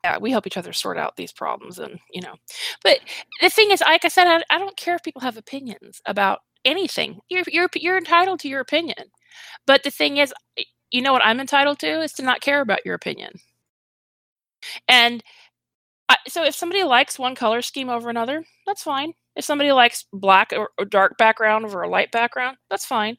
yeah, 0.03 0.17
we 0.19 0.31
help 0.31 0.47
each 0.47 0.57
other 0.57 0.71
sort 0.71 0.97
out 0.97 1.15
these 1.17 1.33
problems, 1.33 1.79
and 1.79 1.99
you 2.11 2.21
know. 2.21 2.35
But 2.83 2.99
the 3.41 3.49
thing 3.49 3.71
is, 3.71 3.81
like 3.81 4.05
I 4.05 4.07
said, 4.09 4.27
I, 4.27 4.43
I 4.49 4.59
don't 4.59 4.77
care 4.77 4.95
if 4.95 5.03
people 5.03 5.21
have 5.21 5.37
opinions 5.37 6.01
about 6.05 6.39
anything. 6.65 7.19
You're 7.29 7.43
you're 7.47 7.69
you're 7.75 7.97
entitled 7.97 8.39
to 8.41 8.49
your 8.49 8.61
opinion. 8.61 9.11
But 9.67 9.83
the 9.83 9.91
thing 9.91 10.17
is, 10.17 10.33
you 10.91 11.01
know 11.01 11.13
what 11.13 11.25
I'm 11.25 11.39
entitled 11.41 11.79
to 11.79 12.01
is 12.03 12.13
to 12.13 12.23
not 12.23 12.41
care 12.41 12.61
about 12.61 12.85
your 12.85 12.95
opinion. 12.95 13.33
And 14.87 15.23
I, 16.09 16.17
so, 16.29 16.45
if 16.45 16.55
somebody 16.55 16.83
likes 16.83 17.19
one 17.19 17.35
color 17.35 17.61
scheme 17.63 17.89
over 17.89 18.09
another, 18.09 18.45
that's 18.67 18.83
fine. 18.83 19.13
If 19.37 19.45
somebody 19.45 19.73
likes 19.73 20.05
black 20.13 20.53
or, 20.55 20.71
or 20.79 20.85
dark 20.85 21.17
background 21.17 21.65
over 21.65 21.83
a 21.83 21.89
light 21.89 22.11
background, 22.11 22.57
that's 22.71 22.85
fine. 22.87 23.17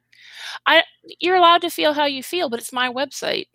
I 0.67 0.85
you're 1.21 1.37
allowed 1.37 1.63
to 1.63 1.71
feel 1.71 1.95
how 1.95 2.07
you 2.07 2.23
feel, 2.25 2.51
but 2.51 2.61
it's 2.61 2.73
my 2.75 2.91
website. 2.93 3.47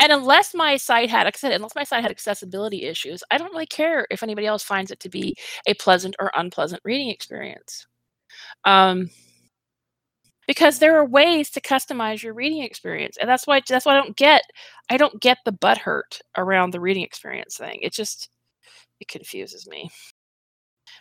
And 0.00 0.12
unless 0.12 0.54
my 0.54 0.76
site 0.76 1.10
had, 1.10 1.24
like 1.24 1.36
I 1.36 1.38
said, 1.38 1.52
unless 1.52 1.74
my 1.74 1.84
site 1.84 2.02
had 2.02 2.10
accessibility 2.10 2.84
issues, 2.84 3.22
I 3.30 3.38
don't 3.38 3.52
really 3.52 3.66
care 3.66 4.06
if 4.10 4.22
anybody 4.22 4.46
else 4.46 4.62
finds 4.62 4.90
it 4.90 5.00
to 5.00 5.08
be 5.10 5.36
a 5.66 5.74
pleasant 5.74 6.14
or 6.20 6.30
unpleasant 6.36 6.82
reading 6.84 7.10
experience. 7.10 7.87
Um, 8.68 9.10
because 10.46 10.78
there 10.78 10.96
are 10.98 11.04
ways 11.04 11.50
to 11.50 11.60
customize 11.60 12.22
your 12.22 12.34
reading 12.34 12.62
experience, 12.62 13.16
and 13.20 13.28
that's 13.28 13.46
why 13.46 13.60
that's 13.68 13.86
why 13.86 13.92
I 13.92 14.02
don't 14.02 14.16
get 14.16 14.42
I 14.90 14.96
don't 14.96 15.20
get 15.20 15.38
the 15.44 15.52
butt 15.52 15.78
hurt 15.78 16.20
around 16.36 16.70
the 16.72 16.80
reading 16.80 17.04
experience 17.04 17.56
thing. 17.56 17.78
It 17.82 17.92
just 17.92 18.30
it 19.00 19.08
confuses 19.08 19.68
me. 19.68 19.90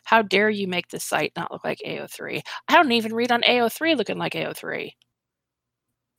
How 0.05 0.23
dare 0.23 0.49
you 0.49 0.67
make 0.67 0.87
this 0.89 1.03
site 1.03 1.33
not 1.35 1.51
look 1.51 1.63
like 1.63 1.81
AO3? 1.85 2.41
I 2.67 2.73
don't 2.75 2.91
even 2.93 3.13
read 3.13 3.31
on 3.31 3.43
AO3 3.43 3.93
looking 3.95 4.17
like 4.17 4.33
AO3 4.35 4.95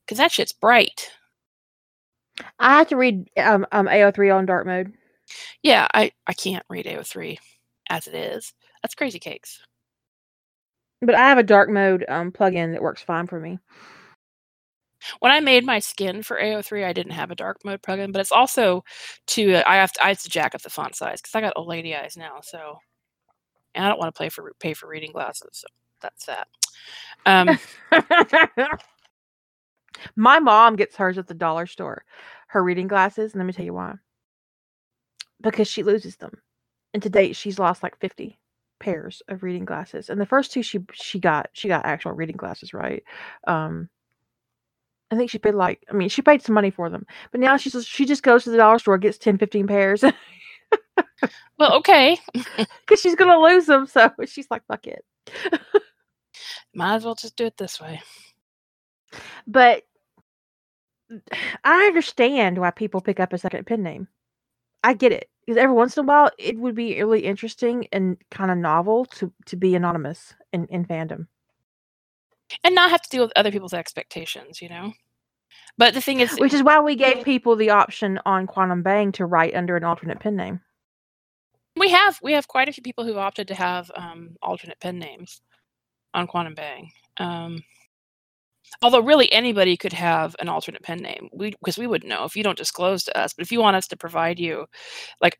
because 0.05 0.17
that 0.17 0.31
shit's 0.31 0.53
bright. 0.53 1.09
I 2.59 2.77
have 2.77 2.87
to 2.89 2.97
read 2.97 3.29
um, 3.37 3.65
um 3.71 3.87
AO3 3.87 4.29
on 4.31 4.45
dark 4.45 4.65
mode. 4.65 4.93
Yeah, 5.63 5.87
I 5.93 6.11
I 6.27 6.33
can't 6.33 6.65
read 6.69 6.87
AO3 6.87 7.39
as 7.89 8.07
it 8.07 8.15
is. 8.15 8.53
That's 8.83 8.95
crazy 8.95 9.19
cakes. 9.19 9.59
But 11.01 11.15
I 11.15 11.29
have 11.29 11.37
a 11.37 11.43
dark 11.43 11.69
mode 11.69 12.05
um 12.09 12.31
plugin 12.31 12.73
that 12.73 12.81
works 12.81 13.01
fine 13.01 13.27
for 13.27 13.39
me. 13.39 13.59
When 15.19 15.31
I 15.31 15.39
made 15.39 15.65
my 15.65 15.79
skin 15.79 16.23
for 16.23 16.37
AO3, 16.41 16.85
I 16.85 16.93
didn't 16.93 17.13
have 17.13 17.31
a 17.31 17.35
dark 17.35 17.63
mode 17.63 17.81
plugin, 17.81 18.11
but 18.11 18.19
it's 18.19 18.31
also 18.31 18.83
to 19.27 19.55
uh, 19.55 19.63
I 19.65 19.77
have 19.77 19.93
to, 19.93 20.03
I 20.05 20.09
have 20.09 20.21
to 20.23 20.29
jack 20.29 20.55
up 20.55 20.61
the 20.61 20.69
font 20.69 20.95
size 20.95 21.21
because 21.21 21.35
I 21.35 21.41
got 21.41 21.53
old 21.55 21.67
lady 21.67 21.95
eyes 21.95 22.17
now, 22.17 22.39
so 22.41 22.79
and 23.75 23.85
I 23.85 23.89
don't 23.89 23.99
want 23.99 24.13
to 24.13 24.17
play 24.17 24.29
for 24.29 24.51
pay 24.59 24.73
for 24.73 24.87
reading 24.87 25.11
glasses, 25.11 25.49
so 25.53 25.67
that's 26.01 26.25
that. 26.25 26.47
Um, 27.25 27.59
My 30.15 30.39
mom 30.39 30.75
gets 30.75 30.95
hers 30.95 31.17
at 31.17 31.27
the 31.27 31.33
dollar 31.33 31.65
store. 31.65 32.03
Her 32.47 32.63
reading 32.63 32.87
glasses, 32.87 33.33
and 33.33 33.39
let 33.39 33.45
me 33.45 33.53
tell 33.53 33.65
you 33.65 33.73
why. 33.73 33.95
Because 35.41 35.67
she 35.67 35.83
loses 35.83 36.17
them. 36.17 36.41
And 36.93 37.03
to 37.03 37.09
date 37.09 37.35
she's 37.35 37.59
lost 37.59 37.83
like 37.83 37.99
50 37.99 38.38
pairs 38.79 39.21
of 39.27 39.43
reading 39.43 39.65
glasses. 39.65 40.09
And 40.09 40.19
the 40.19 40.25
first 40.25 40.51
two 40.51 40.63
she 40.63 40.79
she 40.93 41.19
got 41.19 41.49
she 41.53 41.67
got 41.67 41.85
actual 41.85 42.13
reading 42.13 42.37
glasses, 42.37 42.73
right? 42.73 43.03
Um 43.47 43.89
I 45.11 45.15
think 45.15 45.29
she 45.31 45.39
paid 45.39 45.55
like 45.55 45.83
I 45.89 45.93
mean 45.93 46.09
she 46.09 46.21
paid 46.21 46.41
some 46.41 46.55
money 46.55 46.71
for 46.71 46.89
them. 46.89 47.05
But 47.31 47.41
now 47.41 47.57
she's 47.57 47.73
just, 47.73 47.89
she 47.89 48.05
just 48.05 48.23
goes 48.23 48.43
to 48.43 48.51
the 48.51 48.57
dollar 48.57 48.79
store, 48.79 48.97
gets 48.97 49.17
10 49.17 49.37
15 49.37 49.67
pairs 49.67 50.03
well, 51.59 51.73
okay, 51.79 52.17
cuz 52.87 53.01
she's 53.01 53.15
to 53.15 53.39
lose 53.39 53.65
them. 53.65 53.87
So 53.87 54.11
she's 54.25 54.47
like 54.51 54.63
fuck 54.67 54.87
it. 54.87 55.05
might 56.73 56.95
as 56.95 57.05
well 57.05 57.15
just 57.15 57.35
do 57.35 57.45
it 57.45 57.57
this 57.57 57.79
way. 57.81 58.01
But 59.47 59.83
I 61.63 61.85
understand 61.87 62.57
why 62.57 62.71
people 62.71 63.01
pick 63.01 63.19
up 63.19 63.33
a 63.33 63.37
second 63.37 63.65
pen 63.65 63.83
name. 63.83 64.07
I 64.83 64.93
get 64.93 65.11
it 65.11 65.29
because 65.45 65.57
every 65.57 65.75
once 65.75 65.97
in 65.97 66.03
a 66.03 66.07
while 66.07 66.29
it 66.37 66.57
would 66.57 66.75
be 66.75 67.01
really 67.01 67.21
interesting 67.21 67.87
and 67.91 68.17
kind 68.31 68.51
of 68.51 68.57
novel 68.57 69.05
to 69.05 69.31
to 69.47 69.55
be 69.55 69.75
anonymous 69.75 70.33
in 70.53 70.65
in 70.67 70.85
fandom. 70.85 71.27
And 72.63 72.75
not 72.75 72.89
have 72.89 73.01
to 73.03 73.09
deal 73.09 73.23
with 73.23 73.33
other 73.35 73.51
people's 73.51 73.73
expectations, 73.73 74.61
you 74.61 74.69
know. 74.69 74.93
But 75.77 75.93
the 75.93 76.01
thing 76.01 76.19
is, 76.19 76.37
Which 76.37 76.53
is 76.53 76.63
why 76.63 76.79
we 76.81 76.95
gave 76.95 77.23
people 77.23 77.55
the 77.55 77.69
option 77.69 78.19
on 78.25 78.47
Quantum 78.47 78.83
Bang 78.83 79.11
to 79.13 79.25
write 79.25 79.55
under 79.55 79.77
an 79.77 79.83
alternate 79.83 80.19
pen 80.19 80.35
name. 80.35 80.61
We 81.77 81.89
have 81.89 82.19
we 82.21 82.33
have 82.33 82.47
quite 82.47 82.67
a 82.67 82.73
few 82.73 82.83
people 82.83 83.05
who've 83.05 83.17
opted 83.17 83.47
to 83.47 83.55
have 83.55 83.89
um, 83.95 84.35
alternate 84.41 84.79
pen 84.79 84.99
names 84.99 85.41
on 86.13 86.27
Quantum 86.27 86.55
Bang. 86.55 86.91
Um, 87.17 87.63
although 88.81 89.01
really 89.01 89.31
anybody 89.31 89.77
could 89.77 89.93
have 89.93 90.35
an 90.39 90.49
alternate 90.49 90.83
pen 90.83 90.99
name, 90.99 91.29
we 91.33 91.51
because 91.51 91.77
we 91.77 91.87
wouldn't 91.87 92.09
know 92.09 92.25
if 92.25 92.35
you 92.35 92.43
don't 92.43 92.57
disclose 92.57 93.03
to 93.05 93.17
us. 93.17 93.33
But 93.33 93.43
if 93.43 93.51
you 93.51 93.59
want 93.59 93.75
us 93.75 93.87
to 93.87 93.97
provide 93.97 94.39
you 94.39 94.65
like 95.21 95.39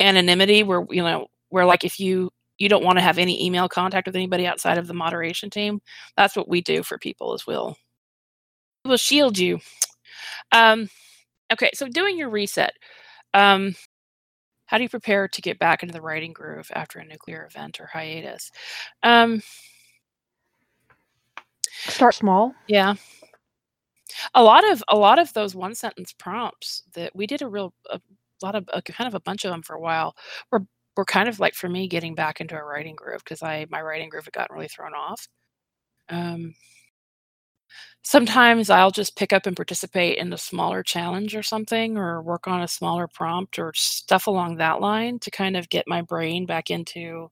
anonymity, 0.00 0.62
where 0.62 0.86
you 0.90 1.02
know 1.02 1.26
where 1.50 1.66
like 1.66 1.84
if 1.84 2.00
you 2.00 2.30
you 2.58 2.68
don't 2.68 2.84
want 2.84 2.98
to 2.98 3.02
have 3.02 3.18
any 3.18 3.44
email 3.44 3.68
contact 3.68 4.06
with 4.06 4.16
anybody 4.16 4.46
outside 4.46 4.78
of 4.78 4.86
the 4.86 4.94
moderation 4.94 5.50
team, 5.50 5.80
that's 6.16 6.36
what 6.36 6.48
we 6.48 6.60
do 6.60 6.82
for 6.82 6.98
people 6.98 7.34
as 7.34 7.46
we'll 7.46 7.76
we'll 8.84 8.96
shield 8.96 9.38
you. 9.38 9.60
Um, 10.52 10.88
okay, 11.52 11.70
so 11.74 11.88
doing 11.88 12.18
your 12.18 12.30
reset. 12.30 12.72
Um, 13.34 13.74
how 14.66 14.78
do 14.78 14.84
you 14.84 14.88
prepare 14.88 15.28
to 15.28 15.42
get 15.42 15.58
back 15.58 15.82
into 15.82 15.92
the 15.92 16.00
writing 16.00 16.32
groove 16.32 16.70
after 16.74 16.98
a 16.98 17.04
nuclear 17.04 17.44
event 17.44 17.80
or 17.80 17.86
hiatus? 17.86 18.50
Um, 19.02 19.42
Start 21.86 22.14
small. 22.14 22.54
yeah, 22.66 22.94
a 24.34 24.42
lot 24.42 24.70
of 24.70 24.82
a 24.88 24.96
lot 24.96 25.18
of 25.18 25.32
those 25.32 25.54
one 25.54 25.74
sentence 25.74 26.12
prompts 26.12 26.82
that 26.94 27.14
we 27.14 27.26
did 27.26 27.42
a 27.42 27.48
real 27.48 27.74
a 27.90 28.00
lot 28.42 28.54
of 28.54 28.68
a, 28.72 28.82
kind 28.82 29.08
of 29.08 29.14
a 29.14 29.20
bunch 29.20 29.44
of 29.44 29.50
them 29.50 29.62
for 29.62 29.74
a 29.74 29.80
while 29.80 30.14
were 30.50 30.64
were 30.96 31.04
kind 31.04 31.28
of 31.28 31.40
like 31.40 31.54
for 31.54 31.68
me 31.68 31.88
getting 31.88 32.14
back 32.14 32.40
into 32.40 32.56
a 32.56 32.64
writing 32.64 32.94
groove 32.96 33.22
because 33.24 33.42
I 33.42 33.66
my 33.70 33.80
writing 33.82 34.08
groove 34.08 34.24
had 34.24 34.34
gotten 34.34 34.54
really 34.54 34.68
thrown 34.68 34.94
off. 34.94 35.28
Um, 36.10 36.54
sometimes 38.02 38.70
I'll 38.70 38.90
just 38.90 39.16
pick 39.16 39.32
up 39.32 39.46
and 39.46 39.56
participate 39.56 40.18
in 40.18 40.32
a 40.32 40.38
smaller 40.38 40.82
challenge 40.82 41.34
or 41.36 41.42
something, 41.42 41.96
or 41.96 42.22
work 42.22 42.46
on 42.48 42.62
a 42.62 42.68
smaller 42.68 43.08
prompt 43.08 43.58
or 43.58 43.72
stuff 43.74 44.26
along 44.26 44.56
that 44.56 44.80
line 44.80 45.18
to 45.20 45.30
kind 45.30 45.56
of 45.56 45.68
get 45.68 45.84
my 45.88 46.02
brain 46.02 46.46
back 46.46 46.70
into 46.70 47.30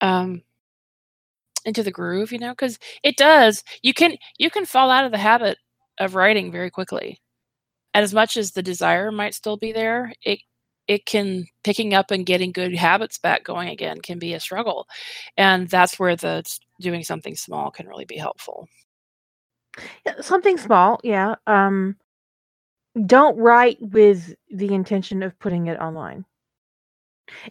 um 0.00 0.42
into 1.64 1.82
the 1.82 1.90
groove, 1.90 2.32
you 2.32 2.38
know, 2.38 2.52
because 2.52 2.78
it 3.02 3.16
does. 3.16 3.62
You 3.82 3.94
can 3.94 4.16
you 4.38 4.50
can 4.50 4.66
fall 4.66 4.90
out 4.90 5.04
of 5.04 5.12
the 5.12 5.18
habit 5.18 5.58
of 5.98 6.14
writing 6.14 6.50
very 6.52 6.70
quickly. 6.70 7.20
And 7.94 8.02
as 8.02 8.14
much 8.14 8.36
as 8.36 8.52
the 8.52 8.62
desire 8.62 9.12
might 9.12 9.34
still 9.34 9.56
be 9.56 9.72
there, 9.72 10.12
it 10.22 10.40
it 10.88 11.06
can 11.06 11.46
picking 11.64 11.94
up 11.94 12.10
and 12.10 12.26
getting 12.26 12.52
good 12.52 12.74
habits 12.74 13.18
back 13.18 13.44
going 13.44 13.68
again 13.68 14.00
can 14.00 14.18
be 14.18 14.34
a 14.34 14.40
struggle. 14.40 14.86
And 15.36 15.68
that's 15.68 15.98
where 15.98 16.16
the 16.16 16.44
doing 16.80 17.04
something 17.04 17.36
small 17.36 17.70
can 17.70 17.86
really 17.86 18.04
be 18.04 18.16
helpful. 18.16 18.68
Something 20.20 20.58
small, 20.58 21.00
yeah. 21.02 21.36
Um, 21.46 21.96
don't 23.06 23.38
write 23.38 23.78
with 23.80 24.34
the 24.50 24.74
intention 24.74 25.22
of 25.22 25.38
putting 25.38 25.66
it 25.68 25.78
online. 25.78 26.24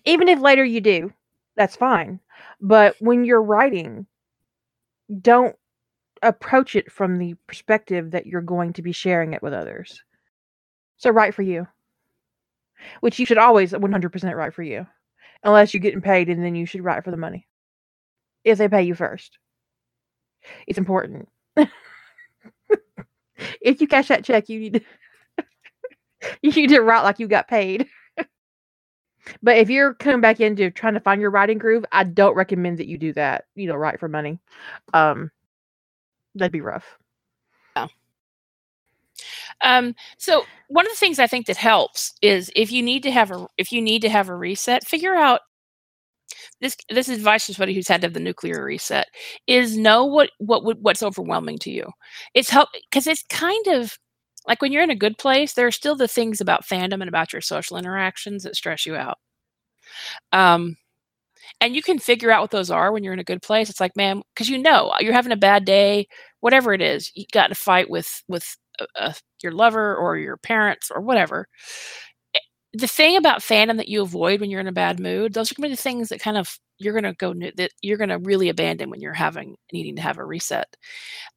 Even 0.05 0.27
if 0.27 0.39
later 0.39 0.63
you 0.63 0.81
do, 0.81 1.11
that's 1.56 1.76
fine. 1.76 2.19
But 2.60 2.95
when 2.99 3.23
you're 3.26 3.41
writing, 3.44 4.06
don't 5.22 5.56
approach 6.22 6.76
it 6.76 6.91
from 6.91 7.18
the 7.18 7.36
perspective 7.48 8.11
that 8.11 8.26
you're 8.26 8.41
going 8.41 8.73
to 8.73 8.82
be 8.82 8.91
sharing 8.91 9.34
it 9.34 9.41
with 9.44 9.53
others. 9.53 10.02
So 10.98 11.10
write 11.10 11.34
for 11.34 11.41
you, 11.41 11.68
which 13.02 13.19
you 13.19 13.26
should 13.26 13.38
always 13.38 13.73
100% 13.73 14.36
write 14.36 14.53
for 14.53 14.64
you, 14.64 14.86
unless 15.44 15.73
you're 15.73 15.82
getting 15.82 16.02
paid, 16.02 16.30
and 16.30 16.44
then 16.44 16.56
you 16.56 16.65
should 16.65 16.84
write 16.84 17.03
for 17.03 17.11
the 17.11 17.18
money 17.18 17.48
if 18.44 18.57
they 18.57 18.68
pay 18.69 18.84
you 18.84 18.95
first. 18.95 19.38
It's 20.68 20.78
important. 20.78 21.28
if 23.61 23.82
you 23.82 23.88
cash 23.88 24.07
that 24.07 24.23
check, 24.23 24.49
you 24.49 24.60
need 24.60 24.73
to 24.73 24.82
you 26.41 26.52
need 26.52 26.69
to 26.69 26.82
write 26.82 27.03
like 27.03 27.19
you 27.19 27.28
got 27.28 27.48
paid. 27.48 27.88
But 29.41 29.57
if 29.57 29.69
you're 29.69 29.93
coming 29.95 30.22
back 30.22 30.39
into 30.39 30.72
trying 30.72 30.93
to 30.93 30.99
find 30.99 31.22
your 31.22 31.31
writing 31.31 31.57
groove, 31.57 31.85
I 31.91 32.03
don't 32.03 32.35
recommend 32.35 32.80
that 32.80 32.88
you 32.88 32.98
do 32.98 33.14
that. 33.14 33.45
You 33.56 33.68
know, 33.68 33.76
write 33.76 33.99
for 33.99 34.07
money. 34.07 34.39
Um, 34.93 35.31
that'd 36.35 36.52
be 36.52 36.61
rough. 36.61 36.85
Um, 39.61 39.95
so 40.18 40.43
one 40.69 40.85
of 40.85 40.91
the 40.91 40.98
things 40.98 41.19
I 41.19 41.27
think 41.27 41.45
that 41.45 41.57
helps 41.57 42.14
is 42.22 42.52
if 42.56 42.72
you 42.72 42.81
need 42.81 43.03
to 43.03 43.11
have 43.11 43.31
a 43.31 43.48
if 43.57 43.72
you 43.72 43.81
need 43.81 44.02
to 44.02 44.10
have 44.10 44.30
a 44.30 44.35
reset, 44.35 44.85
figure 44.85 45.15
out 45.15 45.41
this 46.61 46.76
this 46.89 47.10
advice 47.10 47.45
from 47.45 47.56
somebody 47.56 47.73
who's 47.73 47.88
had 47.88 48.02
to 48.02 48.06
have 48.06 48.14
the 48.14 48.19
nuclear 48.19 48.64
reset 48.64 49.07
is 49.48 49.77
know 49.77 50.06
what 50.06 50.31
what 50.39 50.64
what's 50.80 51.03
overwhelming 51.03 51.57
to 51.60 51.72
you. 51.72 51.85
It's 52.34 52.49
help 52.49 52.69
because 52.89 53.07
it's 53.07 53.23
kind 53.30 53.68
of 53.68 53.98
like 54.47 54.61
when 54.61 54.72
you're 54.72 54.84
in 54.84 54.89
a 54.91 54.95
good 54.95 55.18
place, 55.18 55.53
there 55.53 55.68
are 55.68 55.72
still 55.72 55.95
the 55.95 56.07
things 56.07 56.41
about 56.41 56.65
fandom 56.65 56.95
and 57.01 57.09
about 57.09 57.34
your 57.34 57.41
social 57.41 57.77
interactions 57.77 58.43
that 58.43 58.55
stress 58.55 58.85
you 58.85 58.95
out. 58.95 59.18
Um, 60.31 60.77
and 61.61 61.76
you 61.76 61.81
can 61.84 61.99
figure 61.99 62.31
out 62.31 62.41
what 62.43 62.51
those 62.51 62.72
are 62.72 62.91
when 62.91 63.03
you're 63.03 63.13
in 63.13 63.19
a 63.19 63.23
good 63.23 63.41
place. 63.41 63.69
It's 63.69 63.80
like, 63.81 63.95
man, 63.95 64.22
because 64.35 64.49
you 64.49 64.57
know 64.57 64.93
you're 64.99 65.13
having 65.13 65.31
a 65.31 65.38
bad 65.38 65.65
day, 65.65 66.07
whatever 66.41 66.73
it 66.73 66.81
is, 66.81 67.11
you 67.15 67.26
got 67.34 67.47
in 67.47 67.53
a 67.53 67.55
fight 67.55 67.89
with 67.89 68.23
with 68.27 68.57
uh, 68.80 68.85
uh, 68.97 69.13
your 69.43 69.51
lover 69.53 69.95
or 69.95 70.18
your 70.18 70.38
parents 70.38 70.91
or 70.91 71.01
whatever. 71.01 71.47
Eh, 72.35 72.39
The 72.73 72.88
thing 72.88 73.18
about 73.18 73.41
fandom 73.41 73.77
that 73.77 73.89
you 73.89 74.01
avoid 74.03 74.41
when 74.41 74.49
you're 74.51 74.61
in 74.61 74.68
a 74.68 74.73
bad 74.73 74.99
mood, 74.99 75.34
those 75.34 75.51
are 75.51 75.55
going 75.55 75.69
to 75.69 75.73
be 75.73 75.76
the 75.77 75.81
things 75.81 76.09
that 76.09 76.22
kind 76.22 76.38
of 76.38 76.57
you're 76.80 76.93
going 76.99 77.03
to 77.05 77.13
go 77.13 77.34
that 77.57 77.72
you're 77.81 77.97
going 77.97 78.09
to 78.11 78.19
really 78.19 78.49
abandon 78.49 78.89
when 78.89 79.01
you're 79.01 79.13
having 79.13 79.55
needing 79.73 79.95
to 79.97 80.01
have 80.03 80.18
a 80.19 80.26
reset. 80.26 80.68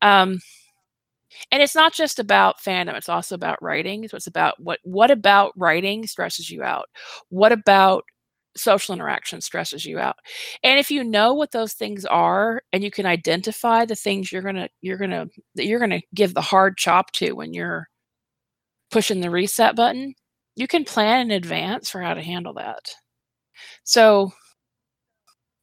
Um, 0.02 0.40
and 1.52 1.62
it's 1.62 1.74
not 1.74 1.92
just 1.94 2.18
about 2.18 2.60
fandom; 2.60 2.94
it's 2.96 3.08
also 3.08 3.34
about 3.34 3.62
writing. 3.62 4.06
So 4.08 4.16
it's 4.16 4.26
about 4.26 4.60
what 4.60 4.80
what 4.84 5.10
about 5.10 5.52
writing 5.56 6.06
stresses 6.06 6.50
you 6.50 6.62
out? 6.62 6.86
What 7.30 7.52
about 7.52 8.04
social 8.56 8.94
interaction 8.94 9.40
stresses 9.40 9.84
you 9.84 9.98
out 9.98 10.16
and 10.62 10.78
if 10.78 10.90
you 10.90 11.02
know 11.02 11.34
what 11.34 11.50
those 11.52 11.72
things 11.74 12.04
are 12.06 12.62
and 12.72 12.84
you 12.84 12.90
can 12.90 13.04
identify 13.06 13.84
the 13.84 13.96
things 13.96 14.30
you're 14.30 14.42
gonna 14.42 14.68
you're 14.80 14.96
gonna 14.98 15.26
that 15.56 15.66
you're 15.66 15.80
gonna 15.80 16.00
give 16.14 16.34
the 16.34 16.40
hard 16.40 16.76
chop 16.76 17.10
to 17.12 17.32
when 17.32 17.52
you're 17.52 17.88
pushing 18.90 19.20
the 19.20 19.30
reset 19.30 19.76
button 19.76 20.14
you 20.56 20.66
can 20.66 20.84
plan 20.84 21.20
in 21.20 21.30
advance 21.30 21.90
for 21.90 22.00
how 22.00 22.14
to 22.14 22.22
handle 22.22 22.54
that 22.54 22.84
so 23.84 24.32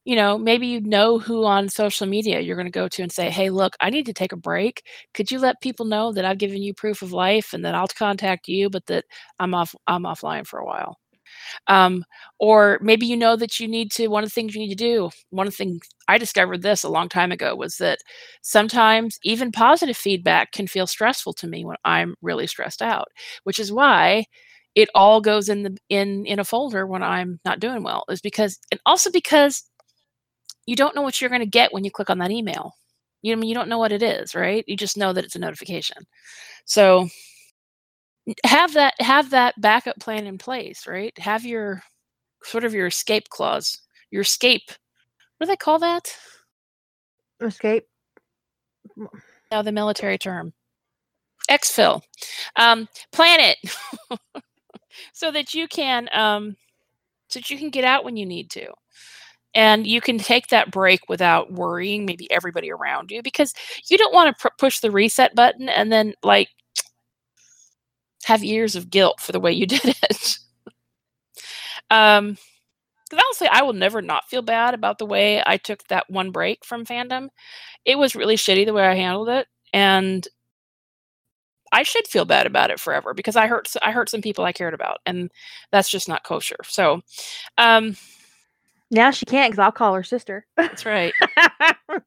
you 0.04 0.16
know 0.16 0.38
maybe 0.38 0.66
you 0.66 0.80
know 0.80 1.18
who 1.18 1.44
on 1.44 1.68
social 1.68 2.06
media 2.06 2.40
you're 2.40 2.56
going 2.56 2.66
to 2.66 2.70
go 2.72 2.88
to 2.88 3.02
and 3.02 3.12
say 3.12 3.30
hey 3.30 3.50
look 3.50 3.76
i 3.80 3.90
need 3.90 4.06
to 4.06 4.12
take 4.12 4.32
a 4.32 4.36
break. 4.36 4.82
Could 5.14 5.30
you 5.30 5.38
let 5.38 5.60
people 5.60 5.86
know 5.86 6.12
that 6.12 6.24
i've 6.24 6.38
given 6.38 6.62
you 6.62 6.74
proof 6.74 7.02
of 7.02 7.12
life 7.12 7.52
and 7.54 7.64
that 7.64 7.74
i'll 7.74 7.88
contact 7.88 8.48
you 8.48 8.70
but 8.70 8.86
that 8.86 9.04
i'm 9.38 9.54
off 9.54 9.74
i'm 9.86 10.02
offline 10.04 10.46
for 10.46 10.58
a 10.58 10.66
while? 10.66 10.98
Um, 11.68 12.04
or 12.40 12.78
maybe 12.82 13.06
you 13.06 13.16
know 13.16 13.36
that 13.36 13.60
you 13.60 13.68
need 13.68 13.90
to 13.92 14.08
one 14.08 14.24
of 14.24 14.30
the 14.30 14.34
things 14.34 14.54
you 14.54 14.60
need 14.60 14.70
to 14.70 14.74
do 14.74 15.10
one 15.30 15.46
of 15.46 15.52
the 15.52 15.56
things 15.56 15.80
i 16.08 16.18
discovered 16.18 16.62
this 16.62 16.82
a 16.82 16.88
long 16.88 17.08
time 17.08 17.32
ago 17.32 17.54
was 17.54 17.76
that 17.76 17.98
sometimes 18.42 19.18
even 19.24 19.52
positive 19.52 19.96
feedback 19.96 20.52
can 20.52 20.66
feel 20.66 20.86
stressful 20.86 21.32
to 21.34 21.46
me 21.46 21.64
when 21.64 21.76
i'm 21.84 22.14
really 22.22 22.46
stressed 22.46 22.82
out 22.82 23.08
which 23.44 23.58
is 23.58 23.72
why 23.72 24.24
it 24.74 24.88
all 24.94 25.20
goes 25.20 25.48
in 25.48 25.62
the 25.62 25.76
in 25.88 26.24
in 26.26 26.38
a 26.38 26.44
folder 26.44 26.86
when 26.86 27.02
i'm 27.02 27.38
not 27.44 27.60
doing 27.60 27.82
well 27.82 28.04
is 28.08 28.20
because 28.20 28.58
and 28.70 28.80
also 28.86 29.10
because 29.10 29.62
you 30.66 30.76
don't 30.76 30.94
know 30.94 31.02
what 31.02 31.20
you're 31.20 31.30
going 31.30 31.40
to 31.40 31.46
get 31.46 31.72
when 31.72 31.84
you 31.84 31.90
click 31.90 32.10
on 32.10 32.18
that 32.18 32.30
email. 32.30 32.74
You 33.22 33.32
I 33.32 33.36
mean, 33.36 33.48
you 33.48 33.54
don't 33.54 33.68
know 33.68 33.78
what 33.78 33.92
it 33.92 34.02
is 34.02 34.34
right? 34.34 34.64
You 34.66 34.76
just 34.76 34.96
know 34.96 35.12
that 35.12 35.24
it's 35.24 35.36
a 35.36 35.40
notification. 35.40 35.98
So 36.64 37.08
have 38.44 38.74
that 38.74 38.94
have 39.00 39.30
that 39.30 39.60
backup 39.60 39.98
plan 39.98 40.26
in 40.26 40.38
place 40.38 40.86
right? 40.86 41.16
Have 41.18 41.44
your 41.44 41.82
sort 42.44 42.64
of 42.64 42.74
your 42.74 42.86
escape 42.86 43.28
clause 43.28 43.80
your 44.10 44.22
escape 44.22 44.70
what 45.42 45.46
do 45.46 45.52
they 45.52 45.56
call 45.56 45.80
that? 45.80 46.16
Escape. 47.40 47.84
now 49.50 49.62
the 49.62 49.72
military 49.72 50.16
term. 50.16 50.52
Exfil. 51.50 52.00
Um, 52.54 52.88
plan 53.10 53.40
it. 53.40 53.58
So 55.14 55.30
that 55.30 55.54
you 55.54 55.68
can 55.68 56.08
um, 56.12 56.54
so 57.28 57.38
that 57.40 57.50
you 57.50 57.58
can 57.58 57.70
get 57.70 57.84
out 57.84 58.04
when 58.04 58.16
you 58.16 58.26
need 58.26 58.50
to 58.50 58.66
and 59.54 59.86
you 59.86 60.00
can 60.00 60.18
take 60.18 60.48
that 60.48 60.70
break 60.70 61.00
without 61.08 61.52
worrying 61.52 62.04
maybe 62.04 62.30
everybody 62.30 62.70
around 62.70 63.10
you 63.10 63.22
because 63.22 63.52
you 63.88 63.98
don't 63.98 64.14
want 64.14 64.34
to 64.36 64.40
pr- 64.40 64.54
push 64.58 64.80
the 64.80 64.90
reset 64.90 65.34
button 65.34 65.68
and 65.68 65.92
then 65.92 66.14
like 66.22 66.48
have 68.24 68.44
years 68.44 68.76
of 68.76 68.90
guilt 68.90 69.20
for 69.20 69.32
the 69.32 69.40
way 69.40 69.52
you 69.52 69.66
did 69.66 69.84
it. 69.84 70.38
Um 71.90 72.36
because 73.10 73.24
honestly 73.26 73.48
i 73.48 73.62
will 73.62 73.74
never 73.74 74.00
not 74.02 74.28
feel 74.28 74.42
bad 74.42 74.74
about 74.74 74.98
the 74.98 75.06
way 75.06 75.42
i 75.46 75.56
took 75.58 75.86
that 75.88 76.08
one 76.10 76.30
break 76.30 76.64
from 76.64 76.86
fandom. 76.86 77.28
It 77.84 77.98
was 77.98 78.16
really 78.16 78.36
shitty 78.36 78.66
the 78.66 78.72
way 78.74 78.86
i 78.86 78.94
handled 78.94 79.28
it 79.28 79.48
and 79.72 80.26
i 81.72 81.82
should 81.82 82.06
feel 82.06 82.24
bad 82.24 82.46
about 82.46 82.70
it 82.70 82.80
forever 82.80 83.14
because 83.14 83.36
i 83.36 83.46
hurt 83.46 83.68
I 83.82 83.92
hurt 83.92 84.08
some 84.10 84.22
people 84.22 84.44
i 84.44 84.52
cared 84.52 84.74
about 84.74 84.98
and 85.06 85.30
that's 85.70 85.90
just 85.90 86.08
not 86.08 86.24
kosher. 86.24 86.58
So 86.64 87.02
um 87.58 87.96
Now 88.92 89.10
she 89.10 89.24
can't 89.24 89.50
because 89.50 89.58
I'll 89.58 89.72
call 89.72 89.94
her 89.94 90.02
sister. 90.04 90.46
that's 90.56 90.84
right 90.86 91.14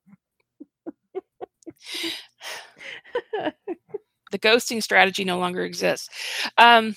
the 4.32 4.40
ghosting 4.40 4.82
strategy 4.82 5.26
no 5.26 5.38
longer 5.40 5.64
exists 5.64 6.10
um 6.58 6.96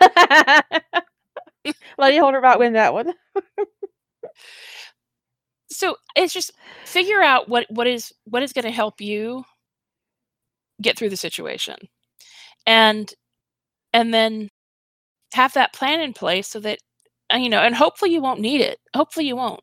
Lady 1.98 2.18
Holder 2.18 2.40
might 2.40 2.58
win 2.58 2.72
that 2.74 2.92
one. 2.94 3.12
so 5.70 5.96
it's 6.16 6.32
just 6.32 6.52
figure 6.84 7.22
out 7.22 7.48
what 7.48 7.66
what 7.70 7.86
is 7.86 8.12
what 8.24 8.42
is 8.42 8.52
going 8.52 8.64
to 8.64 8.70
help 8.70 9.00
you 9.00 9.44
get 10.82 10.98
through 10.98 11.10
the 11.10 11.16
situation 11.16 11.76
and 12.66 13.14
and 13.92 14.12
then 14.12 14.48
have 15.32 15.52
that 15.54 15.72
plan 15.72 16.00
in 16.00 16.12
place 16.12 16.48
so 16.48 16.60
that 16.60 16.78
you 17.34 17.48
know 17.48 17.60
and 17.60 17.74
hopefully 17.74 18.12
you 18.12 18.20
won't 18.20 18.40
need 18.40 18.60
it. 18.60 18.78
Hopefully 18.94 19.26
you 19.26 19.36
won't. 19.36 19.60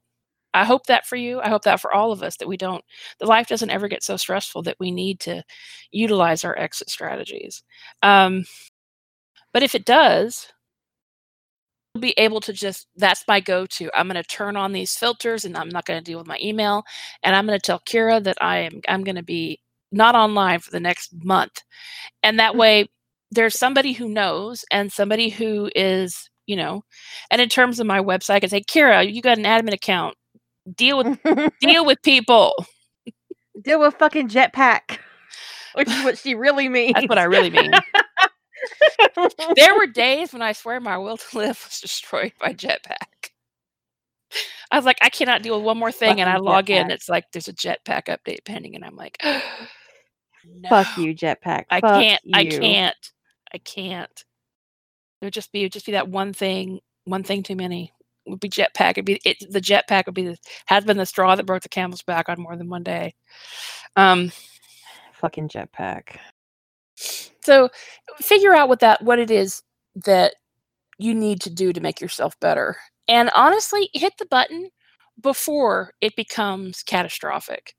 I 0.54 0.66
hope 0.66 0.86
that 0.88 1.06
for 1.08 1.16
you. 1.16 1.42
I 1.42 1.50
hope 1.50 1.64
that 1.64 1.80
for 1.80 1.94
all 1.94 2.12
of 2.12 2.24
us 2.24 2.38
that 2.38 2.48
we 2.48 2.58
don't 2.58 2.84
the 3.20 3.26
life 3.26 3.48
doesn't 3.48 3.70
ever 3.70 3.88
get 3.88 4.04
so 4.04 4.18
stressful 4.18 4.64
that 4.64 4.78
we 4.80 4.92
need 4.92 5.20
to 5.22 5.44
utilize 5.92 6.44
our 6.46 6.58
exit 6.58 6.90
strategies. 6.90 7.64
Um, 8.02 8.46
but 9.54 9.64
if 9.64 9.76
it 9.76 9.86
does 9.86 10.48
be 12.00 12.14
able 12.18 12.42
to 12.42 12.54
just 12.54 12.88
that's 12.96 13.24
my 13.28 13.40
go-to. 13.40 13.90
I'm 13.96 14.08
going 14.08 14.16
to 14.16 14.28
turn 14.28 14.58
on 14.58 14.72
these 14.72 14.96
filters 14.98 15.46
and 15.46 15.56
i'm 15.56 15.70
not 15.70 15.86
going 15.86 16.00
to 16.00 16.04
deal 16.04 16.18
with 16.18 16.26
my 16.26 16.40
email 16.42 16.84
and 17.22 17.36
i'm 17.36 17.46
going 17.46 17.60
to 17.60 17.64
tell 17.64 17.84
kira 17.88 18.24
that 18.24 18.38
i 18.42 18.58
am 18.58 18.82
i'm 18.88 19.04
going 19.04 19.16
to 19.16 19.22
be 19.24 19.60
not 19.94 20.16
online 20.16 20.60
for 20.60 20.72
the 20.72 20.80
next 20.80 21.14
month. 21.24 21.62
And 22.24 22.40
that 22.40 22.56
way 22.56 22.90
there's 23.32 23.58
somebody 23.58 23.94
who 23.94 24.10
knows 24.10 24.66
and 24.72 24.92
somebody 24.92 25.30
who 25.30 25.70
is 25.76 26.30
you 26.46 26.56
know 26.56 26.84
and 27.32 27.42
in 27.42 27.50
terms 27.50 27.80
of 27.80 27.88
my 27.88 28.00
website 28.00 28.36
i 28.36 28.40
can 28.40 28.50
say 28.50 28.62
kira 28.62 29.12
you 29.12 29.22
got 29.22 29.38
an 29.38 29.46
admin 29.46 29.74
account 29.74 30.16
deal 30.76 30.98
with 30.98 31.20
deal 31.62 31.86
with 31.86 32.02
people 32.04 32.54
Deal 33.62 33.80
with 33.80 33.94
fucking 33.96 34.30
jetpack. 34.30 34.98
Which 35.76 35.90
is 35.90 36.04
what 36.04 36.18
she 36.18 36.36
really 36.36 36.70
means. 36.70 36.94
that's 36.94 37.08
what 37.08 37.18
i 37.18 37.24
really 37.24 37.50
mean 37.50 37.72
there 39.56 39.76
were 39.76 39.88
days 39.88 40.32
when 40.32 40.44
i 40.44 40.52
swear 40.52 40.80
my 40.80 40.98
will 40.98 41.18
to 41.18 41.38
live 41.38 41.60
was 41.68 41.80
destroyed 41.80 42.32
by 42.40 42.54
jetpack 42.54 43.32
i 44.70 44.76
was 44.76 44.86
like 44.86 45.00
i 45.02 45.10
cannot 45.10 45.42
deal 45.42 45.58
with 45.58 45.66
one 45.66 45.80
more 45.80 45.92
thing 45.92 46.22
and 46.22 46.30
i 46.30 46.38
log 46.38 46.70
in 46.70 46.92
it's 46.92 47.10
like 47.10 47.26
there's 47.34 47.48
a 47.48 47.54
jetpack 47.54 48.04
update 48.04 48.46
pending 48.46 48.76
and 48.76 48.86
i'm 48.86 48.96
like 48.96 49.18
no. 50.46 50.70
Fuck 50.70 50.98
you, 50.98 51.16
jetpack. 51.16 51.66
I 51.70 51.82
Fuck 51.82 52.02
can't. 52.02 52.22
I 52.34 52.46
can't. 52.46 53.12
I 53.54 53.58
can't. 53.58 54.26
It 55.24 55.28
would 55.28 55.34
just 55.34 55.54
be. 55.54 55.64
Would 55.64 55.72
just 55.72 55.86
be 55.86 55.94
that 55.94 56.10
one 56.10 56.34
thing. 56.34 56.82
One 57.06 57.24
thing 57.24 57.44
too 57.44 57.56
many. 57.56 57.94
It 58.26 58.30
would 58.30 58.42
be 58.42 58.50
jetpack. 58.50 58.92
It'd 58.92 59.06
be 59.06 59.22
it. 59.24 59.38
The 59.50 59.62
jetpack 59.62 60.06
would 60.06 60.16
be 60.16 60.24
the 60.24 60.38
has 60.66 60.84
been 60.84 60.98
the 60.98 61.06
straw 61.06 61.34
that 61.34 61.46
broke 61.46 61.64
the 61.64 61.70
camel's 61.70 62.02
back 62.02 62.28
on 62.28 62.42
more 62.42 62.58
than 62.58 62.68
one 62.68 62.84
day. 62.84 63.16
Um. 63.96 64.34
Fucking 65.14 65.48
jetpack. 65.48 66.18
So 67.42 67.70
figure 68.18 68.54
out 68.54 68.68
what 68.68 68.82
that 68.82 69.02
what 69.02 69.18
it 69.18 69.32
is 69.32 69.64
that 70.04 70.36
you 70.98 71.16
need 71.16 71.40
to 71.40 71.50
do 71.50 71.72
to 71.72 71.80
make 71.80 72.02
yourself 72.02 72.38
better, 72.42 72.76
and 73.08 73.32
honestly, 73.34 73.90
hit 73.94 74.12
the 74.20 74.26
button 74.26 74.72
before 75.22 75.94
it 76.02 76.18
becomes 76.18 76.84
catastrophic. 76.84 77.76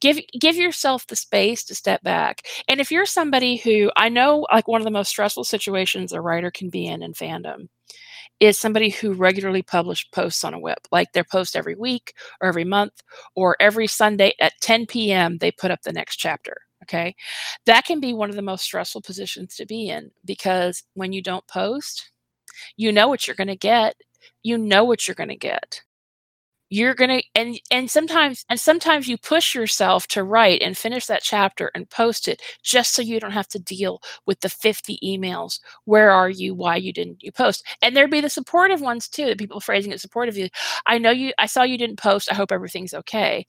Give 0.00 0.20
give 0.38 0.56
yourself 0.56 1.06
the 1.06 1.16
space 1.16 1.64
to 1.64 1.74
step 1.74 2.02
back. 2.02 2.42
And 2.68 2.80
if 2.80 2.90
you're 2.90 3.06
somebody 3.06 3.56
who 3.56 3.90
I 3.96 4.08
know 4.08 4.46
like 4.52 4.68
one 4.68 4.80
of 4.80 4.84
the 4.84 4.90
most 4.90 5.08
stressful 5.08 5.44
situations 5.44 6.12
a 6.12 6.20
writer 6.20 6.50
can 6.50 6.68
be 6.70 6.86
in 6.86 7.02
in 7.02 7.14
fandom 7.14 7.68
is 8.40 8.58
somebody 8.58 8.90
who 8.90 9.14
regularly 9.14 9.62
publish 9.62 10.10
posts 10.10 10.44
on 10.44 10.54
a 10.54 10.58
whip. 10.58 10.86
Like 10.92 11.12
their 11.12 11.24
post 11.24 11.56
every 11.56 11.74
week 11.74 12.12
or 12.40 12.48
every 12.48 12.64
month 12.64 12.92
or 13.34 13.56
every 13.60 13.86
Sunday 13.86 14.34
at 14.40 14.52
10 14.60 14.86
p.m. 14.86 15.38
they 15.38 15.50
put 15.50 15.70
up 15.70 15.82
the 15.82 15.92
next 15.92 16.16
chapter. 16.16 16.56
Okay. 16.82 17.14
That 17.64 17.84
can 17.84 18.00
be 18.00 18.12
one 18.12 18.30
of 18.30 18.36
the 18.36 18.42
most 18.42 18.64
stressful 18.64 19.02
positions 19.02 19.56
to 19.56 19.66
be 19.66 19.88
in 19.88 20.10
because 20.24 20.84
when 20.94 21.12
you 21.12 21.22
don't 21.22 21.46
post, 21.48 22.12
you 22.76 22.92
know 22.92 23.08
what 23.08 23.26
you're 23.26 23.36
going 23.36 23.48
to 23.48 23.56
get. 23.56 23.96
You 24.42 24.58
know 24.58 24.84
what 24.84 25.08
you're 25.08 25.14
going 25.14 25.30
to 25.30 25.36
get 25.36 25.82
you're 26.68 26.94
going 26.94 27.10
to 27.10 27.22
and 27.34 27.60
and 27.70 27.90
sometimes 27.90 28.44
and 28.48 28.58
sometimes 28.58 29.06
you 29.06 29.16
push 29.16 29.54
yourself 29.54 30.06
to 30.08 30.24
write 30.24 30.62
and 30.62 30.76
finish 30.76 31.06
that 31.06 31.22
chapter 31.22 31.70
and 31.74 31.88
post 31.90 32.26
it 32.28 32.42
just 32.62 32.94
so 32.94 33.02
you 33.02 33.20
don't 33.20 33.30
have 33.32 33.48
to 33.48 33.58
deal 33.58 34.00
with 34.26 34.40
the 34.40 34.48
50 34.48 34.98
emails 35.04 35.60
where 35.84 36.10
are 36.10 36.28
you? 36.30 36.54
Why 36.54 36.76
you 36.76 36.92
didn't 36.92 37.22
you 37.22 37.30
post? 37.32 37.64
And 37.82 37.96
there'd 37.96 38.10
be 38.10 38.20
the 38.20 38.30
supportive 38.30 38.80
ones 38.80 39.08
too 39.08 39.26
the 39.26 39.36
people 39.36 39.60
phrasing 39.60 39.92
it 39.92 40.00
supportive 40.00 40.36
you 40.36 40.48
i 40.86 40.98
know 40.98 41.10
you 41.10 41.32
i 41.38 41.46
saw 41.46 41.62
you 41.62 41.78
didn't 41.78 41.98
post 41.98 42.30
i 42.32 42.34
hope 42.34 42.52
everything's 42.52 42.94
okay. 42.94 43.46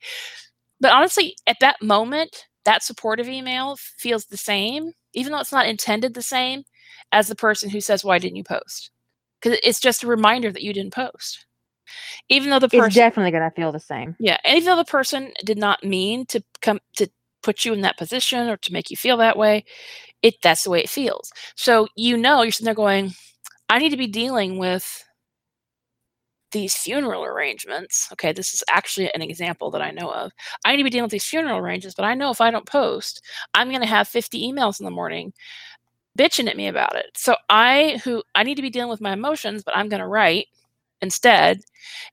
But 0.81 0.94
honestly 0.94 1.35
at 1.48 1.57
that 1.61 1.81
moment 1.81 2.48
that 2.65 2.84
supportive 2.84 3.30
email 3.30 3.77
feels 3.77 4.26
the 4.26 4.38
same 4.38 4.91
even 5.14 5.31
though 5.34 5.39
it's 5.39 5.52
not 5.53 5.68
intended 5.68 6.14
the 6.14 6.22
same 6.23 6.64
as 7.11 7.27
the 7.30 7.35
person 7.35 7.69
who 7.72 7.81
says 7.81 8.06
why 8.06 8.19
didn't 8.19 8.38
you 8.38 8.45
post? 8.45 8.91
Because 9.41 9.60
it's 9.64 9.81
just 9.81 10.03
a 10.03 10.07
reminder 10.07 10.52
that 10.52 10.64
you 10.64 10.73
didn't 10.73 10.94
post 10.94 11.47
even 12.30 12.49
though 12.49 12.59
the 12.59 12.69
It's 12.72 12.77
person 12.77 12.93
definitely 12.95 13.31
gonna 13.31 13.51
feel 13.51 13.72
the 13.72 13.80
same. 13.80 14.15
yeah, 14.19 14.38
and 14.43 14.57
even 14.57 14.65
though 14.65 14.76
the 14.81 14.85
person 14.85 15.31
did 15.45 15.57
not 15.57 15.84
mean 15.84 16.26
to 16.27 16.43
come 16.61 16.80
to 16.97 17.07
put 17.43 17.65
you 17.65 17.73
in 17.73 17.81
that 17.81 17.97
position 17.97 18.49
or 18.49 18.57
to 18.57 18.73
make 18.73 18.89
you 18.89 18.97
feel 18.97 19.18
that 19.18 19.38
way, 19.38 19.64
it 20.22 20.35
that's 20.41 20.64
the 20.64 20.69
way 20.69 20.81
it 20.81 20.89
feels. 20.89 21.31
So 21.55 21.88
you 21.95 22.18
know 22.18 22.41
you're 22.41 22.51
sitting 22.51 22.65
there 22.65 22.73
going, 22.73 23.14
I 23.69 23.80
need 23.80 23.89
to 23.91 23.97
be 23.97 24.07
dealing 24.07 24.57
with 24.57 25.03
these 26.51 26.76
funeral 26.76 27.23
arrangements. 27.23 28.07
Okay, 28.14 28.31
this 28.31 28.53
is 28.53 28.64
actually 28.69 29.11
an 29.14 29.22
example 29.22 29.69
that 29.72 29.81
I 29.81 29.91
know 29.91 30.09
of. 30.11 30.31
I 30.65 30.72
need 30.72 30.77
to 30.77 30.84
be 30.84 30.89
dealing 30.89 31.03
with 31.03 31.11
these 31.11 31.26
funeral 31.26 31.57
arrangements, 31.57 31.95
but 31.95 32.05
I 32.05 32.14
know 32.15 32.31
if 32.31 32.41
I 32.41 32.51
don't 32.51 32.65
post, 32.65 33.22
I'm 33.53 33.69
going 33.69 33.81
to 33.81 33.88
have 33.88 34.07
50 34.07 34.41
emails 34.51 34.80
in 34.80 34.85
the 34.85 34.91
morning 34.91 35.34
bitching 36.18 36.49
at 36.49 36.57
me 36.57 36.68
about 36.68 36.95
it. 36.95 37.11
So 37.15 37.35
I 37.49 37.99
who 38.03 38.23
I 38.34 38.43
need 38.43 38.55
to 38.55 38.61
be 38.61 38.69
dealing 38.69 38.89
with 38.89 39.01
my 39.01 39.14
emotions, 39.14 39.64
but 39.64 39.76
I'm 39.76 39.89
going 39.89 40.01
to 40.01 40.07
write 40.07 40.47
instead 41.02 41.60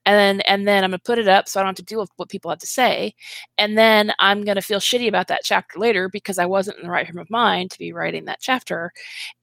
and 0.05 0.15
then 0.15 0.41
and 0.41 0.67
then 0.67 0.83
i'm 0.83 0.91
going 0.91 0.99
to 0.99 1.03
put 1.03 1.19
it 1.19 1.27
up 1.27 1.47
so 1.47 1.59
i 1.59 1.63
don't 1.63 1.69
have 1.69 1.75
to 1.75 1.83
deal 1.83 1.99
with 1.99 2.09
what 2.17 2.29
people 2.29 2.49
have 2.49 2.59
to 2.59 2.67
say 2.67 3.13
and 3.57 3.77
then 3.77 4.11
i'm 4.19 4.43
going 4.43 4.55
to 4.55 4.61
feel 4.61 4.79
shitty 4.79 5.07
about 5.07 5.27
that 5.27 5.41
chapter 5.43 5.79
later 5.79 6.09
because 6.09 6.37
i 6.37 6.45
wasn't 6.45 6.77
in 6.77 6.83
the 6.83 6.89
right 6.89 7.07
frame 7.07 7.19
of 7.19 7.29
mind 7.29 7.71
to 7.71 7.79
be 7.79 7.93
writing 7.93 8.25
that 8.25 8.39
chapter 8.39 8.91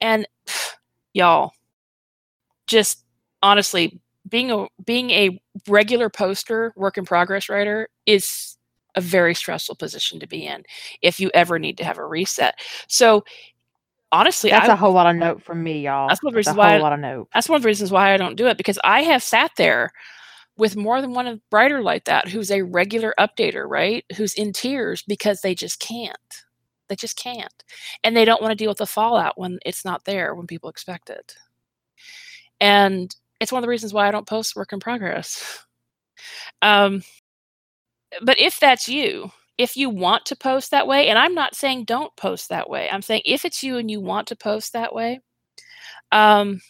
and 0.01 0.27
y'all 1.13 1.51
just 2.67 3.03
honestly 3.41 3.99
being 4.29 4.51
a 4.51 4.67
being 4.85 5.09
a 5.11 5.39
regular 5.67 6.09
poster 6.09 6.73
work 6.75 6.97
in 6.97 7.05
progress 7.05 7.49
writer 7.49 7.89
is 8.05 8.57
a 8.95 9.01
very 9.01 9.33
stressful 9.33 9.75
position 9.75 10.19
to 10.19 10.27
be 10.27 10.45
in 10.45 10.63
if 11.01 11.19
you 11.19 11.29
ever 11.33 11.57
need 11.57 11.77
to 11.77 11.83
have 11.83 11.97
a 11.97 12.05
reset. 12.05 12.59
So 12.87 13.23
honestly 14.13 14.49
That's 14.51 14.69
I, 14.69 14.73
a 14.73 14.77
whole 14.77 14.93
lot 14.93 15.07
of 15.07 15.15
note 15.17 15.43
from 15.43 15.63
me, 15.63 15.81
y'all. 15.83 16.07
That's 16.07 16.23
one 16.23 16.31
of 16.31 16.33
the 16.35 16.37
That's 16.37 16.47
a 16.47 16.51
reasons 16.51 16.57
why 16.57 16.69
whole 16.69 16.79
I- 16.79 16.81
lot 16.81 16.93
of 16.93 16.99
note. 16.99 17.29
that's 17.33 17.49
one 17.49 17.57
of 17.57 17.63
the 17.63 17.67
reasons 17.67 17.91
why 17.91 18.13
I 18.13 18.17
don't 18.17 18.35
do 18.37 18.47
it 18.47 18.57
because 18.57 18.79
I 18.83 19.01
have 19.03 19.23
sat 19.23 19.51
there 19.57 19.91
with 20.57 20.75
more 20.77 21.01
than 21.01 21.13
one 21.13 21.41
writer 21.51 21.81
like 21.81 22.05
that 22.05 22.27
who's 22.29 22.51
a 22.51 22.61
regular 22.61 23.13
updater, 23.19 23.65
right? 23.67 24.05
Who's 24.17 24.35
in 24.35 24.53
tears 24.53 25.03
because 25.03 25.41
they 25.41 25.55
just 25.55 25.79
can't. 25.79 26.43
They 26.89 26.95
just 26.95 27.17
can't. 27.17 27.63
And 28.03 28.15
they 28.15 28.25
don't 28.25 28.41
want 28.41 28.51
to 28.51 28.55
deal 28.55 28.69
with 28.69 28.77
the 28.77 28.85
fallout 28.85 29.37
when 29.39 29.57
it's 29.65 29.83
not 29.83 30.05
there 30.05 30.35
when 30.35 30.45
people 30.47 30.69
expect 30.69 31.09
it. 31.09 31.35
And 32.59 33.13
it's 33.39 33.51
one 33.51 33.59
of 33.59 33.63
the 33.63 33.69
reasons 33.69 33.93
why 33.93 34.07
I 34.07 34.11
don't 34.11 34.27
post 34.27 34.55
work 34.55 34.73
in 34.73 34.79
progress. 34.79 35.65
Um, 36.61 37.01
but 38.21 38.39
if 38.39 38.59
that's 38.59 38.87
you, 38.87 39.31
if 39.57 39.77
you 39.77 39.89
want 39.89 40.25
to 40.27 40.35
post 40.35 40.71
that 40.71 40.87
way, 40.87 41.07
and 41.09 41.17
I'm 41.17 41.35
not 41.35 41.55
saying 41.55 41.85
don't 41.85 42.15
post 42.15 42.49
that 42.49 42.69
way, 42.69 42.89
I'm 42.89 43.01
saying 43.01 43.21
if 43.25 43.45
it's 43.45 43.63
you 43.63 43.77
and 43.77 43.89
you 43.89 44.01
want 44.01 44.27
to 44.29 44.35
post 44.35 44.73
that 44.73 44.93
way, 44.93 45.19
um, 46.11 46.61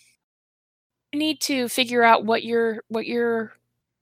you 1.11 1.19
need 1.19 1.41
to 1.41 1.69
figure 1.69 2.03
out 2.03 2.25
what 2.25 2.43
your 2.43 2.83
what 2.87 3.05
your 3.05 3.53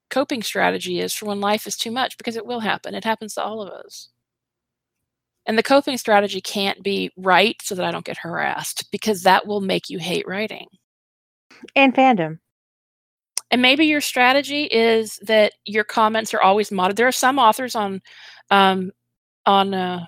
coping 0.09 0.43
strategy 0.43 0.99
is 0.99 1.13
for 1.13 1.25
when 1.25 1.39
life 1.39 1.65
is 1.67 1.77
too 1.77 1.91
much 1.91 2.17
because 2.17 2.35
it 2.35 2.45
will 2.45 2.59
happen. 2.59 2.95
It 2.95 3.03
happens 3.03 3.35
to 3.35 3.43
all 3.43 3.61
of 3.61 3.69
us. 3.69 4.09
And 5.45 5.57
the 5.57 5.63
coping 5.63 5.97
strategy 5.97 6.41
can't 6.41 6.83
be 6.83 7.11
write 7.17 7.61
so 7.63 7.73
that 7.75 7.85
I 7.85 7.91
don't 7.91 8.05
get 8.05 8.17
harassed 8.17 8.91
because 8.91 9.23
that 9.23 9.47
will 9.47 9.61
make 9.61 9.89
you 9.89 9.97
hate 9.97 10.27
writing. 10.27 10.67
And 11.75 11.95
fandom. 11.95 12.39
And 13.49 13.61
maybe 13.61 13.85
your 13.85 14.01
strategy 14.01 14.63
is 14.63 15.19
that 15.23 15.53
your 15.65 15.83
comments 15.83 16.33
are 16.33 16.41
always 16.41 16.69
modded. 16.69 16.95
There 16.95 17.07
are 17.07 17.11
some 17.11 17.39
authors 17.39 17.75
on 17.75 18.01
um, 18.51 18.91
on 19.45 19.73
uh, 19.73 20.05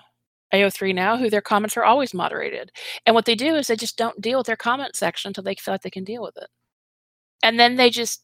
AO3 0.52 0.94
now 0.94 1.16
who 1.16 1.30
their 1.30 1.40
comments 1.40 1.76
are 1.76 1.84
always 1.84 2.14
moderated. 2.14 2.70
And 3.06 3.14
what 3.14 3.24
they 3.24 3.34
do 3.34 3.56
is 3.56 3.66
they 3.66 3.76
just 3.76 3.96
don't 3.98 4.20
deal 4.20 4.38
with 4.38 4.46
their 4.46 4.56
comment 4.56 4.94
section 4.96 5.30
until 5.30 5.44
they 5.44 5.54
feel 5.56 5.74
like 5.74 5.82
they 5.82 5.90
can 5.90 6.04
deal 6.04 6.22
with 6.22 6.36
it. 6.36 6.48
And 7.42 7.58
then 7.58 7.76
they 7.76 7.90
just 7.90 8.22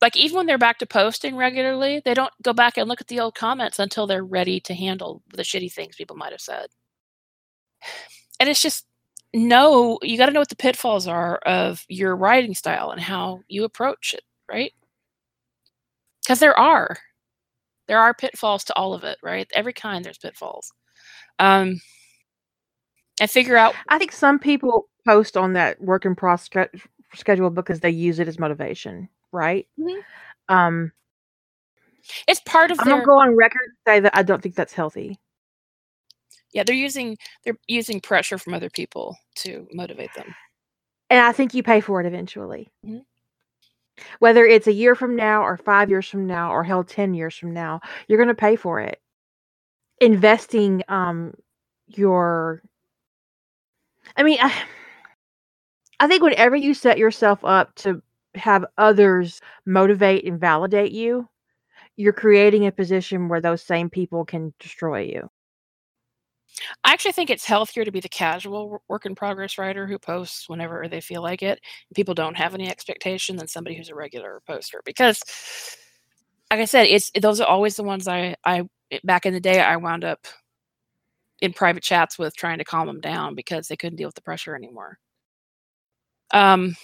like 0.00 0.16
even 0.16 0.36
when 0.36 0.46
they're 0.46 0.58
back 0.58 0.78
to 0.78 0.86
posting 0.86 1.36
regularly, 1.36 2.00
they 2.04 2.14
don't 2.14 2.32
go 2.42 2.52
back 2.54 2.78
and 2.78 2.88
look 2.88 3.00
at 3.02 3.08
the 3.08 3.20
old 3.20 3.34
comments 3.34 3.78
until 3.78 4.06
they're 4.06 4.24
ready 4.24 4.60
to 4.60 4.74
handle 4.74 5.22
the 5.34 5.42
shitty 5.42 5.72
things 5.72 5.96
people 5.96 6.16
might 6.16 6.32
have 6.32 6.40
said. 6.40 6.68
And 8.38 8.48
it's 8.48 8.62
just 8.62 8.86
know 9.34 9.98
you 10.02 10.16
got 10.18 10.26
to 10.26 10.32
know 10.32 10.40
what 10.40 10.48
the 10.48 10.56
pitfalls 10.56 11.06
are 11.06 11.36
of 11.46 11.84
your 11.88 12.16
writing 12.16 12.54
style 12.54 12.90
and 12.90 13.00
how 13.00 13.42
you 13.48 13.64
approach 13.64 14.14
it, 14.14 14.22
right? 14.50 14.72
Because 16.22 16.40
there 16.40 16.58
are 16.58 16.96
there 17.90 17.98
are 17.98 18.14
pitfalls 18.14 18.62
to 18.62 18.76
all 18.76 18.94
of 18.94 19.02
it, 19.02 19.18
right? 19.20 19.50
Every 19.52 19.72
kind 19.72 20.04
there's 20.04 20.16
pitfalls. 20.16 20.72
Um, 21.40 21.80
and 23.20 23.28
figure 23.28 23.56
out 23.56 23.74
I 23.88 23.98
think 23.98 24.12
some 24.12 24.38
people 24.38 24.88
post 25.04 25.36
on 25.36 25.54
that 25.54 25.80
work 25.80 26.04
in 26.04 26.14
process 26.14 26.68
schedule 27.16 27.50
because 27.50 27.80
they 27.80 27.90
use 27.90 28.20
it 28.20 28.28
as 28.28 28.38
motivation, 28.38 29.08
right? 29.32 29.66
Mhm. 29.76 30.02
Um, 30.48 30.92
It's 32.28 32.38
part 32.46 32.70
of 32.70 32.78
I'm 32.78 32.84
their 32.86 32.94
gonna 32.94 33.06
go 33.06 33.18
on 33.18 33.36
record 33.36 33.62
and 33.64 33.76
say 33.84 33.98
that 33.98 34.16
I 34.16 34.22
don't 34.22 34.40
think 34.40 34.54
that's 34.54 34.72
healthy. 34.72 35.18
yeah, 36.52 36.62
they're 36.62 36.76
using 36.76 37.18
they're 37.42 37.58
using 37.66 38.00
pressure 38.00 38.38
from 38.38 38.54
other 38.54 38.70
people 38.70 39.16
to 39.38 39.66
motivate 39.72 40.14
them. 40.14 40.32
And 41.10 41.18
I 41.26 41.32
think 41.32 41.54
you 41.54 41.64
pay 41.64 41.80
for 41.80 42.00
it 42.00 42.06
eventually. 42.06 42.68
Mhm. 42.86 43.04
Whether 44.20 44.46
it's 44.46 44.66
a 44.66 44.72
year 44.72 44.94
from 44.94 45.16
now 45.16 45.42
or 45.42 45.56
5 45.56 45.90
years 45.90 46.08
from 46.08 46.26
now 46.26 46.52
or 46.52 46.64
hell 46.64 46.84
10 46.84 47.14
years 47.14 47.36
from 47.36 47.52
now, 47.52 47.80
you're 48.08 48.18
going 48.18 48.28
to 48.28 48.34
pay 48.34 48.56
for 48.56 48.80
it. 48.80 49.00
Investing 50.00 50.82
um 50.88 51.34
your 51.88 52.62
I 54.16 54.22
mean, 54.22 54.38
I, 54.40 54.52
I 56.00 56.08
think 56.08 56.22
whenever 56.22 56.56
you 56.56 56.74
set 56.74 56.98
yourself 56.98 57.44
up 57.44 57.74
to 57.76 58.02
have 58.34 58.64
others 58.78 59.40
motivate 59.66 60.24
and 60.24 60.38
validate 60.40 60.92
you, 60.92 61.28
you're 61.96 62.12
creating 62.12 62.66
a 62.66 62.72
position 62.72 63.28
where 63.28 63.40
those 63.40 63.62
same 63.62 63.90
people 63.90 64.24
can 64.24 64.54
destroy 64.60 65.02
you. 65.02 65.30
I 66.84 66.92
actually 66.92 67.12
think 67.12 67.30
it's 67.30 67.44
healthier 67.44 67.84
to 67.84 67.92
be 67.92 68.00
the 68.00 68.08
casual 68.08 68.82
work 68.88 69.06
in 69.06 69.14
progress 69.14 69.58
writer 69.58 69.86
who 69.86 69.98
posts 69.98 70.48
whenever 70.48 70.86
they 70.88 71.00
feel 71.00 71.22
like 71.22 71.42
it. 71.42 71.60
People 71.94 72.14
don't 72.14 72.36
have 72.36 72.54
any 72.54 72.68
expectation 72.68 73.36
than 73.36 73.48
somebody 73.48 73.76
who's 73.76 73.88
a 73.90 73.94
regular 73.94 74.42
poster 74.46 74.82
because, 74.84 75.22
like 76.50 76.60
I 76.60 76.64
said, 76.64 76.86
it's 76.86 77.10
those 77.20 77.40
are 77.40 77.48
always 77.48 77.76
the 77.76 77.84
ones 77.84 78.08
I 78.08 78.36
I 78.44 78.64
back 79.04 79.26
in 79.26 79.34
the 79.34 79.40
day 79.40 79.60
I 79.60 79.76
wound 79.76 80.04
up 80.04 80.26
in 81.40 81.52
private 81.52 81.82
chats 81.82 82.18
with 82.18 82.36
trying 82.36 82.58
to 82.58 82.64
calm 82.64 82.86
them 82.86 83.00
down 83.00 83.34
because 83.34 83.68
they 83.68 83.76
couldn't 83.76 83.96
deal 83.96 84.08
with 84.08 84.14
the 84.14 84.22
pressure 84.22 84.54
anymore. 84.54 84.98
Um, 86.32 86.76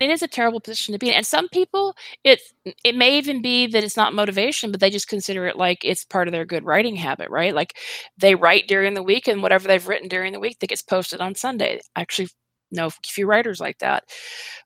it 0.00 0.10
is 0.10 0.22
a 0.22 0.28
terrible 0.28 0.60
position 0.60 0.92
to 0.92 0.98
be 0.98 1.08
in, 1.08 1.14
and 1.14 1.26
some 1.26 1.48
people 1.48 1.94
it 2.24 2.40
it 2.84 2.94
may 2.96 3.18
even 3.18 3.42
be 3.42 3.66
that 3.68 3.84
it's 3.84 3.96
not 3.96 4.14
motivation, 4.14 4.70
but 4.70 4.80
they 4.80 4.90
just 4.90 5.08
consider 5.08 5.46
it 5.46 5.56
like 5.56 5.84
it's 5.84 6.04
part 6.04 6.28
of 6.28 6.32
their 6.32 6.44
good 6.44 6.64
writing 6.64 6.96
habit, 6.96 7.30
right? 7.30 7.54
Like 7.54 7.76
they 8.18 8.34
write 8.34 8.68
during 8.68 8.94
the 8.94 9.02
week, 9.02 9.28
and 9.28 9.42
whatever 9.42 9.68
they've 9.68 9.86
written 9.88 10.08
during 10.08 10.32
the 10.32 10.40
week 10.40 10.58
that 10.60 10.68
gets 10.68 10.82
posted 10.82 11.20
on 11.20 11.34
Sunday. 11.34 11.80
I 11.96 12.02
actually 12.02 12.28
know 12.70 12.86
a 12.88 12.90
few 13.06 13.26
writers 13.26 13.60
like 13.60 13.78
that. 13.78 14.04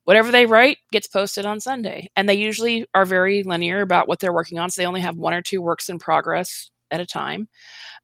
Whatever 0.04 0.30
they 0.32 0.46
write 0.46 0.78
gets 0.90 1.06
posted 1.06 1.46
on 1.46 1.60
Sunday, 1.60 2.08
and 2.16 2.28
they 2.28 2.34
usually 2.34 2.86
are 2.94 3.04
very 3.06 3.42
linear 3.42 3.80
about 3.82 4.08
what 4.08 4.18
they're 4.20 4.32
working 4.32 4.58
on. 4.58 4.70
So 4.70 4.82
they 4.82 4.86
only 4.86 5.00
have 5.00 5.16
one 5.16 5.34
or 5.34 5.42
two 5.42 5.62
works 5.62 5.88
in 5.88 5.98
progress 5.98 6.70
at 6.90 7.00
a 7.00 7.06
time. 7.06 7.48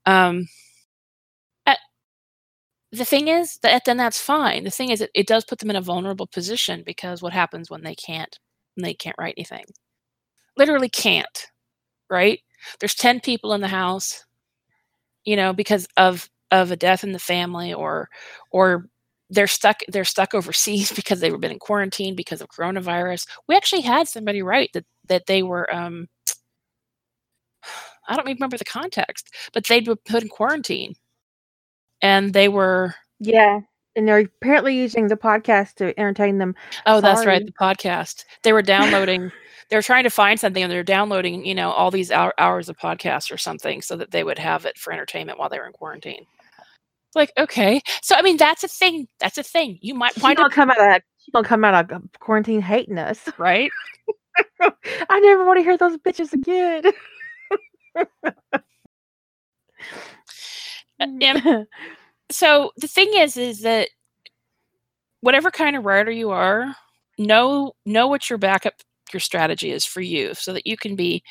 Um, 0.06 0.46
the 2.92 3.04
thing 3.04 3.28
is 3.28 3.58
that 3.62 3.84
then 3.84 3.96
that's 3.98 4.20
fine. 4.20 4.64
The 4.64 4.70
thing 4.70 4.90
is, 4.90 5.00
it, 5.00 5.10
it 5.14 5.26
does 5.26 5.44
put 5.44 5.58
them 5.58 5.70
in 5.70 5.76
a 5.76 5.80
vulnerable 5.80 6.26
position 6.26 6.82
because 6.84 7.22
what 7.22 7.32
happens 7.32 7.70
when 7.70 7.82
they 7.82 7.94
can't 7.94 8.38
when 8.74 8.84
they 8.84 8.94
can't 8.94 9.16
write 9.18 9.34
anything? 9.36 9.64
Literally 10.56 10.88
can't, 10.88 11.48
right? 12.10 12.40
There's 12.80 12.94
ten 12.94 13.20
people 13.20 13.52
in 13.54 13.60
the 13.60 13.68
house, 13.68 14.24
you 15.24 15.36
know, 15.36 15.52
because 15.52 15.86
of 15.96 16.28
of 16.50 16.70
a 16.70 16.76
death 16.76 17.04
in 17.04 17.12
the 17.12 17.18
family, 17.18 17.74
or 17.74 18.08
or 18.52 18.86
they're 19.30 19.46
stuck 19.46 19.80
they're 19.88 20.04
stuck 20.04 20.34
overseas 20.34 20.92
because 20.96 21.20
they've 21.20 21.40
been 21.40 21.52
in 21.52 21.58
quarantine 21.58 22.14
because 22.16 22.40
of 22.40 22.48
coronavirus. 22.48 23.26
We 23.48 23.56
actually 23.56 23.82
had 23.82 24.08
somebody 24.08 24.42
write 24.42 24.70
that 24.74 24.86
that 25.08 25.26
they 25.26 25.42
were 25.42 25.72
um, 25.74 26.08
I 28.08 28.16
don't 28.16 28.26
remember 28.26 28.56
the 28.56 28.64
context, 28.64 29.34
but 29.52 29.66
they'd 29.66 29.84
been 29.84 29.96
put 30.06 30.22
in 30.22 30.28
quarantine, 30.30 30.94
and 32.02 32.32
they 32.32 32.48
were 32.48 32.94
Yeah. 33.20 33.60
And 33.96 34.06
they're 34.06 34.20
apparently 34.20 34.76
using 34.76 35.08
the 35.08 35.16
podcast 35.16 35.74
to 35.76 35.98
entertain 35.98 36.38
them. 36.38 36.54
oh 36.86 37.00
that's 37.00 37.26
right, 37.26 37.44
the 37.44 37.52
podcast. 37.52 38.24
They 38.44 38.52
were 38.52 38.62
downloading. 38.62 39.32
they 39.70 39.76
were 39.76 39.82
trying 39.82 40.04
to 40.04 40.10
find 40.10 40.38
something, 40.38 40.62
and 40.62 40.70
they're 40.70 40.84
downloading 40.84 41.44
you 41.44 41.54
know 41.54 41.70
all 41.72 41.90
these 41.90 42.12
hour, 42.12 42.32
hours 42.38 42.68
of 42.68 42.78
podcasts 42.78 43.32
or 43.32 43.38
something 43.38 43.82
so 43.82 43.96
that 43.96 44.12
they 44.12 44.22
would 44.22 44.38
have 44.38 44.64
it 44.66 44.78
for 44.78 44.92
entertainment 44.92 45.38
while 45.38 45.48
they 45.48 45.58
were 45.58 45.66
in 45.66 45.72
quarantine. 45.72 46.26
Like 47.14 47.32
okay, 47.38 47.80
so 48.02 48.14
I 48.14 48.22
mean 48.22 48.36
that's 48.36 48.62
a 48.62 48.68
thing. 48.68 49.08
That's 49.18 49.38
a 49.38 49.42
thing. 49.42 49.78
You 49.80 49.94
might 49.94 50.12
find 50.14 50.36
gonna 50.36 50.50
come 50.50 50.70
out 50.70 50.80
of 50.80 51.02
she's 51.18 51.32
gonna 51.32 51.48
come 51.48 51.64
out 51.64 51.90
of 51.90 52.02
quarantine 52.20 52.60
hating 52.60 52.98
us. 52.98 53.28
right. 53.38 53.70
I 55.10 55.20
never 55.20 55.44
want 55.44 55.58
to 55.58 55.64
hear 55.64 55.76
those 55.76 55.96
bitches 55.96 56.32
again. 56.32 56.84
So 62.30 62.72
the 62.76 62.88
thing 62.88 63.10
is 63.14 63.36
is 63.36 63.60
that 63.62 63.88
whatever 65.20 65.50
kind 65.50 65.76
of 65.76 65.84
writer 65.84 66.10
you 66.10 66.30
are 66.30 66.74
know 67.18 67.72
know 67.84 68.06
what 68.06 68.30
your 68.30 68.38
backup 68.38 68.74
your 69.12 69.20
strategy 69.20 69.70
is 69.70 69.84
for 69.84 70.00
you 70.00 70.34
so 70.34 70.52
that 70.52 70.66
you 70.66 70.76
can 70.76 70.94
be 70.94 71.22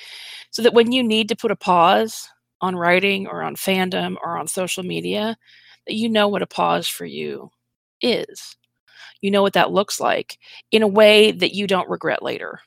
so 0.52 0.62
that 0.64 0.74
when 0.74 0.92
you 0.92 1.04
need 1.04 1.30
to 1.30 1.36
put 1.36 1.52
a 1.52 1.56
pause 1.56 2.30
on 2.62 2.76
writing 2.76 3.28
or 3.28 3.44
on 3.44 3.56
fandom 3.56 4.16
or 4.24 4.38
on 4.38 4.48
social 4.48 4.84
media 4.84 5.38
that 5.88 5.96
you 5.96 6.10
know 6.10 6.28
what 6.28 6.42
a 6.42 6.48
pause 6.48 6.88
for 6.88 7.06
you 7.06 7.50
is. 8.02 8.58
You 9.22 9.32
know 9.32 9.42
what 9.44 9.54
that 9.54 9.72
looks 9.72 10.00
like 10.00 10.38
in 10.72 10.84
a 10.84 10.88
way 10.88 11.32
that 11.32 11.54
you 11.56 11.68
don't 11.68 11.90
regret 11.90 12.24
later 12.24 12.62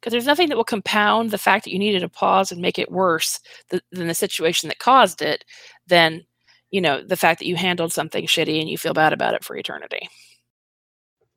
because 0.00 0.12
there's 0.12 0.26
nothing 0.26 0.48
that 0.48 0.56
will 0.56 0.64
compound 0.64 1.30
the 1.30 1.38
fact 1.38 1.64
that 1.64 1.72
you 1.72 1.78
needed 1.78 2.02
a 2.02 2.08
pause 2.08 2.50
and 2.50 2.60
make 2.60 2.78
it 2.78 2.90
worse 2.90 3.38
th- 3.70 3.82
than 3.92 4.08
the 4.08 4.14
situation 4.14 4.68
that 4.68 4.78
caused 4.78 5.20
it 5.20 5.44
than 5.86 6.24
you 6.70 6.80
know 6.80 7.02
the 7.02 7.16
fact 7.16 7.38
that 7.38 7.46
you 7.46 7.56
handled 7.56 7.92
something 7.92 8.26
shitty 8.26 8.60
and 8.60 8.70
you 8.70 8.78
feel 8.78 8.94
bad 8.94 9.12
about 9.12 9.34
it 9.34 9.44
for 9.44 9.56
eternity. 9.56 10.08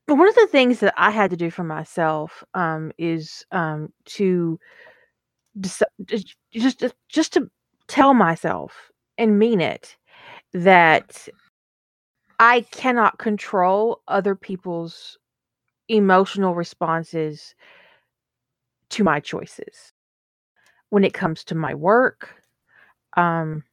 But 0.06 0.16
one 0.16 0.28
of 0.28 0.36
the 0.36 0.48
things 0.48 0.80
that 0.80 0.94
I 0.98 1.12
had 1.12 1.30
to 1.32 1.38
do 1.38 1.50
for 1.50 1.64
myself 1.64 2.44
um, 2.54 2.92
is 2.98 3.46
um, 3.52 3.92
to 4.06 4.60
just 5.60 5.84
just 6.52 6.84
just 7.10 7.34
to 7.34 7.50
tell 7.88 8.14
myself 8.14 8.92
and 9.18 9.40
mean 9.40 9.62
it 9.62 9.96
that 10.54 11.28
I 12.40 12.62
cannot 12.72 13.20
control 13.20 14.02
other 14.08 14.36
people's 14.36 15.18
emotional 15.90 16.56
responses 16.56 17.56
to 18.94 19.04
my 19.04 19.20
choices 19.20 19.94
when 20.90 21.04
it 21.04 21.14
comes 21.14 21.44
to 21.46 21.56
my 21.56 21.74
work, 21.74 22.30
um, 23.18 23.64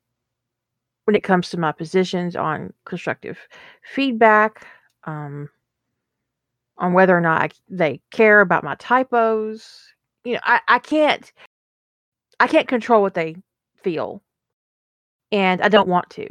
when 1.04 1.14
it 1.14 1.22
comes 1.22 1.50
to 1.50 1.58
my 1.58 1.72
positions 1.72 2.36
on 2.36 2.72
constructive 2.86 3.38
feedback, 3.82 4.66
um, 5.04 5.48
on 6.78 6.94
whether 6.94 7.16
or 7.16 7.20
not 7.20 7.42
I, 7.42 7.50
they 7.68 8.00
care 8.10 8.40
about 8.40 8.64
my 8.64 8.74
typos. 8.76 9.92
You 10.24 10.34
know, 10.34 10.40
I, 10.44 10.60
I 10.68 10.78
can't 10.78 11.30
I 12.40 12.46
can't 12.46 12.68
control 12.68 13.02
what 13.02 13.14
they 13.14 13.36
feel, 13.82 14.22
and 15.30 15.60
I 15.60 15.68
don't 15.68 15.88
want 15.88 16.08
to. 16.10 16.26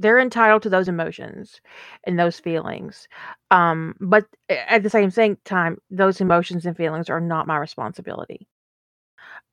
They're 0.00 0.18
entitled 0.18 0.62
to 0.62 0.70
those 0.70 0.88
emotions 0.88 1.60
and 2.04 2.18
those 2.18 2.40
feelings, 2.40 3.06
um, 3.50 3.94
but 4.00 4.26
at 4.48 4.82
the 4.82 4.90
same 4.90 5.36
time, 5.44 5.78
those 5.90 6.20
emotions 6.20 6.64
and 6.64 6.76
feelings 6.76 7.10
are 7.10 7.20
not 7.20 7.46
my 7.46 7.58
responsibility. 7.58 8.48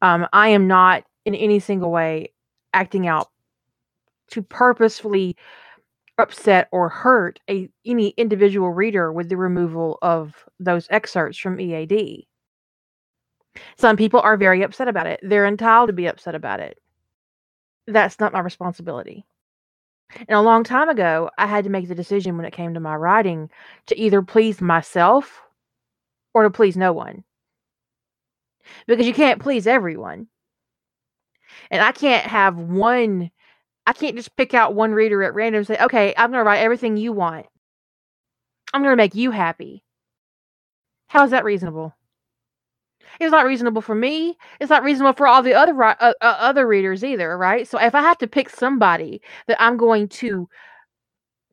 Um, 0.01 0.25
I 0.31 0.49
am 0.49 0.67
not 0.67 1.03
in 1.25 1.35
any 1.35 1.59
single 1.59 1.91
way 1.91 2.31
acting 2.73 3.07
out 3.07 3.27
to 4.29 4.41
purposefully 4.41 5.35
upset 6.17 6.69
or 6.71 6.89
hurt 6.89 7.39
a 7.49 7.69
any 7.85 8.09
individual 8.09 8.71
reader 8.71 9.11
with 9.11 9.29
the 9.29 9.37
removal 9.37 9.99
of 10.01 10.45
those 10.59 10.87
excerpts 10.89 11.37
from 11.37 11.59
EAD. 11.59 12.25
Some 13.77 13.97
people 13.97 14.21
are 14.21 14.37
very 14.37 14.61
upset 14.63 14.87
about 14.87 15.07
it. 15.07 15.19
They're 15.23 15.45
entitled 15.45 15.87
to 15.87 15.93
be 15.93 16.07
upset 16.07 16.35
about 16.35 16.59
it. 16.61 16.77
That's 17.87 18.19
not 18.19 18.33
my 18.33 18.39
responsibility. 18.39 19.25
And 20.15 20.37
a 20.37 20.41
long 20.41 20.63
time 20.63 20.89
ago, 20.89 21.29
I 21.37 21.47
had 21.47 21.65
to 21.65 21.69
make 21.69 21.87
the 21.87 21.95
decision 21.95 22.37
when 22.37 22.45
it 22.45 22.53
came 22.53 22.73
to 22.73 22.79
my 22.79 22.95
writing 22.95 23.49
to 23.87 23.99
either 23.99 24.21
please 24.21 24.61
myself 24.61 25.41
or 26.33 26.43
to 26.43 26.49
please 26.49 26.77
no 26.77 26.93
one. 26.93 27.23
Because 28.85 29.05
you 29.05 29.13
can't 29.13 29.41
please 29.41 29.67
everyone. 29.67 30.27
And 31.71 31.81
I 31.81 31.91
can't 31.91 32.25
have 32.25 32.57
one 32.57 33.31
I 33.87 33.93
can't 33.93 34.17
just 34.17 34.35
pick 34.35 34.53
out 34.53 34.75
one 34.75 34.91
reader 34.91 35.23
at 35.23 35.33
random 35.33 35.59
and 35.59 35.67
say, 35.67 35.77
okay, 35.79 36.13
I'm 36.17 36.29
going 36.29 36.41
to 36.41 36.45
write 36.45 36.59
everything 36.59 36.97
you 36.97 37.13
want. 37.13 37.45
I'm 38.73 38.83
going 38.83 38.91
to 38.91 39.01
make 39.01 39.15
you 39.15 39.31
happy. 39.31 39.81
How 41.07 41.23
is 41.23 41.31
that 41.31 41.45
reasonable? 41.45 41.95
It's 43.19 43.31
not 43.31 43.45
reasonable 43.45 43.81
for 43.81 43.95
me. 43.95 44.37
It's 44.59 44.69
not 44.69 44.83
reasonable 44.83 45.13
for 45.13 45.27
all 45.27 45.41
the 45.43 45.53
other 45.53 45.81
uh, 45.83 45.95
uh, 45.99 46.13
other 46.21 46.67
readers 46.67 47.03
either, 47.03 47.37
right? 47.37 47.67
So 47.67 47.79
if 47.79 47.95
I 47.95 48.01
have 48.01 48.17
to 48.19 48.27
pick 48.27 48.49
somebody 48.49 49.21
that 49.47 49.61
I'm 49.61 49.77
going 49.77 50.07
to 50.09 50.47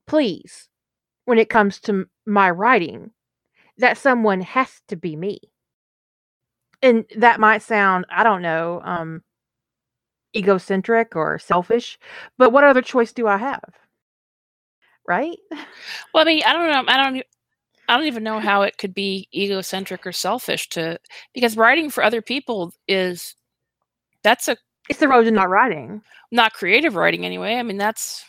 please 0.07 0.69
when 1.25 1.39
it 1.39 1.49
comes 1.49 1.81
to 1.81 2.07
my 2.27 2.51
writing, 2.51 3.11
that 3.79 3.99
someone 3.99 4.41
has 4.43 4.81
to 4.89 4.97
be 4.97 5.17
me. 5.17 5.41
And 6.83 7.07
that 7.17 7.41
might 7.41 7.63
sound, 7.63 8.05
I 8.11 8.23
don't 8.23 8.43
know, 8.43 8.83
um, 8.85 9.23
egocentric 10.37 11.17
or 11.17 11.39
selfish, 11.39 11.99
but 12.37 12.53
what 12.53 12.65
other 12.65 12.83
choice 12.83 13.13
do 13.13 13.27
I 13.27 13.39
have? 13.39 13.63
Right? 15.09 15.39
Well, 16.15 16.23
I 16.23 16.27
mean, 16.27 16.43
I 16.47 16.53
don't 16.53 16.71
know. 16.87 16.93
I 16.93 16.97
don't. 17.11 17.25
I 17.89 17.97
don't 17.97 18.07
even 18.07 18.25
know 18.25 18.41
how 18.41 18.63
it 18.63 18.79
could 18.79 18.95
be 18.95 19.29
egocentric 19.35 20.07
or 20.07 20.13
selfish 20.13 20.69
to 20.71 20.99
because 21.35 21.57
writing 21.57 21.91
for 21.91 22.03
other 22.03 22.23
people 22.23 22.73
is 22.89 23.37
that's 24.23 24.49
a 24.49 24.57
It's 24.89 25.01
the 25.01 25.09
road 25.09 25.25
to 25.25 25.31
not 25.31 25.51
writing. 25.51 26.03
not 26.31 26.53
creative 26.55 26.97
writing 26.97 27.25
anyway. 27.25 27.55
I 27.57 27.63
mean, 27.63 27.79
that's 27.79 28.25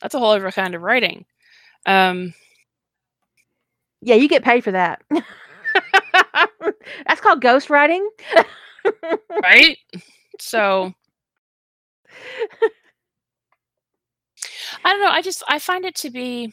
that's 0.00 0.14
a 0.14 0.18
whole 0.18 0.30
other 0.30 0.50
kind 0.50 0.74
of 0.74 0.82
writing. 0.82 1.24
Um, 1.86 2.34
Yeah, 4.02 4.14
you 4.16 4.28
get 4.28 4.44
paid 4.44 4.64
for 4.64 4.72
that. 4.72 5.02
That's 7.06 7.20
called 7.20 7.42
ghostwriting. 7.42 8.06
right? 9.42 9.78
So 10.40 10.92
I 14.84 14.92
don't 14.92 15.02
know. 15.02 15.10
I 15.10 15.22
just 15.22 15.42
I 15.48 15.58
find 15.58 15.84
it 15.84 15.94
to 15.96 16.10
be. 16.10 16.52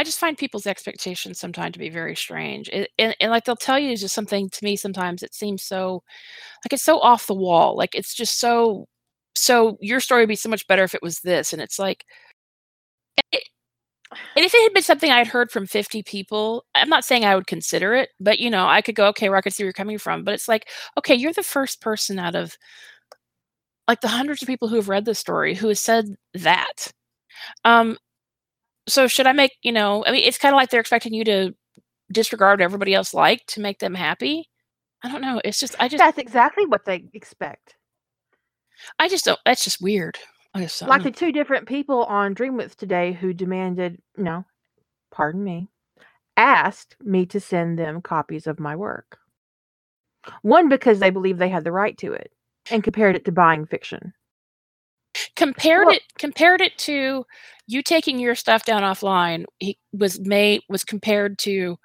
I 0.00 0.04
just 0.04 0.18
find 0.18 0.38
people's 0.38 0.66
expectations 0.66 1.38
sometimes 1.38 1.74
to 1.74 1.78
be 1.78 1.90
very 1.90 2.16
strange, 2.16 2.70
and, 2.72 2.88
and, 2.98 3.14
and 3.20 3.30
like 3.30 3.44
they'll 3.44 3.54
tell 3.54 3.78
you 3.78 3.94
just 3.98 4.14
something 4.14 4.48
to 4.48 4.64
me. 4.64 4.74
Sometimes 4.74 5.22
it 5.22 5.34
seems 5.34 5.62
so, 5.62 6.02
like 6.64 6.72
it's 6.72 6.82
so 6.82 7.00
off 7.00 7.26
the 7.26 7.34
wall. 7.34 7.76
Like 7.76 7.94
it's 7.94 8.14
just 8.14 8.40
so, 8.40 8.88
so 9.34 9.76
your 9.82 10.00
story 10.00 10.22
would 10.22 10.30
be 10.30 10.36
so 10.36 10.48
much 10.48 10.66
better 10.66 10.84
if 10.84 10.94
it 10.94 11.02
was 11.02 11.20
this, 11.20 11.52
and 11.52 11.60
it's 11.60 11.78
like, 11.78 12.06
it, 13.30 13.42
and 14.36 14.44
if 14.46 14.54
it 14.54 14.62
had 14.62 14.72
been 14.72 14.82
something 14.82 15.10
I 15.10 15.18
had 15.18 15.28
heard 15.28 15.50
from 15.50 15.66
fifty 15.66 16.02
people, 16.02 16.64
I'm 16.74 16.88
not 16.88 17.04
saying 17.04 17.26
I 17.26 17.34
would 17.34 17.46
consider 17.46 17.94
it, 17.94 18.08
but 18.20 18.40
you 18.40 18.48
know, 18.48 18.66
I 18.66 18.80
could 18.80 18.94
go, 18.94 19.08
okay, 19.08 19.28
where 19.28 19.36
I 19.36 19.42
could 19.42 19.52
see 19.52 19.64
where 19.64 19.66
you're 19.66 19.74
coming 19.74 19.98
from. 19.98 20.24
But 20.24 20.32
it's 20.32 20.48
like, 20.48 20.70
okay, 20.96 21.14
you're 21.14 21.34
the 21.34 21.42
first 21.42 21.82
person 21.82 22.18
out 22.18 22.34
of 22.36 22.56
like 23.86 24.00
the 24.00 24.08
hundreds 24.08 24.40
of 24.40 24.48
people 24.48 24.68
who 24.68 24.76
have 24.76 24.88
read 24.88 25.04
the 25.04 25.14
story 25.14 25.54
who 25.54 25.68
has 25.68 25.80
said 25.80 26.06
that. 26.32 26.90
Um, 27.66 27.98
so 28.90 29.06
should 29.08 29.26
I 29.26 29.32
make, 29.32 29.52
you 29.62 29.72
know, 29.72 30.04
I 30.04 30.12
mean, 30.12 30.24
it's 30.24 30.38
kind 30.38 30.54
of 30.54 30.56
like 30.56 30.70
they're 30.70 30.80
expecting 30.80 31.14
you 31.14 31.24
to 31.24 31.54
disregard 32.12 32.60
everybody 32.60 32.94
else 32.94 33.14
like 33.14 33.44
to 33.46 33.60
make 33.60 33.78
them 33.78 33.94
happy. 33.94 34.48
I 35.02 35.10
don't 35.10 35.22
know. 35.22 35.40
It's 35.44 35.58
just, 35.58 35.74
I 35.78 35.88
just, 35.88 35.98
That's 35.98 36.18
exactly 36.18 36.66
what 36.66 36.84
they 36.84 37.04
expect. 37.14 37.76
I 38.98 39.08
just 39.08 39.24
don't. 39.24 39.38
That's 39.44 39.64
just 39.64 39.80
weird. 39.80 40.18
I 40.54 40.62
just 40.62 40.80
don't 40.80 40.88
Like 40.88 41.02
the 41.02 41.10
two 41.10 41.32
different 41.32 41.68
people 41.68 42.04
on 42.04 42.34
Dreamwidth 42.34 42.76
today 42.76 43.12
who 43.12 43.32
demanded, 43.32 44.00
no, 44.16 44.44
pardon 45.10 45.44
me, 45.44 45.68
asked 46.36 46.96
me 47.02 47.26
to 47.26 47.40
send 47.40 47.78
them 47.78 48.02
copies 48.02 48.46
of 48.46 48.58
my 48.58 48.74
work. 48.76 49.18
One 50.42 50.68
because 50.68 50.98
they 50.98 51.10
believe 51.10 51.38
they 51.38 51.48
had 51.48 51.64
the 51.64 51.72
right 51.72 51.96
to 51.98 52.12
it 52.12 52.32
and 52.70 52.82
compared 52.84 53.16
it 53.16 53.24
to 53.26 53.32
buying 53.32 53.66
fiction. 53.66 54.12
Compared 55.36 55.86
Well- 55.86 55.96
it 55.96 56.02
compared 56.18 56.60
it 56.60 56.76
to 56.78 57.24
you 57.66 57.82
taking 57.82 58.18
your 58.18 58.34
stuff 58.34 58.64
down 58.64 58.82
offline. 58.82 59.44
He 59.58 59.78
was 59.92 60.18
made 60.20 60.62
was 60.68 60.84
compared 60.84 61.38
to 61.40 61.78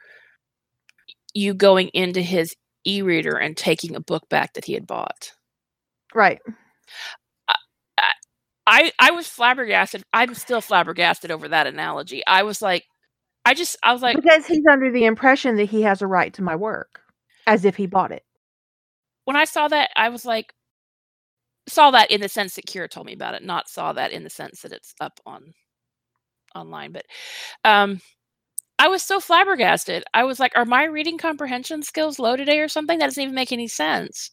you 1.33 1.53
going 1.53 1.89
into 1.89 2.21
his 2.21 2.55
e-reader 2.85 3.37
and 3.37 3.57
taking 3.57 3.95
a 3.95 3.99
book 3.99 4.27
back 4.29 4.53
that 4.53 4.65
he 4.65 4.73
had 4.73 4.87
bought. 4.87 5.33
Right. 6.13 6.39
I 8.67 8.91
I 8.99 9.11
was 9.11 9.27
flabbergasted. 9.27 10.03
I'm 10.13 10.33
still 10.33 10.61
flabbergasted 10.61 11.29
over 11.31 11.47
that 11.49 11.67
analogy. 11.67 12.23
I 12.25 12.43
was 12.43 12.61
like, 12.61 12.85
I 13.45 13.53
just 13.53 13.77
I 13.83 13.93
was 13.93 14.01
like, 14.01 14.15
because 14.15 14.47
he's 14.47 14.65
under 14.69 14.91
the 14.91 15.05
impression 15.05 15.57
that 15.57 15.69
he 15.69 15.83
has 15.83 16.01
a 16.01 16.07
right 16.07 16.33
to 16.33 16.41
my 16.43 16.55
work 16.55 17.01
as 17.47 17.63
if 17.65 17.75
he 17.75 17.85
bought 17.85 18.11
it. 18.11 18.23
when 19.25 19.35
I 19.35 19.45
saw 19.45 19.67
that, 19.67 19.91
I 19.95 20.09
was 20.09 20.25
like, 20.25 20.53
saw 21.67 21.91
that 21.91 22.11
in 22.11 22.21
the 22.21 22.29
sense 22.29 22.55
that 22.55 22.65
Kira 22.65 22.89
told 22.89 23.05
me 23.05 23.13
about 23.13 23.33
it, 23.33 23.43
not 23.43 23.69
saw 23.69 23.93
that 23.93 24.11
in 24.11 24.23
the 24.23 24.29
sense 24.29 24.61
that 24.61 24.71
it's 24.71 24.93
up 24.99 25.19
on 25.25 25.53
online. 26.55 26.91
But 26.91 27.05
um, 27.63 28.01
I 28.77 28.87
was 28.87 29.03
so 29.03 29.19
flabbergasted. 29.19 30.03
I 30.13 30.23
was 30.23 30.39
like, 30.39 30.51
are 30.55 30.65
my 30.65 30.83
reading 30.83 31.17
comprehension 31.17 31.83
skills 31.83 32.19
low 32.19 32.35
today 32.35 32.59
or 32.59 32.67
something? 32.67 32.99
That 32.99 33.07
doesn't 33.07 33.23
even 33.23 33.35
make 33.35 33.51
any 33.51 33.67
sense. 33.67 34.31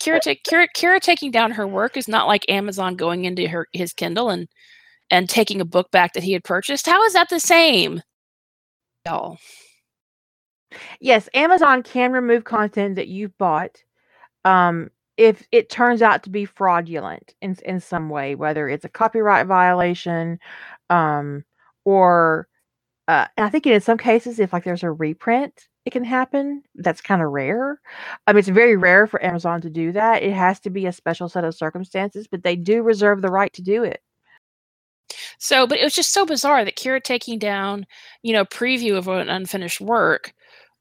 Kira, 0.00 0.20
ta- 0.20 0.40
Kira, 0.48 0.66
Kira 0.76 1.00
taking 1.00 1.30
down 1.30 1.50
her 1.50 1.66
work 1.66 1.96
is 1.96 2.08
not 2.08 2.28
like 2.28 2.48
Amazon 2.48 2.94
going 2.94 3.24
into 3.24 3.48
her 3.48 3.66
his 3.72 3.92
Kindle 3.92 4.30
and 4.30 4.48
and 5.10 5.28
taking 5.28 5.60
a 5.60 5.64
book 5.64 5.90
back 5.90 6.12
that 6.12 6.22
he 6.22 6.32
had 6.32 6.44
purchased. 6.44 6.86
How 6.86 7.02
is 7.04 7.14
that 7.14 7.30
the 7.30 7.40
same? 7.40 8.02
Y'all. 9.06 9.38
Yes, 11.00 11.28
Amazon 11.32 11.82
can 11.82 12.12
remove 12.12 12.44
content 12.44 12.96
that 12.96 13.08
you've 13.08 13.36
bought 13.38 13.82
um, 14.44 14.90
if 15.18 15.46
it 15.52 15.68
turns 15.68 16.00
out 16.00 16.22
to 16.22 16.30
be 16.30 16.46
fraudulent 16.46 17.34
in 17.42 17.56
in 17.66 17.80
some 17.80 18.08
way, 18.08 18.34
whether 18.36 18.68
it's 18.68 18.84
a 18.84 18.88
copyright 18.88 19.46
violation 19.46 20.38
um, 20.90 21.44
or 21.84 22.48
uh, 23.08 23.26
I 23.36 23.50
think 23.50 23.66
in 23.66 23.80
some 23.80 23.98
cases, 23.98 24.38
if 24.38 24.52
like 24.52 24.64
there's 24.64 24.84
a 24.84 24.92
reprint, 24.92 25.68
it 25.86 25.90
can 25.92 26.04
happen. 26.04 26.62
That's 26.76 27.00
kind 27.00 27.22
of 27.22 27.30
rare. 27.30 27.80
I 28.26 28.32
mean, 28.32 28.38
it's 28.40 28.48
very 28.48 28.76
rare 28.76 29.06
for 29.06 29.24
Amazon 29.24 29.60
to 29.62 29.70
do 29.70 29.92
that. 29.92 30.22
It 30.22 30.34
has 30.34 30.60
to 30.60 30.70
be 30.70 30.86
a 30.86 30.92
special 30.92 31.28
set 31.28 31.44
of 31.44 31.54
circumstances, 31.54 32.28
but 32.30 32.42
they 32.42 32.56
do 32.56 32.82
reserve 32.82 33.22
the 33.22 33.30
right 33.30 33.52
to 33.54 33.62
do 33.62 33.82
it. 33.84 34.00
So, 35.38 35.66
but 35.66 35.78
it 35.78 35.84
was 35.84 35.94
just 35.94 36.12
so 36.12 36.26
bizarre 36.26 36.64
that 36.64 36.76
Kira 36.76 37.02
taking 37.02 37.38
down, 37.38 37.86
you 38.22 38.32
know, 38.34 38.44
preview 38.44 38.96
of 38.96 39.08
an 39.08 39.30
unfinished 39.30 39.80
work 39.80 40.32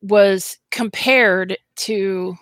was 0.01 0.57
compared 0.71 1.57
to 1.77 2.35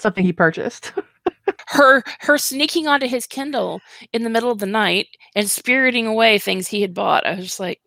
Something 0.00 0.24
he 0.24 0.32
purchased. 0.32 0.92
her 1.68 2.02
her 2.20 2.38
sneaking 2.38 2.88
onto 2.88 3.06
his 3.06 3.26
Kindle 3.26 3.80
in 4.12 4.24
the 4.24 4.30
middle 4.30 4.50
of 4.50 4.58
the 4.58 4.66
night 4.66 5.08
and 5.34 5.50
spiriting 5.50 6.06
away 6.06 6.38
things 6.38 6.66
he 6.66 6.80
had 6.80 6.94
bought. 6.94 7.26
I 7.26 7.34
was 7.34 7.44
just 7.44 7.60
like, 7.60 7.80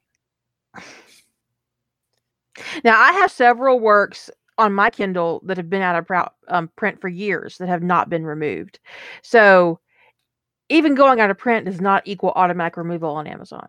Now, 2.84 3.00
I 3.00 3.14
have 3.14 3.32
several 3.32 3.80
works 3.80 4.30
on 4.58 4.74
my 4.74 4.90
Kindle 4.90 5.42
that 5.46 5.58
have 5.58 5.70
been 5.70 5.82
out 5.82 5.96
of 5.96 6.06
prou- 6.06 6.30
um, 6.48 6.70
print 6.76 7.02
for 7.02 7.08
years 7.08 7.58
that 7.58 7.68
have 7.68 7.82
not 7.82 8.10
been 8.10 8.26
removed. 8.26 8.80
So, 9.24 9.80
even 10.70 10.96
going 10.96 11.20
out 11.20 11.32
of 11.32 11.38
print 11.38 11.66
does 11.66 11.82
not 11.82 12.04
equal 12.06 12.32
automatic 12.36 12.78
removal 12.78 13.16
on 13.16 13.28
Amazon. 13.28 13.68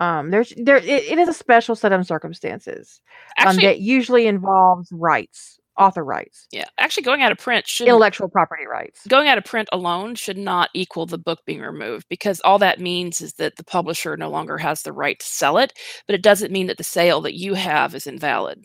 Um, 0.00 0.30
there's 0.30 0.52
there 0.56 0.78
it, 0.78 0.84
it 0.88 1.18
is 1.18 1.28
a 1.28 1.34
special 1.34 1.76
set 1.76 1.92
of 1.92 2.06
circumstances 2.06 3.00
um, 3.38 3.48
actually, 3.48 3.66
that 3.66 3.80
usually 3.80 4.26
involves 4.26 4.90
rights, 4.92 5.59
author 5.80 6.04
rights, 6.04 6.48
yeah, 6.52 6.66
actually 6.78 7.04
going 7.04 7.22
out 7.22 7.32
of 7.32 7.38
print 7.38 7.66
should 7.68 7.88
intellectual 7.88 8.28
property 8.28 8.66
rights. 8.66 9.08
going 9.08 9.28
out 9.28 9.38
of 9.38 9.44
print 9.44 9.68
alone 9.72 10.14
should 10.14 10.38
not 10.38 10.70
equal 10.74 11.06
the 11.06 11.18
book 11.18 11.40
being 11.46 11.60
removed 11.60 12.06
because 12.10 12.40
all 12.42 12.58
that 12.58 12.80
means 12.80 13.20
is 13.22 13.34
that 13.34 13.56
the 13.56 13.64
publisher 13.64 14.16
no 14.16 14.30
longer 14.30 14.58
has 14.58 14.82
the 14.82 14.92
right 14.92 15.18
to 15.20 15.26
sell 15.26 15.58
it, 15.58 15.72
but 16.06 16.14
it 16.14 16.22
doesn't 16.22 16.52
mean 16.52 16.66
that 16.68 16.78
the 16.78 16.84
sale 16.84 17.20
that 17.22 17.34
you 17.34 17.54
have 17.54 17.94
is 17.94 18.06
invalid. 18.06 18.64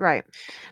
Right. 0.00 0.24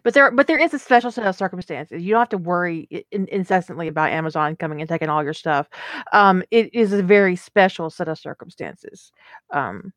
But 0.04 0.14
there 0.14 0.30
but 0.30 0.46
there 0.46 0.58
is 0.58 0.72
a 0.72 0.78
special 0.78 1.10
set 1.10 1.26
of 1.26 1.34
circumstances. 1.34 2.00
You 2.02 2.12
don't 2.12 2.20
have 2.20 2.28
to 2.30 2.38
worry 2.38 2.88
in, 3.10 3.26
incessantly 3.28 3.88
about 3.88 4.10
Amazon 4.12 4.54
coming 4.56 4.80
and 4.80 4.88
taking 4.88 5.08
all 5.08 5.24
your 5.24 5.34
stuff. 5.34 5.68
Um 6.12 6.44
it 6.52 6.72
is 6.72 6.92
a 6.92 7.02
very 7.02 7.34
special 7.36 7.90
set 7.90 8.08
of 8.08 8.18
circumstances. 8.18 9.10
Um 9.52 9.92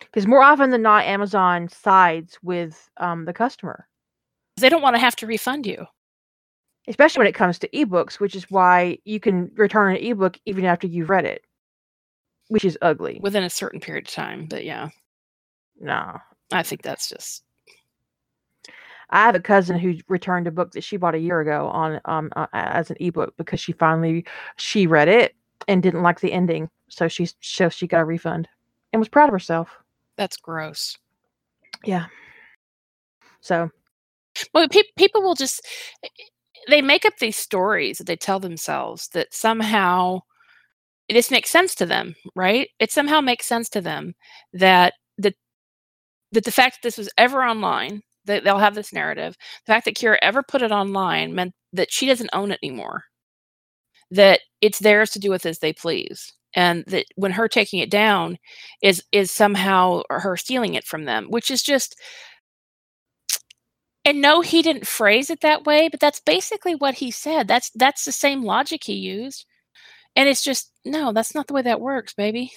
because 0.00 0.26
more 0.26 0.42
often 0.42 0.70
than 0.70 0.82
not 0.82 1.04
Amazon 1.06 1.68
sides 1.68 2.38
with 2.42 2.90
um 2.98 3.24
the 3.26 3.34
customer, 3.34 3.88
They 4.56 4.68
don't 4.68 4.82
want 4.82 4.94
to 4.96 5.00
have 5.00 5.16
to 5.16 5.26
refund 5.26 5.66
you. 5.66 5.86
especially 6.86 7.20
when 7.20 7.26
it 7.28 7.34
comes 7.34 7.58
to 7.58 7.68
ebooks, 7.68 8.20
which 8.20 8.34
is 8.36 8.50
why 8.50 8.98
you 9.04 9.18
can 9.18 9.50
return 9.56 9.96
an 9.96 10.02
ebook 10.02 10.38
even 10.44 10.64
after 10.64 10.86
you've 10.86 11.08
read 11.10 11.24
it. 11.24 11.42
Which 12.48 12.64
is 12.64 12.78
ugly. 12.82 13.20
within 13.22 13.42
a 13.42 13.50
certain 13.50 13.80
period 13.80 14.06
of 14.06 14.12
time. 14.12 14.46
But 14.46 14.64
yeah, 14.64 14.90
no. 15.80 16.18
I 16.52 16.62
think 16.62 16.82
that's 16.82 17.08
just 17.08 17.42
I 19.10 19.22
have 19.22 19.34
a 19.34 19.40
cousin 19.40 19.78
who 19.78 19.94
returned 20.08 20.46
a 20.46 20.50
book 20.50 20.72
that 20.72 20.84
she 20.84 20.96
bought 20.98 21.14
a 21.14 21.18
year 21.18 21.40
ago 21.40 21.68
on 21.68 22.00
um 22.04 22.30
uh, 22.36 22.46
as 22.52 22.90
an 22.90 22.96
ebook 23.00 23.34
because 23.38 23.60
she 23.60 23.72
finally 23.72 24.24
she 24.56 24.86
read 24.86 25.08
it 25.08 25.34
and 25.68 25.82
didn't 25.82 26.02
like 26.02 26.20
the 26.20 26.32
ending, 26.32 26.68
so 26.88 27.08
she 27.08 27.28
so 27.40 27.68
she 27.70 27.86
got 27.86 28.00
a 28.00 28.04
refund 28.04 28.46
and 28.92 29.00
was 29.00 29.08
proud 29.08 29.28
of 29.28 29.32
herself. 29.32 29.70
that's 30.16 30.36
gross. 30.36 30.96
Yeah. 31.84 32.06
So 33.40 33.70
Well, 34.52 34.68
pe- 34.68 34.82
people 34.96 35.22
will 35.22 35.34
just 35.34 35.60
eh, 36.04 36.08
eh, 36.20 36.24
they 36.68 36.82
make 36.82 37.04
up 37.04 37.14
these 37.18 37.36
stories 37.36 37.98
that 37.98 38.06
they 38.06 38.16
tell 38.16 38.40
themselves 38.40 39.08
that 39.08 39.34
somehow 39.34 40.20
this 41.10 41.30
makes 41.30 41.50
sense 41.50 41.74
to 41.76 41.86
them, 41.86 42.16
right? 42.36 42.70
It 42.80 42.92
somehow 42.92 43.20
makes 43.20 43.46
sense 43.46 43.68
to 43.70 43.80
them 43.80 44.14
that 44.54 44.94
that 45.18 45.34
that 46.32 46.44
the 46.44 46.52
fact 46.52 46.76
that 46.76 46.88
this 46.88 46.98
was 46.98 47.10
ever 47.18 47.44
online, 47.44 48.02
that 48.26 48.44
they'll 48.44 48.58
have 48.58 48.74
this 48.74 48.92
narrative, 48.92 49.36
the 49.66 49.72
fact 49.72 49.84
that 49.86 49.96
Kira 49.96 50.18
ever 50.22 50.42
put 50.42 50.62
it 50.62 50.72
online 50.72 51.34
meant 51.34 51.54
that 51.72 51.92
she 51.92 52.06
doesn't 52.06 52.30
own 52.32 52.52
it 52.52 52.60
anymore. 52.62 53.04
That 54.10 54.40
it's 54.60 54.78
theirs 54.78 55.10
to 55.12 55.18
do 55.18 55.30
with 55.30 55.46
as 55.46 55.58
they 55.58 55.72
please. 55.72 56.32
And 56.54 56.84
that 56.86 57.06
when 57.16 57.32
her 57.32 57.48
taking 57.48 57.80
it 57.80 57.90
down 57.90 58.38
is 58.82 59.02
is 59.10 59.30
somehow 59.30 60.02
her 60.10 60.36
stealing 60.36 60.74
it 60.74 60.84
from 60.84 61.04
them, 61.04 61.26
which 61.28 61.50
is 61.50 61.62
just 61.62 61.96
and 64.04 64.20
no, 64.20 64.40
he 64.42 64.62
didn't 64.62 64.86
phrase 64.86 65.30
it 65.30 65.40
that 65.40 65.64
way, 65.64 65.88
but 65.88 66.00
that's 66.00 66.20
basically 66.20 66.74
what 66.74 66.94
he 66.96 67.10
said. 67.10 67.48
That's 67.48 67.70
that's 67.74 68.04
the 68.04 68.12
same 68.12 68.42
logic 68.44 68.84
he 68.84 68.94
used. 68.94 69.46
And 70.16 70.28
it's 70.28 70.42
just 70.44 70.72
no, 70.84 71.12
that's 71.12 71.34
not 71.34 71.48
the 71.48 71.54
way 71.54 71.62
that 71.62 71.80
works, 71.80 72.14
baby. 72.14 72.52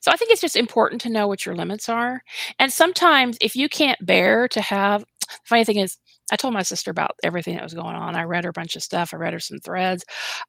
So 0.00 0.10
I 0.12 0.16
think 0.16 0.30
it's 0.30 0.40
just 0.40 0.56
important 0.56 1.00
to 1.02 1.10
know 1.10 1.26
what 1.26 1.44
your 1.44 1.56
limits 1.56 1.88
are. 1.88 2.22
And 2.58 2.72
sometimes 2.72 3.36
if 3.40 3.56
you 3.56 3.68
can't 3.68 4.04
bear 4.04 4.48
to 4.48 4.60
have 4.60 5.00
the 5.02 5.38
funny 5.46 5.64
thing 5.64 5.78
is 5.78 5.96
I 6.32 6.36
told 6.36 6.54
my 6.54 6.62
sister 6.62 6.90
about 6.90 7.12
everything 7.22 7.54
that 7.54 7.62
was 7.64 7.74
going 7.74 7.96
on. 7.96 8.14
I 8.16 8.24
read 8.24 8.44
her 8.44 8.50
a 8.50 8.52
bunch 8.52 8.76
of 8.76 8.82
stuff. 8.82 9.12
I 9.12 9.16
read 9.16 9.32
her 9.32 9.40
some 9.40 9.58
threads. 9.58 10.04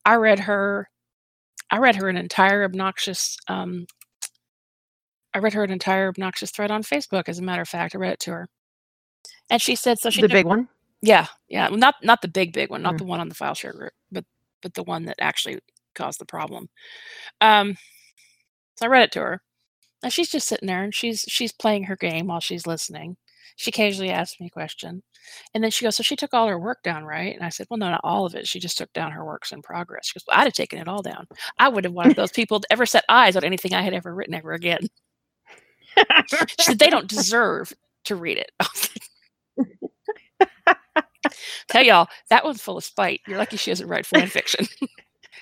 I 0.05 0.15
read 0.15 0.39
her 0.41 0.89
I 1.71 1.79
read 1.79 1.95
her 1.97 2.09
an 2.09 2.17
entire 2.17 2.63
obnoxious 2.63 3.37
um 3.47 3.87
I 5.35 5.39
read 5.39 5.53
her 5.53 5.63
an 5.63 5.71
entire 5.71 6.07
obnoxious 6.09 6.49
thread 6.51 6.71
on 6.71 6.81
Facebook 6.83 7.29
as 7.29 7.39
a 7.39 7.43
matter 7.43 7.61
of 7.61 7.69
fact. 7.69 7.93
I 7.95 7.99
read 7.99 8.13
it 8.13 8.19
to 8.21 8.31
her. 8.31 8.49
And 9.49 9.61
she 9.61 9.75
said 9.75 9.99
so 9.99 10.09
she 10.09 10.21
the 10.21 10.27
big 10.29 10.45
one. 10.45 10.67
yeah, 11.01 11.27
yeah, 11.49 11.69
well, 11.69 11.77
not 11.77 11.95
not 12.03 12.21
the 12.21 12.27
big 12.27 12.53
big 12.53 12.69
one, 12.69 12.81
not 12.81 12.95
Mm. 12.95 12.99
the 12.99 13.03
one 13.05 13.19
on 13.19 13.29
the 13.29 13.35
file 13.35 13.53
share 13.55 13.73
group, 13.73 13.93
but 14.11 14.25
but 14.61 14.73
the 14.73 14.83
one 14.83 15.05
that 15.05 15.17
actually 15.19 15.59
caused 15.93 16.19
the 16.19 16.25
problem. 16.25 16.67
Um, 17.41 17.77
so 18.75 18.85
I 18.85 18.89
read 18.89 19.03
it 19.03 19.11
to 19.13 19.19
her, 19.21 19.41
and 20.03 20.11
she's 20.13 20.29
just 20.31 20.47
sitting 20.47 20.67
there 20.67 20.83
and 20.83 20.93
she's 20.95 21.25
she's 21.27 21.51
playing 21.53 21.83
her 21.85 21.95
game 21.95 22.27
while 22.27 22.39
she's 22.41 22.67
listening. 22.67 23.17
She 23.57 23.69
occasionally 23.71 24.11
asks 24.11 24.39
me 24.39 24.47
a 24.47 24.49
question, 24.49 25.03
and 25.53 25.63
then 25.63 25.71
she 25.71 25.85
goes, 25.85 25.95
"So 25.95 26.03
she 26.03 26.15
took 26.17 26.33
all 26.33 26.47
her 26.47 26.59
work 26.59 26.83
down, 26.83 27.05
right?" 27.05 27.35
And 27.35 27.45
I 27.45 27.49
said, 27.49 27.67
"Well, 27.69 27.77
no, 27.77 27.89
not 27.91 28.01
all 28.03 28.25
of 28.25 28.35
it. 28.35 28.47
She 28.47 28.59
just 28.59 28.77
took 28.77 28.91
down 28.93 29.11
her 29.11 29.23
works 29.25 29.51
in 29.53 29.61
progress." 29.61 30.07
She 30.07 30.19
goes, 30.19 30.25
well, 30.27 30.39
"I'd 30.39 30.45
have 30.45 30.53
taken 30.53 30.79
it 30.79 30.87
all 30.89 31.01
down. 31.03 31.27
I 31.59 31.69
wouldn't 31.69 31.85
have 31.91 31.93
wanted 31.95 32.15
those 32.17 32.31
people 32.33 32.59
to 32.59 32.67
ever 32.71 32.85
set 32.85 33.05
eyes 33.09 33.35
on 33.37 33.43
anything 33.45 33.73
I 33.73 33.81
had 33.83 33.93
ever 33.93 34.13
written 34.13 34.33
ever 34.35 34.53
again." 34.53 34.87
She 36.47 36.63
said, 36.63 36.79
"They 36.79 36.89
don't 36.89 37.07
deserve 37.09 37.73
to 38.05 38.15
read 38.15 38.37
it." 38.37 38.51
I 39.59 39.63
was 39.63 39.89
like, 40.07 41.33
Tell 41.67 41.83
y'all 41.83 42.07
that 42.29 42.45
one's 42.45 42.61
full 42.61 42.77
of 42.77 42.83
spite. 42.83 43.21
You're 43.27 43.37
lucky 43.37 43.57
she 43.57 43.71
doesn't 43.71 43.87
write 43.87 44.05
fan 44.05 44.27
fiction. 44.27 44.67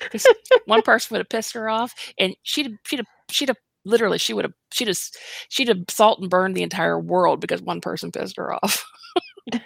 one 0.66 0.82
person 0.82 1.14
would 1.16 1.20
have 1.20 1.30
pissed 1.30 1.54
her 1.54 1.70
off, 1.70 1.94
and 2.18 2.36
she'd 2.44 2.68
have- 2.68 2.80
she'd 2.86 3.00
have 3.00 3.08
she'd 3.30 3.50
have 3.50 3.58
literally 3.86 4.18
she 4.18 4.34
would 4.34 4.46
have 4.46 4.54
she'd 4.72 4.88
have 4.88 4.98
she'd 5.50 5.68
have 5.68 5.80
salt 5.90 6.20
and 6.20 6.30
burned 6.30 6.56
the 6.56 6.64
entire 6.64 7.00
world 7.00 7.40
because 7.42 7.62
one 7.62 7.82
person 7.82 8.12
pissed 8.12 8.38
her 8.38 8.54
off. 8.54 8.86
but 9.52 9.60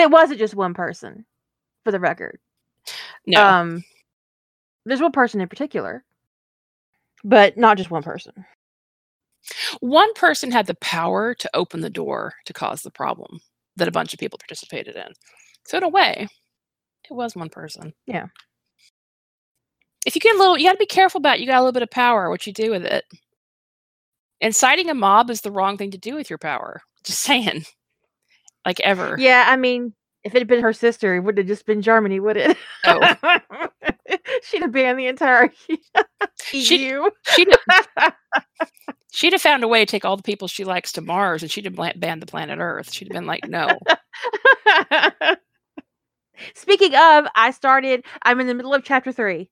it 0.00 0.10
wasn't 0.10 0.38
just 0.38 0.54
one 0.54 0.74
person, 0.74 1.24
for 1.84 1.92
the 1.92 2.00
record. 2.00 2.38
No, 3.26 3.44
Um, 3.46 3.84
there's 4.84 5.00
one 5.00 5.12
person 5.12 5.40
in 5.40 5.48
particular, 5.48 6.04
but 7.24 7.56
not 7.56 7.76
just 7.76 7.90
one 7.90 8.02
person. 8.02 8.44
One 9.80 10.12
person 10.14 10.50
had 10.50 10.66
the 10.66 10.74
power 10.76 11.34
to 11.34 11.50
open 11.54 11.80
the 11.80 11.90
door 11.90 12.34
to 12.46 12.52
cause 12.52 12.82
the 12.82 12.90
problem 12.90 13.40
that 13.76 13.88
a 13.88 13.92
bunch 13.92 14.12
of 14.12 14.20
people 14.20 14.38
participated 14.38 14.96
in. 14.96 15.12
So 15.66 15.78
in 15.78 15.84
a 15.84 15.88
way, 15.88 16.28
it 17.10 17.14
was 17.14 17.34
one 17.34 17.48
person. 17.48 17.94
Yeah. 18.06 18.26
If 20.04 20.14
you 20.14 20.20
get 20.20 20.34
a 20.34 20.38
little, 20.38 20.58
you 20.58 20.66
got 20.66 20.72
to 20.72 20.78
be 20.78 20.86
careful 20.86 21.18
about. 21.18 21.40
You 21.40 21.46
got 21.46 21.58
a 21.58 21.60
little 21.60 21.72
bit 21.72 21.82
of 21.82 21.90
power. 21.90 22.28
What 22.28 22.46
you 22.46 22.52
do 22.52 22.70
with 22.70 22.84
it. 22.84 23.04
Inciting 24.40 24.90
a 24.90 24.94
mob 24.94 25.30
is 25.30 25.40
the 25.40 25.52
wrong 25.52 25.76
thing 25.76 25.92
to 25.92 25.98
do 25.98 26.14
with 26.14 26.28
your 26.28 26.38
power. 26.38 26.82
Just 27.04 27.20
saying. 27.20 27.64
Like 28.66 28.80
ever. 28.80 29.16
Yeah, 29.18 29.44
I 29.48 29.56
mean, 29.56 29.94
if 30.24 30.34
it 30.34 30.38
had 30.38 30.48
been 30.48 30.62
her 30.62 30.72
sister, 30.72 31.14
it 31.16 31.20
would 31.20 31.38
have 31.38 31.46
just 31.46 31.66
been 31.66 31.82
Germany, 31.82 32.20
would 32.20 32.36
it? 32.36 32.56
Oh. 32.84 33.16
She'd 34.42 34.62
have 34.62 34.72
banned 34.72 34.98
the 34.98 35.06
entire 35.06 35.50
EU. 35.68 35.76
She'd 36.42 36.64
she'd 37.34 37.48
have 39.32 39.42
found 39.42 39.62
a 39.62 39.68
way 39.68 39.84
to 39.84 39.90
take 39.90 40.04
all 40.04 40.16
the 40.16 40.22
people 40.22 40.48
she 40.48 40.64
likes 40.64 40.92
to 40.92 41.00
Mars, 41.00 41.42
and 41.42 41.50
she'd 41.50 41.64
have 41.66 41.76
banned 42.00 42.22
the 42.22 42.26
planet 42.26 42.58
Earth. 42.60 42.92
She'd 42.92 43.08
have 43.08 43.14
been 43.14 43.26
like, 43.26 43.46
no. 43.46 43.68
Speaking 46.54 46.94
of, 46.94 47.26
I 47.36 47.50
started. 47.52 48.04
I'm 48.22 48.40
in 48.40 48.46
the 48.46 48.54
middle 48.54 48.74
of 48.74 48.84
chapter 48.84 49.12
three 49.12 49.50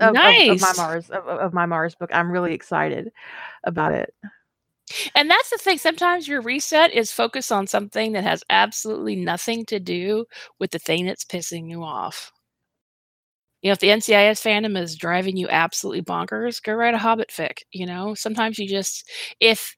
of, 0.00 0.14
of- 0.14 0.14
of, 0.50 0.60
my 0.60 0.72
Mars 0.76 1.10
of 1.10 1.26
of 1.26 1.52
my 1.54 1.66
Mars 1.66 1.94
book. 1.94 2.10
I'm 2.12 2.30
really 2.30 2.54
excited 2.54 3.10
about 3.64 3.92
it. 3.92 4.12
And 5.14 5.30
that's 5.30 5.50
the 5.50 5.58
thing. 5.58 5.78
Sometimes 5.78 6.26
your 6.26 6.40
reset 6.40 6.92
is 6.92 7.12
focus 7.12 7.52
on 7.52 7.66
something 7.66 8.12
that 8.12 8.24
has 8.24 8.42
absolutely 8.48 9.16
nothing 9.16 9.66
to 9.66 9.78
do 9.78 10.24
with 10.58 10.70
the 10.70 10.78
thing 10.78 11.04
that's 11.06 11.24
pissing 11.24 11.68
you 11.68 11.82
off. 11.82 12.32
You 13.62 13.68
know, 13.70 13.72
if 13.72 13.80
the 13.80 13.90
NCIS 13.90 14.40
fandom 14.42 14.80
is 14.80 14.96
driving 14.96 15.36
you 15.36 15.48
absolutely 15.48 16.02
bonkers, 16.02 16.62
go 16.62 16.74
write 16.74 16.94
a 16.94 16.98
Hobbit 16.98 17.30
fic. 17.30 17.58
You 17.72 17.86
know, 17.86 18.14
sometimes 18.14 18.58
you 18.58 18.68
just 18.68 19.08
if 19.40 19.76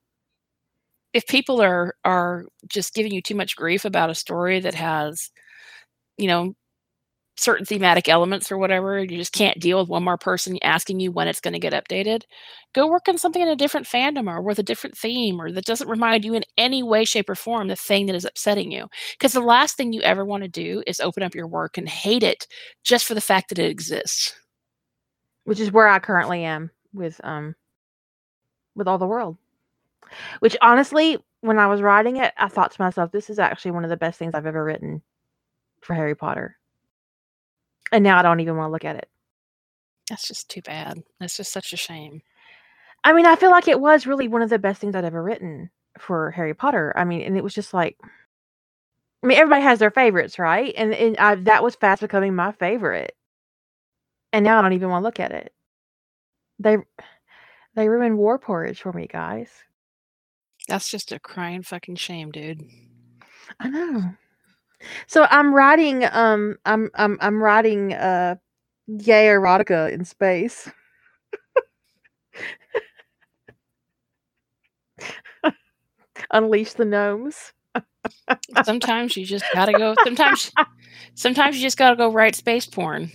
if 1.12 1.26
people 1.26 1.60
are 1.60 1.94
are 2.04 2.44
just 2.68 2.94
giving 2.94 3.12
you 3.12 3.22
too 3.22 3.34
much 3.34 3.56
grief 3.56 3.84
about 3.84 4.10
a 4.10 4.14
story 4.14 4.60
that 4.60 4.74
has, 4.74 5.30
you 6.18 6.28
know, 6.28 6.54
certain 7.40 7.66
thematic 7.66 8.08
elements 8.08 8.50
or 8.52 8.58
whatever, 8.58 9.00
you 9.00 9.16
just 9.16 9.32
can't 9.32 9.58
deal 9.60 9.78
with 9.78 9.88
one 9.88 10.04
more 10.04 10.18
person 10.18 10.58
asking 10.62 11.00
you 11.00 11.10
when 11.10 11.28
it's 11.28 11.40
going 11.40 11.54
to 11.54 11.58
get 11.58 11.72
updated 11.72 12.22
go 12.72 12.86
work 12.86 13.08
on 13.08 13.18
something 13.18 13.42
in 13.42 13.48
a 13.48 13.56
different 13.56 13.86
fandom 13.86 14.28
or 14.28 14.40
with 14.40 14.58
a 14.60 14.62
different 14.62 14.96
theme 14.96 15.40
or 15.40 15.50
that 15.50 15.64
doesn't 15.64 15.88
remind 15.88 16.24
you 16.24 16.34
in 16.34 16.44
any 16.56 16.84
way 16.84 17.04
shape 17.04 17.28
or 17.28 17.34
form 17.34 17.66
the 17.66 17.74
thing 17.74 18.06
that 18.06 18.14
is 18.14 18.24
upsetting 18.24 18.70
you 18.70 18.86
because 19.18 19.32
the 19.32 19.40
last 19.40 19.76
thing 19.76 19.92
you 19.92 20.00
ever 20.02 20.24
want 20.24 20.44
to 20.44 20.48
do 20.48 20.80
is 20.86 21.00
open 21.00 21.22
up 21.24 21.34
your 21.34 21.48
work 21.48 21.76
and 21.76 21.88
hate 21.88 22.22
it 22.22 22.46
just 22.84 23.06
for 23.06 23.14
the 23.14 23.20
fact 23.20 23.48
that 23.48 23.58
it 23.58 23.68
exists 23.68 24.34
which 25.44 25.58
is 25.58 25.72
where 25.72 25.88
I 25.88 25.98
currently 25.98 26.44
am 26.44 26.70
with 26.92 27.20
um 27.24 27.56
with 28.76 28.86
all 28.86 28.98
the 28.98 29.06
world. 29.06 29.36
Which 30.40 30.56
honestly, 30.62 31.18
when 31.40 31.58
I 31.58 31.66
was 31.66 31.82
writing 31.82 32.16
it, 32.18 32.32
I 32.36 32.48
thought 32.48 32.72
to 32.72 32.82
myself, 32.82 33.10
this 33.12 33.30
is 33.30 33.38
actually 33.38 33.72
one 33.72 33.84
of 33.84 33.90
the 33.90 33.96
best 33.96 34.18
things 34.18 34.34
I've 34.34 34.46
ever 34.46 34.62
written 34.62 35.02
for 35.80 35.94
Harry 35.94 36.14
Potter. 36.14 36.56
And 37.92 38.04
now 38.04 38.18
I 38.18 38.22
don't 38.22 38.40
even 38.40 38.56
want 38.56 38.68
to 38.68 38.72
look 38.72 38.84
at 38.84 38.96
it. 38.96 39.08
that's 40.08 40.26
just 40.28 40.48
too 40.50 40.62
bad 40.62 41.02
that's 41.18 41.36
just 41.36 41.52
such 41.52 41.72
a 41.72 41.76
shame 41.76 42.22
I 43.04 43.14
mean, 43.14 43.26
I 43.26 43.36
feel 43.36 43.50
like 43.50 43.68
it 43.68 43.80
was 43.80 44.06
really 44.06 44.28
one 44.28 44.42
of 44.42 44.50
the 44.50 44.58
best 44.58 44.80
things 44.80 44.94
I'd 44.94 45.04
ever 45.06 45.22
written 45.22 45.70
for 45.98 46.30
Harry 46.32 46.54
Potter. 46.54 46.92
I 46.96 47.04
mean, 47.04 47.22
and 47.22 47.36
it 47.36 47.42
was 47.44 47.54
just 47.54 47.72
like 47.72 47.96
I 49.22 49.26
mean, 49.26 49.38
everybody 49.38 49.62
has 49.62 49.78
their 49.78 49.90
favorites, 49.90 50.38
right? 50.38 50.74
And 50.76 50.94
and 50.94 51.16
I, 51.18 51.34
that 51.36 51.62
was 51.62 51.76
fast 51.76 52.02
becoming 52.02 52.34
my 52.34 52.52
favorite. 52.52 53.14
And 54.32 54.44
now 54.44 54.58
I 54.58 54.62
don't 54.62 54.72
even 54.74 54.90
want 54.90 55.02
to 55.02 55.06
look 55.06 55.20
at 55.20 55.32
it. 55.32 55.52
They 56.60 56.78
they 57.74 57.88
ruined 57.88 58.18
War 58.18 58.38
Porridge 58.38 58.80
for 58.82 58.92
me, 58.92 59.06
guys. 59.08 59.50
that's 60.68 60.88
just 60.90 61.12
a 61.12 61.18
crying 61.18 61.62
fucking 61.62 61.96
shame 61.96 62.30
dude 62.30 62.62
I 63.60 63.68
know. 63.68 64.14
So 65.06 65.26
I'm 65.30 65.54
writing 65.54 66.04
um 66.12 66.56
I'm 66.64 66.90
I'm 66.94 67.18
I'm 67.20 67.42
writing 67.42 67.92
uh 67.94 68.36
gay 68.98 69.26
erotica 69.26 69.92
in 69.92 70.04
space. 70.04 70.70
Unleash 76.32 76.74
the 76.74 76.84
gnomes. 76.84 77.52
sometimes 78.64 79.16
you 79.16 79.24
just 79.24 79.44
gotta 79.54 79.72
go 79.72 79.94
sometimes 80.04 80.50
sometimes 81.14 81.56
you 81.56 81.62
just 81.62 81.78
gotta 81.78 81.96
go 81.96 82.10
write 82.10 82.34
space 82.34 82.66
porn 82.66 83.10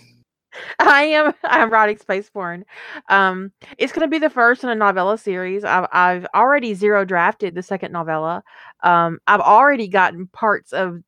I 0.79 1.03
am 1.03 1.33
I'm 1.43 1.69
writing 1.69 1.97
space 1.97 2.29
porn. 2.29 2.65
Um 3.09 3.51
it's 3.77 3.91
gonna 3.91 4.07
be 4.07 4.19
the 4.19 4.29
first 4.29 4.63
in 4.63 4.69
a 4.69 4.75
novella 4.75 5.17
series. 5.17 5.63
I've 5.63 5.87
I've 5.91 6.25
already 6.33 6.73
zero 6.73 7.05
drafted 7.05 7.55
the 7.55 7.63
second 7.63 7.91
novella. 7.91 8.43
Um 8.83 9.19
I've 9.27 9.41
already 9.41 9.87
gotten 9.87 10.27
parts 10.27 10.73
of 10.73 11.01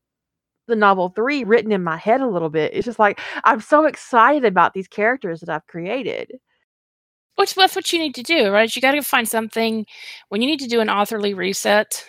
the 0.67 0.75
novel 0.75 1.09
three 1.09 1.43
written 1.43 1.71
in 1.71 1.83
my 1.83 1.97
head 1.97 2.21
a 2.21 2.27
little 2.27 2.49
bit. 2.49 2.73
It's 2.73 2.85
just 2.85 2.99
like 2.99 3.19
I'm 3.43 3.61
so 3.61 3.85
excited 3.85 4.45
about 4.45 4.73
these 4.73 4.87
characters 4.87 5.39
that 5.41 5.49
I've 5.49 5.67
created. 5.67 6.31
which 7.35 7.53
that's 7.55 7.75
what 7.75 7.91
you 7.93 7.99
need 7.99 8.15
to 8.15 8.23
do 8.23 8.49
right 8.49 8.75
you 8.75 8.81
gotta 8.81 9.01
find 9.01 9.27
something 9.27 9.85
when 10.29 10.41
you 10.41 10.47
need 10.47 10.59
to 10.59 10.67
do 10.67 10.81
an 10.81 10.89
authorly 10.89 11.33
reset 11.33 12.03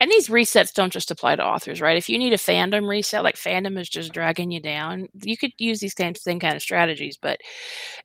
and 0.00 0.10
these 0.10 0.28
resets 0.28 0.74
don't 0.74 0.92
just 0.92 1.10
apply 1.10 1.36
to 1.36 1.44
authors, 1.44 1.80
right? 1.80 1.96
If 1.96 2.08
you 2.08 2.18
need 2.18 2.32
a 2.32 2.36
fandom 2.36 2.88
reset, 2.88 3.22
like 3.22 3.36
fandom 3.36 3.78
is 3.78 3.88
just 3.88 4.12
dragging 4.12 4.50
you 4.50 4.60
down, 4.60 5.08
you 5.22 5.36
could 5.36 5.52
use 5.58 5.80
these 5.80 5.94
same, 5.96 6.14
same 6.16 6.40
kind 6.40 6.56
of 6.56 6.62
strategies. 6.62 7.16
But 7.16 7.40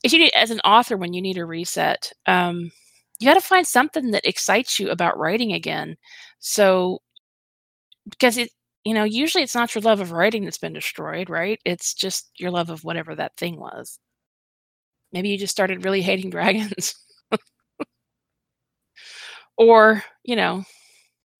if 0.04 0.14
you 0.14 0.20
need, 0.20 0.32
as 0.36 0.52
an 0.52 0.60
author, 0.62 0.98
when 0.98 1.14
you 1.14 1.22
need 1.22 1.38
a 1.38 1.46
reset, 1.46 2.12
um, 2.28 2.72
you 3.20 3.28
got 3.28 3.34
to 3.36 3.42
find 3.42 3.68
something 3.68 4.12
that 4.12 4.26
excites 4.26 4.80
you 4.80 4.90
about 4.92 5.18
writing 5.18 5.52
again. 5.54 5.98
So, 6.40 7.00
because 8.10 8.38
it, 8.38 8.50
you 8.86 8.94
know, 8.94 9.04
usually 9.04 9.44
it's 9.44 9.56
not 9.56 9.76
your 9.76 9.82
love 9.82 10.00
of 10.00 10.12
writing 10.12 10.44
that's 10.44 10.58
been 10.58 10.74
destroyed, 10.74 11.30
right? 11.30 11.60
It's 11.66 11.94
just 11.94 12.32
your 12.38 12.52
love 12.52 12.70
of 12.70 12.84
whatever 12.84 13.16
that 13.16 13.36
thing 13.38 13.60
was. 13.60 14.00
Maybe 15.12 15.30
you 15.30 15.38
just 15.38 15.52
started 15.52 15.84
really 15.86 16.02
hating 16.02 16.30
dragons. 16.30 16.96
or, 19.58 20.04
you 20.24 20.36
know, 20.36 20.64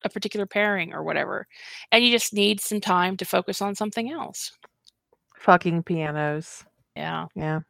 a 0.04 0.10
particular 0.10 0.46
pairing 0.46 0.94
or 0.94 1.04
whatever. 1.04 1.48
And 1.92 2.04
you 2.04 2.12
just 2.12 2.34
need 2.34 2.62
some 2.62 2.82
time 2.82 3.18
to 3.18 3.26
focus 3.26 3.62
on 3.62 3.76
something 3.76 4.12
else. 4.12 4.52
Fucking 5.38 5.84
pianos. 5.84 6.66
Yeah. 6.96 7.28
Yeah. 7.36 7.62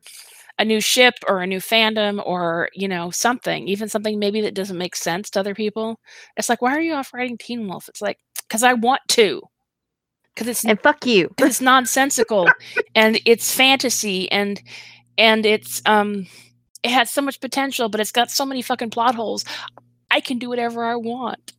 A 0.57 0.65
new 0.65 0.81
ship 0.81 1.13
or 1.27 1.41
a 1.41 1.47
new 1.47 1.59
fandom 1.59 2.21
or, 2.25 2.69
you 2.73 2.87
know, 2.87 3.11
something, 3.11 3.67
even 3.67 3.87
something 3.87 4.19
maybe 4.19 4.41
that 4.41 4.55
doesn't 4.55 4.77
make 4.77 4.95
sense 4.95 5.29
to 5.31 5.39
other 5.39 5.53
people. 5.55 5.99
It's 6.35 6.49
like, 6.49 6.61
why 6.61 6.75
are 6.75 6.81
you 6.81 6.93
off 6.93 7.13
writing 7.13 7.37
Teen 7.37 7.67
Wolf? 7.67 7.87
It's 7.87 8.01
like, 8.01 8.17
because 8.47 8.63
I 8.63 8.73
want 8.73 9.01
to. 9.09 9.41
Because 10.39 10.47
it's 10.47 10.65
And 10.65 10.79
fuck 10.81 11.05
you. 11.05 11.29
it's 11.39 11.59
nonsensical 11.59 12.49
and 12.95 13.19
it's 13.25 13.53
fantasy 13.53 14.31
and 14.31 14.61
and 15.17 15.45
it's 15.45 15.81
um 15.85 16.27
it 16.81 16.91
has 16.91 17.11
so 17.11 17.21
much 17.21 17.41
potential, 17.41 17.89
but 17.89 17.99
it's 17.99 18.13
got 18.13 18.31
so 18.31 18.45
many 18.45 18.61
fucking 18.61 18.89
plot 18.89 19.15
holes. 19.15 19.43
I 20.09 20.21
can 20.21 20.39
do 20.39 20.47
whatever 20.47 20.85
I 20.85 20.95
want. 20.95 21.51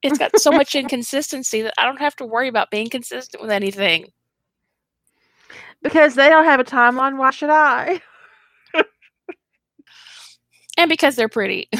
It's 0.00 0.16
got 0.16 0.38
so 0.38 0.52
much 0.52 0.74
inconsistency 0.76 1.62
that 1.62 1.74
I 1.76 1.84
don't 1.84 1.98
have 1.98 2.14
to 2.16 2.24
worry 2.24 2.46
about 2.46 2.70
being 2.70 2.88
consistent 2.88 3.42
with 3.42 3.50
anything. 3.50 4.06
Because 5.82 6.14
they 6.14 6.28
don't 6.28 6.44
have 6.44 6.60
a 6.60 6.64
timeline, 6.64 7.16
why 7.16 7.30
should 7.30 7.50
I? 7.50 8.00
And 10.78 10.88
because 10.88 11.16
they're 11.16 11.28
pretty. 11.28 11.68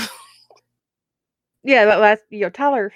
Yeah, 1.63 1.85
that 1.85 2.01
last 2.01 2.23
you 2.31 2.41
know, 2.41 2.49
Tyler. 2.51 2.91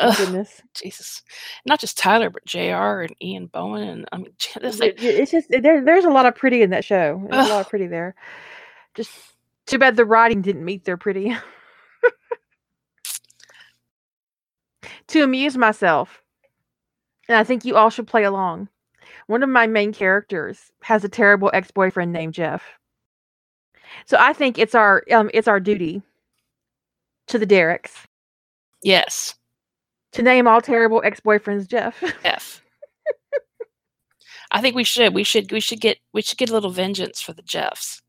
Hmm, 0.00 0.08
Oh 0.08 0.10
Ugh, 0.10 0.16
goodness. 0.16 0.62
Jesus. 0.74 1.22
Not 1.66 1.80
just 1.80 1.98
Tyler, 1.98 2.30
but 2.30 2.44
JR 2.46 3.02
and 3.02 3.14
Ian 3.22 3.46
Bohen. 3.48 3.88
And 3.88 4.08
I 4.12 4.16
mean, 4.18 4.32
this, 4.60 4.80
It- 4.80 4.98
it- 5.02 5.20
It's 5.20 5.30
just 5.32 5.48
there. 5.50 5.84
There's 5.84 6.04
a 6.06 6.10
lot 6.10 6.26
of 6.26 6.34
pretty 6.36 6.62
in 6.62 6.70
that 6.70 6.84
show. 6.84 7.22
There's 7.30 7.46
a 7.46 7.48
lot 7.50 7.60
of 7.62 7.68
pretty 7.70 7.86
there. 7.86 8.14
Just 8.94 9.10
too 9.66 9.78
bad 9.78 9.96
the 9.96 10.04
writing 10.04 10.42
didn't 10.42 10.64
meet 10.64 10.84
their 10.84 10.96
pretty. 10.96 11.36
to 15.08 15.22
amuse 15.22 15.56
myself, 15.56 16.22
and 17.28 17.36
I 17.36 17.44
think 17.44 17.64
you 17.64 17.76
all 17.76 17.90
should 17.90 18.06
play 18.06 18.24
along. 18.24 18.68
One 19.26 19.42
of 19.42 19.48
my 19.48 19.66
main 19.66 19.92
characters 19.92 20.72
has 20.82 21.04
a 21.04 21.08
terrible 21.08 21.50
ex-boyfriend 21.54 22.12
named 22.12 22.34
Jeff. 22.34 22.62
So 24.06 24.16
I 24.20 24.32
think 24.32 24.58
it's 24.58 24.74
our 24.74 25.04
um 25.12 25.30
it's 25.34 25.48
our 25.48 25.60
duty 25.60 26.02
to 27.28 27.38
the 27.38 27.46
Dereks 27.46 28.06
yes. 28.82 29.34
To 30.12 30.22
name 30.22 30.46
all 30.46 30.60
terrible 30.60 31.02
ex-boyfriends 31.04 31.68
Jeff. 31.68 32.02
F. 32.24 32.62
I 34.52 34.60
think 34.60 34.74
we 34.74 34.84
should. 34.84 35.14
We 35.14 35.24
should. 35.24 35.52
We 35.52 35.60
should 35.60 35.80
get. 35.80 35.98
We 36.12 36.22
should 36.22 36.38
get 36.38 36.50
a 36.50 36.52
little 36.52 36.70
vengeance 36.70 37.20
for 37.20 37.32
the 37.32 37.42
Jeffs. 37.42 38.02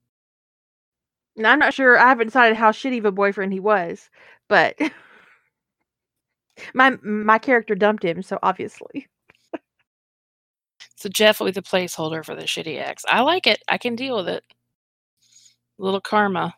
Now, 1.35 1.51
I'm 1.51 1.59
not 1.59 1.73
sure. 1.73 1.97
I 1.97 2.09
haven't 2.09 2.27
decided 2.27 2.57
how 2.57 2.71
shitty 2.71 2.99
of 2.99 3.05
a 3.05 3.11
boyfriend 3.11 3.53
he 3.53 3.59
was, 3.59 4.09
but 4.49 4.75
my 6.73 6.91
my 7.03 7.37
character 7.37 7.75
dumped 7.75 8.03
him, 8.03 8.21
so 8.23 8.39
obviously. 8.43 9.07
So 10.95 11.09
Jeff 11.09 11.39
will 11.39 11.47
be 11.47 11.51
the 11.53 11.63
placeholder 11.63 12.23
for 12.23 12.35
the 12.35 12.43
shitty 12.43 12.79
ex. 12.79 13.03
I 13.09 13.21
like 13.21 13.47
it. 13.47 13.63
I 13.67 13.77
can 13.79 13.95
deal 13.95 14.17
with 14.17 14.29
it. 14.29 14.43
little 15.79 16.01
karma. 16.01 16.55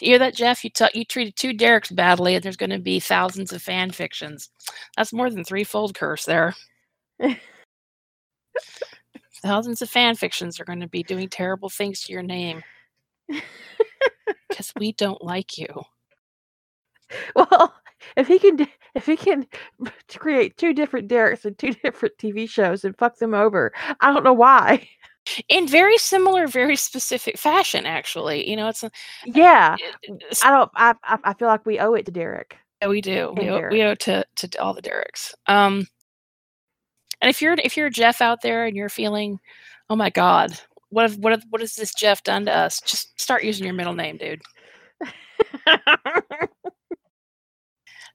You 0.00 0.08
hear 0.08 0.18
that, 0.20 0.34
Jeff? 0.34 0.64
You 0.64 0.70
t- 0.70 0.86
you 0.94 1.04
treated 1.04 1.36
two 1.36 1.52
Derek's 1.52 1.90
badly, 1.90 2.34
and 2.34 2.42
there's 2.42 2.56
going 2.56 2.70
to 2.70 2.78
be 2.78 2.98
thousands 2.98 3.52
of 3.52 3.62
fan 3.62 3.90
fictions. 3.90 4.50
That's 4.96 5.12
more 5.12 5.30
than 5.30 5.44
threefold 5.44 5.94
curse 5.94 6.24
there. 6.24 6.54
thousands 9.42 9.82
of 9.82 9.90
fan 9.90 10.14
fictions 10.14 10.58
are 10.58 10.64
going 10.64 10.80
to 10.80 10.88
be 10.88 11.02
doing 11.02 11.28
terrible 11.28 11.68
things 11.68 12.02
to 12.02 12.12
your 12.12 12.22
name 12.22 12.62
because 14.48 14.72
we 14.78 14.92
don't 14.92 15.22
like 15.22 15.58
you. 15.58 15.66
Well, 17.36 17.74
if 18.16 18.26
he 18.26 18.38
can, 18.38 18.66
if 18.94 19.04
he 19.06 19.16
can 19.16 19.46
create 20.16 20.56
two 20.56 20.72
different 20.72 21.08
Derek's 21.08 21.44
and 21.44 21.58
two 21.58 21.72
different 21.84 22.16
TV 22.18 22.48
shows 22.48 22.84
and 22.84 22.96
fuck 22.96 23.18
them 23.18 23.34
over, 23.34 23.72
I 24.00 24.12
don't 24.12 24.24
know 24.24 24.32
why. 24.32 24.88
In 25.48 25.68
very 25.68 25.98
similar, 25.98 26.46
very 26.48 26.74
specific 26.76 27.38
fashion, 27.38 27.86
actually. 27.86 28.48
You 28.50 28.56
know, 28.56 28.68
it's 28.68 28.82
a, 28.82 28.90
Yeah, 29.24 29.76
it- 29.78 29.96
it's- 30.14 30.44
I 30.44 30.50
don't. 30.50 30.70
I 30.74 30.94
I, 31.04 31.34
feel 31.34 31.48
like 31.48 31.64
we 31.64 31.78
owe 31.78 31.94
it 31.94 32.06
to 32.06 32.12
Derek. 32.12 32.56
Yeah, 32.80 32.88
we 32.88 33.00
do. 33.00 33.32
We 33.36 33.48
owe, 33.48 33.68
we 33.70 33.82
owe 33.82 33.94
to 33.94 34.24
to 34.36 34.60
all 34.60 34.74
the 34.74 34.82
Dereks. 34.82 35.32
Um, 35.46 35.86
and 37.20 37.28
if 37.30 37.40
you're 37.40 37.54
if 37.62 37.76
you're 37.76 37.88
Jeff 37.90 38.20
out 38.20 38.42
there 38.42 38.66
and 38.66 38.76
you're 38.76 38.88
feeling, 38.88 39.38
oh 39.88 39.94
my 39.96 40.10
God, 40.10 40.58
what 40.90 41.02
have, 41.08 41.18
what 41.18 41.30
have, 41.32 41.44
what 41.50 41.60
has 41.60 41.76
this 41.76 41.94
Jeff 41.94 42.24
done 42.24 42.44
to 42.46 42.52
us? 42.52 42.80
Just 42.80 43.20
start 43.20 43.44
using 43.44 43.64
your 43.64 43.74
middle 43.74 43.94
name, 43.94 44.16
dude. 44.16 44.42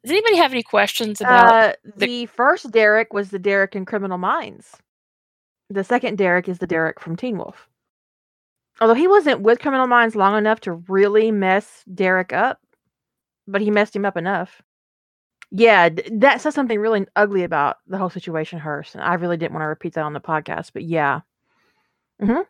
Does 0.04 0.12
anybody 0.12 0.36
have 0.38 0.52
any 0.52 0.64
questions 0.64 1.22
about? 1.22 1.54
uh, 1.54 1.74
the- 1.96 2.06
the 2.06 2.26
first 2.28 2.72
Derek 2.72 3.14
was 3.14 3.30
the 3.30 3.40
Derek 3.40 3.76
in 3.76 3.86
Criminal 3.86 4.18
Minds. 4.18 4.70
The 5.70 5.84
second 5.84 6.18
Derek 6.18 6.48
is 6.48 6.60
the 6.60 6.68
Derek 6.68 7.00
from 7.00 7.16
Teen 7.16 7.38
Wolf. 7.38 7.68
Although 8.80 8.94
he 8.94 9.08
wasn't 9.08 9.42
with 9.42 9.60
Criminal 9.60 9.88
Minds 9.88 10.16
long 10.16 10.38
enough 10.38 10.60
to 10.62 10.74
really 10.74 11.32
mess 11.32 11.84
Derek 11.94 12.32
up, 12.32 12.62
but 13.48 13.62
he 13.62 13.72
messed 13.72 13.96
him 13.96 14.06
up 14.06 14.18
enough. 14.18 14.62
Yeah, 15.50 15.90
that 16.12 16.42
says 16.42 16.54
something 16.54 16.80
really 16.80 17.06
ugly 17.16 17.44
about 17.44 17.78
the 17.88 17.98
whole 17.98 18.10
situation, 18.10 18.60
Hearst. 18.60 18.96
And 18.96 19.04
I 19.04 19.14
really 19.16 19.38
didn't 19.38 19.54
want 19.54 19.64
to 19.64 19.68
repeat 19.68 19.94
that 19.94 20.04
on 20.04 20.14
the 20.14 20.20
podcast, 20.20 20.72
but 20.74 20.84
yeah. 20.84 21.22
hmm 22.20 22.42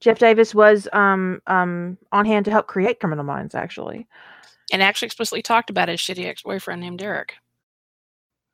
Jeff 0.00 0.18
Davis 0.18 0.54
was 0.54 0.88
um 0.92 1.40
um 1.46 1.96
on 2.12 2.26
hand 2.26 2.44
to 2.46 2.50
help 2.50 2.66
create 2.66 3.00
Criminal 3.00 3.24
Minds, 3.24 3.54
actually, 3.54 4.06
And 4.72 4.82
actually 4.82 5.06
explicitly 5.06 5.42
talked 5.42 5.70
about 5.70 5.88
his 5.88 6.00
shitty 6.00 6.26
ex 6.26 6.42
boyfriend 6.42 6.80
named 6.82 6.98
Derek. 6.98 7.34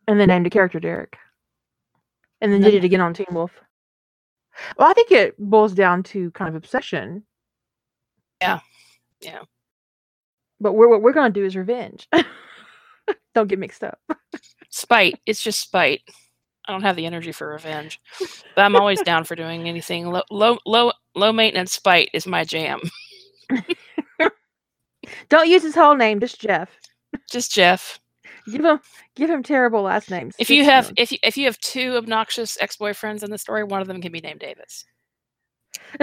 and 0.06 0.18
then 0.20 0.28
named 0.28 0.46
a 0.46 0.50
character 0.50 0.80
Derek, 0.80 1.16
and 2.40 2.52
then 2.52 2.60
did 2.60 2.74
it 2.74 2.84
again 2.84 3.00
on 3.00 3.14
Teen 3.14 3.26
Wolf. 3.30 3.52
Well, 4.76 4.88
I 4.88 4.92
think 4.92 5.10
it 5.10 5.34
boils 5.38 5.74
down 5.74 6.02
to 6.04 6.30
kind 6.32 6.48
of 6.48 6.54
obsession. 6.54 7.24
Yeah. 8.40 8.60
Yeah. 9.20 9.40
But 10.60 10.72
we're, 10.74 10.88
what 10.88 11.02
we're 11.02 11.12
going 11.12 11.32
to 11.32 11.40
do 11.40 11.46
is 11.46 11.56
revenge. 11.56 12.08
Don't 13.34 13.48
get 13.48 13.58
mixed 13.58 13.84
up. 13.84 13.98
Spite. 14.70 15.18
It's 15.26 15.42
just 15.42 15.60
spite. 15.60 16.02
I 16.66 16.72
don't 16.72 16.82
have 16.82 16.94
the 16.94 17.06
energy 17.06 17.32
for 17.32 17.48
revenge, 17.48 18.00
but 18.54 18.62
I'm 18.62 18.76
always 18.76 19.00
down 19.02 19.24
for 19.24 19.34
doing 19.34 19.68
anything. 19.68 20.06
Low 20.06 20.22
low 20.30 20.58
low 20.64 20.92
low 21.16 21.32
maintenance 21.32 21.72
spite 21.72 22.10
is 22.12 22.28
my 22.28 22.44
jam. 22.44 22.80
Don't 25.28 25.48
use 25.48 25.64
his 25.64 25.74
whole 25.74 25.96
name, 25.96 26.20
just 26.20 26.40
Jeff. 26.40 26.70
Just 27.28 27.52
Jeff. 27.52 27.98
Give 28.50 28.64
him 28.64 28.80
give 29.14 29.30
him 29.30 29.42
terrible 29.42 29.82
last 29.82 30.10
names. 30.10 30.34
If 30.38 30.50
you 30.50 30.64
have 30.64 30.92
if 30.96 31.12
you, 31.12 31.18
if 31.22 31.36
you 31.36 31.46
have 31.46 31.58
two 31.60 31.96
obnoxious 31.96 32.56
ex 32.60 32.76
boyfriends 32.76 33.22
in 33.22 33.30
the 33.30 33.38
story, 33.38 33.64
one 33.64 33.80
of 33.80 33.86
them 33.88 34.00
can 34.00 34.12
be 34.12 34.20
named 34.20 34.40
Davis. 34.40 34.84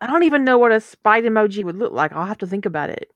I 0.00 0.06
don't 0.06 0.22
even 0.24 0.44
know 0.44 0.58
what 0.58 0.72
a 0.72 0.80
spite 0.80 1.24
emoji 1.24 1.64
would 1.64 1.76
look 1.76 1.92
like. 1.92 2.12
I'll 2.12 2.26
have 2.26 2.38
to 2.38 2.46
think 2.46 2.66
about 2.66 2.90
it. 2.90 3.10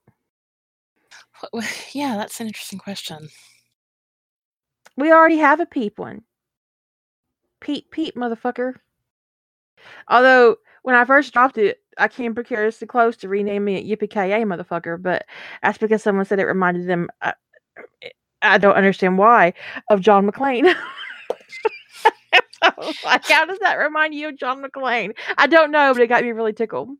Yeah, 1.92 2.16
that's 2.16 2.38
an 2.38 2.48
interesting 2.48 2.78
question. 2.78 3.30
We 4.96 5.10
already 5.10 5.38
have 5.38 5.58
a 5.58 5.66
peep 5.66 5.98
one. 5.98 6.22
Peep, 7.60 7.90
peep, 7.90 8.14
motherfucker. 8.14 8.74
Although 10.08 10.56
when 10.82 10.94
I 10.94 11.04
first 11.06 11.32
dropped 11.32 11.56
it, 11.56 11.78
I 12.00 12.08
came 12.08 12.34
precariously 12.34 12.86
close 12.86 13.16
to 13.18 13.28
renaming 13.28 13.76
it 13.76 13.86
Yippee 13.86 14.10
Ki 14.10 14.18
motherfucker, 14.44 15.00
but 15.00 15.24
that's 15.62 15.78
because 15.78 16.02
someone 16.02 16.24
said 16.24 16.38
it 16.40 16.46
reminded 16.46 16.88
them. 16.88 17.08
I, 17.22 17.34
I 18.42 18.58
don't 18.58 18.74
understand 18.74 19.18
why 19.18 19.52
of 19.90 20.00
John 20.00 20.28
McClane. 20.30 20.74
I 22.62 22.94
like, 23.04 23.24
how 23.26 23.46
does 23.46 23.58
that 23.60 23.76
remind 23.76 24.14
you 24.14 24.28
of 24.28 24.38
John 24.38 24.62
McClane? 24.62 25.14
I 25.38 25.46
don't 25.46 25.70
know, 25.70 25.92
but 25.94 26.02
it 26.02 26.08
got 26.08 26.22
me 26.22 26.32
really 26.32 26.52
tickled. 26.52 26.90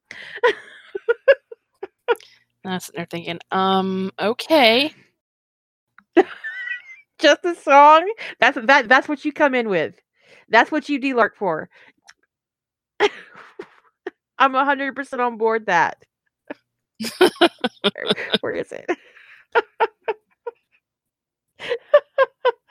That's 2.64 2.88
what 2.88 2.96
they're 2.96 3.06
thinking. 3.06 3.38
Um, 3.50 4.10
okay. 4.20 4.92
Just 7.18 7.44
a 7.44 7.54
song. 7.54 8.10
That's 8.40 8.58
that. 8.66 8.88
That's 8.88 9.08
what 9.08 9.24
you 9.24 9.32
come 9.32 9.54
in 9.54 9.68
with. 9.68 9.94
That's 10.48 10.70
what 10.70 10.88
you 10.88 10.98
de-lurk 10.98 11.36
for. 11.36 11.68
I'm 14.40 14.54
hundred 14.54 14.96
percent 14.96 15.22
on 15.22 15.38
board 15.38 15.66
that. 15.66 16.04
where, 17.82 18.12
where 18.40 18.54
is 18.54 18.72
it? 18.72 18.86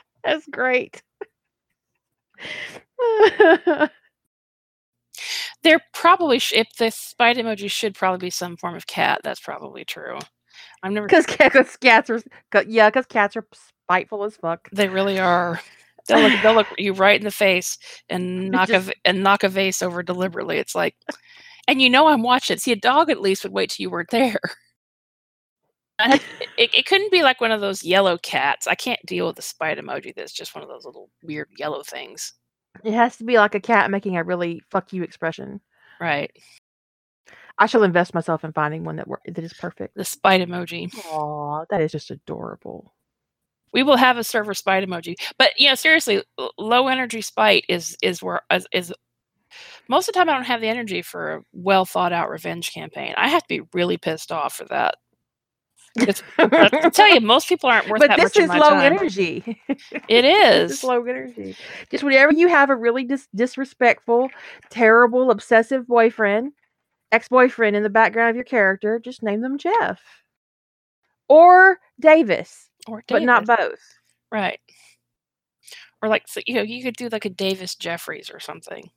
That's 0.23 0.47
great. 0.47 1.01
There 5.63 5.81
probably 5.93 6.39
sh- 6.39 6.53
if 6.55 6.69
the 6.77 6.89
spite 6.91 7.37
emoji 7.37 7.69
should 7.69 7.95
probably 7.95 8.27
be 8.27 8.29
some 8.29 8.55
form 8.57 8.75
of 8.75 8.87
cat. 8.87 9.21
That's 9.23 9.41
probably 9.41 9.83
true. 9.85 10.17
I've 10.83 10.91
never. 10.93 11.07
Because 11.07 11.25
cats, 11.25 11.77
cats 11.77 12.09
are, 12.09 12.21
yeah, 12.67 12.89
because 12.89 13.05
cats 13.07 13.35
are 13.37 13.45
spiteful 13.85 14.23
as 14.23 14.37
fuck. 14.37 14.69
They 14.71 14.87
really 14.87 15.19
are. 15.19 15.59
They'll 16.07 16.21
look, 16.29 16.41
they'll 16.41 16.53
look 16.55 16.67
you 16.77 16.93
right 16.93 17.19
in 17.19 17.25
the 17.25 17.31
face 17.31 17.77
and 18.09 18.49
knock 18.51 18.69
a 18.69 18.73
just- 18.73 18.87
v- 18.87 18.93
and 19.05 19.23
knock 19.23 19.43
a 19.43 19.49
vase 19.49 19.81
over 19.81 20.01
deliberately. 20.03 20.57
It's 20.57 20.75
like, 20.75 20.95
and 21.69 21.81
you 21.81 21.89
know 21.89 22.07
I'm 22.07 22.23
watching. 22.23 22.57
See, 22.57 22.71
a 22.71 22.75
dog 22.75 23.11
at 23.11 23.21
least 23.21 23.43
would 23.43 23.53
wait 23.53 23.69
till 23.69 23.83
you 23.83 23.89
weren't 23.89 24.09
there. 24.09 24.39
It, 26.57 26.73
it 26.73 26.85
couldn't 26.85 27.11
be 27.11 27.23
like 27.23 27.41
one 27.41 27.51
of 27.51 27.59
those 27.59 27.83
yellow 27.83 28.17
cats. 28.17 28.67
I 28.67 28.75
can't 28.75 29.05
deal 29.05 29.27
with 29.27 29.35
the 29.35 29.41
spite 29.41 29.77
emoji. 29.77 30.15
That's 30.15 30.31
just 30.31 30.55
one 30.55 30.63
of 30.63 30.69
those 30.69 30.85
little 30.85 31.09
weird 31.23 31.49
yellow 31.57 31.83
things. 31.83 32.33
It 32.85 32.93
has 32.93 33.17
to 33.17 33.25
be 33.25 33.37
like 33.37 33.53
a 33.53 33.59
cat 33.59 33.91
making 33.91 34.15
a 34.15 34.23
really 34.23 34.61
fuck 34.71 34.93
you 34.93 35.03
expression. 35.03 35.59
Right. 35.99 36.31
I 37.57 37.65
shall 37.65 37.83
invest 37.83 38.13
myself 38.13 38.45
in 38.45 38.53
finding 38.53 38.85
one 38.85 38.95
that 38.95 39.09
wor- 39.09 39.19
that 39.25 39.43
is 39.43 39.53
perfect. 39.53 39.95
The 39.95 40.05
spite 40.05 40.39
emoji. 40.39 40.89
Aw, 41.05 41.65
that 41.69 41.81
is 41.81 41.91
just 41.91 42.11
adorable. 42.11 42.93
We 43.73 43.83
will 43.83 43.97
have 43.97 44.17
a 44.17 44.23
server 44.23 44.53
spite 44.53 44.87
emoji. 44.87 45.15
But 45.37 45.51
you 45.59 45.67
know, 45.67 45.75
seriously, 45.75 46.23
low 46.57 46.87
energy 46.87 47.21
spite 47.21 47.65
is 47.67 47.97
is 48.01 48.23
where 48.23 48.41
is, 48.51 48.67
is 48.71 48.93
most 49.89 50.07
of 50.07 50.13
the 50.13 50.19
time 50.19 50.29
I 50.29 50.33
don't 50.33 50.43
have 50.45 50.61
the 50.61 50.69
energy 50.69 51.01
for 51.01 51.33
a 51.33 51.41
well 51.51 51.83
thought 51.83 52.13
out 52.13 52.29
revenge 52.29 52.71
campaign. 52.73 53.13
I 53.17 53.27
have 53.27 53.41
to 53.43 53.47
be 53.47 53.67
really 53.73 53.97
pissed 53.97 54.31
off 54.31 54.53
for 54.55 54.65
that. 54.65 54.95
I 56.37 56.89
tell 56.93 57.13
you, 57.13 57.19
most 57.19 57.49
people 57.49 57.67
aren't 57.69 57.89
worth 57.89 57.99
but 57.99 58.09
that 58.09 58.19
this 58.19 58.37
is 58.37 58.47
low 58.47 58.69
time. 58.69 58.93
energy. 58.93 59.59
It 60.07 60.23
is 60.25 60.83
low 60.83 61.03
energy. 61.03 61.57
Just 61.89 62.03
whenever 62.03 62.31
you 62.31 62.47
have 62.47 62.69
a 62.69 62.75
really 62.75 63.03
dis- 63.03 63.27
disrespectful, 63.35 64.29
terrible, 64.69 65.31
obsessive 65.31 65.87
boyfriend, 65.87 66.53
ex-boyfriend 67.11 67.75
in 67.75 67.83
the 67.83 67.89
background 67.89 68.29
of 68.29 68.35
your 68.35 68.45
character, 68.45 68.99
just 68.99 69.23
name 69.23 69.41
them 69.41 69.57
Jeff 69.57 69.99
or 71.27 71.79
Davis, 71.99 72.69
Or 72.87 73.03
but 73.07 73.23
not 73.23 73.45
both. 73.45 73.79
Right. 74.31 74.59
Or 76.01 76.09
like 76.09 76.27
so, 76.27 76.41
you 76.45 76.55
know, 76.55 76.61
you 76.61 76.83
could 76.83 76.95
do 76.95 77.09
like 77.09 77.25
a 77.25 77.29
Davis 77.29 77.75
Jeffries 77.75 78.29
or 78.33 78.39
something. 78.39 78.89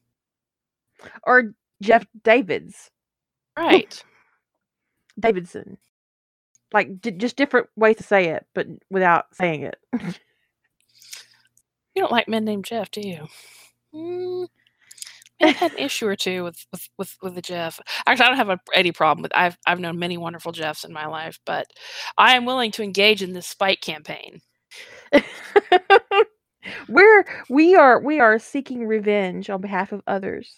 Or 1.25 1.53
Jeff 1.83 2.07
Davids, 2.25 2.91
Right. 3.59 4.03
Davidson. 5.21 5.79
Like 6.73 7.01
d- 7.01 7.13
just 7.13 7.37
different 7.37 7.69
ways 7.77 7.97
to 7.97 8.03
say 8.03 8.29
it, 8.31 8.47
but 8.55 8.67
without 8.91 9.27
saying 9.35 9.63
it. 9.63 9.77
You 11.95 12.03
don't 12.03 12.13
like 12.13 12.29
men 12.29 12.45
named 12.45 12.65
Jeff, 12.65 12.91
do 12.91 13.01
you? 13.07 13.27
Mm, 13.95 14.49
I've 15.43 15.57
had 15.57 15.73
an 15.73 15.79
issue 15.79 16.07
or 16.07 16.17
two 16.17 16.45
with 16.45 16.65
with 16.73 16.89
with, 16.99 17.17
with 17.23 17.35
the 17.35 17.43
Jeff. 17.43 17.81
Actually, 18.07 18.27
I 18.27 18.29
don't 18.29 18.39
have 18.39 18.49
a, 18.51 18.61
any 18.75 18.93
problem 18.93 19.23
with. 19.23 19.33
I've 19.35 19.59
I've 19.67 19.81
known 19.81 19.99
many 19.99 20.17
wonderful 20.17 20.53
Jeffs 20.53 20.85
in 20.85 20.93
my 20.93 21.07
life, 21.07 21.39
but 21.47 21.67
I 22.19 22.37
am 22.37 22.47
willing 22.47 22.71
to 22.73 22.83
engage 22.83 23.23
in 23.23 23.33
this 23.35 23.47
spite 23.49 23.81
campaign. 23.83 24.41
We're 26.89 27.25
we 27.49 27.75
are 27.75 28.01
we 28.01 28.21
are 28.21 28.39
seeking 28.39 28.87
revenge 28.87 29.51
on 29.51 29.61
behalf 29.61 29.93
of 29.93 30.03
others. 30.07 30.55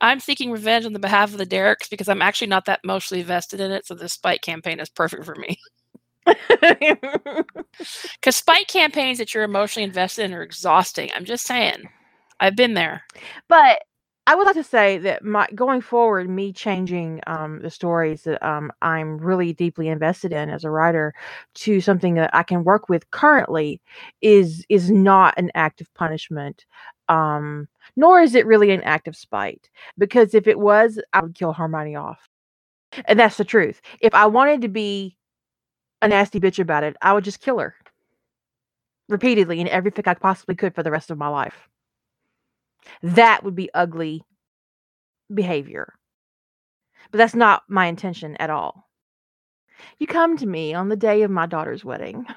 I'm 0.00 0.20
seeking 0.20 0.50
revenge 0.50 0.84
on 0.84 0.92
the 0.92 0.98
behalf 0.98 1.32
of 1.32 1.38
the 1.38 1.46
Dereks 1.46 1.88
because 1.88 2.08
I'm 2.08 2.22
actually 2.22 2.48
not 2.48 2.66
that 2.66 2.80
emotionally 2.84 3.22
vested 3.22 3.60
in 3.60 3.70
it. 3.70 3.86
So 3.86 3.94
this 3.94 4.12
spite 4.12 4.42
campaign 4.42 4.80
is 4.80 4.88
perfect 4.88 5.24
for 5.24 5.34
me. 5.36 5.56
Because 8.20 8.36
spite 8.36 8.68
campaigns 8.68 9.18
that 9.18 9.34
you're 9.34 9.42
emotionally 9.44 9.84
invested 9.84 10.24
in 10.24 10.34
are 10.34 10.42
exhausting. 10.42 11.10
I'm 11.14 11.24
just 11.26 11.46
saying. 11.46 11.84
I've 12.40 12.56
been 12.56 12.74
there. 12.74 13.02
but 13.48 13.82
I 14.26 14.34
would 14.34 14.46
like 14.46 14.54
to 14.54 14.64
say 14.64 14.96
that 14.98 15.22
my 15.22 15.46
going 15.54 15.82
forward, 15.82 16.30
me 16.30 16.52
changing 16.52 17.20
um, 17.26 17.60
the 17.60 17.70
stories 17.70 18.22
that 18.22 18.42
um, 18.46 18.72
I'm 18.80 19.18
really 19.18 19.52
deeply 19.52 19.88
invested 19.88 20.32
in 20.32 20.48
as 20.48 20.64
a 20.64 20.70
writer 20.70 21.12
to 21.56 21.80
something 21.82 22.14
that 22.14 22.30
I 22.34 22.42
can 22.42 22.64
work 22.64 22.88
with 22.88 23.10
currently 23.10 23.82
is 24.22 24.64
is 24.70 24.90
not 24.90 25.34
an 25.36 25.50
act 25.54 25.82
of 25.82 25.92
punishment, 25.94 26.64
um, 27.10 27.68
nor 27.96 28.20
is 28.22 28.34
it 28.34 28.46
really 28.46 28.70
an 28.70 28.82
act 28.82 29.08
of 29.08 29.16
spite. 29.16 29.68
Because 29.98 30.34
if 30.34 30.46
it 30.46 30.58
was, 30.58 30.98
I 31.12 31.20
would 31.22 31.34
kill 31.34 31.52
Hermione 31.52 31.96
off, 31.96 32.26
and 33.06 33.18
that's 33.20 33.36
the 33.36 33.44
truth. 33.44 33.80
If 34.00 34.14
I 34.14 34.26
wanted 34.26 34.62
to 34.62 34.68
be 34.68 35.16
a 36.02 36.08
nasty 36.08 36.40
bitch 36.40 36.58
about 36.58 36.84
it, 36.84 36.96
I 37.02 37.12
would 37.14 37.24
just 37.24 37.40
kill 37.40 37.58
her 37.58 37.74
repeatedly 39.08 39.60
in 39.60 39.68
everything 39.68 40.04
I 40.06 40.14
possibly 40.14 40.54
could 40.54 40.74
for 40.74 40.82
the 40.82 40.90
rest 40.90 41.10
of 41.10 41.18
my 41.18 41.28
life 41.28 41.68
that 43.02 43.44
would 43.44 43.54
be 43.54 43.70
ugly 43.74 44.22
behavior. 45.32 45.94
But 47.10 47.18
that's 47.18 47.34
not 47.34 47.62
my 47.68 47.86
intention 47.86 48.36
at 48.36 48.50
all. 48.50 48.88
You 49.98 50.06
come 50.06 50.36
to 50.38 50.46
me 50.46 50.74
on 50.74 50.88
the 50.88 50.96
day 50.96 51.22
of 51.22 51.30
my 51.30 51.46
daughter's 51.46 51.84
wedding. 51.84 52.26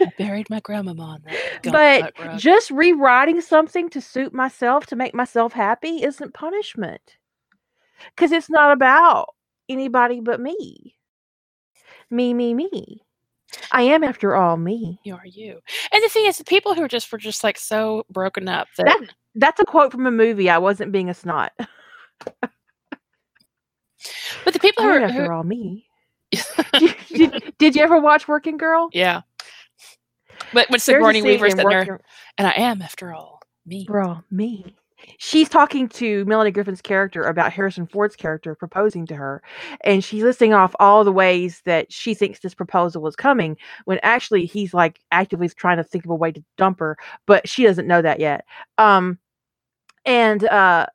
I 0.00 0.12
buried 0.16 0.48
my 0.48 0.60
grandmama 0.60 1.02
on 1.02 1.22
that. 1.24 1.62
but 1.72 2.12
rug. 2.18 2.38
just 2.38 2.70
rewriting 2.70 3.40
something 3.40 3.88
to 3.90 4.00
suit 4.00 4.32
myself 4.32 4.86
to 4.86 4.96
make 4.96 5.14
myself 5.14 5.52
happy 5.52 6.02
isn't 6.02 6.34
punishment. 6.34 7.16
Cuz 8.16 8.30
it's 8.32 8.48
not 8.48 8.72
about 8.72 9.34
anybody 9.68 10.20
but 10.20 10.40
me. 10.40 10.96
Me, 12.10 12.32
me, 12.32 12.54
me. 12.54 13.02
I 13.72 13.82
am 13.82 14.04
after 14.04 14.34
all 14.36 14.56
me. 14.56 15.00
you 15.04 15.14
are 15.14 15.26
you. 15.26 15.60
And 15.92 16.02
the 16.02 16.08
thing 16.08 16.26
is, 16.26 16.38
the 16.38 16.44
people 16.44 16.74
who 16.74 16.82
are 16.82 16.88
just 16.88 17.10
were 17.10 17.18
just 17.18 17.42
like 17.44 17.58
so 17.58 18.04
broken 18.10 18.48
up 18.48 18.68
that, 18.76 18.86
That 18.86 19.00
that's 19.34 19.60
a 19.60 19.64
quote 19.64 19.92
from 19.92 20.06
a 20.06 20.10
movie. 20.10 20.50
I 20.50 20.58
wasn't 20.58 20.92
being 20.92 21.08
a 21.08 21.14
snot. 21.14 21.52
but 21.58 22.50
the 24.52 24.58
people 24.60 24.84
who 24.84 24.90
are 24.90 25.00
after 25.00 25.26
who, 25.26 25.32
all 25.32 25.44
me. 25.44 25.86
did, 26.78 26.96
did, 27.08 27.54
did 27.58 27.76
you 27.76 27.82
ever 27.82 27.98
watch 27.98 28.28
Working 28.28 28.58
Girl? 28.58 28.90
yeah. 28.92 29.22
But 30.52 30.70
when 30.70 30.80
Sigourney 30.80 31.20
Weaver's 31.20 31.54
in 31.54 31.68
there, 31.68 32.00
and 32.38 32.46
I 32.46 32.52
am 32.52 32.80
after 32.80 33.12
all 33.12 33.42
me. 33.66 33.84
Bro, 33.86 34.22
me. 34.30 34.76
She's 35.18 35.48
talking 35.48 35.88
to 35.90 36.24
Melanie 36.24 36.50
Griffith's 36.50 36.80
character 36.82 37.22
about 37.22 37.52
Harrison 37.52 37.86
Ford's 37.86 38.16
character 38.16 38.54
proposing 38.54 39.06
to 39.06 39.14
her. 39.14 39.42
And 39.84 40.02
she's 40.02 40.22
listing 40.22 40.52
off 40.54 40.74
all 40.80 41.04
the 41.04 41.12
ways 41.12 41.62
that 41.64 41.92
she 41.92 42.14
thinks 42.14 42.40
this 42.40 42.54
proposal 42.54 43.06
is 43.06 43.16
coming 43.16 43.56
when 43.84 44.00
actually 44.02 44.44
he's 44.46 44.74
like 44.74 45.00
actively 45.12 45.48
trying 45.48 45.76
to 45.78 45.84
think 45.84 46.04
of 46.04 46.10
a 46.10 46.14
way 46.14 46.32
to 46.32 46.42
dump 46.56 46.80
her, 46.80 46.96
but 47.26 47.48
she 47.48 47.64
doesn't 47.64 47.86
know 47.86 48.02
that 48.02 48.20
yet. 48.20 48.44
Um 48.78 49.18
and 50.06 50.44
uh 50.44 50.86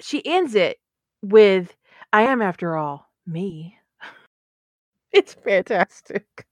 she 0.00 0.24
ends 0.26 0.54
it 0.54 0.78
with 1.22 1.74
I 2.12 2.22
am 2.22 2.42
after 2.42 2.76
all 2.76 3.10
me. 3.26 3.78
It's 5.12 5.34
fantastic. 5.34 6.46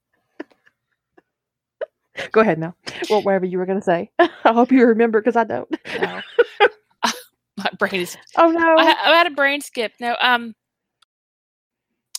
Go 2.31 2.41
ahead 2.41 2.59
now. 2.59 2.75
Well, 3.09 3.23
whatever 3.23 3.45
you 3.45 3.57
were 3.57 3.65
going 3.65 3.79
to 3.79 3.85
say. 3.85 4.11
I 4.19 4.29
hope 4.45 4.71
you 4.71 4.85
remember 4.85 5.21
because 5.21 5.35
I 5.35 5.43
don't. 5.43 5.69
No. 5.99 6.21
my 7.57 7.69
brain 7.79 8.01
is 8.01 8.17
Oh 8.37 8.51
no. 8.51 8.75
I, 8.77 8.85
I 8.85 9.17
had 9.17 9.27
a 9.27 9.31
brain 9.31 9.61
skip. 9.61 9.93
No, 9.99 10.15
um, 10.21 10.53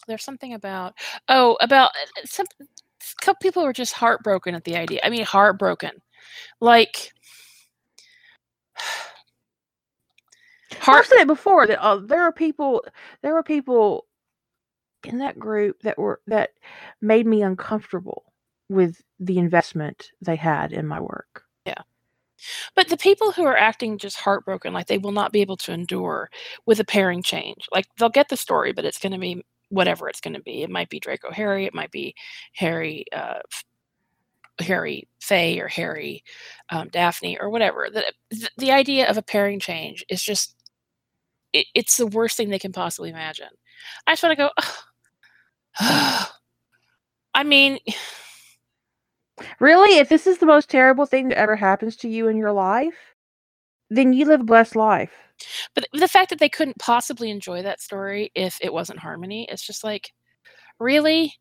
there's 0.07 0.25
something 0.25 0.55
about 0.55 0.95
oh 1.29 1.57
about 1.61 1.91
uh, 1.91 2.21
some 2.25 2.47
a 2.61 3.25
couple 3.25 3.39
people 3.41 3.65
were 3.65 3.73
just 3.73 3.93
heartbroken 3.93 4.55
at 4.55 4.65
the 4.65 4.77
idea. 4.77 5.01
I 5.05 5.11
mean, 5.11 5.25
heartbroken, 5.25 5.91
like 6.61 7.13
I've 10.87 11.07
said 11.07 11.21
it 11.21 11.27
before 11.27 11.67
that 11.67 11.83
uh, 11.83 11.97
there 11.97 12.23
are 12.23 12.33
people 12.33 12.85
there 13.23 13.35
were 13.35 13.43
people 13.43 14.07
in 15.05 15.19
that 15.19 15.39
group 15.39 15.81
that 15.83 15.99
were 15.99 16.21
that 16.27 16.51
made 17.01 17.27
me 17.27 17.43
uncomfortable 17.43 18.32
with 18.73 19.03
the 19.21 19.39
investment 19.39 20.11
they 20.21 20.37
had 20.37 20.73
in 20.73 20.87
my 20.87 21.01
work. 21.01 21.45
Yeah. 21.65 21.83
But 22.75 22.89
the 22.89 22.97
people 22.97 23.33
who 23.33 23.45
are 23.45 23.57
acting 23.57 23.99
just 23.99 24.17
heartbroken, 24.17 24.73
like 24.73 24.87
they 24.87 24.99
will 24.99 25.13
not 25.13 25.33
be 25.33 25.41
able 25.41 25.57
to 25.59 25.73
endure 25.73 26.31
with 26.67 26.81
a 26.81 26.85
pairing 26.85 27.23
change. 27.23 27.67
Like 27.73 27.87
they'll 27.99 28.09
get 28.09 28.29
the 28.29 28.37
story, 28.37 28.73
but 28.73 28.85
it's 28.85 28.99
going 28.99 29.13
to 29.13 29.19
be 29.19 29.45
whatever 29.69 30.09
it's 30.09 30.21
going 30.21 30.35
to 30.35 30.43
be. 30.43 30.63
It 30.63 30.71
might 30.71 30.91
be 30.91 31.01
Draco 31.01 31.31
Harry, 31.31 31.67
it 31.67 31.75
might 31.75 31.91
be 31.91 32.15
Harry, 32.55 33.05
uh, 33.13 33.41
Harry 34.59 35.09
Faye, 35.21 35.61
or 35.61 35.69
Harry 35.69 36.25
um, 36.71 36.89
Daphne, 36.89 37.39
or 37.41 37.49
whatever. 37.49 37.89
The, 37.93 38.51
the 38.59 38.73
idea 38.73 39.09
of 39.09 39.17
a 39.17 39.23
pairing 39.23 39.61
change 39.61 40.05
is 40.09 40.23
just 40.23 40.57
it, 41.53 41.67
it's 41.75 41.97
the 41.97 42.07
worst 42.07 42.37
thing 42.37 42.51
they 42.51 42.59
can 42.59 42.73
possibly 42.73 43.11
imagine. 43.11 43.49
I 44.07 44.13
just 44.13 44.23
want 44.23 44.39
to 44.39 44.51
go. 45.81 46.29
I 47.35 47.45
mean, 47.45 47.79
Really, 49.61 49.99
if 49.99 50.09
this 50.09 50.27
is 50.27 50.39
the 50.39 50.47
most 50.47 50.69
terrible 50.69 51.07
thing 51.07 51.29
that 51.29 51.39
ever 51.39 51.57
happens 51.57 51.97
to 51.99 52.09
you 52.09 52.29
in 52.29 52.37
your 52.37 52.53
life, 52.53 52.95
then 53.91 54.13
you 54.13 54.27
live 54.27 54.41
a 54.41 54.45
blessed 54.45 54.77
life. 54.77 55.13
but 55.75 55.87
the 55.95 56.09
fact 56.09 56.31
that 56.31 56.39
they 56.41 56.49
couldn't 56.49 56.79
possibly 56.79 57.31
enjoy 57.31 57.63
that 57.63 57.81
story 57.81 58.31
if 58.35 58.59
it 58.63 58.73
wasn't 58.73 58.99
harmony 58.99 59.49
it's 59.51 59.67
just 59.67 59.85
like 59.85 60.13
really? 60.81 61.35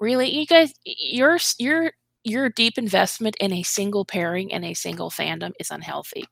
Really? 0.00 0.30
You 0.30 0.46
guys 0.46 0.74
your 0.84 1.38
your 1.58 1.92
your 2.24 2.50
deep 2.50 2.78
investment 2.78 3.36
in 3.40 3.52
a 3.52 3.62
single 3.64 4.04
pairing 4.04 4.52
and 4.52 4.64
a 4.64 4.74
single 4.74 5.10
fandom 5.10 5.52
is 5.60 5.70
unhealthy. 5.70 6.24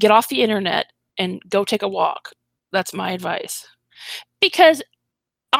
Get 0.00 0.10
off 0.10 0.28
the 0.28 0.42
internet 0.42 0.86
and 1.18 1.40
go 1.48 1.64
take 1.64 1.82
a 1.82 1.88
walk. 1.88 2.30
That's 2.72 2.94
my 2.94 3.12
advice. 3.12 3.66
Because 4.40 4.82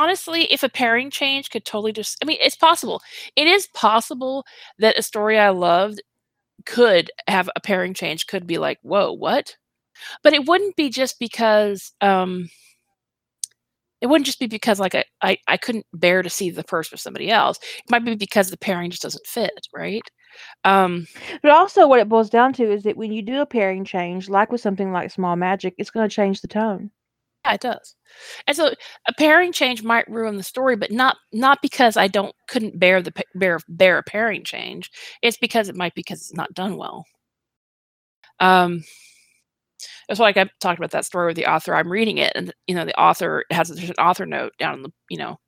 honestly 0.01 0.45
if 0.53 0.63
a 0.63 0.69
pairing 0.69 1.11
change 1.11 1.51
could 1.51 1.65
totally 1.65 1.93
just 1.93 2.19
i 2.23 2.27
mean 2.27 2.39
it's 2.41 2.57
possible. 2.57 3.03
It 3.37 3.47
is 3.47 3.67
possible 3.75 4.45
that 4.79 4.99
a 4.99 5.03
story 5.03 5.39
i 5.39 5.51
loved 5.51 6.03
could 6.67 7.11
have 7.29 7.51
a 7.57 7.61
pairing 7.61 7.95
change 7.95 8.27
could 8.29 8.47
be 8.47 8.59
like 8.59 8.79
whoa 8.83 9.13
what? 9.13 9.57
But 10.25 10.35
it 10.35 10.47
wouldn't 10.49 10.77
be 10.77 10.91
just 10.91 11.19
because 11.21 11.93
um 12.03 12.49
it 14.01 14.07
wouldn't 14.07 14.27
just 14.27 14.39
be 14.41 14.47
because 14.47 14.81
like 14.81 14.95
I, 14.95 15.05
I 15.23 15.39
i 15.49 15.57
couldn't 15.57 15.87
bear 15.93 16.23
to 16.23 16.31
see 16.31 16.51
the 16.51 16.65
person 16.65 16.91
with 16.95 17.01
somebody 17.01 17.31
else. 17.31 17.59
It 17.85 17.91
might 17.91 18.05
be 18.05 18.15
because 18.17 18.51
the 18.51 18.57
pairing 18.59 18.91
just 18.91 19.03
doesn't 19.03 19.27
fit 19.27 19.67
right? 19.75 20.03
Um 20.65 21.07
But 21.43 21.53
also, 21.53 21.87
what 21.89 22.01
it 22.01 22.09
boils 22.09 22.31
down 22.31 22.53
to 22.55 22.71
is 22.73 22.85
that 22.85 22.97
when 22.97 23.13
you 23.13 23.23
do 23.23 23.41
a 23.41 23.47
pairing 23.47 23.85
change, 23.85 24.29
like 24.31 24.51
with 24.53 24.61
something 24.63 24.93
like 24.93 25.11
Small 25.11 25.37
Magic, 25.37 25.75
it's 25.79 25.91
going 25.91 26.09
to 26.09 26.15
change 26.15 26.41
the 26.43 26.49
tone. 26.49 26.91
Yeah, 27.45 27.55
it 27.55 27.61
does. 27.61 27.97
And 28.47 28.57
so 28.57 28.69
a 29.09 29.13
pairing 29.19 29.53
change 29.53 29.83
might 29.83 30.09
ruin 30.11 30.37
the 30.37 30.43
story, 30.43 30.77
but 30.77 30.91
not 30.91 31.17
not 31.33 31.63
because 31.63 31.97
I 31.97 32.09
don't 32.09 32.35
couldn't 32.49 32.79
bear 32.79 33.03
the 33.03 33.13
bear 33.35 33.61
bear 33.69 33.99
a 33.99 34.03
pairing 34.03 34.45
change. 34.45 34.91
It's 35.23 35.39
because 35.39 35.69
it 35.69 35.77
might 35.77 35.95
be 35.95 36.01
because 36.03 36.21
it's 36.21 36.35
not 36.35 36.53
done 36.55 36.77
well. 36.77 37.07
Um, 38.41 38.83
it's 40.09 40.21
like 40.21 40.37
I 40.37 40.49
talked 40.61 40.79
about 40.79 40.91
that 40.93 41.05
story 41.05 41.29
with 41.29 41.37
the 41.37 41.47
author. 41.47 41.75
I'm 41.75 41.91
reading 41.91 42.19
it, 42.19 42.33
and 42.35 42.53
you 42.67 42.75
know 42.75 42.85
the 42.85 42.99
author 43.01 43.45
has 43.51 43.69
there's 43.69 43.91
an 43.91 43.97
author 43.99 44.27
note 44.27 44.53
down 44.59 44.75
in 44.75 44.83
the 44.83 44.93
you 45.09 45.19
know 45.19 45.39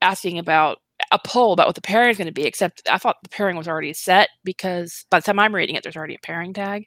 asking 0.00 0.38
about 0.38 0.78
a 1.12 1.18
poll 1.18 1.52
about 1.52 1.66
what 1.66 1.74
the 1.74 1.80
pairing 1.80 2.10
is 2.10 2.16
going 2.18 2.26
to 2.26 2.32
be. 2.32 2.44
Except 2.44 2.82
I 2.90 2.98
thought 2.98 3.16
the 3.22 3.28
pairing 3.28 3.56
was 3.56 3.68
already 3.68 3.92
set 3.92 4.28
because 4.44 5.04
by 5.10 5.18
the 5.20 5.24
time 5.24 5.38
I'm 5.38 5.54
reading 5.54 5.76
it, 5.76 5.82
there's 5.82 5.96
already 5.96 6.14
a 6.14 6.18
pairing 6.26 6.52
tag, 6.52 6.86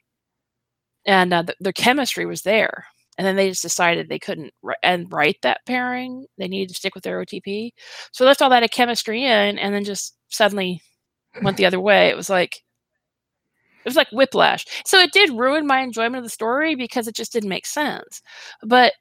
and 1.06 1.32
uh, 1.32 1.42
the, 1.42 1.54
the 1.60 1.72
chemistry 1.72 2.26
was 2.26 2.42
there 2.42 2.86
and 3.18 3.26
then 3.26 3.36
they 3.36 3.48
just 3.48 3.62
decided 3.62 4.08
they 4.08 4.18
couldn't 4.18 4.52
r- 4.64 4.76
and 4.82 5.12
write 5.12 5.36
that 5.42 5.60
pairing 5.66 6.26
they 6.38 6.48
needed 6.48 6.68
to 6.68 6.74
stick 6.74 6.94
with 6.94 7.04
their 7.04 7.24
otp 7.24 7.70
so 8.12 8.24
left 8.24 8.42
all 8.42 8.50
that 8.50 8.70
chemistry 8.72 9.24
in 9.24 9.58
and 9.58 9.74
then 9.74 9.84
just 9.84 10.16
suddenly 10.28 10.80
went 11.42 11.56
the 11.56 11.66
other 11.66 11.80
way. 11.80 12.08
It 12.08 12.16
was 12.16 12.30
like 12.30 12.62
it 13.84 13.88
was 13.88 13.96
like 13.96 14.08
whiplash. 14.12 14.64
So 14.86 14.98
it 14.98 15.12
did 15.12 15.30
ruin 15.30 15.66
my 15.66 15.80
enjoyment 15.80 16.16
of 16.16 16.22
the 16.24 16.30
story 16.30 16.76
because 16.76 17.08
it 17.08 17.16
just 17.16 17.32
didn't 17.32 17.48
make 17.48 17.66
sense. 17.66 18.22
But 18.62 18.92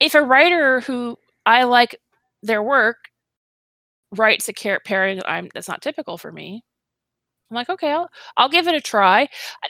if 0.00 0.14
a 0.14 0.22
writer 0.22 0.80
who 0.80 1.16
i 1.46 1.64
like 1.64 1.96
their 2.42 2.62
work 2.62 2.96
writes 4.16 4.48
a 4.48 4.52
char- 4.52 4.80
pairing 4.84 5.16
that 5.18 5.30
i'm 5.30 5.48
that's 5.54 5.68
not 5.68 5.82
typical 5.82 6.18
for 6.18 6.32
me 6.32 6.62
I'm 7.50 7.54
like, 7.56 7.68
okay, 7.68 7.92
I'll 7.92 8.08
I'll 8.36 8.48
give 8.48 8.66
it 8.68 8.74
a 8.74 8.80
try. 8.80 9.28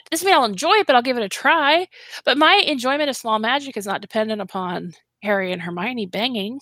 Doesn't 0.09 0.25
mean 0.25 0.35
I'll 0.35 0.45
enjoy 0.45 0.73
it, 0.75 0.87
but 0.87 0.95
I'll 0.95 1.01
give 1.01 1.17
it 1.17 1.23
a 1.23 1.29
try. 1.29 1.87
But 2.23 2.37
my 2.37 2.55
enjoyment 2.55 3.09
of 3.09 3.17
small 3.17 3.39
magic 3.39 3.77
is 3.77 3.85
not 3.85 4.01
dependent 4.01 4.41
upon 4.41 4.93
Harry 5.21 5.51
and 5.51 5.61
Hermione 5.61 6.05
banging. 6.05 6.59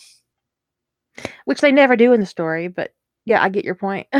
Which 1.45 1.61
they 1.61 1.71
never 1.71 1.95
do 1.95 2.13
in 2.13 2.19
the 2.19 2.25
story, 2.25 2.67
but 2.67 2.91
yeah, 3.25 3.41
I 3.41 3.49
get 3.49 3.65
your 3.65 3.75
point. 3.75 4.07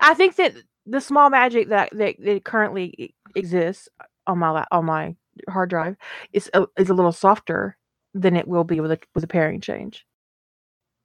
I 0.00 0.14
think 0.14 0.36
that 0.36 0.54
the 0.86 1.00
small 1.00 1.30
magic 1.30 1.68
that 1.68 1.90
that, 1.92 2.16
that 2.18 2.44
currently 2.44 3.14
exists 3.34 3.88
on 4.26 4.38
my 4.38 4.64
on 4.70 4.84
my 4.84 5.16
hard 5.48 5.70
drive 5.70 5.96
is 6.32 6.50
a, 6.54 6.66
is 6.78 6.90
a 6.90 6.94
little 6.94 7.12
softer 7.12 7.76
than 8.14 8.36
it 8.36 8.48
will 8.48 8.64
be 8.64 8.80
with 8.80 8.92
a 8.92 8.98
with 9.14 9.24
a 9.24 9.28
pairing 9.28 9.60
change. 9.60 10.06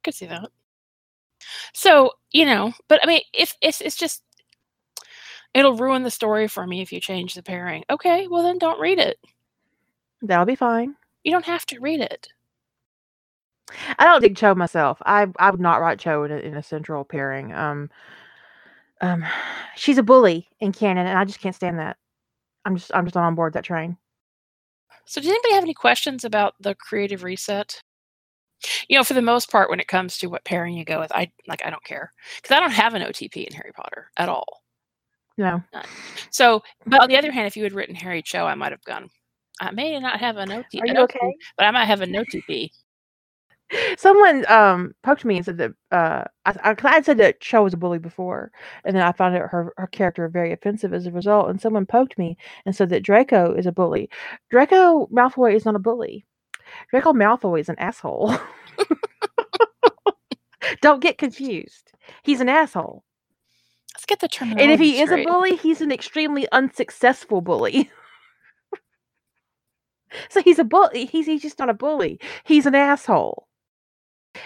Could 0.04 0.14
see 0.14 0.26
that. 0.26 0.50
So 1.74 2.12
you 2.32 2.44
know, 2.44 2.72
but 2.88 3.00
I 3.02 3.06
mean, 3.06 3.22
if 3.32 3.54
it's 3.62 3.80
it's 3.80 3.96
just 3.96 4.22
it'll 5.54 5.76
ruin 5.76 6.02
the 6.02 6.10
story 6.10 6.48
for 6.48 6.66
me 6.66 6.80
if 6.82 6.92
you 6.92 7.00
change 7.00 7.34
the 7.34 7.42
pairing. 7.42 7.84
Okay, 7.90 8.26
well 8.28 8.42
then 8.42 8.58
don't 8.58 8.80
read 8.80 8.98
it. 8.98 9.18
That'll 10.22 10.44
be 10.46 10.54
fine. 10.54 10.96
You 11.24 11.32
don't 11.32 11.44
have 11.44 11.66
to 11.66 11.80
read 11.80 12.00
it. 12.00 12.28
I 13.98 14.04
don't 14.04 14.20
dig 14.20 14.36
Cho 14.36 14.54
myself. 14.54 15.00
I 15.04 15.26
I 15.38 15.50
would 15.50 15.60
not 15.60 15.80
write 15.80 15.98
Cho 15.98 16.24
in 16.24 16.32
a, 16.32 16.36
in 16.36 16.56
a 16.56 16.62
central 16.62 17.04
pairing. 17.04 17.52
Um, 17.52 17.90
um, 19.00 19.24
she's 19.76 19.98
a 19.98 20.02
bully 20.02 20.48
in 20.60 20.72
canon, 20.72 21.06
and 21.06 21.18
I 21.18 21.24
just 21.24 21.40
can't 21.40 21.54
stand 21.54 21.78
that. 21.78 21.96
I'm 22.64 22.76
just 22.76 22.90
I'm 22.94 23.04
just 23.04 23.14
not 23.14 23.24
on 23.24 23.34
board 23.34 23.54
that 23.54 23.64
train. 23.64 23.96
So 25.06 25.20
does 25.20 25.30
anybody 25.30 25.54
have 25.54 25.62
any 25.62 25.74
questions 25.74 26.24
about 26.24 26.54
the 26.60 26.74
creative 26.74 27.22
reset? 27.22 27.80
You 28.88 28.96
know, 28.96 29.04
for 29.04 29.14
the 29.14 29.22
most 29.22 29.50
part, 29.50 29.70
when 29.70 29.80
it 29.80 29.88
comes 29.88 30.18
to 30.18 30.28
what 30.28 30.44
pairing 30.44 30.76
you 30.76 30.84
go 30.84 31.00
with, 31.00 31.12
I 31.12 31.30
like 31.46 31.64
I 31.64 31.70
don't 31.70 31.84
care 31.84 32.12
because 32.36 32.56
I 32.56 32.60
don't 32.60 32.70
have 32.72 32.94
an 32.94 33.02
OTP 33.02 33.46
in 33.46 33.52
Harry 33.54 33.72
Potter 33.74 34.10
at 34.16 34.28
all. 34.28 34.62
No, 35.38 35.62
So, 36.30 36.62
but 36.86 37.02
on 37.02 37.08
the 37.08 37.16
other 37.18 37.30
hand, 37.30 37.46
if 37.46 37.56
you 37.58 37.62
had 37.64 37.74
written 37.74 37.94
Harry 37.94 38.22
Cho, 38.22 38.46
I 38.46 38.54
might 38.54 38.72
have 38.72 38.82
gone. 38.84 39.10
I 39.60 39.70
may 39.70 39.98
not 40.00 40.18
have 40.20 40.38
an 40.38 40.50
OT, 40.50 40.80
Are 40.80 40.86
you 40.86 40.96
okay? 41.00 41.34
but 41.58 41.66
I 41.66 41.70
might 41.70 41.84
have 41.84 42.00
an 42.00 42.12
OTP. 42.12 42.70
someone 43.98 44.44
um 44.50 44.94
poked 45.02 45.24
me 45.24 45.36
and 45.36 45.44
said 45.44 45.58
that 45.58 45.72
uh 45.90 46.24
I 46.44 46.70
I, 46.70 46.76
I 46.84 47.02
said 47.02 47.18
that 47.18 47.40
Cho 47.40 47.64
was 47.64 47.74
a 47.74 47.76
bully 47.76 47.98
before, 47.98 48.50
and 48.84 48.94
then 48.96 49.02
I 49.02 49.12
found 49.12 49.36
out 49.36 49.50
her 49.50 49.72
her 49.76 49.86
character 49.88 50.28
very 50.28 50.52
offensive 50.52 50.94
as 50.94 51.06
a 51.06 51.10
result. 51.12 51.50
And 51.50 51.60
someone 51.60 51.84
poked 51.86 52.16
me 52.16 52.36
and 52.64 52.74
said 52.76 52.90
that 52.90 53.02
Draco 53.02 53.52
is 53.54 53.66
a 53.66 53.72
bully. 53.72 54.08
Draco 54.50 55.06
Malfoy 55.08 55.54
is 55.54 55.64
not 55.64 55.74
a 55.74 55.80
bully. 55.80 56.24
Draco 56.90 57.12
Malfoy 57.12 57.60
is 57.60 57.68
an 57.68 57.78
asshole. 57.78 58.36
Don't 60.80 61.00
get 61.00 61.18
confused. 61.18 61.92
He's 62.22 62.40
an 62.40 62.48
asshole. 62.48 63.04
Let's 63.94 64.06
get 64.06 64.20
the 64.20 64.28
terminology 64.28 64.62
And 64.64 64.72
if 64.72 64.80
he 64.80 65.00
is 65.00 65.10
a 65.10 65.24
bully, 65.24 65.56
he's 65.56 65.80
an 65.80 65.92
extremely 65.92 66.46
unsuccessful 66.52 67.40
bully. 67.40 67.90
so 70.28 70.42
he's 70.42 70.58
a 70.58 70.64
bully. 70.64 71.06
He's 71.06 71.26
he's 71.26 71.42
just 71.42 71.58
not 71.58 71.70
a 71.70 71.74
bully. 71.74 72.18
He's 72.44 72.66
an 72.66 72.74
asshole. 72.74 73.46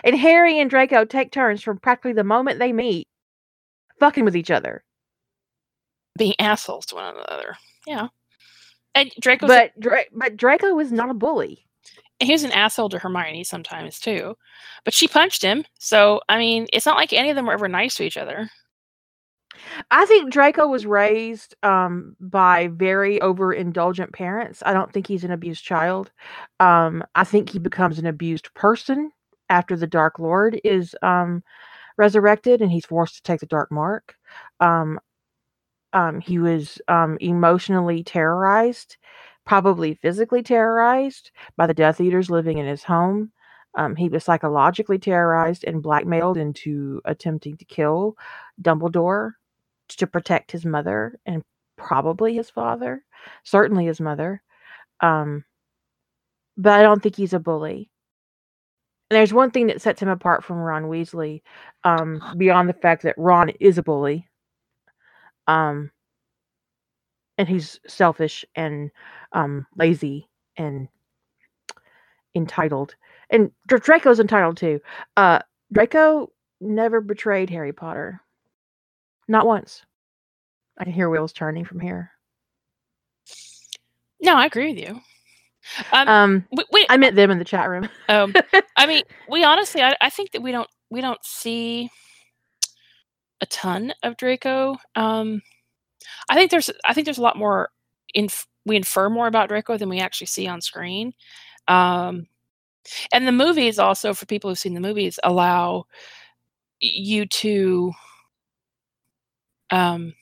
And 0.05 0.17
Harry 0.17 0.61
and 0.61 0.71
Draco 0.71 1.05
take 1.05 1.33
turns 1.33 1.63
from 1.63 1.79
practically 1.79 2.13
the 2.13 2.23
moment 2.23 2.61
they 2.61 2.73
meet, 2.73 3.09
fucking 3.99 4.25
with 4.25 4.37
each 4.37 4.51
other. 4.51 4.85
being 6.17 6.35
assholes 6.39 6.87
to 6.87 6.95
one 6.95 7.17
another. 7.17 7.57
Yeah, 7.89 8.09
and 8.95 9.11
Draco, 9.21 9.49
But 9.49 9.73
Dra- 9.81 10.05
but 10.13 10.37
Draco 10.37 10.79
is 10.79 10.93
not 10.93 11.11
a 11.11 11.15
bully. 11.15 11.67
He 12.19 12.33
was 12.33 12.45
an 12.45 12.53
asshole 12.53 12.91
to 12.91 12.99
Hermione 12.99 13.45
sometimes 13.45 13.99
too, 13.99 14.37
but 14.85 14.95
she 14.95 15.09
punched 15.09 15.43
him. 15.43 15.65
So 15.79 16.21
I 16.29 16.39
mean, 16.39 16.67
it's 16.73 16.87
not 16.87 16.97
like 16.97 17.13
any 17.13 17.31
of 17.31 17.37
them 17.37 17.47
were 17.47 17.53
ever 17.53 17.69
nice 17.69 17.95
to 17.97 18.05
each 18.05 18.17
other. 18.17 18.49
I 19.91 20.07
think 20.07 20.33
Draco 20.33 20.69
was 20.69 20.87
raised 20.87 21.55
um, 21.63 22.17
by 22.21 22.69
very 22.69 23.19
overindulgent 23.19 24.13
parents. 24.13 24.63
I 24.65 24.73
don't 24.73 24.93
think 24.93 25.07
he's 25.07 25.25
an 25.25 25.33
abused 25.33 25.65
child. 25.65 26.11
Um, 26.61 27.05
I 27.15 27.25
think 27.25 27.51
he 27.51 27.59
becomes 27.59 27.99
an 27.99 28.07
abused 28.07 28.53
person 28.55 29.11
after 29.49 29.77
the 29.77 29.87
Dark 29.87 30.19
Lord 30.19 30.61
is 30.65 30.95
um, 31.03 31.43
resurrected 31.97 32.63
and 32.63 32.71
he's 32.71 32.87
forced 32.87 33.17
to 33.17 33.23
take 33.23 33.41
the 33.41 33.47
Dark 33.47 33.71
Mark. 33.71 34.15
Um, 34.61 35.01
um, 35.93 36.21
he 36.21 36.39
was 36.39 36.81
um, 36.89 37.19
emotionally 37.21 38.05
terrorized, 38.05 38.97
probably 39.51 39.95
physically 39.95 40.45
terrorized 40.45 41.33
by 41.57 41.67
the 41.67 41.75
Death 41.75 42.01
Eaters 42.01 42.31
living 42.31 42.59
in 42.59 42.67
his 42.67 42.85
home. 42.85 43.33
Um, 43.77 43.97
he 43.97 44.09
was 44.09 44.23
psychologically 44.23 44.97
terrorized 44.97 45.65
and 45.65 45.83
blackmailed 45.83 46.37
into 46.37 47.01
attempting 47.05 47.57
to 47.57 47.65
kill 47.65 48.17
Dumbledore 48.63 49.33
to 49.89 50.07
protect 50.07 50.53
his 50.53 50.65
mother 50.65 51.19
and 51.27 51.43
probably 51.77 52.37
his 52.37 52.49
father, 52.49 53.05
certainly 53.43 53.87
his 53.87 54.01
mother. 54.01 54.41
Um, 55.01 55.45
but 56.57 56.75
I 56.75 56.83
don't 56.83 57.03
think 57.03 57.17
he's 57.17 57.35
a 57.35 57.41
bully. 57.41 57.91
And 59.11 59.17
there's 59.17 59.35
one 59.35 59.51
thing 59.51 59.67
that 59.67 59.83
sets 59.83 60.01
him 60.01 60.11
apart 60.11 60.45
from 60.45 60.59
Ron 60.59 60.85
Weasley, 60.85 61.43
um, 61.83 62.23
beyond 62.37 62.69
the 62.69 62.75
fact 62.75 63.03
that 63.03 63.19
Ron 63.19 63.49
is 63.59 63.79
a 63.79 63.83
bully. 63.83 64.29
Um, 65.49 65.91
and 67.41 67.49
he's 67.49 67.81
selfish 67.89 68.45
and 68.55 68.91
um, 69.33 69.67
lazy 69.77 70.29
and 70.57 70.89
entitled. 72.35 72.95
And 73.31 73.51
Dr- 73.67 73.83
Draco's 73.83 74.21
entitled 74.21 74.57
too. 74.57 74.81
Uh, 75.17 75.41
Draco 75.73 76.33
never 76.61 77.01
betrayed 77.01 77.51
Harry 77.51 77.73
Potter. 77.73 78.21
Not 79.29 79.47
once. 79.47 79.83
I 80.79 80.85
can 80.85 80.93
hear 80.93 81.11
wheels 81.11 81.33
turning 81.33 81.65
from 81.65 81.81
here. 81.81 82.11
No, 84.21 84.37
I 84.37 84.47
agree 84.47 84.73
with 84.73 84.79
you. 84.79 85.01
Um, 85.93 86.09
Um, 86.09 86.47
we, 86.53 86.65
we, 86.73 86.87
I 86.89 86.97
meant 86.97 87.17
them 87.17 87.31
in 87.31 87.39
the 87.39 87.45
chat 87.45 87.69
room. 87.69 87.89
um, 88.09 88.35
I 88.77 88.87
mean, 88.87 89.05
we 89.29 89.45
honestly, 89.45 89.83
I, 89.83 89.95
I 90.01 90.11
think 90.11 90.33
that 90.33 90.43
we 90.43 90.53
don't, 90.53 90.69
we 90.91 91.01
don't 91.01 91.23
see 91.25 91.91
a 93.41 93.47
ton 93.47 93.93
of 94.03 94.17
Draco. 94.17 94.77
Um, 94.97 95.43
I 96.29 96.35
think 96.35 96.51
there's, 96.51 96.71
I 96.85 96.95
think 96.95 97.05
there's 97.05 97.19
a 97.19 97.23
lot 97.23 97.37
more. 97.37 97.71
Inf- 98.15 98.47
we 98.67 98.77
infer 98.77 99.09
more 99.11 99.27
about 99.27 99.49
Draco 99.49 99.77
than 99.79 99.89
we 99.89 100.01
actually 100.01 100.29
see 100.29 100.47
on 100.47 100.61
screen. 100.61 101.13
Um, 101.69 102.27
and 103.13 103.27
the 103.27 103.33
movies 103.33 103.79
also, 103.79 104.15
for 104.15 104.27
people 104.27 104.51
who've 104.51 104.59
seen 104.59 104.75
the 104.75 104.81
movies, 104.81 105.19
allow 105.25 105.87
you 106.81 107.27
to 107.27 107.93
um, 109.71 110.15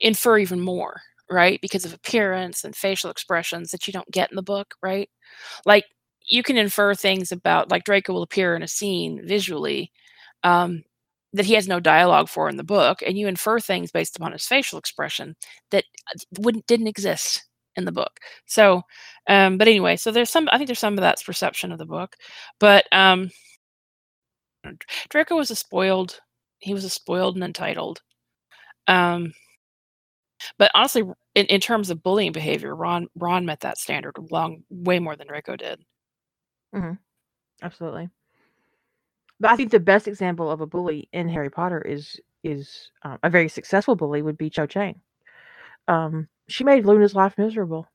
infer 0.00 0.38
even 0.38 0.60
more, 0.60 1.00
right? 1.30 1.60
Because 1.60 1.84
of 1.84 1.92
appearance 1.94 2.64
and 2.64 2.74
facial 2.74 3.10
expressions 3.10 3.70
that 3.70 3.86
you 3.86 3.92
don't 3.92 4.10
get 4.10 4.30
in 4.30 4.36
the 4.36 4.42
book, 4.42 4.74
right? 4.82 5.08
Like 5.66 5.86
you 6.28 6.42
can 6.42 6.56
infer 6.56 6.94
things 6.94 7.32
about, 7.32 7.70
like 7.70 7.84
Draco 7.84 8.12
will 8.12 8.22
appear 8.22 8.56
in 8.56 8.62
a 8.62 8.68
scene 8.68 9.26
visually 9.26 9.92
um, 10.44 10.84
that 11.32 11.46
he 11.46 11.54
has 11.54 11.68
no 11.68 11.80
dialogue 11.80 12.28
for 12.28 12.48
in 12.48 12.56
the 12.56 12.64
book, 12.64 13.02
and 13.06 13.18
you 13.18 13.28
infer 13.28 13.60
things 13.60 13.92
based 13.92 14.16
upon 14.16 14.32
his 14.32 14.46
facial 14.46 14.78
expression 14.78 15.36
that 15.70 15.84
uh, 16.08 16.18
wouldn't 16.40 16.66
didn't 16.66 16.88
exist 16.88 17.44
in 17.76 17.84
the 17.84 17.92
book. 17.92 18.18
So, 18.46 18.82
um, 19.28 19.58
but 19.58 19.68
anyway, 19.68 19.96
so 19.96 20.10
there's 20.10 20.30
some. 20.30 20.48
I 20.52 20.58
think 20.58 20.68
there's 20.68 20.78
some 20.80 20.94
of 20.94 21.00
that's 21.00 21.22
perception 21.22 21.72
of 21.72 21.78
the 21.78 21.86
book, 21.86 22.16
but 22.58 22.86
um, 22.92 23.30
Draco 25.10 25.36
was 25.36 25.50
a 25.50 25.56
spoiled. 25.56 26.20
He 26.60 26.72
was 26.74 26.84
a 26.84 26.90
spoiled 26.90 27.34
and 27.34 27.44
entitled. 27.44 28.02
Um, 28.88 29.34
But 30.58 30.70
honestly, 30.74 31.02
in, 31.34 31.46
in 31.46 31.60
terms 31.60 31.90
of 31.90 32.02
bullying 32.02 32.32
behavior, 32.32 32.74
Ron 32.74 33.08
Ron 33.16 33.44
met 33.46 33.60
that 33.60 33.78
standard 33.78 34.16
long 34.30 34.64
way 34.70 34.98
more 35.00 35.16
than 35.16 35.26
Draco 35.26 35.56
did. 35.56 35.84
Absolutely. 37.62 38.10
But 39.40 39.50
I 39.50 39.56
think 39.56 39.70
the 39.70 39.80
best 39.80 40.06
example 40.06 40.50
of 40.50 40.60
a 40.60 40.66
bully 40.66 41.08
in 41.12 41.28
Harry 41.28 41.50
Potter 41.50 41.80
is 41.80 42.20
is 42.44 42.90
um, 43.02 43.18
a 43.22 43.30
very 43.30 43.48
successful 43.48 43.96
bully 43.96 44.22
would 44.22 44.38
be 44.38 44.50
Cho 44.50 44.66
Chang. 44.66 45.00
Um, 45.88 46.28
she 46.48 46.64
made 46.64 46.86
Luna's 46.86 47.14
life 47.14 47.36
miserable, 47.38 47.88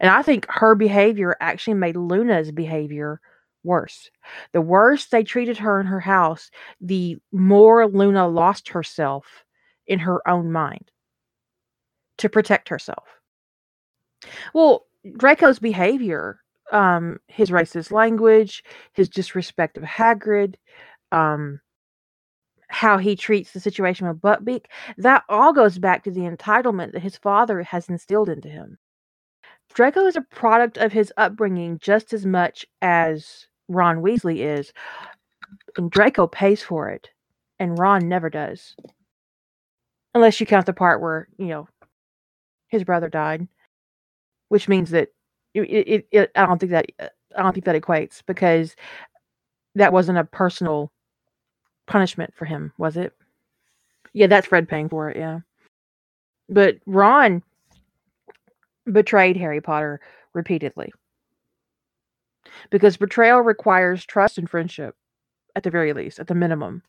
and 0.00 0.10
I 0.10 0.22
think 0.22 0.46
her 0.48 0.74
behavior 0.74 1.36
actually 1.40 1.74
made 1.74 1.96
Luna's 1.96 2.52
behavior 2.52 3.20
worse. 3.64 4.10
The 4.52 4.60
worse 4.60 5.06
they 5.06 5.24
treated 5.24 5.58
her 5.58 5.80
in 5.80 5.86
her 5.86 6.00
house, 6.00 6.50
the 6.80 7.18
more 7.32 7.86
Luna 7.86 8.28
lost 8.28 8.68
herself 8.68 9.44
in 9.86 9.98
her 10.00 10.26
own 10.28 10.52
mind 10.52 10.90
to 12.18 12.28
protect 12.28 12.68
herself. 12.68 13.04
Well, 14.54 14.86
Draco's 15.16 15.58
behavior, 15.58 16.40
um, 16.72 17.18
his 17.28 17.50
racist 17.50 17.92
language, 17.92 18.64
his 18.92 19.08
disrespect 19.08 19.76
of 19.76 19.82
Hagrid, 19.84 20.54
um, 21.12 21.60
how 22.68 22.98
he 22.98 23.14
treats 23.14 23.52
the 23.52 23.60
situation 23.60 24.08
with 24.08 24.20
Buckbeak, 24.20 24.66
that 24.98 25.22
all 25.28 25.52
goes 25.52 25.78
back 25.78 26.04
to 26.04 26.10
the 26.10 26.22
entitlement 26.22 26.92
that 26.92 27.02
his 27.02 27.16
father 27.16 27.62
has 27.62 27.88
instilled 27.88 28.28
into 28.28 28.48
him. 28.48 28.78
Draco 29.74 30.06
is 30.06 30.16
a 30.16 30.22
product 30.22 30.78
of 30.78 30.92
his 30.92 31.12
upbringing 31.16 31.78
just 31.80 32.12
as 32.12 32.24
much 32.24 32.66
as 32.82 33.46
Ron 33.68 33.98
Weasley 33.98 34.38
is, 34.38 34.72
and 35.76 35.90
Draco 35.90 36.26
pays 36.26 36.62
for 36.62 36.88
it, 36.88 37.08
and 37.58 37.78
Ron 37.78 38.08
never 38.08 38.30
does. 38.30 38.74
Unless 40.14 40.40
you 40.40 40.46
count 40.46 40.66
the 40.66 40.72
part 40.72 41.02
where, 41.02 41.28
you 41.38 41.48
know, 41.48 41.68
his 42.68 42.84
brother 42.84 43.08
died, 43.08 43.46
which 44.48 44.68
means 44.68 44.90
that 44.90 45.08
it, 45.64 46.06
it, 46.10 46.30
I 46.34 46.46
don't 46.46 46.58
think 46.58 46.72
that 46.72 46.86
uh, 47.00 47.08
I 47.36 47.42
don't 47.42 47.52
think 47.52 47.64
that 47.66 47.80
equates 47.80 48.22
because 48.26 48.76
that 49.74 49.92
wasn't 49.92 50.18
a 50.18 50.24
personal 50.24 50.90
punishment 51.86 52.32
for 52.34 52.44
him, 52.44 52.72
was 52.78 52.96
it? 52.96 53.12
Yeah, 54.12 54.26
that's 54.26 54.46
Fred 54.46 54.68
paying 54.68 54.88
for 54.88 55.10
it, 55.10 55.16
yeah. 55.16 55.40
But 56.48 56.76
Ron 56.86 57.42
betrayed 58.90 59.36
Harry 59.36 59.60
Potter 59.60 60.00
repeatedly. 60.32 60.92
Because 62.70 62.96
betrayal 62.96 63.40
requires 63.40 64.06
trust 64.06 64.38
and 64.38 64.48
friendship, 64.48 64.96
at 65.54 65.62
the 65.62 65.70
very 65.70 65.92
least, 65.92 66.18
at 66.18 66.28
the 66.28 66.34
minimum. 66.34 66.82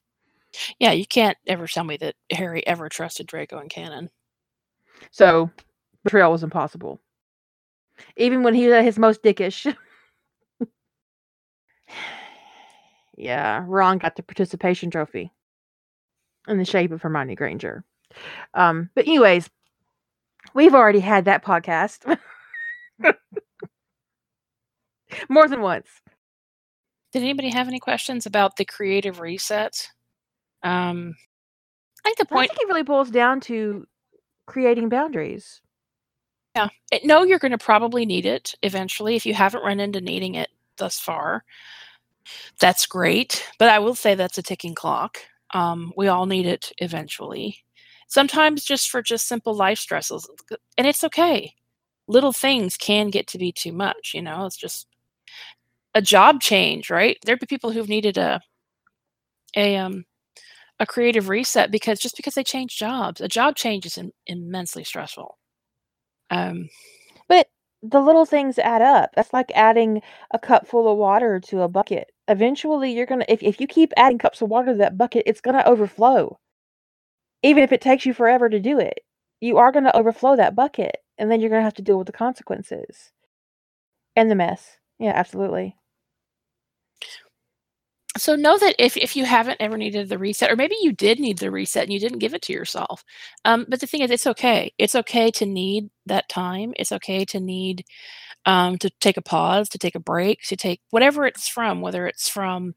Yeah, 0.80 0.92
you 0.92 1.06
can't 1.06 1.38
ever 1.48 1.68
tell 1.68 1.84
me 1.84 1.98
that 1.98 2.16
Harry 2.32 2.66
ever 2.66 2.88
trusted 2.88 3.28
Draco 3.28 3.58
and 3.58 3.70
Canon. 3.70 4.10
So 5.12 5.52
betrayal 6.04 6.32
was 6.32 6.44
impossible. 6.44 7.02
Even 8.16 8.44
when 8.44 8.54
he 8.54 8.66
was 8.66 8.74
at 8.74 8.84
his 8.84 9.00
most 9.00 9.24
dickish. 9.24 9.74
yeah, 13.18 13.64
Ron 13.68 13.98
got 13.98 14.16
the 14.16 14.24
participation 14.24 14.90
trophy 14.90 15.32
in 16.48 16.58
the 16.58 16.66
shape 16.66 16.92
of 16.92 17.02
Hermione 17.02 17.36
Granger. 17.36 17.84
Um, 18.54 18.90
but 18.96 19.06
anyways, 19.06 19.50
we've 20.54 20.74
already 20.74 21.00
had 21.00 21.26
that 21.26 21.44
podcast 21.44 22.18
more 25.30 25.48
than 25.48 25.62
once. 25.62 25.88
Did 27.14 27.24
anybody 27.24 27.50
have 27.50 27.68
any 27.68 27.80
questions 27.80 28.26
about 28.26 28.58
the 28.58 28.66
creative 28.66 29.20
reset? 29.20 29.90
Um, 30.64 31.16
I 32.06 32.10
think 32.10 32.18
the 32.18 32.26
point. 32.26 32.52
I 32.52 32.54
think 32.54 32.70
it 32.70 32.72
really 32.72 32.84
boils 32.84 33.10
down 33.10 33.40
to 33.42 33.86
creating 34.46 34.90
boundaries. 34.90 35.62
Yeah, 36.58 36.70
it- 36.92 37.06
no, 37.06 37.24
you're 37.24 37.40
going 37.40 37.52
to 37.52 37.58
probably 37.58 38.06
need 38.06 38.26
it 38.26 38.56
eventually 38.64 39.16
if 39.16 39.26
you 39.26 39.34
haven't 39.34 39.64
run 39.64 39.80
into 39.80 40.02
needing 40.02 40.36
it 40.36 40.50
thus 40.78 41.00
far. 41.00 41.44
That's 42.60 42.86
great, 42.86 43.46
but 43.60 43.70
I 43.70 43.80
will 43.80 43.96
say 43.96 44.16
that's 44.16 44.38
a 44.38 44.44
ticking 44.44 44.76
clock. 44.76 45.20
Um, 45.54 45.94
we 45.96 46.08
all 46.08 46.26
need 46.26 46.46
it 46.46 46.72
eventually. 46.80 47.64
Sometimes 48.08 48.64
just 48.64 48.90
for 48.90 49.02
just 49.02 49.28
simple 49.28 49.54
life 49.54 49.80
stresses, 49.80 50.30
and 50.78 50.88
it's 50.88 51.04
okay. 51.04 51.54
Little 52.08 52.34
things 52.34 52.78
can 52.78 53.10
get 53.10 53.28
to 53.30 53.38
be 53.38 53.52
too 53.52 53.74
much. 53.74 54.12
You 54.14 54.22
know, 54.22 54.46
it's 54.46 54.58
just 54.58 54.88
a 55.94 56.02
job 56.02 56.42
change, 56.42 56.90
right? 56.90 57.18
There'd 57.26 57.40
be 57.40 57.46
people 57.46 57.72
who've 57.72 57.90
needed 57.90 58.18
a 58.18 58.42
a 59.56 59.76
um 59.78 60.06
a 60.80 60.86
creative 60.88 61.30
reset 61.30 61.72
because 61.72 62.00
just 62.00 62.18
because 62.18 62.36
they 62.36 62.44
change 62.44 62.78
jobs, 62.78 63.22
a 63.22 63.28
job 63.30 63.56
change 63.56 63.86
is 63.86 63.98
im- 63.98 64.14
immensely 64.28 64.84
stressful. 64.84 65.38
Um, 66.30 66.70
But 67.28 67.50
the 67.84 68.02
little 68.02 68.26
things 68.26 68.60
add 68.60 68.82
up. 68.82 69.12
That's 69.16 69.34
like 69.34 69.52
adding 69.56 70.02
a 70.32 70.40
cup 70.40 70.68
full 70.68 70.92
of 70.92 70.98
water 70.98 71.40
to 71.42 71.62
a 71.62 71.70
bucket. 71.70 72.12
Eventually, 72.28 72.92
you're 72.94 73.06
going 73.06 73.22
to, 73.22 73.32
if, 73.32 73.44
if 73.44 73.62
you 73.62 73.68
keep 73.68 73.94
adding 73.98 74.18
cups 74.20 74.42
of 74.42 74.50
water 74.50 74.74
to 74.74 74.78
that 74.80 74.98
bucket, 74.98 75.24
it's 75.26 75.42
going 75.42 75.56
to 75.56 75.68
overflow. 75.68 76.40
Even 77.44 77.64
if 77.64 77.72
it 77.72 77.82
takes 77.82 78.06
you 78.06 78.14
forever 78.14 78.50
to 78.50 78.60
do 78.60 78.80
it, 78.80 79.00
you 79.40 79.58
are 79.58 79.72
going 79.72 79.86
to 79.86 79.96
overflow 79.96 80.36
that 80.36 80.56
bucket. 80.56 80.98
And 81.18 81.32
then 81.32 81.40
you're 81.42 81.50
going 81.50 81.62
to 81.62 81.66
have 81.66 81.74
to 81.76 81.82
deal 81.82 81.98
with 81.98 82.08
the 82.08 82.14
consequences 82.14 83.12
and 84.16 84.30
the 84.30 84.36
mess. 84.36 84.78
Yeah, 85.00 85.14
absolutely. 85.16 85.78
So 88.18 88.36
know 88.36 88.58
that 88.58 88.76
if, 88.80 88.98
if 88.98 89.16
you 89.16 89.26
haven't 89.26 89.58
ever 89.60 89.78
needed 89.78 90.10
the 90.10 90.18
reset, 90.18 90.52
or 90.52 90.56
maybe 90.56 90.76
you 90.82 90.92
did 90.94 91.20
need 91.20 91.40
the 91.40 91.52
reset 91.52 91.84
and 91.84 91.94
you 91.94 92.00
didn't 92.00 92.20
give 92.20 92.34
it 92.34 92.42
to 92.44 92.54
yourself. 92.54 93.04
Um, 93.46 93.66
but 93.70 93.80
the 93.80 93.88
thing 93.88 94.02
is, 94.02 94.12
it's 94.12 94.28
okay. 94.28 94.74
It's 94.78 94.96
okay 94.96 95.32
to 95.32 95.46
need 95.46 95.90
that 96.06 96.30
time. 96.30 96.74
It's 96.78 96.92
okay 96.92 97.26
to 97.26 97.40
need 97.40 97.86
um, 98.46 98.78
to 98.80 98.90
take 99.02 99.18
a 99.18 99.22
pause, 99.22 99.70
to 99.70 99.78
take 99.78 99.96
a 99.96 100.00
break, 100.00 100.42
to 100.44 100.56
take 100.56 100.82
whatever 100.92 101.26
it's 101.26 101.48
from, 101.48 101.82
whether 101.82 102.08
it's 102.08 102.30
from 102.30 102.76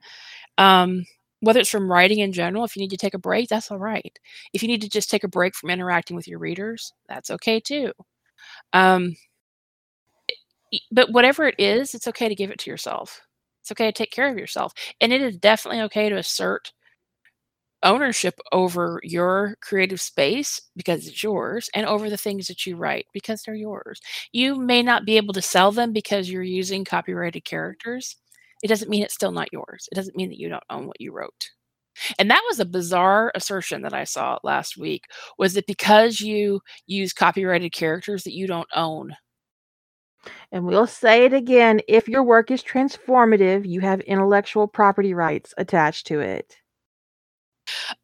um, 0.58 1.04
whether 1.40 1.60
it's 1.60 1.70
from 1.70 1.90
writing 1.90 2.20
in 2.20 2.32
general. 2.32 2.64
If 2.64 2.76
you 2.76 2.80
need 2.80 2.90
to 2.90 2.96
take 2.96 3.14
a 3.14 3.18
break, 3.18 3.48
that's 3.48 3.70
all 3.70 3.78
right. 3.78 4.18
If 4.52 4.62
you 4.62 4.68
need 4.68 4.82
to 4.82 4.88
just 4.90 5.10
take 5.10 5.24
a 5.24 5.28
break 5.28 5.54
from 5.54 5.70
interacting 5.70 6.16
with 6.16 6.28
your 6.28 6.38
readers, 6.38 6.92
that's 7.08 7.30
okay 7.30 7.60
too. 7.60 7.92
Um, 8.72 9.16
but 10.92 11.12
whatever 11.12 11.46
it 11.46 11.56
is, 11.58 11.94
it's 11.94 12.08
okay 12.08 12.28
to 12.28 12.34
give 12.34 12.50
it 12.50 12.58
to 12.60 12.70
yourself. 12.70 13.22
It's 13.60 13.72
okay 13.72 13.86
to 13.86 13.92
take 13.92 14.10
care 14.12 14.28
of 14.28 14.38
yourself. 14.38 14.72
And 15.00 15.12
it 15.12 15.22
is 15.22 15.36
definitely 15.36 15.82
okay 15.82 16.08
to 16.08 16.16
assert 16.16 16.72
ownership 17.82 18.38
over 18.52 19.00
your 19.02 19.56
creative 19.62 20.00
space 20.00 20.60
because 20.76 21.06
it's 21.06 21.22
yours 21.22 21.70
and 21.74 21.86
over 21.86 22.10
the 22.10 22.16
things 22.16 22.46
that 22.46 22.66
you 22.66 22.76
write 22.76 23.06
because 23.14 23.42
they're 23.42 23.54
yours. 23.54 24.00
You 24.32 24.56
may 24.56 24.82
not 24.82 25.06
be 25.06 25.16
able 25.16 25.32
to 25.34 25.42
sell 25.42 25.72
them 25.72 25.92
because 25.92 26.30
you're 26.30 26.42
using 26.42 26.84
copyrighted 26.84 27.44
characters. 27.44 28.16
It 28.62 28.68
doesn't 28.68 28.90
mean 28.90 29.02
it's 29.02 29.14
still 29.14 29.32
not 29.32 29.52
yours. 29.52 29.88
It 29.90 29.94
doesn't 29.94 30.16
mean 30.16 30.28
that 30.28 30.38
you 30.38 30.48
don't 30.50 30.62
own 30.68 30.86
what 30.86 31.00
you 31.00 31.12
wrote. 31.12 31.50
And 32.18 32.30
that 32.30 32.42
was 32.48 32.60
a 32.60 32.64
bizarre 32.64 33.32
assertion 33.34 33.82
that 33.82 33.94
I 33.94 34.04
saw 34.04 34.38
last 34.44 34.76
week 34.78 35.04
was 35.38 35.54
that 35.54 35.66
because 35.66 36.20
you 36.20 36.60
use 36.86 37.12
copyrighted 37.12 37.72
characters 37.72 38.24
that 38.24 38.34
you 38.34 38.46
don't 38.46 38.68
own 38.74 39.14
And 40.52 40.64
we'll 40.66 40.86
say 40.86 41.24
it 41.24 41.32
again 41.32 41.80
if 41.88 42.08
your 42.08 42.22
work 42.22 42.50
is 42.50 42.62
transformative, 42.62 43.66
you 43.66 43.80
have 43.80 44.00
intellectual 44.00 44.66
property 44.68 45.14
rights 45.14 45.54
attached 45.56 46.06
to 46.08 46.20
it. 46.20 46.56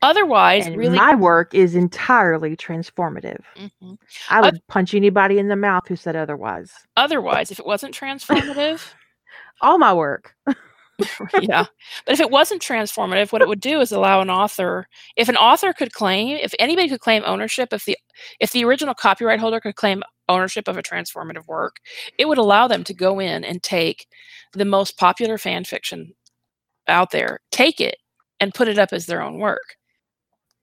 Otherwise, 0.03 0.67
And 0.67 0.77
really, 0.77 0.97
my 0.97 1.15
work 1.15 1.53
is 1.55 1.75
entirely 1.75 2.57
transformative. 2.57 3.43
Mhm. 3.57 3.99
I 4.31 4.41
would 4.41 4.61
punch 4.69 4.95
anybody 4.95 5.39
in 5.39 5.49
the 5.49 5.57
mouth 5.57 5.89
who 5.89 5.97
said 5.97 6.15
otherwise. 6.17 6.73
otherwise, 6.97 7.51
if 7.51 7.59
it 7.59 7.67
wasn't 7.67 7.95
transformative, 7.95 8.95
All 9.63 9.79
my 9.79 9.93
work. 9.93 10.35
yeah. 11.43 11.67
But 12.05 12.13
if 12.15 12.21
it 12.21 12.31
wasn't 12.31 12.63
transformative, 12.63 13.33
what 13.33 13.43
it 13.43 13.49
would 13.49 13.61
do 13.61 13.81
is 13.81 13.93
allow 13.93 14.21
an 14.21 14.31
author, 14.31 14.89
if 15.17 15.29
an 15.29 15.37
author 15.37 15.73
could 15.73 15.93
claim, 15.93 16.39
if 16.41 16.55
anybody 16.59 16.89
could 16.89 17.01
claim 17.01 17.23
ownership, 17.27 17.73
if 17.73 17.85
the 17.85 17.97
if 18.41 18.53
the 18.53 18.65
original 18.65 18.95
copyright 18.95 19.41
holder 19.41 19.61
could 19.61 19.77
claim 19.77 20.03
ownership 20.29 20.69
of 20.69 20.77
a 20.77 20.83
transformative 20.83 21.47
work, 21.47 21.77
it 22.19 22.27
would 22.27 22.39
allow 22.39 22.67
them 22.67 22.83
to 22.85 22.95
go 22.95 23.21
in 23.21 23.45
and 23.45 23.63
take 23.63 24.07
the 24.55 24.65
most 24.65 24.97
popular 24.97 25.39
fan 25.39 25.65
fiction 25.65 26.15
out 26.89 27.11
there, 27.11 27.41
take 27.51 27.81
it 27.81 27.97
and 28.41 28.55
put 28.55 28.69
it 28.69 28.79
up 28.79 28.93
as 28.93 29.07
their 29.07 29.23
own 29.23 29.39
work. 29.39 29.77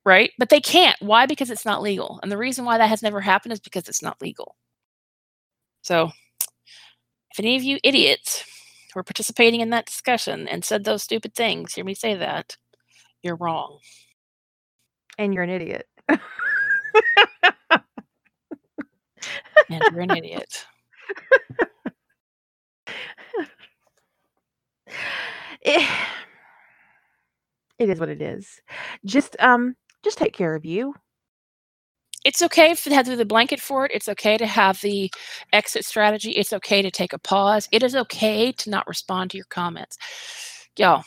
Right? 0.05 0.31
But 0.37 0.49
they 0.49 0.59
can't. 0.59 0.97
Why? 1.01 1.25
Because 1.25 1.49
it's 1.49 1.65
not 1.65 1.81
legal. 1.81 2.19
And 2.21 2.31
the 2.31 2.37
reason 2.37 2.65
why 2.65 2.77
that 2.77 2.89
has 2.89 3.01
never 3.01 3.21
happened 3.21 3.53
is 3.53 3.61
because 3.61 3.87
it's 3.87 4.01
not 4.01 4.21
legal. 4.21 4.55
So 5.81 6.11
if 7.31 7.39
any 7.39 7.55
of 7.55 7.63
you 7.63 7.79
idiots 7.83 8.43
were 8.95 9.03
participating 9.03 9.61
in 9.61 9.69
that 9.71 9.85
discussion 9.85 10.47
and 10.47 10.63
said 10.63 10.83
those 10.83 11.03
stupid 11.03 11.33
things, 11.35 11.73
hear 11.73 11.85
me 11.85 11.93
say 11.93 12.15
that, 12.15 12.57
you're 13.21 13.35
wrong. 13.35 13.79
And 15.17 15.33
you're 15.33 15.43
an 15.43 15.49
idiot. 15.49 15.87
And 19.69 19.83
you're 19.91 20.01
an 20.01 20.11
idiot. 20.11 20.65
it, 25.61 25.89
it 27.79 27.89
is 27.89 27.99
what 27.99 28.09
it 28.09 28.21
is. 28.21 28.61
Just 29.05 29.35
um 29.39 29.75
just 30.03 30.17
take 30.17 30.33
care 30.33 30.55
of 30.55 30.65
you. 30.65 30.93
It's 32.23 32.41
okay 32.41 32.73
to 32.73 32.95
have 32.95 33.05
the 33.05 33.25
blanket 33.25 33.59
for 33.59 33.85
it. 33.85 33.91
It's 33.93 34.07
okay 34.09 34.37
to 34.37 34.45
have 34.45 34.79
the 34.81 35.11
exit 35.51 35.85
strategy. 35.85 36.31
It's 36.31 36.53
okay 36.53 36.81
to 36.81 36.91
take 36.91 37.13
a 37.13 37.19
pause. 37.19 37.67
It 37.71 37.83
is 37.83 37.95
okay 37.95 38.51
to 38.53 38.69
not 38.69 38.87
respond 38.87 39.31
to 39.31 39.37
your 39.37 39.45
comments. 39.49 39.97
Y'all, 40.77 41.03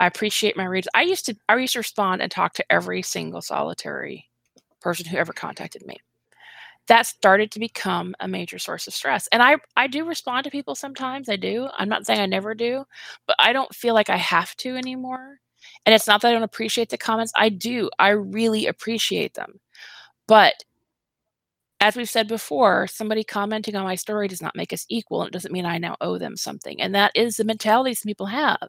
I 0.00 0.06
appreciate 0.06 0.56
my 0.56 0.64
readers. 0.64 0.88
I 0.94 1.02
used 1.02 1.26
to 1.26 1.36
I 1.48 1.56
used 1.56 1.72
to 1.72 1.80
respond 1.80 2.22
and 2.22 2.30
talk 2.30 2.54
to 2.54 2.72
every 2.72 3.02
single 3.02 3.42
solitary 3.42 4.26
person 4.80 5.06
who 5.06 5.16
ever 5.16 5.32
contacted 5.32 5.84
me. 5.86 5.96
That 6.86 7.06
started 7.06 7.50
to 7.52 7.60
become 7.60 8.14
a 8.20 8.28
major 8.28 8.58
source 8.58 8.86
of 8.86 8.94
stress. 8.94 9.28
And 9.32 9.42
I 9.42 9.56
I 9.76 9.88
do 9.88 10.04
respond 10.04 10.44
to 10.44 10.50
people 10.50 10.74
sometimes. 10.76 11.28
I 11.28 11.36
do. 11.36 11.68
I'm 11.78 11.88
not 11.88 12.06
saying 12.06 12.20
I 12.20 12.26
never 12.26 12.54
do, 12.54 12.84
but 13.26 13.36
I 13.40 13.52
don't 13.52 13.74
feel 13.74 13.94
like 13.94 14.10
I 14.10 14.16
have 14.16 14.54
to 14.58 14.76
anymore. 14.76 15.40
And 15.86 15.94
it's 15.94 16.06
not 16.06 16.20
that 16.20 16.28
I 16.28 16.32
don't 16.32 16.42
appreciate 16.42 16.90
the 16.90 16.98
comments. 16.98 17.32
I 17.36 17.48
do. 17.48 17.90
I 17.98 18.10
really 18.10 18.66
appreciate 18.66 19.34
them. 19.34 19.60
But 20.26 20.64
as 21.80 21.94
we've 21.94 22.10
said 22.10 22.26
before, 22.26 22.88
somebody 22.88 23.22
commenting 23.22 23.76
on 23.76 23.84
my 23.84 23.94
story 23.94 24.26
does 24.26 24.42
not 24.42 24.56
make 24.56 24.72
us 24.72 24.84
equal. 24.88 25.22
It 25.22 25.32
doesn't 25.32 25.52
mean 25.52 25.64
I 25.64 25.78
now 25.78 25.96
owe 26.00 26.18
them 26.18 26.36
something. 26.36 26.80
And 26.80 26.94
that 26.94 27.12
is 27.14 27.36
the 27.36 27.44
mentality 27.44 27.94
some 27.94 28.08
people 28.08 28.26
have 28.26 28.68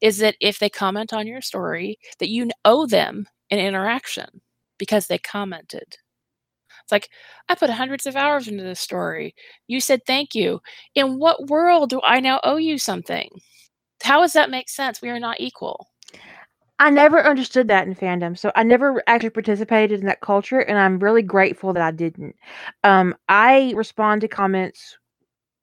is 0.00 0.18
that 0.18 0.36
if 0.40 0.58
they 0.58 0.70
comment 0.70 1.12
on 1.12 1.26
your 1.26 1.42
story, 1.42 1.98
that 2.18 2.30
you 2.30 2.48
owe 2.64 2.86
them 2.86 3.26
an 3.50 3.58
interaction 3.58 4.40
because 4.78 5.06
they 5.06 5.18
commented. 5.18 5.98
It's 6.82 6.92
like, 6.92 7.10
I 7.48 7.56
put 7.56 7.68
hundreds 7.68 8.06
of 8.06 8.16
hours 8.16 8.48
into 8.48 8.62
this 8.62 8.80
story. 8.80 9.34
You 9.66 9.80
said 9.80 10.02
thank 10.06 10.34
you. 10.34 10.60
In 10.94 11.18
what 11.18 11.48
world 11.48 11.90
do 11.90 12.00
I 12.02 12.20
now 12.20 12.40
owe 12.42 12.56
you 12.56 12.78
something? 12.78 13.28
How 14.02 14.20
does 14.20 14.32
that 14.34 14.50
make 14.50 14.68
sense? 14.68 15.02
We 15.02 15.10
are 15.10 15.20
not 15.20 15.40
equal. 15.40 15.88
I 16.78 16.90
never 16.90 17.24
understood 17.26 17.68
that 17.68 17.86
in 17.86 17.94
fandom, 17.94 18.36
so 18.36 18.52
I 18.54 18.62
never 18.62 19.02
actually 19.06 19.30
participated 19.30 20.00
in 20.00 20.06
that 20.06 20.20
culture, 20.20 20.60
and 20.60 20.78
I'm 20.78 20.98
really 20.98 21.22
grateful 21.22 21.72
that 21.72 21.82
I 21.82 21.90
didn't. 21.90 22.36
Um, 22.84 23.14
I 23.28 23.72
respond 23.74 24.20
to 24.22 24.28
comments 24.28 24.98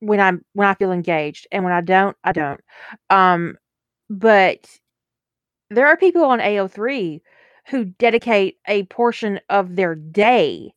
when 0.02 0.20
I'm 0.20 0.46
when 0.54 0.68
I 0.68 0.76
feel 0.76 0.92
engaged, 0.94 1.48
and 1.52 1.64
when 1.64 1.74
I 1.74 1.82
don't, 1.82 2.18
I 2.24 2.34
don't. 2.34 2.62
Um, 3.12 3.58
but 4.10 4.68
there 5.70 5.88
are 5.88 5.98
people 5.98 6.24
on 6.26 6.40
AO3 6.42 7.22
who 7.68 7.86
dedicate 7.86 8.58
a 8.68 8.84
portion 8.86 9.40
of 9.50 9.76
their 9.76 9.96
day 9.96 10.74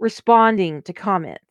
responding 0.00 0.82
to 0.82 0.92
comments. 0.94 1.44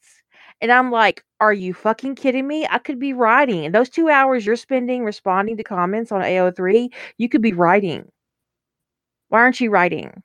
And 0.61 0.71
I'm 0.71 0.91
like, 0.91 1.23
are 1.41 1.53
you 1.53 1.73
fucking 1.73 2.15
kidding 2.15 2.47
me? 2.47 2.67
I 2.69 2.79
could 2.79 2.99
be 2.99 3.13
writing. 3.13 3.65
And 3.65 3.75
those 3.75 3.89
two 3.89 4.09
hours 4.09 4.45
you're 4.45 4.55
spending 4.57 5.05
responding 5.05 5.57
to 5.57 5.63
comments 5.63 6.11
on 6.11 6.23
AO3, 6.23 6.89
you 7.17 7.29
could 7.29 7.41
be 7.43 7.53
writing. 7.53 8.09
Why 9.29 9.39
aren't 9.39 9.61
you 9.61 9.69
writing? 9.71 10.23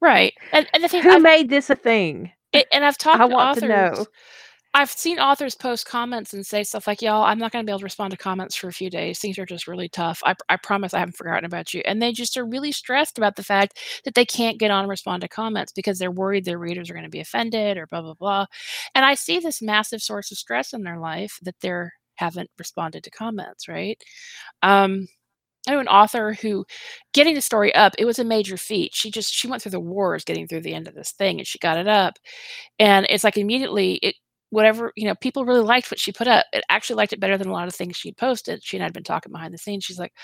Right. 0.00 0.34
And, 0.52 0.66
and 0.74 0.82
the 0.84 0.88
thing 0.88 1.02
Who 1.02 1.10
I've, 1.10 1.22
made 1.22 1.50
this 1.50 1.70
a 1.70 1.76
thing? 1.76 2.32
it, 2.52 2.66
and 2.72 2.84
I've 2.84 2.98
talked 2.98 3.20
I 3.20 3.26
to 3.26 3.34
want 3.34 3.50
authors. 3.50 3.62
to 3.62 3.68
know. 3.68 4.06
I've 4.74 4.90
seen 4.90 5.18
authors 5.18 5.54
post 5.54 5.86
comments 5.86 6.34
and 6.34 6.46
say 6.46 6.62
stuff 6.62 6.86
like, 6.86 7.02
"Y'all, 7.02 7.24
I'm 7.24 7.38
not 7.38 7.52
going 7.52 7.64
to 7.64 7.66
be 7.66 7.72
able 7.72 7.80
to 7.80 7.84
respond 7.84 8.10
to 8.12 8.16
comments 8.18 8.54
for 8.54 8.68
a 8.68 8.72
few 8.72 8.90
days. 8.90 9.18
Things 9.18 9.38
are 9.38 9.46
just 9.46 9.66
really 9.66 9.88
tough. 9.88 10.22
I, 10.24 10.34
I 10.50 10.56
promise 10.58 10.94
I 10.94 10.98
haven't 11.00 11.16
forgotten 11.16 11.44
about 11.46 11.74
you." 11.74 11.82
And 11.86 12.02
they 12.02 12.12
just 12.12 12.36
are 12.36 12.44
really 12.46 12.72
stressed 12.72 13.18
about 13.18 13.36
the 13.36 13.42
fact 13.44 13.78
that 14.04 14.14
they 14.14 14.26
can't 14.26 14.58
get 14.58 14.70
on 14.70 14.80
and 14.82 14.90
respond 14.90 15.22
to 15.22 15.28
comments 15.28 15.72
because 15.72 15.98
they're 15.98 16.10
worried 16.10 16.44
their 16.44 16.58
readers 16.58 16.90
are 16.90 16.94
going 16.94 17.04
to 17.04 17.10
be 17.10 17.20
offended 17.20 17.78
or 17.78 17.86
blah 17.86 18.02
blah 18.02 18.14
blah. 18.14 18.46
And 18.94 19.04
I 19.06 19.14
see 19.14 19.40
this 19.40 19.62
massive 19.62 20.02
source 20.02 20.30
of 20.32 20.38
stress 20.38 20.72
in 20.74 20.82
their 20.84 20.98
life 20.98 21.38
that 21.42 21.56
they're 21.60 21.94
haven't 22.16 22.50
responded 22.58 23.04
to 23.04 23.10
comments. 23.10 23.68
Right? 23.68 24.02
Um, 24.62 25.08
I 25.68 25.72
know 25.72 25.80
an 25.80 25.88
author 25.88 26.32
who 26.32 26.64
getting 27.12 27.34
the 27.34 27.42
story 27.42 27.74
up, 27.74 27.94
it 27.98 28.06
was 28.06 28.18
a 28.18 28.24
major 28.24 28.56
feat. 28.56 28.94
She 28.94 29.10
just 29.10 29.32
she 29.32 29.48
went 29.48 29.62
through 29.62 29.72
the 29.72 29.80
wars 29.80 30.24
getting 30.24 30.48
through 30.48 30.62
the 30.62 30.74
end 30.74 30.88
of 30.88 30.94
this 30.94 31.12
thing 31.12 31.38
and 31.38 31.46
she 31.46 31.58
got 31.58 31.76
it 31.78 31.88
up. 31.88 32.18
And 32.78 33.06
it's 33.10 33.24
like 33.24 33.36
immediately 33.36 33.94
it 33.96 34.16
whatever, 34.50 34.92
you 34.96 35.06
know, 35.06 35.14
people 35.16 35.44
really 35.44 35.60
liked 35.62 35.90
what 35.90 36.00
she 36.00 36.10
put 36.12 36.26
up. 36.26 36.46
It 36.54 36.64
actually 36.70 36.96
liked 36.96 37.12
it 37.12 37.20
better 37.20 37.36
than 37.36 37.48
a 37.48 37.52
lot 37.52 37.68
of 37.68 37.74
things 37.74 37.96
she'd 37.96 38.16
posted. 38.16 38.64
She 38.64 38.78
and 38.78 38.84
I'd 38.84 38.94
been 38.94 39.04
talking 39.04 39.30
behind 39.32 39.52
the 39.52 39.58
scenes. 39.58 39.84
She's 39.84 39.98
like, 39.98 40.14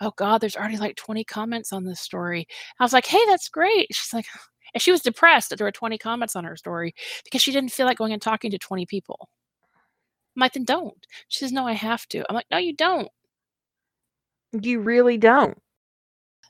Oh 0.00 0.12
God, 0.16 0.40
there's 0.40 0.56
already 0.56 0.78
like 0.78 0.96
20 0.96 1.24
comments 1.24 1.72
on 1.72 1.84
this 1.84 2.00
story. 2.00 2.46
I 2.78 2.84
was 2.84 2.92
like, 2.92 3.06
Hey, 3.06 3.20
that's 3.28 3.48
great. 3.48 3.88
She's 3.92 4.14
like, 4.14 4.26
and 4.74 4.82
she 4.82 4.92
was 4.92 5.02
depressed 5.02 5.50
that 5.50 5.58
there 5.58 5.66
were 5.66 5.72
20 5.72 5.98
comments 5.98 6.36
on 6.36 6.44
her 6.44 6.56
story 6.56 6.94
because 7.24 7.42
she 7.42 7.52
didn't 7.52 7.72
feel 7.72 7.86
like 7.86 7.98
going 7.98 8.12
and 8.12 8.22
talking 8.22 8.50
to 8.52 8.58
20 8.58 8.86
people. 8.86 9.28
I'm 10.36 10.40
like, 10.40 10.54
then 10.54 10.64
don't. 10.64 11.06
She 11.28 11.40
says, 11.40 11.52
No, 11.52 11.66
I 11.66 11.72
have 11.72 12.06
to. 12.08 12.24
I'm 12.28 12.34
like, 12.36 12.46
No, 12.50 12.58
you 12.58 12.74
don't. 12.74 13.08
You 14.60 14.80
really 14.80 15.16
don't. 15.16 15.58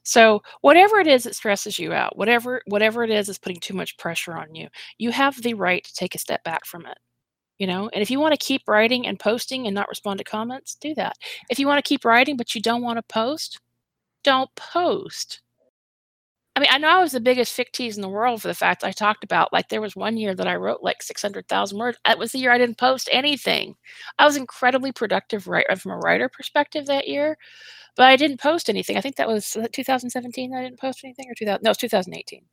So 0.05 0.43
whatever 0.63 0.99
it 0.99 1.07
is 1.07 1.25
that 1.25 1.37
stresses 1.37 1.79
you 1.79 1.93
out, 1.93 2.17
whatever 2.17 2.61
whatever 2.67 3.05
it 3.05 3.11
is 3.11 3.27
that's 3.29 3.39
putting 3.39 3.61
too 3.61 3.75
much 3.75 3.97
pressure 3.99 4.37
on 4.37 4.55
you, 4.55 4.69
you 4.99 5.13
have 5.13 5.41
the 5.41 5.55
right 5.55 5.85
to 5.85 5.95
take 5.95 6.15
a 6.15 6.19
step 6.19 6.43
back 6.45 6.67
from 6.67 6.87
it. 6.87 6.99
You 7.59 7.69
know, 7.69 7.89
and 7.93 8.03
if 8.03 8.11
you 8.11 8.19
want 8.19 8.33
to 8.33 8.45
keep 8.45 8.63
writing 8.67 9.07
and 9.07 9.21
posting 9.21 9.67
and 9.67 9.75
not 9.75 9.89
respond 9.89 10.19
to 10.19 10.25
comments, 10.25 10.75
do 10.75 10.95
that. 10.97 11.17
If 11.49 11.59
you 11.61 11.69
want 11.69 11.79
to 11.85 11.89
keep 11.89 12.05
writing 12.05 12.37
but 12.37 12.55
you 12.55 12.61
don't 12.61 12.83
want 12.83 12.99
to 12.99 13.03
post, 13.05 13.61
don't 14.25 14.53
post. 14.57 15.41
I 16.55 16.61
mean, 16.61 16.69
I 16.71 16.77
know 16.79 16.89
I 16.89 17.01
was 17.01 17.13
the 17.13 17.21
biggest 17.21 17.57
fic 17.57 17.73
tease 17.73 17.97
in 17.97 18.03
the 18.03 18.09
world 18.11 18.43
for 18.43 18.49
the 18.49 18.55
fact 18.55 18.85
I 18.85 18.93
talked 18.93 19.25
about. 19.25 19.53
Like, 19.55 19.69
there 19.71 19.81
was 19.81 19.97
one 19.97 20.19
year 20.19 20.35
that 20.35 20.47
I 20.47 20.57
wrote 20.57 20.83
like 20.83 21.03
600,000 21.03 21.79
words. 21.79 21.99
That 22.05 22.19
was 22.19 22.33
the 22.33 22.39
year 22.41 22.53
I 22.53 22.59
didn't 22.59 22.77
post 22.77 23.09
anything. 23.11 23.75
I 24.19 24.27
was 24.27 24.37
incredibly 24.37 24.93
productive 24.93 25.49
right 25.49 25.67
from 25.79 25.93
a 25.93 25.97
writer 25.99 26.29
perspective 26.29 26.87
that 26.87 27.09
year, 27.09 27.39
but 27.97 28.07
I 28.07 28.17
didn't 28.17 28.41
post 28.41 28.71
anything. 28.71 28.97
I 28.97 29.03
think 29.03 29.17
that 29.17 29.29
was 29.29 29.57
was 29.57 29.69
2017 29.73 30.55
I 30.55 30.63
didn't 30.65 30.81
post 30.81 31.01
anything, 31.05 31.27
or 31.31 31.35
2000. 31.35 31.63
No, 31.65 31.71
it's 31.73 31.81
2018. 31.81 32.45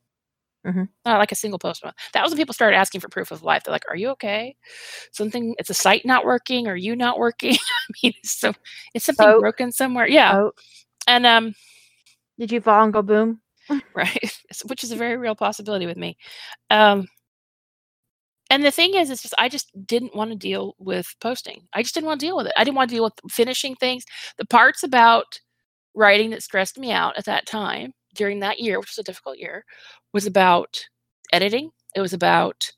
Mhm. 0.66 0.88
Not 1.06 1.18
like 1.18 1.32
a 1.32 1.36
single 1.36 1.58
post. 1.58 1.82
That 2.14 2.22
was 2.22 2.32
when 2.32 2.38
people 2.38 2.54
started 2.54 2.76
asking 2.76 3.00
for 3.02 3.08
proof 3.10 3.30
of 3.32 3.42
life. 3.42 3.64
They're 3.64 3.72
like, 3.72 3.84
"Are 3.90 3.96
you 3.96 4.10
okay? 4.10 4.56
Something? 5.12 5.54
It's 5.58 5.70
a 5.70 5.74
site 5.74 6.06
not 6.06 6.24
working? 6.26 6.68
Are 6.68 6.76
you 6.76 6.96
not 6.96 7.18
working? 7.18 7.52
I 7.90 7.92
mean, 8.04 8.14
it's 8.22 8.32
so 8.32 8.54
it's 8.94 9.04
something 9.06 9.28
Oh. 9.28 9.40
broken 9.40 9.72
somewhere. 9.72 10.08
Yeah, 10.08 10.36
Oh, 10.36 10.52
and 11.08 11.26
um, 11.26 11.54
did 12.38 12.52
you 12.52 12.60
fall 12.62 12.84
and 12.84 12.92
go 12.94 13.02
boom? 13.02 13.40
right, 13.94 14.38
which 14.66 14.84
is 14.84 14.92
a 14.92 14.96
very 14.96 15.16
real 15.16 15.34
possibility 15.34 15.86
with 15.86 15.96
me. 15.96 16.16
Um, 16.70 17.06
and 18.50 18.64
the 18.64 18.72
thing 18.72 18.94
is, 18.94 19.10
it's 19.10 19.22
just 19.22 19.34
I 19.38 19.48
just 19.48 19.70
didn't 19.86 20.16
want 20.16 20.30
to 20.32 20.36
deal 20.36 20.74
with 20.78 21.14
posting. 21.20 21.68
I 21.72 21.82
just 21.82 21.94
didn't 21.94 22.06
want 22.08 22.20
to 22.20 22.26
deal 22.26 22.36
with 22.36 22.46
it. 22.46 22.52
I 22.56 22.64
didn't 22.64 22.76
want 22.76 22.90
to 22.90 22.96
deal 22.96 23.04
with 23.04 23.32
finishing 23.32 23.76
things. 23.76 24.04
The 24.38 24.46
parts 24.46 24.82
about 24.82 25.40
writing 25.94 26.30
that 26.30 26.42
stressed 26.42 26.78
me 26.78 26.90
out 26.90 27.16
at 27.16 27.26
that 27.26 27.46
time 27.46 27.92
during 28.14 28.40
that 28.40 28.58
year, 28.58 28.80
which 28.80 28.90
was 28.90 28.98
a 28.98 29.04
difficult 29.04 29.38
year, 29.38 29.64
was 30.12 30.26
about 30.26 30.80
editing. 31.32 31.70
It 31.94 32.00
was 32.00 32.12
about 32.12 32.70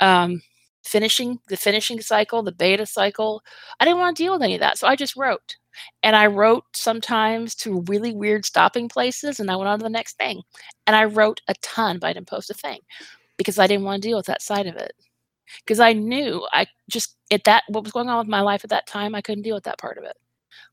um, 0.00 0.40
finishing 0.84 1.38
the 1.48 1.56
finishing 1.56 2.00
cycle, 2.00 2.42
the 2.42 2.52
beta 2.52 2.86
cycle. 2.86 3.42
I 3.78 3.84
didn't 3.84 4.00
want 4.00 4.16
to 4.16 4.22
deal 4.22 4.32
with 4.32 4.42
any 4.42 4.54
of 4.54 4.60
that, 4.60 4.78
so 4.78 4.86
I 4.86 4.96
just 4.96 5.16
wrote. 5.16 5.56
And 6.02 6.16
I 6.16 6.26
wrote 6.26 6.64
sometimes 6.74 7.54
to 7.56 7.84
really 7.88 8.12
weird 8.12 8.44
stopping 8.44 8.88
places, 8.88 9.40
and 9.40 9.50
I 9.50 9.56
went 9.56 9.68
on 9.68 9.78
to 9.78 9.84
the 9.84 9.90
next 9.90 10.16
thing. 10.18 10.42
And 10.86 10.96
I 10.96 11.04
wrote 11.04 11.40
a 11.48 11.54
ton, 11.62 11.98
but 11.98 12.08
I 12.08 12.12
didn't 12.12 12.28
post 12.28 12.50
a 12.50 12.54
thing 12.54 12.80
because 13.36 13.58
I 13.58 13.66
didn't 13.66 13.84
want 13.84 14.02
to 14.02 14.08
deal 14.08 14.16
with 14.16 14.26
that 14.26 14.42
side 14.42 14.66
of 14.66 14.76
it. 14.76 14.92
Because 15.64 15.80
I 15.80 15.92
knew 15.92 16.46
I 16.52 16.66
just 16.88 17.16
at 17.30 17.44
that 17.44 17.64
what 17.68 17.84
was 17.84 17.92
going 17.92 18.08
on 18.08 18.18
with 18.18 18.28
my 18.28 18.40
life 18.40 18.64
at 18.64 18.70
that 18.70 18.86
time, 18.86 19.14
I 19.14 19.22
couldn't 19.22 19.42
deal 19.42 19.54
with 19.54 19.64
that 19.64 19.78
part 19.78 19.98
of 19.98 20.04
it. 20.04 20.16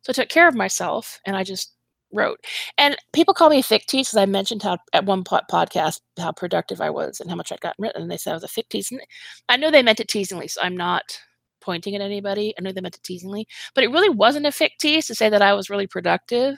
So 0.01 0.11
I 0.11 0.13
took 0.13 0.29
care 0.29 0.47
of 0.47 0.55
myself, 0.55 1.19
and 1.25 1.35
I 1.35 1.43
just 1.43 1.76
wrote. 2.13 2.39
And 2.77 2.95
people 3.13 3.33
call 3.33 3.49
me 3.49 3.59
a 3.59 3.63
fic 3.63 3.85
tease 3.85 4.07
because 4.07 4.17
I 4.17 4.25
mentioned 4.25 4.63
how 4.63 4.77
at 4.93 5.05
one 5.05 5.23
po- 5.23 5.41
podcast 5.51 6.01
how 6.17 6.31
productive 6.31 6.81
I 6.81 6.89
was 6.89 7.19
and 7.19 7.29
how 7.29 7.35
much 7.35 7.51
I'd 7.51 7.61
gotten 7.61 7.81
written, 7.83 8.01
and 8.03 8.11
they 8.11 8.17
said 8.17 8.31
I 8.31 8.35
was 8.35 8.43
a 8.43 8.47
fic 8.47 8.69
tease. 8.69 8.91
And 8.91 9.01
I 9.49 9.57
know 9.57 9.71
they 9.71 9.83
meant 9.83 9.99
it 9.99 10.07
teasingly, 10.07 10.47
so 10.47 10.61
I'm 10.61 10.77
not 10.77 11.19
pointing 11.61 11.95
at 11.95 12.01
anybody. 12.01 12.53
I 12.57 12.61
know 12.61 12.71
they 12.71 12.81
meant 12.81 12.95
it 12.95 13.03
teasingly, 13.03 13.45
but 13.75 13.83
it 13.83 13.91
really 13.91 14.09
wasn't 14.09 14.45
a 14.45 14.49
fic 14.49 14.71
tease 14.79 15.07
to 15.07 15.15
say 15.15 15.29
that 15.29 15.41
I 15.41 15.53
was 15.53 15.69
really 15.69 15.87
productive 15.87 16.57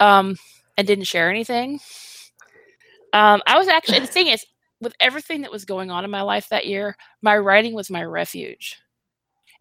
um, 0.00 0.36
and 0.76 0.86
didn't 0.86 1.04
share 1.04 1.30
anything. 1.30 1.80
Um, 3.12 3.42
I 3.46 3.58
was 3.58 3.68
actually 3.68 4.00
the 4.00 4.06
thing 4.06 4.28
is 4.28 4.44
with 4.80 4.94
everything 5.00 5.42
that 5.42 5.52
was 5.52 5.64
going 5.64 5.90
on 5.90 6.04
in 6.04 6.10
my 6.10 6.22
life 6.22 6.48
that 6.48 6.66
year, 6.66 6.96
my 7.20 7.36
writing 7.36 7.74
was 7.74 7.90
my 7.90 8.02
refuge. 8.02 8.78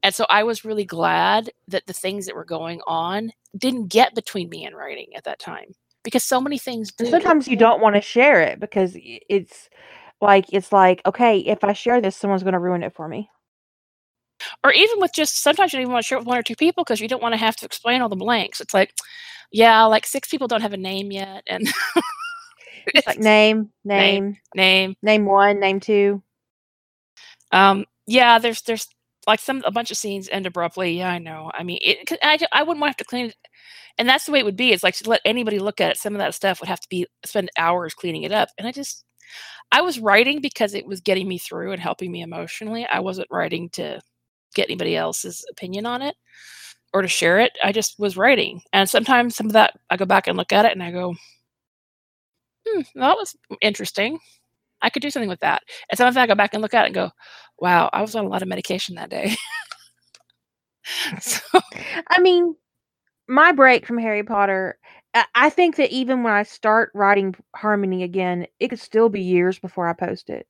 And 0.03 0.15
so 0.15 0.25
I 0.29 0.43
was 0.43 0.65
really 0.65 0.85
glad 0.85 1.51
that 1.67 1.87
the 1.87 1.93
things 1.93 2.25
that 2.25 2.35
were 2.35 2.45
going 2.45 2.81
on 2.87 3.31
didn't 3.57 3.87
get 3.87 4.15
between 4.15 4.49
me 4.49 4.65
and 4.65 4.75
writing 4.75 5.07
at 5.15 5.25
that 5.25 5.39
time 5.39 5.73
because 6.03 6.23
so 6.23 6.41
many 6.41 6.57
things 6.57 6.91
And 6.99 7.07
do. 7.07 7.09
sometimes 7.09 7.47
you 7.47 7.57
don't 7.57 7.81
want 7.81 7.95
to 7.95 8.01
share 8.01 8.41
it 8.41 8.59
because 8.59 8.93
it's 8.95 9.69
like 10.21 10.45
it's 10.53 10.71
like 10.71 11.01
okay, 11.05 11.39
if 11.39 11.63
I 11.63 11.73
share 11.73 12.01
this, 12.01 12.15
someone's 12.17 12.43
going 12.43 12.53
to 12.53 12.59
ruin 12.59 12.83
it 12.83 12.95
for 12.95 13.07
me. 13.07 13.29
or 14.63 14.71
even 14.73 14.99
with 14.99 15.13
just 15.13 15.41
sometimes 15.43 15.73
you 15.73 15.77
don't 15.77 15.83
even 15.83 15.93
want 15.93 16.03
to 16.03 16.07
share 16.07 16.17
it 16.17 16.21
with 16.21 16.27
one 16.27 16.37
or 16.37 16.43
two 16.43 16.55
people 16.55 16.83
because 16.83 16.99
you 17.01 17.07
don't 17.07 17.21
want 17.21 17.33
to 17.33 17.37
have 17.39 17.55
to 17.57 17.65
explain 17.65 18.01
all 18.01 18.09
the 18.09 18.15
blanks. 18.15 18.61
It's 18.61 18.73
like, 18.73 18.93
yeah, 19.51 19.83
like 19.85 20.05
six 20.05 20.29
people 20.29 20.47
don't 20.47 20.61
have 20.61 20.73
a 20.73 20.77
name 20.77 21.11
yet, 21.11 21.43
and 21.47 21.67
It's 22.93 23.07
like 23.07 23.19
name, 23.19 23.71
name, 23.83 24.37
name. 24.55 24.95
name 25.03 25.25
one, 25.25 25.59
name 25.59 25.79
two. 25.79 26.23
Um, 27.51 27.85
yeah, 28.07 28.39
there's 28.39 28.61
there's 28.63 28.87
like 29.27 29.39
some 29.39 29.61
a 29.65 29.71
bunch 29.71 29.91
of 29.91 29.97
scenes 29.97 30.29
end 30.29 30.45
abruptly. 30.45 30.97
Yeah, 30.97 31.09
I 31.11 31.19
know. 31.19 31.51
I 31.53 31.63
mean, 31.63 31.79
it, 31.81 32.11
I 32.23 32.39
I 32.51 32.63
wouldn't 32.63 32.81
want 32.81 32.89
to 32.89 32.91
have 32.91 32.97
to 32.97 33.05
clean 33.05 33.27
it, 33.27 33.35
and 33.97 34.07
that's 34.09 34.25
the 34.25 34.31
way 34.31 34.39
it 34.39 34.45
would 34.45 34.57
be. 34.57 34.71
It's 34.71 34.83
like 34.83 34.95
to 34.97 35.09
let 35.09 35.21
anybody 35.25 35.59
look 35.59 35.81
at 35.81 35.91
it. 35.91 35.97
Some 35.97 36.13
of 36.15 36.19
that 36.19 36.35
stuff 36.35 36.59
would 36.61 36.69
have 36.69 36.81
to 36.81 36.89
be 36.89 37.07
spend 37.25 37.49
hours 37.57 37.93
cleaning 37.93 38.23
it 38.23 38.31
up, 38.31 38.49
and 38.57 38.67
I 38.67 38.71
just 38.71 39.05
I 39.71 39.81
was 39.81 39.99
writing 39.99 40.41
because 40.41 40.73
it 40.73 40.85
was 40.87 41.01
getting 41.01 41.27
me 41.27 41.37
through 41.39 41.71
and 41.73 41.81
helping 41.81 42.11
me 42.11 42.21
emotionally. 42.21 42.85
I 42.87 42.99
wasn't 43.01 43.29
writing 43.31 43.69
to 43.71 44.01
get 44.55 44.69
anybody 44.69 44.95
else's 44.97 45.45
opinion 45.51 45.85
on 45.85 46.01
it 46.01 46.15
or 46.93 47.01
to 47.01 47.07
share 47.07 47.39
it. 47.39 47.53
I 47.63 47.71
just 47.73 47.99
was 47.99 48.17
writing, 48.17 48.61
and 48.73 48.89
sometimes 48.89 49.35
some 49.35 49.47
of 49.47 49.53
that 49.53 49.79
I 49.89 49.97
go 49.97 50.05
back 50.05 50.27
and 50.27 50.37
look 50.37 50.53
at 50.53 50.65
it 50.65 50.73
and 50.73 50.83
I 50.83 50.91
go, 50.91 51.15
hmm, 52.67 52.81
that 52.95 53.15
was 53.15 53.35
interesting. 53.61 54.19
I 54.81 54.89
could 54.89 55.01
do 55.01 55.11
something 55.11 55.29
with 55.29 55.41
that. 55.41 55.63
And 55.89 55.97
sometimes 55.97 56.17
I 56.17 56.27
go 56.27 56.35
back 56.35 56.53
and 56.53 56.61
look 56.61 56.73
at 56.73 56.83
it 56.83 56.87
and 56.87 56.95
go, 56.95 57.11
wow, 57.61 57.89
I 57.93 58.01
was 58.01 58.15
on 58.15 58.25
a 58.25 58.27
lot 58.27 58.41
of 58.41 58.47
medication 58.47 58.95
that 58.95 59.11
day. 59.11 59.35
so. 61.21 61.59
I 62.09 62.19
mean, 62.19 62.55
my 63.27 63.51
break 63.51 63.85
from 63.85 63.99
Harry 63.99 64.23
Potter, 64.23 64.77
I 65.35 65.49
think 65.49 65.75
that 65.75 65.91
even 65.91 66.23
when 66.23 66.33
I 66.33 66.43
start 66.43 66.91
writing 66.93 67.35
Harmony 67.55 68.03
again, 68.03 68.47
it 68.59 68.69
could 68.69 68.79
still 68.79 69.09
be 69.09 69.21
years 69.21 69.59
before 69.59 69.87
I 69.87 69.93
post 69.93 70.29
it. 70.29 70.47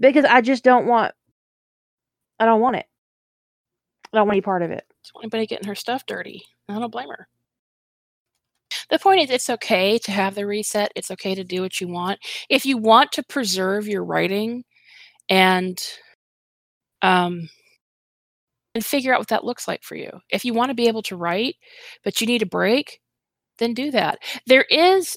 Because 0.00 0.24
I 0.24 0.40
just 0.40 0.64
don't 0.64 0.86
want, 0.86 1.14
I 2.38 2.46
don't 2.46 2.60
want 2.60 2.76
it. 2.76 2.86
I 4.12 4.18
don't 4.18 4.26
want 4.26 4.36
any 4.36 4.42
part 4.42 4.62
of 4.62 4.70
it. 4.70 4.84
Don't 5.04 5.14
want 5.14 5.24
anybody 5.24 5.46
getting 5.46 5.68
her 5.68 5.74
stuff 5.74 6.04
dirty. 6.06 6.42
I 6.68 6.78
don't 6.78 6.90
blame 6.90 7.08
her. 7.08 7.28
The 8.90 8.98
point 8.98 9.22
is, 9.22 9.30
it's 9.30 9.50
okay 9.50 9.98
to 9.98 10.10
have 10.10 10.34
the 10.34 10.46
reset. 10.46 10.92
It's 10.96 11.10
okay 11.10 11.34
to 11.34 11.44
do 11.44 11.62
what 11.62 11.80
you 11.80 11.88
want. 11.88 12.18
If 12.48 12.66
you 12.66 12.76
want 12.76 13.12
to 13.12 13.22
preserve 13.22 13.86
your 13.86 14.04
writing 14.04 14.64
and 15.28 15.80
um, 17.02 17.48
and 18.74 18.84
figure 18.84 19.12
out 19.12 19.20
what 19.20 19.28
that 19.28 19.44
looks 19.44 19.68
like 19.68 19.82
for 19.82 19.96
you. 19.96 20.10
If 20.30 20.44
you 20.44 20.54
want 20.54 20.70
to 20.70 20.74
be 20.74 20.88
able 20.88 21.02
to 21.02 21.16
write, 21.16 21.56
but 22.04 22.20
you 22.20 22.26
need 22.26 22.42
a 22.42 22.46
break, 22.46 23.00
then 23.58 23.74
do 23.74 23.90
that. 23.90 24.18
There 24.46 24.64
is 24.70 25.16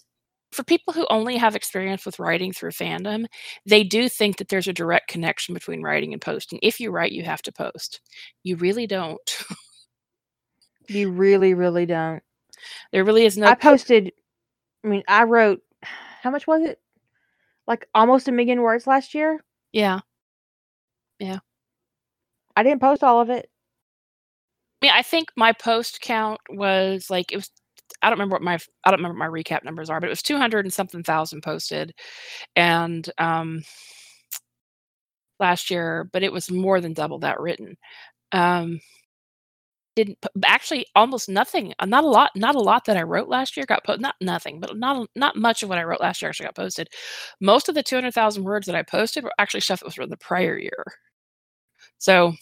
for 0.56 0.64
people 0.64 0.94
who 0.94 1.06
only 1.10 1.36
have 1.36 1.56
experience 1.56 2.06
with 2.06 2.18
writing 2.18 2.53
through 2.53 2.72
fandom, 2.72 3.26
they 3.65 3.84
do 3.84 4.07
think 4.07 4.38
that 4.38 4.48
there's 4.48 4.69
a 4.69 4.73
direct 4.73 5.10
connection 5.10 5.53
between 5.53 5.82
writing 5.82 6.14
and 6.14 6.22
posting. 6.22 6.60
If 6.64 6.80
you 6.80 6.91
write, 6.91 7.11
you 7.11 7.23
have 7.23 7.41
to 7.44 7.52
post. 7.52 7.99
You 8.44 8.56
really 8.56 8.88
don't. 8.88 9.19
you 10.88 11.11
really, 11.11 11.53
really 11.53 11.86
don't. 11.86 12.23
There 12.91 13.03
really 13.03 13.26
is 13.26 13.38
no. 13.38 13.48
I 13.48 13.56
posted. 13.56 14.14
I 14.84 14.88
mean, 14.88 15.03
I 15.07 15.23
wrote. 15.23 15.61
How 16.22 16.32
much 16.32 16.48
was 16.48 16.64
it? 16.64 16.80
Like 17.68 17.88
almost 17.94 18.27
a 18.27 18.32
million 18.32 18.61
words 18.61 18.88
last 18.88 19.14
year. 19.14 19.44
Yeah. 19.76 19.99
Yeah. 21.19 21.39
I 22.56 22.64
didn't 22.64 22.81
post 22.81 23.03
all 23.03 23.22
of 23.22 23.30
it. 23.30 23.49
I 24.81 24.85
mean, 24.85 24.91
I 24.93 25.02
think 25.02 25.30
my 25.35 25.53
post 25.53 26.02
count 26.02 26.39
was 26.49 27.10
like 27.10 27.31
it 27.31 27.38
was. 27.38 27.49
I 28.02 28.10
don't 28.10 28.18
remember 28.19 28.35
what 28.35 28.41
my 28.41 28.56
I 28.84 28.91
don't 28.91 28.99
remember 28.99 29.18
what 29.19 29.31
my 29.31 29.41
recap 29.41 29.64
numbers 29.64 29.89
are, 29.89 29.99
but 29.99 30.07
it 30.07 30.10
was 30.11 30.22
two 30.22 30.38
hundred 30.38 30.65
and 30.65 30.73
something 30.73 31.03
thousand 31.03 31.41
posted, 31.43 31.93
and 32.56 33.10
um, 33.18 33.64
last 35.39 35.69
year, 35.69 36.10
but 36.11 36.23
it 36.23 36.31
was 36.31 36.52
more 36.52 36.81
than 36.81 36.93
double 36.93 37.19
that 37.19 37.39
written. 37.39 37.77
Um, 38.31 38.81
didn't 39.95 40.17
actually 40.45 40.85
almost 40.95 41.30
nothing 41.30 41.73
uh, 41.80 41.85
not 41.85 42.03
a 42.03 42.07
lot 42.07 42.31
not 42.35 42.55
a 42.55 42.59
lot 42.59 42.85
that 42.85 42.97
i 42.97 43.03
wrote 43.03 43.30
last 43.30 43.55
year 43.57 43.65
got 43.65 43.84
posted 43.84 44.01
not 44.01 44.15
nothing 44.22 44.59
but 44.59 44.77
not 44.77 45.07
not 45.15 45.35
much 45.38 45.63
of 45.63 45.69
what 45.69 45.77
i 45.77 45.84
wrote 45.84 46.01
last 46.01 46.22
year 46.22 46.30
actually 46.30 46.45
got 46.45 46.55
posted. 46.55 46.89
Most 47.41 47.69
of 47.69 47.76
the 47.76 47.84
200000 47.84 48.43
words 48.43 48.65
that 48.67 48.76
i 48.76 48.84
posted 48.84 49.23
were 49.23 49.34
actually 49.39 49.61
stuff 49.61 49.80
that 49.80 49.85
was 49.85 49.95
from 49.95 50.09
the 50.09 50.17
prior 50.17 50.57
year. 50.57 50.85
So 52.01 52.35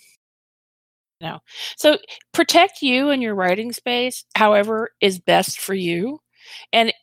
you 1.21 1.27
know 1.27 1.39
so 1.77 1.97
protect 2.33 2.81
you 2.81 3.09
and 3.09 3.21
your 3.21 3.35
writing 3.35 3.71
space 3.71 4.25
however 4.35 4.89
is 5.01 5.19
best 5.19 5.59
for 5.59 5.73
you. 5.73 6.19
And 6.73 6.93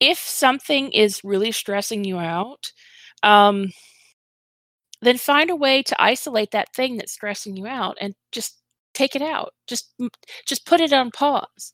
if 0.00 0.18
something 0.18 0.92
is 0.92 1.22
really 1.24 1.52
stressing 1.52 2.04
you 2.04 2.18
out 2.18 2.72
um 3.22 3.70
then 5.02 5.18
find 5.18 5.50
a 5.50 5.56
way 5.56 5.82
to 5.82 6.02
isolate 6.02 6.50
that 6.52 6.74
thing 6.74 6.96
that's 6.96 7.12
stressing 7.12 7.56
you 7.56 7.66
out 7.66 7.96
and 8.00 8.14
just 8.32 8.62
take 8.96 9.14
it 9.14 9.22
out 9.22 9.52
just 9.68 9.92
just 10.46 10.66
put 10.66 10.80
it 10.80 10.92
on 10.92 11.10
pause. 11.10 11.72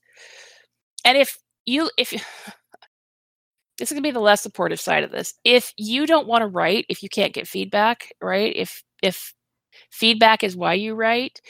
And 1.04 1.16
if 1.16 1.38
you 1.66 1.88
if 1.96 2.10
this 3.78 3.90
is 3.90 3.94
going 3.94 4.02
to 4.02 4.08
be 4.08 4.12
the 4.12 4.20
less 4.20 4.42
supportive 4.42 4.80
side 4.80 5.04
of 5.04 5.10
this. 5.12 5.34
If 5.44 5.72
you 5.76 6.06
don't 6.06 6.26
want 6.28 6.42
to 6.42 6.46
write 6.48 6.86
if 6.88 7.02
you 7.02 7.08
can't 7.08 7.32
get 7.32 7.48
feedback 7.48 8.12
right 8.20 8.52
if 8.56 8.82
if 9.02 9.34
feedback 9.90 10.42
is 10.44 10.56
why 10.56 10.74
you 10.74 10.94
write 10.94 11.40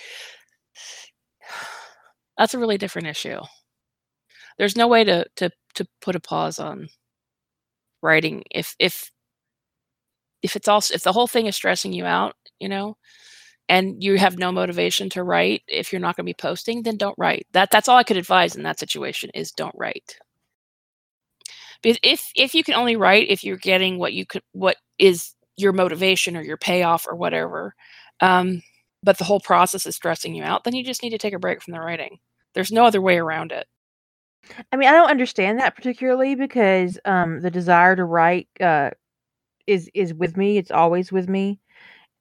that's 2.39 2.55
a 2.55 2.59
really 2.59 2.79
different 2.79 3.09
issue. 3.09 3.41
There's 4.59 4.77
no 4.77 4.89
way 4.89 5.05
to 5.05 5.27
to 5.37 5.51
to 5.77 5.87
put 6.03 6.17
a 6.17 6.21
pause 6.21 6.59
on 6.59 6.89
writing 8.03 8.45
if 8.51 8.77
if 8.79 9.11
if 10.43 10.57
it's 10.57 10.69
also 10.69 10.95
if 10.95 11.03
the 11.03 11.13
whole 11.13 11.27
thing 11.27 11.47
is 11.47 11.57
stressing 11.57 11.93
you 11.93 12.05
out 12.05 12.35
you 12.61 12.69
know 12.69 12.97
and 13.73 14.05
you 14.05 14.19
have 14.19 14.37
no 14.37 14.53
motivation 14.53 15.09
to 15.09 15.23
write 15.23 15.63
if 15.67 15.93
you're 15.93 16.01
not 16.01 16.15
going 16.15 16.27
to 16.27 16.29
be 16.29 16.35
posting 16.35 16.83
then 16.83 16.99
don't 16.99 17.19
write. 17.19 17.47
That 17.53 17.71
that's 17.71 17.89
all 17.89 17.97
i 17.97 18.03
could 18.05 18.19
advise 18.19 18.55
in 18.55 18.65
that 18.65 18.79
situation 18.79 19.31
is 19.35 19.51
don't 19.51 19.75
write. 19.75 20.19
Because 21.83 21.99
if 22.03 22.31
if 22.37 22.55
you 22.55 22.63
can 22.63 22.75
only 22.75 22.97
write 22.97 23.31
if 23.31 23.43
you're 23.43 23.57
getting 23.57 23.99
what 23.99 24.13
you 24.13 24.27
could 24.27 24.43
what 24.53 24.77
is 24.99 25.35
your 25.57 25.73
motivation 25.73 26.37
or 26.37 26.43
your 26.43 26.59
payoff 26.59 27.07
or 27.09 27.17
whatever 27.17 27.75
um, 28.21 28.63
but 29.03 29.17
the 29.19 29.25
whole 29.25 29.41
process 29.41 29.87
is 29.87 29.97
stressing 29.97 30.35
you 30.35 30.45
out 30.45 30.65
then 30.65 30.75
you 30.75 30.85
just 30.85 31.03
need 31.03 31.11
to 31.11 31.19
take 31.19 31.35
a 31.35 31.39
break 31.39 31.63
from 31.63 31.73
the 31.73 31.81
writing. 31.81 32.19
There's 32.55 32.73
no 32.73 32.85
other 32.85 33.01
way 33.01 33.17
around 33.17 33.53
it. 33.53 33.67
I 34.71 34.77
mean 34.77 34.89
i 34.89 34.93
don't 34.93 35.11
understand 35.11 35.61
that 35.61 35.77
particularly 35.77 36.35
because 36.35 36.99
um, 37.07 37.41
the 37.41 37.51
desire 37.51 37.97
to 37.97 38.05
write 38.05 38.49
uh, 38.61 38.91
is 39.67 39.89
is 39.95 40.13
with 40.13 40.37
me. 40.37 40.59
It's 40.59 40.71
always 40.71 41.11
with 41.11 41.27
me. 41.27 41.59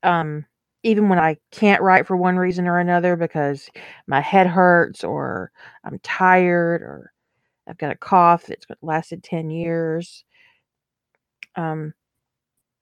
Um, 0.03 0.45
even 0.83 1.09
when 1.09 1.19
I 1.19 1.37
can't 1.51 1.81
write 1.81 2.07
for 2.07 2.17
one 2.17 2.37
reason 2.37 2.67
or 2.67 2.79
another 2.79 3.15
because 3.15 3.69
my 4.07 4.21
head 4.21 4.47
hurts 4.47 5.03
or 5.03 5.51
I'm 5.83 5.99
tired 5.99 6.81
or 6.81 7.13
I've 7.67 7.77
got 7.77 7.91
a 7.93 7.97
cough 7.97 8.45
that's 8.47 8.65
lasted 8.81 9.23
10 9.23 9.49
years. 9.51 10.23
Um, 11.55 11.93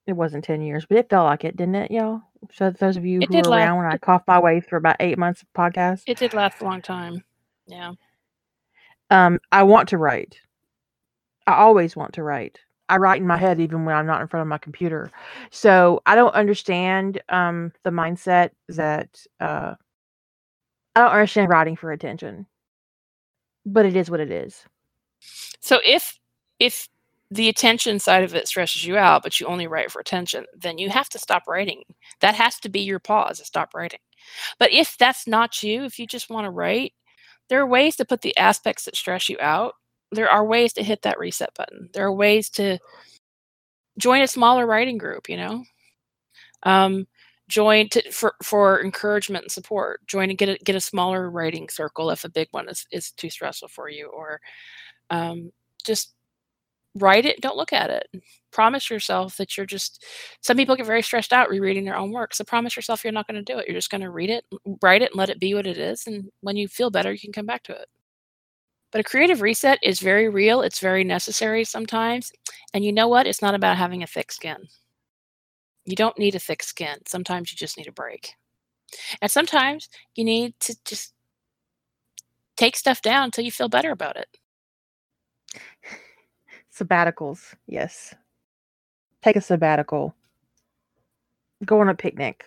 it 0.06 0.14
wasn't 0.14 0.44
10 0.44 0.62
years, 0.62 0.86
but 0.88 0.98
it 0.98 1.10
felt 1.10 1.26
like 1.26 1.44
it, 1.44 1.56
didn't 1.56 1.76
it, 1.76 1.90
y'all? 1.90 2.22
So 2.52 2.70
those 2.70 2.96
of 2.96 3.06
you 3.06 3.22
It 3.22 3.30
who 3.30 3.36
were 3.36 3.50
last. 3.50 3.52
around 3.52 3.78
when 3.78 3.86
I 3.86 3.98
coughed 3.98 4.28
my 4.28 4.40
way 4.40 4.60
through 4.60 4.78
about 4.78 4.96
eight 5.00 5.18
months 5.18 5.42
of 5.42 5.48
podcast, 5.56 6.06
It 6.06 6.18
did 6.18 6.34
last 6.34 6.60
a 6.60 6.64
long 6.64 6.82
time. 6.82 7.24
Yeah. 7.66 7.92
um, 9.10 9.38
I 9.52 9.64
want 9.64 9.90
to 9.90 9.98
write. 9.98 10.40
I 11.46 11.54
always 11.54 11.96
want 11.96 12.14
to 12.14 12.22
write. 12.22 12.60
I 12.90 12.96
write 12.96 13.20
in 13.20 13.26
my 13.26 13.36
head 13.36 13.60
even 13.60 13.84
when 13.84 13.94
I'm 13.94 14.06
not 14.06 14.20
in 14.20 14.26
front 14.26 14.42
of 14.42 14.48
my 14.48 14.58
computer. 14.58 15.10
So 15.50 16.02
I 16.06 16.16
don't 16.16 16.34
understand 16.34 17.22
um, 17.28 17.72
the 17.84 17.90
mindset 17.90 18.50
that 18.68 19.24
uh, 19.40 19.74
I 20.96 21.00
don't 21.00 21.12
understand 21.12 21.48
writing 21.48 21.76
for 21.76 21.92
attention, 21.92 22.46
but 23.64 23.86
it 23.86 23.96
is 23.96 24.10
what 24.10 24.20
it 24.20 24.30
is. 24.30 24.64
So 25.60 25.80
if 25.84 26.18
if 26.58 26.88
the 27.30 27.48
attention 27.48 28.00
side 28.00 28.24
of 28.24 28.34
it 28.34 28.48
stresses 28.48 28.84
you 28.84 28.96
out, 28.96 29.22
but 29.22 29.38
you 29.38 29.46
only 29.46 29.68
write 29.68 29.92
for 29.92 30.00
attention, 30.00 30.46
then 30.52 30.78
you 30.78 30.90
have 30.90 31.08
to 31.10 31.18
stop 31.18 31.44
writing. 31.46 31.84
That 32.20 32.34
has 32.34 32.58
to 32.60 32.68
be 32.68 32.80
your 32.80 32.98
pause 32.98 33.38
to 33.38 33.44
stop 33.44 33.72
writing. 33.72 34.00
But 34.58 34.72
if 34.72 34.96
that's 34.98 35.28
not 35.28 35.62
you, 35.62 35.84
if 35.84 35.98
you 35.98 36.08
just 36.08 36.28
want 36.28 36.46
to 36.46 36.50
write, 36.50 36.92
there 37.48 37.60
are 37.60 37.66
ways 37.66 37.94
to 37.96 38.04
put 38.04 38.22
the 38.22 38.36
aspects 38.36 38.84
that 38.84 38.96
stress 38.96 39.28
you 39.28 39.36
out. 39.40 39.74
There 40.12 40.30
are 40.30 40.44
ways 40.44 40.72
to 40.74 40.82
hit 40.82 41.02
that 41.02 41.18
reset 41.18 41.54
button. 41.54 41.88
There 41.92 42.06
are 42.06 42.12
ways 42.12 42.50
to 42.50 42.78
join 43.98 44.22
a 44.22 44.26
smaller 44.26 44.66
writing 44.66 44.98
group, 44.98 45.28
you 45.28 45.36
know. 45.36 45.64
Um, 46.64 47.06
join 47.48 47.88
to, 47.90 48.10
for 48.12 48.34
for 48.42 48.82
encouragement 48.82 49.44
and 49.44 49.52
support. 49.52 50.06
Join 50.06 50.30
and 50.30 50.38
get 50.38 50.48
a 50.48 50.58
get 50.64 50.76
a 50.76 50.80
smaller 50.80 51.30
writing 51.30 51.68
circle 51.68 52.10
if 52.10 52.24
a 52.24 52.28
big 52.30 52.48
one 52.52 52.68
is 52.68 52.86
is 52.92 53.12
too 53.12 53.30
stressful 53.30 53.68
for 53.68 53.88
you, 53.88 54.06
or 54.08 54.40
um, 55.10 55.52
just 55.84 56.14
write 56.96 57.26
it. 57.26 57.40
Don't 57.40 57.56
look 57.56 57.72
at 57.72 57.90
it. 57.90 58.08
Promise 58.52 58.90
yourself 58.90 59.36
that 59.36 59.56
you're 59.56 59.66
just. 59.66 60.04
Some 60.40 60.56
people 60.56 60.76
get 60.76 60.86
very 60.86 61.02
stressed 61.02 61.32
out 61.32 61.50
rereading 61.50 61.84
their 61.84 61.96
own 61.96 62.12
work, 62.12 62.34
so 62.34 62.44
promise 62.44 62.76
yourself 62.76 63.04
you're 63.04 63.12
not 63.12 63.26
going 63.26 63.44
to 63.44 63.52
do 63.52 63.58
it. 63.58 63.66
You're 63.68 63.78
just 63.78 63.90
going 63.90 64.02
to 64.02 64.10
read 64.10 64.30
it, 64.30 64.44
write 64.82 65.02
it, 65.02 65.12
and 65.12 65.18
let 65.18 65.30
it 65.30 65.40
be 65.40 65.54
what 65.54 65.66
it 65.66 65.78
is. 65.78 66.06
And 66.06 66.30
when 66.40 66.56
you 66.56 66.68
feel 66.68 66.90
better, 66.90 67.12
you 67.12 67.20
can 67.20 67.32
come 67.32 67.46
back 67.46 67.62
to 67.64 67.72
it. 67.72 67.88
But 68.92 69.00
a 69.00 69.04
creative 69.04 69.40
reset 69.40 69.78
is 69.82 70.00
very 70.00 70.28
real. 70.28 70.62
It's 70.62 70.80
very 70.80 71.04
necessary 71.04 71.64
sometimes. 71.64 72.32
And 72.74 72.84
you 72.84 72.92
know 72.92 73.08
what? 73.08 73.26
It's 73.26 73.42
not 73.42 73.54
about 73.54 73.76
having 73.76 74.02
a 74.02 74.06
thick 74.06 74.32
skin. 74.32 74.68
You 75.84 75.96
don't 75.96 76.18
need 76.18 76.34
a 76.34 76.40
thick 76.40 76.62
skin. 76.62 76.98
Sometimes 77.06 77.52
you 77.52 77.56
just 77.56 77.78
need 77.78 77.86
a 77.86 77.92
break. 77.92 78.34
And 79.22 79.30
sometimes 79.30 79.88
you 80.14 80.24
need 80.24 80.54
to 80.60 80.76
just 80.84 81.14
take 82.56 82.76
stuff 82.76 83.00
down 83.00 83.24
until 83.24 83.44
you 83.44 83.52
feel 83.52 83.68
better 83.68 83.92
about 83.92 84.16
it. 84.16 84.28
Sabbaticals, 86.74 87.54
yes. 87.66 88.14
Take 89.22 89.36
a 89.36 89.40
sabbatical. 89.40 90.14
Go 91.64 91.80
on 91.80 91.88
a 91.88 91.94
picnic. 91.94 92.44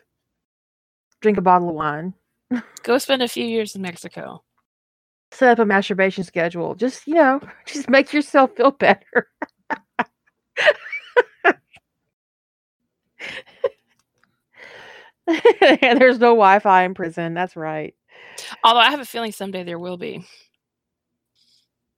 drink 1.21 1.37
a 1.37 1.41
bottle 1.41 1.69
of 1.69 1.75
wine. 1.75 2.13
Go 2.83 2.97
spend 2.97 3.21
a 3.21 3.27
few 3.27 3.45
years 3.45 3.75
in 3.75 3.81
Mexico. 3.81 4.43
Set 5.33 5.51
up 5.51 5.59
a 5.59 5.65
masturbation 5.65 6.23
schedule. 6.23 6.75
Just 6.75 7.07
you 7.07 7.15
know, 7.15 7.41
just 7.65 7.89
make 7.89 8.13
yourself 8.13 8.55
feel 8.55 8.71
better. 8.71 9.27
and 11.47 11.57
there's 15.99 16.19
no 16.19 16.29
Wi-Fi 16.31 16.83
in 16.83 16.93
prison. 16.93 17.33
That's 17.33 17.55
right. 17.55 17.95
Although 18.63 18.79
I 18.79 18.91
have 18.91 18.99
a 18.99 19.05
feeling 19.05 19.31
someday 19.31 19.63
there 19.63 19.79
will 19.79 19.97
be. 19.97 20.25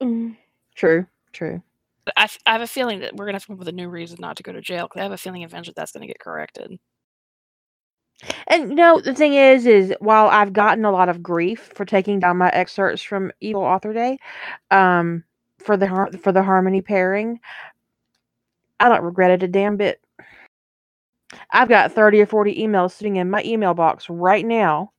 Mm, 0.01 0.37
True. 0.75 1.07
True. 1.33 1.61
But 2.05 2.13
I, 2.17 2.23
f- 2.25 2.39
I 2.45 2.53
have 2.53 2.61
a 2.61 2.67
feeling 2.67 2.99
that 2.99 3.15
we're 3.15 3.25
gonna 3.25 3.35
have 3.35 3.43
to 3.43 3.47
come 3.47 3.55
up 3.55 3.59
with 3.59 3.67
a 3.67 3.73
new 3.73 3.89
reason 3.89 4.17
not 4.19 4.37
to 4.37 4.43
go 4.43 4.51
to 4.51 4.61
jail 4.61 4.85
because 4.85 4.99
I 4.99 5.03
have 5.03 5.11
a 5.11 5.17
feeling 5.17 5.43
eventually 5.43 5.73
that's 5.75 5.91
gonna 5.91 6.07
get 6.07 6.19
corrected. 6.19 6.77
And 8.47 8.69
you 8.69 8.75
know, 8.75 8.99
the 8.99 9.13
thing 9.13 9.33
is, 9.33 9.65
is 9.65 9.93
while 9.99 10.27
I've 10.27 10.53
gotten 10.53 10.85
a 10.85 10.91
lot 10.91 11.09
of 11.09 11.23
grief 11.23 11.71
for 11.73 11.85
taking 11.85 12.19
down 12.19 12.37
my 12.37 12.49
excerpts 12.49 13.01
from 13.01 13.31
Evil 13.41 13.61
Author 13.63 13.93
Day, 13.93 14.19
um, 14.71 15.23
for 15.59 15.77
the 15.77 15.87
har- 15.87 16.11
for 16.13 16.31
the 16.31 16.43
harmony 16.43 16.81
pairing, 16.81 17.39
I 18.79 18.89
don't 18.89 19.03
regret 19.03 19.31
it 19.31 19.43
a 19.43 19.47
damn 19.47 19.77
bit. 19.77 19.99
I've 21.51 21.69
got 21.69 21.91
thirty 21.91 22.21
or 22.21 22.25
forty 22.25 22.55
emails 22.61 22.91
sitting 22.91 23.15
in 23.15 23.29
my 23.29 23.41
email 23.43 23.73
box 23.73 24.09
right 24.09 24.45
now, 24.45 24.91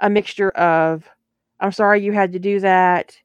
a 0.00 0.10
mixture 0.10 0.50
of, 0.50 1.08
"I'm 1.60 1.72
sorry 1.72 2.02
you 2.02 2.12
had 2.12 2.32
to 2.34 2.38
do 2.40 2.60
that," 2.60 3.18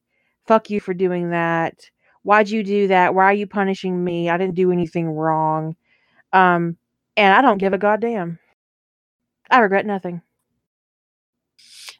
"Fuck 0.47 0.69
you 0.69 0.79
for 0.81 0.93
doing 0.93 1.31
that," 1.31 1.89
"Why'd 2.23 2.49
you 2.49 2.63
do 2.63 2.87
that?" 2.89 3.15
"Why 3.15 3.25
are 3.25 3.33
you 3.33 3.47
punishing 3.47 4.03
me? 4.03 4.29
I 4.29 4.37
didn't 4.37 4.55
do 4.55 4.71
anything 4.71 5.09
wrong," 5.11 5.75
um, 6.33 6.77
and 7.17 7.33
I 7.35 7.41
don't 7.41 7.59
give 7.59 7.73
a 7.73 7.79
goddamn. 7.79 8.39
I 9.51 9.59
regret 9.59 9.85
nothing. 9.85 10.21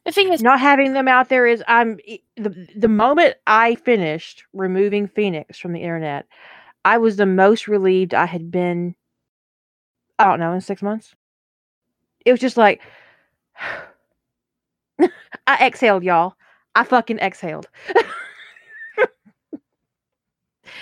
The 0.06 0.12
thing 0.12 0.32
is, 0.34 0.42
Not 0.42 0.60
having 0.60 0.94
them 0.94 1.08
out 1.08 1.30
there 1.30 1.46
is 1.46 1.64
I'm 1.68 2.00
the 2.38 2.68
the 2.76 2.88
moment 2.88 3.36
I 3.48 3.76
finished 3.76 4.44
removing 4.54 5.08
Phoenix 5.08 5.60
from 5.60 5.74
the 5.74 5.82
internet, 5.82 6.26
I 6.86 6.98
was 6.98 7.18
the 7.18 7.26
most 7.26 7.68
relieved 7.68 8.14
I 8.14 8.26
had 8.26 8.52
been 8.52 8.96
I 10.20 10.26
don't 10.26 10.40
know, 10.40 10.54
in 10.54 10.62
6 10.62 10.82
months. 10.82 11.16
It 12.26 12.32
was 12.32 12.42
just 12.42 12.58
like 12.58 12.82
I 15.48 15.66
exhaled, 15.68 16.04
y'all. 16.04 16.36
I 16.76 16.84
fucking 16.84 17.20
exhaled. 17.20 17.68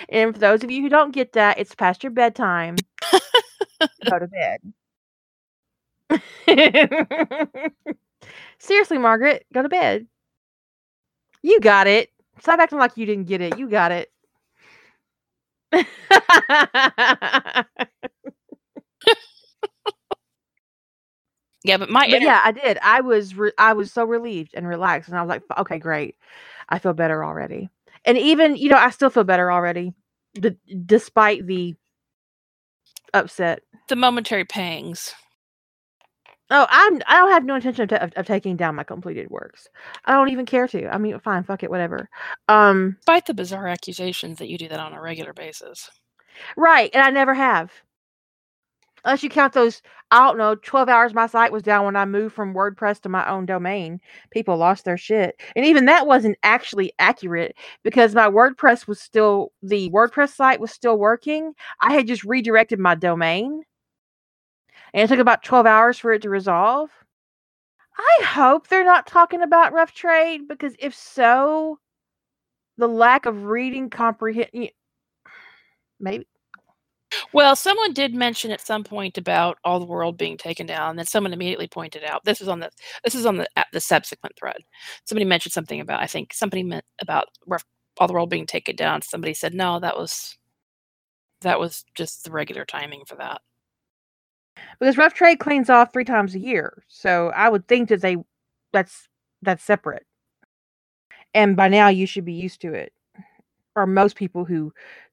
and 0.08 0.34
for 0.34 0.40
those 0.40 0.64
of 0.64 0.70
you 0.70 0.82
who 0.82 0.88
don't 0.88 1.14
get 1.14 1.32
that, 1.34 1.58
it's 1.58 1.74
past 1.74 2.02
your 2.02 2.12
bedtime. 2.12 2.76
Go 4.10 4.18
to 4.18 4.26
bed. 4.28 4.60
Seriously, 8.58 8.98
Margaret, 8.98 9.46
go 9.52 9.62
to 9.62 9.68
bed. 9.68 10.06
You 11.42 11.60
got 11.60 11.86
it. 11.86 12.10
Stop 12.40 12.60
acting 12.60 12.78
like 12.78 12.96
you 12.96 13.06
didn't 13.06 13.26
get 13.26 13.40
it. 13.40 13.58
You 13.58 13.68
got 13.68 13.92
it. 13.92 14.10
yeah, 15.72 15.84
but 21.78 21.90
my 21.90 22.08
but 22.08 22.22
yeah, 22.22 22.40
I 22.44 22.52
did. 22.52 22.78
I 22.82 23.00
was 23.02 23.34
re- 23.36 23.52
I 23.58 23.74
was 23.74 23.92
so 23.92 24.04
relieved 24.04 24.52
and 24.54 24.66
relaxed, 24.66 25.08
and 25.08 25.18
I 25.18 25.22
was 25.22 25.28
like, 25.28 25.42
okay, 25.58 25.78
great. 25.78 26.16
I 26.68 26.78
feel 26.78 26.94
better 26.94 27.24
already. 27.24 27.68
And 28.04 28.16
even 28.18 28.56
you 28.56 28.68
know, 28.70 28.76
I 28.78 28.90
still 28.90 29.10
feel 29.10 29.24
better 29.24 29.52
already, 29.52 29.92
d- 30.34 30.56
despite 30.86 31.46
the 31.46 31.74
upset. 33.14 33.62
the 33.88 33.96
momentary 33.96 34.44
pangs. 34.44 35.14
Oh, 36.50 36.66
I'm 36.70 37.02
I 37.06 37.18
don't 37.18 37.30
have 37.30 37.44
no 37.44 37.56
intention 37.56 37.82
of, 37.82 37.88
ta- 37.90 37.96
of, 37.96 38.12
of 38.16 38.26
taking 38.26 38.56
down 38.56 38.74
my 38.74 38.84
completed 38.84 39.28
works. 39.30 39.68
I 40.06 40.12
don't 40.12 40.30
even 40.30 40.46
care 40.46 40.66
to. 40.68 40.88
I 40.92 40.98
mean, 40.98 41.18
fine, 41.20 41.44
fuck 41.44 41.62
it, 41.62 41.70
whatever. 41.70 42.08
Um, 42.48 42.96
Despite 43.00 43.26
the 43.26 43.34
bizarre 43.34 43.68
accusations 43.68 44.38
that 44.38 44.48
you 44.48 44.56
do 44.58 44.68
that 44.68 44.80
on 44.80 44.94
a 44.94 45.00
regular 45.00 45.32
basis. 45.34 45.90
right, 46.56 46.90
and 46.94 47.02
I 47.02 47.10
never 47.10 47.34
have. 47.34 47.72
Unless 49.04 49.22
you 49.22 49.30
count 49.30 49.52
those, 49.52 49.80
I 50.10 50.26
don't 50.26 50.38
know, 50.38 50.54
12 50.56 50.88
hours 50.88 51.14
my 51.14 51.26
site 51.28 51.52
was 51.52 51.62
down 51.62 51.84
when 51.84 51.96
I 51.96 52.04
moved 52.04 52.34
from 52.34 52.52
WordPress 52.54 53.00
to 53.02 53.08
my 53.08 53.28
own 53.30 53.46
domain. 53.46 54.00
People 54.30 54.56
lost 54.56 54.84
their 54.84 54.96
shit. 54.96 55.40
And 55.56 55.64
even 55.64 55.84
that 55.86 56.06
wasn't 56.06 56.36
actually 56.42 56.92
accurate 56.98 57.56
because 57.84 58.14
my 58.14 58.28
WordPress 58.28 58.88
was 58.88 59.00
still, 59.00 59.52
the 59.62 59.88
WordPress 59.90 60.34
site 60.34 60.60
was 60.60 60.72
still 60.72 60.98
working. 60.98 61.54
I 61.80 61.94
had 61.94 62.06
just 62.08 62.24
redirected 62.24 62.78
my 62.80 62.94
domain. 62.96 63.62
And 64.94 65.02
it 65.02 65.08
took 65.08 65.20
about 65.20 65.42
12 65.42 65.66
hours 65.66 65.98
for 65.98 66.12
it 66.12 66.22
to 66.22 66.30
resolve. 66.30 66.90
I 67.98 68.24
hope 68.24 68.66
they're 68.68 68.84
not 68.84 69.06
talking 69.06 69.42
about 69.42 69.72
rough 69.72 69.92
trade 69.92 70.48
because 70.48 70.74
if 70.78 70.94
so, 70.94 71.78
the 72.78 72.88
lack 72.88 73.26
of 73.26 73.44
reading 73.44 73.90
comprehend 73.90 74.50
maybe 76.00 76.26
Well, 77.32 77.56
someone 77.56 77.92
did 77.94 78.14
mention 78.14 78.50
at 78.50 78.60
some 78.60 78.84
point 78.84 79.16
about 79.18 79.58
all 79.64 79.80
the 79.80 79.86
world 79.86 80.18
being 80.18 80.36
taken 80.36 80.66
down, 80.66 80.90
and 80.90 80.98
then 80.98 81.06
someone 81.06 81.32
immediately 81.32 81.66
pointed 81.68 82.04
out 82.04 82.24
this 82.24 82.40
was 82.40 82.48
on 82.48 82.60
the 82.60 82.70
this 83.04 83.14
is 83.14 83.24
on 83.26 83.36
the 83.38 83.48
the 83.72 83.80
subsequent 83.80 84.36
thread. 84.36 84.58
Somebody 85.04 85.24
mentioned 85.24 85.52
something 85.52 85.80
about 85.80 86.00
I 86.02 86.06
think 86.06 86.32
somebody 86.34 86.62
meant 86.62 86.84
about 87.00 87.26
rough, 87.46 87.64
all 87.98 88.06
the 88.06 88.12
world 88.12 88.30
being 88.30 88.46
taken 88.46 88.76
down. 88.76 89.02
Somebody 89.02 89.34
said 89.34 89.54
no, 89.54 89.80
that 89.80 89.96
was 89.96 90.36
that 91.42 91.60
was 91.60 91.84
just 91.94 92.24
the 92.24 92.30
regular 92.30 92.64
timing 92.64 93.04
for 93.06 93.16
that. 93.16 93.40
Because 94.80 94.98
rough 94.98 95.14
trade 95.14 95.38
cleans 95.38 95.70
off 95.70 95.92
three 95.92 96.04
times 96.04 96.34
a 96.34 96.40
year 96.40 96.84
so 96.88 97.30
i 97.36 97.48
would 97.48 97.66
think 97.68 97.88
that 97.88 98.00
they 98.02 98.16
that's 98.72 99.08
that's 99.42 99.64
separate 99.64 100.06
and 101.34 101.56
by 101.56 101.68
now 101.68 101.88
you 101.88 102.06
should 102.06 102.24
be 102.24 102.32
used 102.32 102.60
to 102.62 102.74
it 102.74 102.92
or 103.76 103.86
most 103.86 104.16
people 104.16 104.44
who 104.44 104.72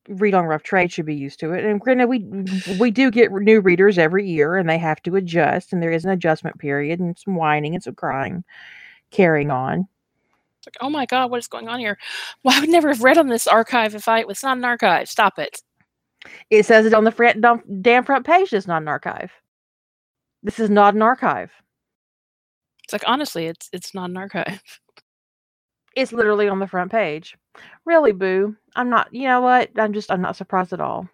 read 0.09 0.33
on 0.33 0.45
rough 0.45 0.63
trade 0.63 0.91
should 0.91 1.05
be 1.05 1.15
used 1.15 1.39
to 1.39 1.53
it 1.53 1.65
and 1.65 1.81
granted 1.81 2.07
we 2.07 2.25
we 2.79 2.91
do 2.91 3.11
get 3.11 3.31
new 3.31 3.61
readers 3.61 3.97
every 3.97 4.27
year 4.27 4.55
and 4.57 4.69
they 4.69 4.77
have 4.77 5.01
to 5.03 5.15
adjust 5.15 5.73
and 5.73 5.81
there 5.83 5.91
is 5.91 6.05
an 6.05 6.11
adjustment 6.11 6.59
period 6.59 6.99
and 6.99 7.17
some 7.17 7.35
whining 7.35 7.73
and 7.75 7.83
some 7.83 7.95
crying 7.95 8.43
carrying 9.11 9.51
on 9.51 9.87
It's 10.59 10.67
like, 10.67 10.77
oh 10.81 10.89
my 10.89 11.05
god, 11.05 11.31
what 11.31 11.39
is 11.39 11.47
going 11.47 11.67
on 11.69 11.79
here? 11.79 11.97
Well, 12.43 12.55
I 12.57 12.61
would 12.61 12.69
never 12.69 12.89
have 12.89 13.03
read 13.03 13.17
on 13.17 13.27
this 13.27 13.47
archive 13.47 13.95
if 13.95 14.07
I 14.07 14.19
it 14.19 14.27
was 14.27 14.43
not 14.43 14.57
an 14.57 14.65
archive. 14.65 15.09
Stop 15.09 15.39
it. 15.39 15.61
It 16.49 16.65
says 16.65 16.85
it 16.85 16.93
on 16.93 17.03
the 17.05 17.11
front 17.11 17.41
dam- 17.41 17.63
damn 17.81 18.03
front 18.05 18.25
page 18.25 18.53
it's 18.53 18.67
not 18.67 18.81
an 18.81 18.87
archive 18.89 19.31
this 20.43 20.59
is 20.59 20.69
not 20.69 20.95
an 20.95 21.01
archive 21.03 21.51
It's 22.85 22.93
like 22.93 23.03
honestly, 23.07 23.47
it's 23.47 23.69
it's 23.73 23.93
not 23.95 24.09
an 24.09 24.17
archive. 24.17 24.61
It's 25.95 26.13
literally 26.13 26.49
on 26.49 26.59
the 26.59 26.67
front 26.67 26.91
page. 26.91 27.35
Really, 27.85 28.11
boo. 28.11 28.55
I'm 28.75 28.89
not, 28.89 29.13
you 29.13 29.23
know 29.27 29.41
what? 29.41 29.69
I'm 29.77 29.93
just, 29.93 30.11
I'm 30.11 30.21
not 30.21 30.35
surprised 30.35 30.73
at 30.73 30.81
all. 30.81 31.07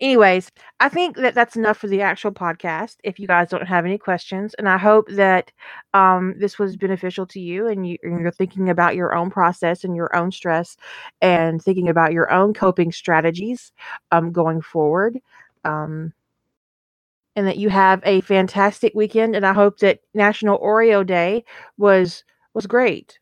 Anyways, 0.00 0.50
I 0.80 0.88
think 0.88 1.16
that 1.16 1.34
that's 1.34 1.56
enough 1.56 1.78
for 1.78 1.86
the 1.88 2.02
actual 2.02 2.32
podcast. 2.32 2.96
If 3.04 3.18
you 3.18 3.26
guys 3.26 3.50
don't 3.50 3.66
have 3.66 3.84
any 3.84 3.98
questions, 3.98 4.54
and 4.54 4.68
I 4.68 4.78
hope 4.78 5.08
that 5.10 5.52
um, 5.94 6.34
this 6.38 6.58
was 6.58 6.76
beneficial 6.76 7.26
to 7.26 7.40
you 7.40 7.68
and, 7.68 7.86
you, 7.86 7.98
and 8.02 8.20
you're 8.20 8.30
thinking 8.30 8.70
about 8.70 8.96
your 8.96 9.14
own 9.14 9.30
process 9.30 9.84
and 9.84 9.94
your 9.94 10.14
own 10.16 10.32
stress 10.32 10.76
and 11.20 11.62
thinking 11.62 11.88
about 11.88 12.12
your 12.12 12.32
own 12.32 12.54
coping 12.54 12.90
strategies 12.92 13.72
um, 14.10 14.32
going 14.32 14.62
forward. 14.62 15.18
Um, 15.64 16.12
and 17.36 17.46
that 17.46 17.58
you 17.58 17.68
have 17.68 18.00
a 18.04 18.22
fantastic 18.22 18.94
weekend. 18.94 19.36
And 19.36 19.46
I 19.46 19.52
hope 19.52 19.78
that 19.80 20.00
National 20.14 20.58
Oreo 20.58 21.06
Day 21.06 21.44
was 21.76 22.24
was 22.54 22.66
great. 22.66 23.18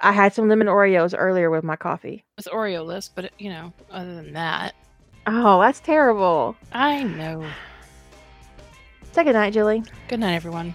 I 0.00 0.12
had 0.12 0.32
some 0.32 0.48
lemon 0.48 0.68
Oreos 0.68 1.14
earlier 1.16 1.50
with 1.50 1.64
my 1.64 1.76
coffee. 1.76 2.24
With 2.36 2.46
Oreo 2.46 2.84
list, 2.84 3.12
but 3.14 3.32
you 3.38 3.50
know, 3.50 3.72
other 3.90 4.14
than 4.14 4.32
that, 4.34 4.74
Oh, 5.26 5.60
that's 5.60 5.80
terrible. 5.80 6.56
I 6.72 7.02
know. 7.02 7.44
Say 9.12 9.24
good 9.24 9.34
night, 9.34 9.52
Jilly. 9.52 9.82
Good 10.08 10.20
night, 10.20 10.34
everyone. 10.34 10.74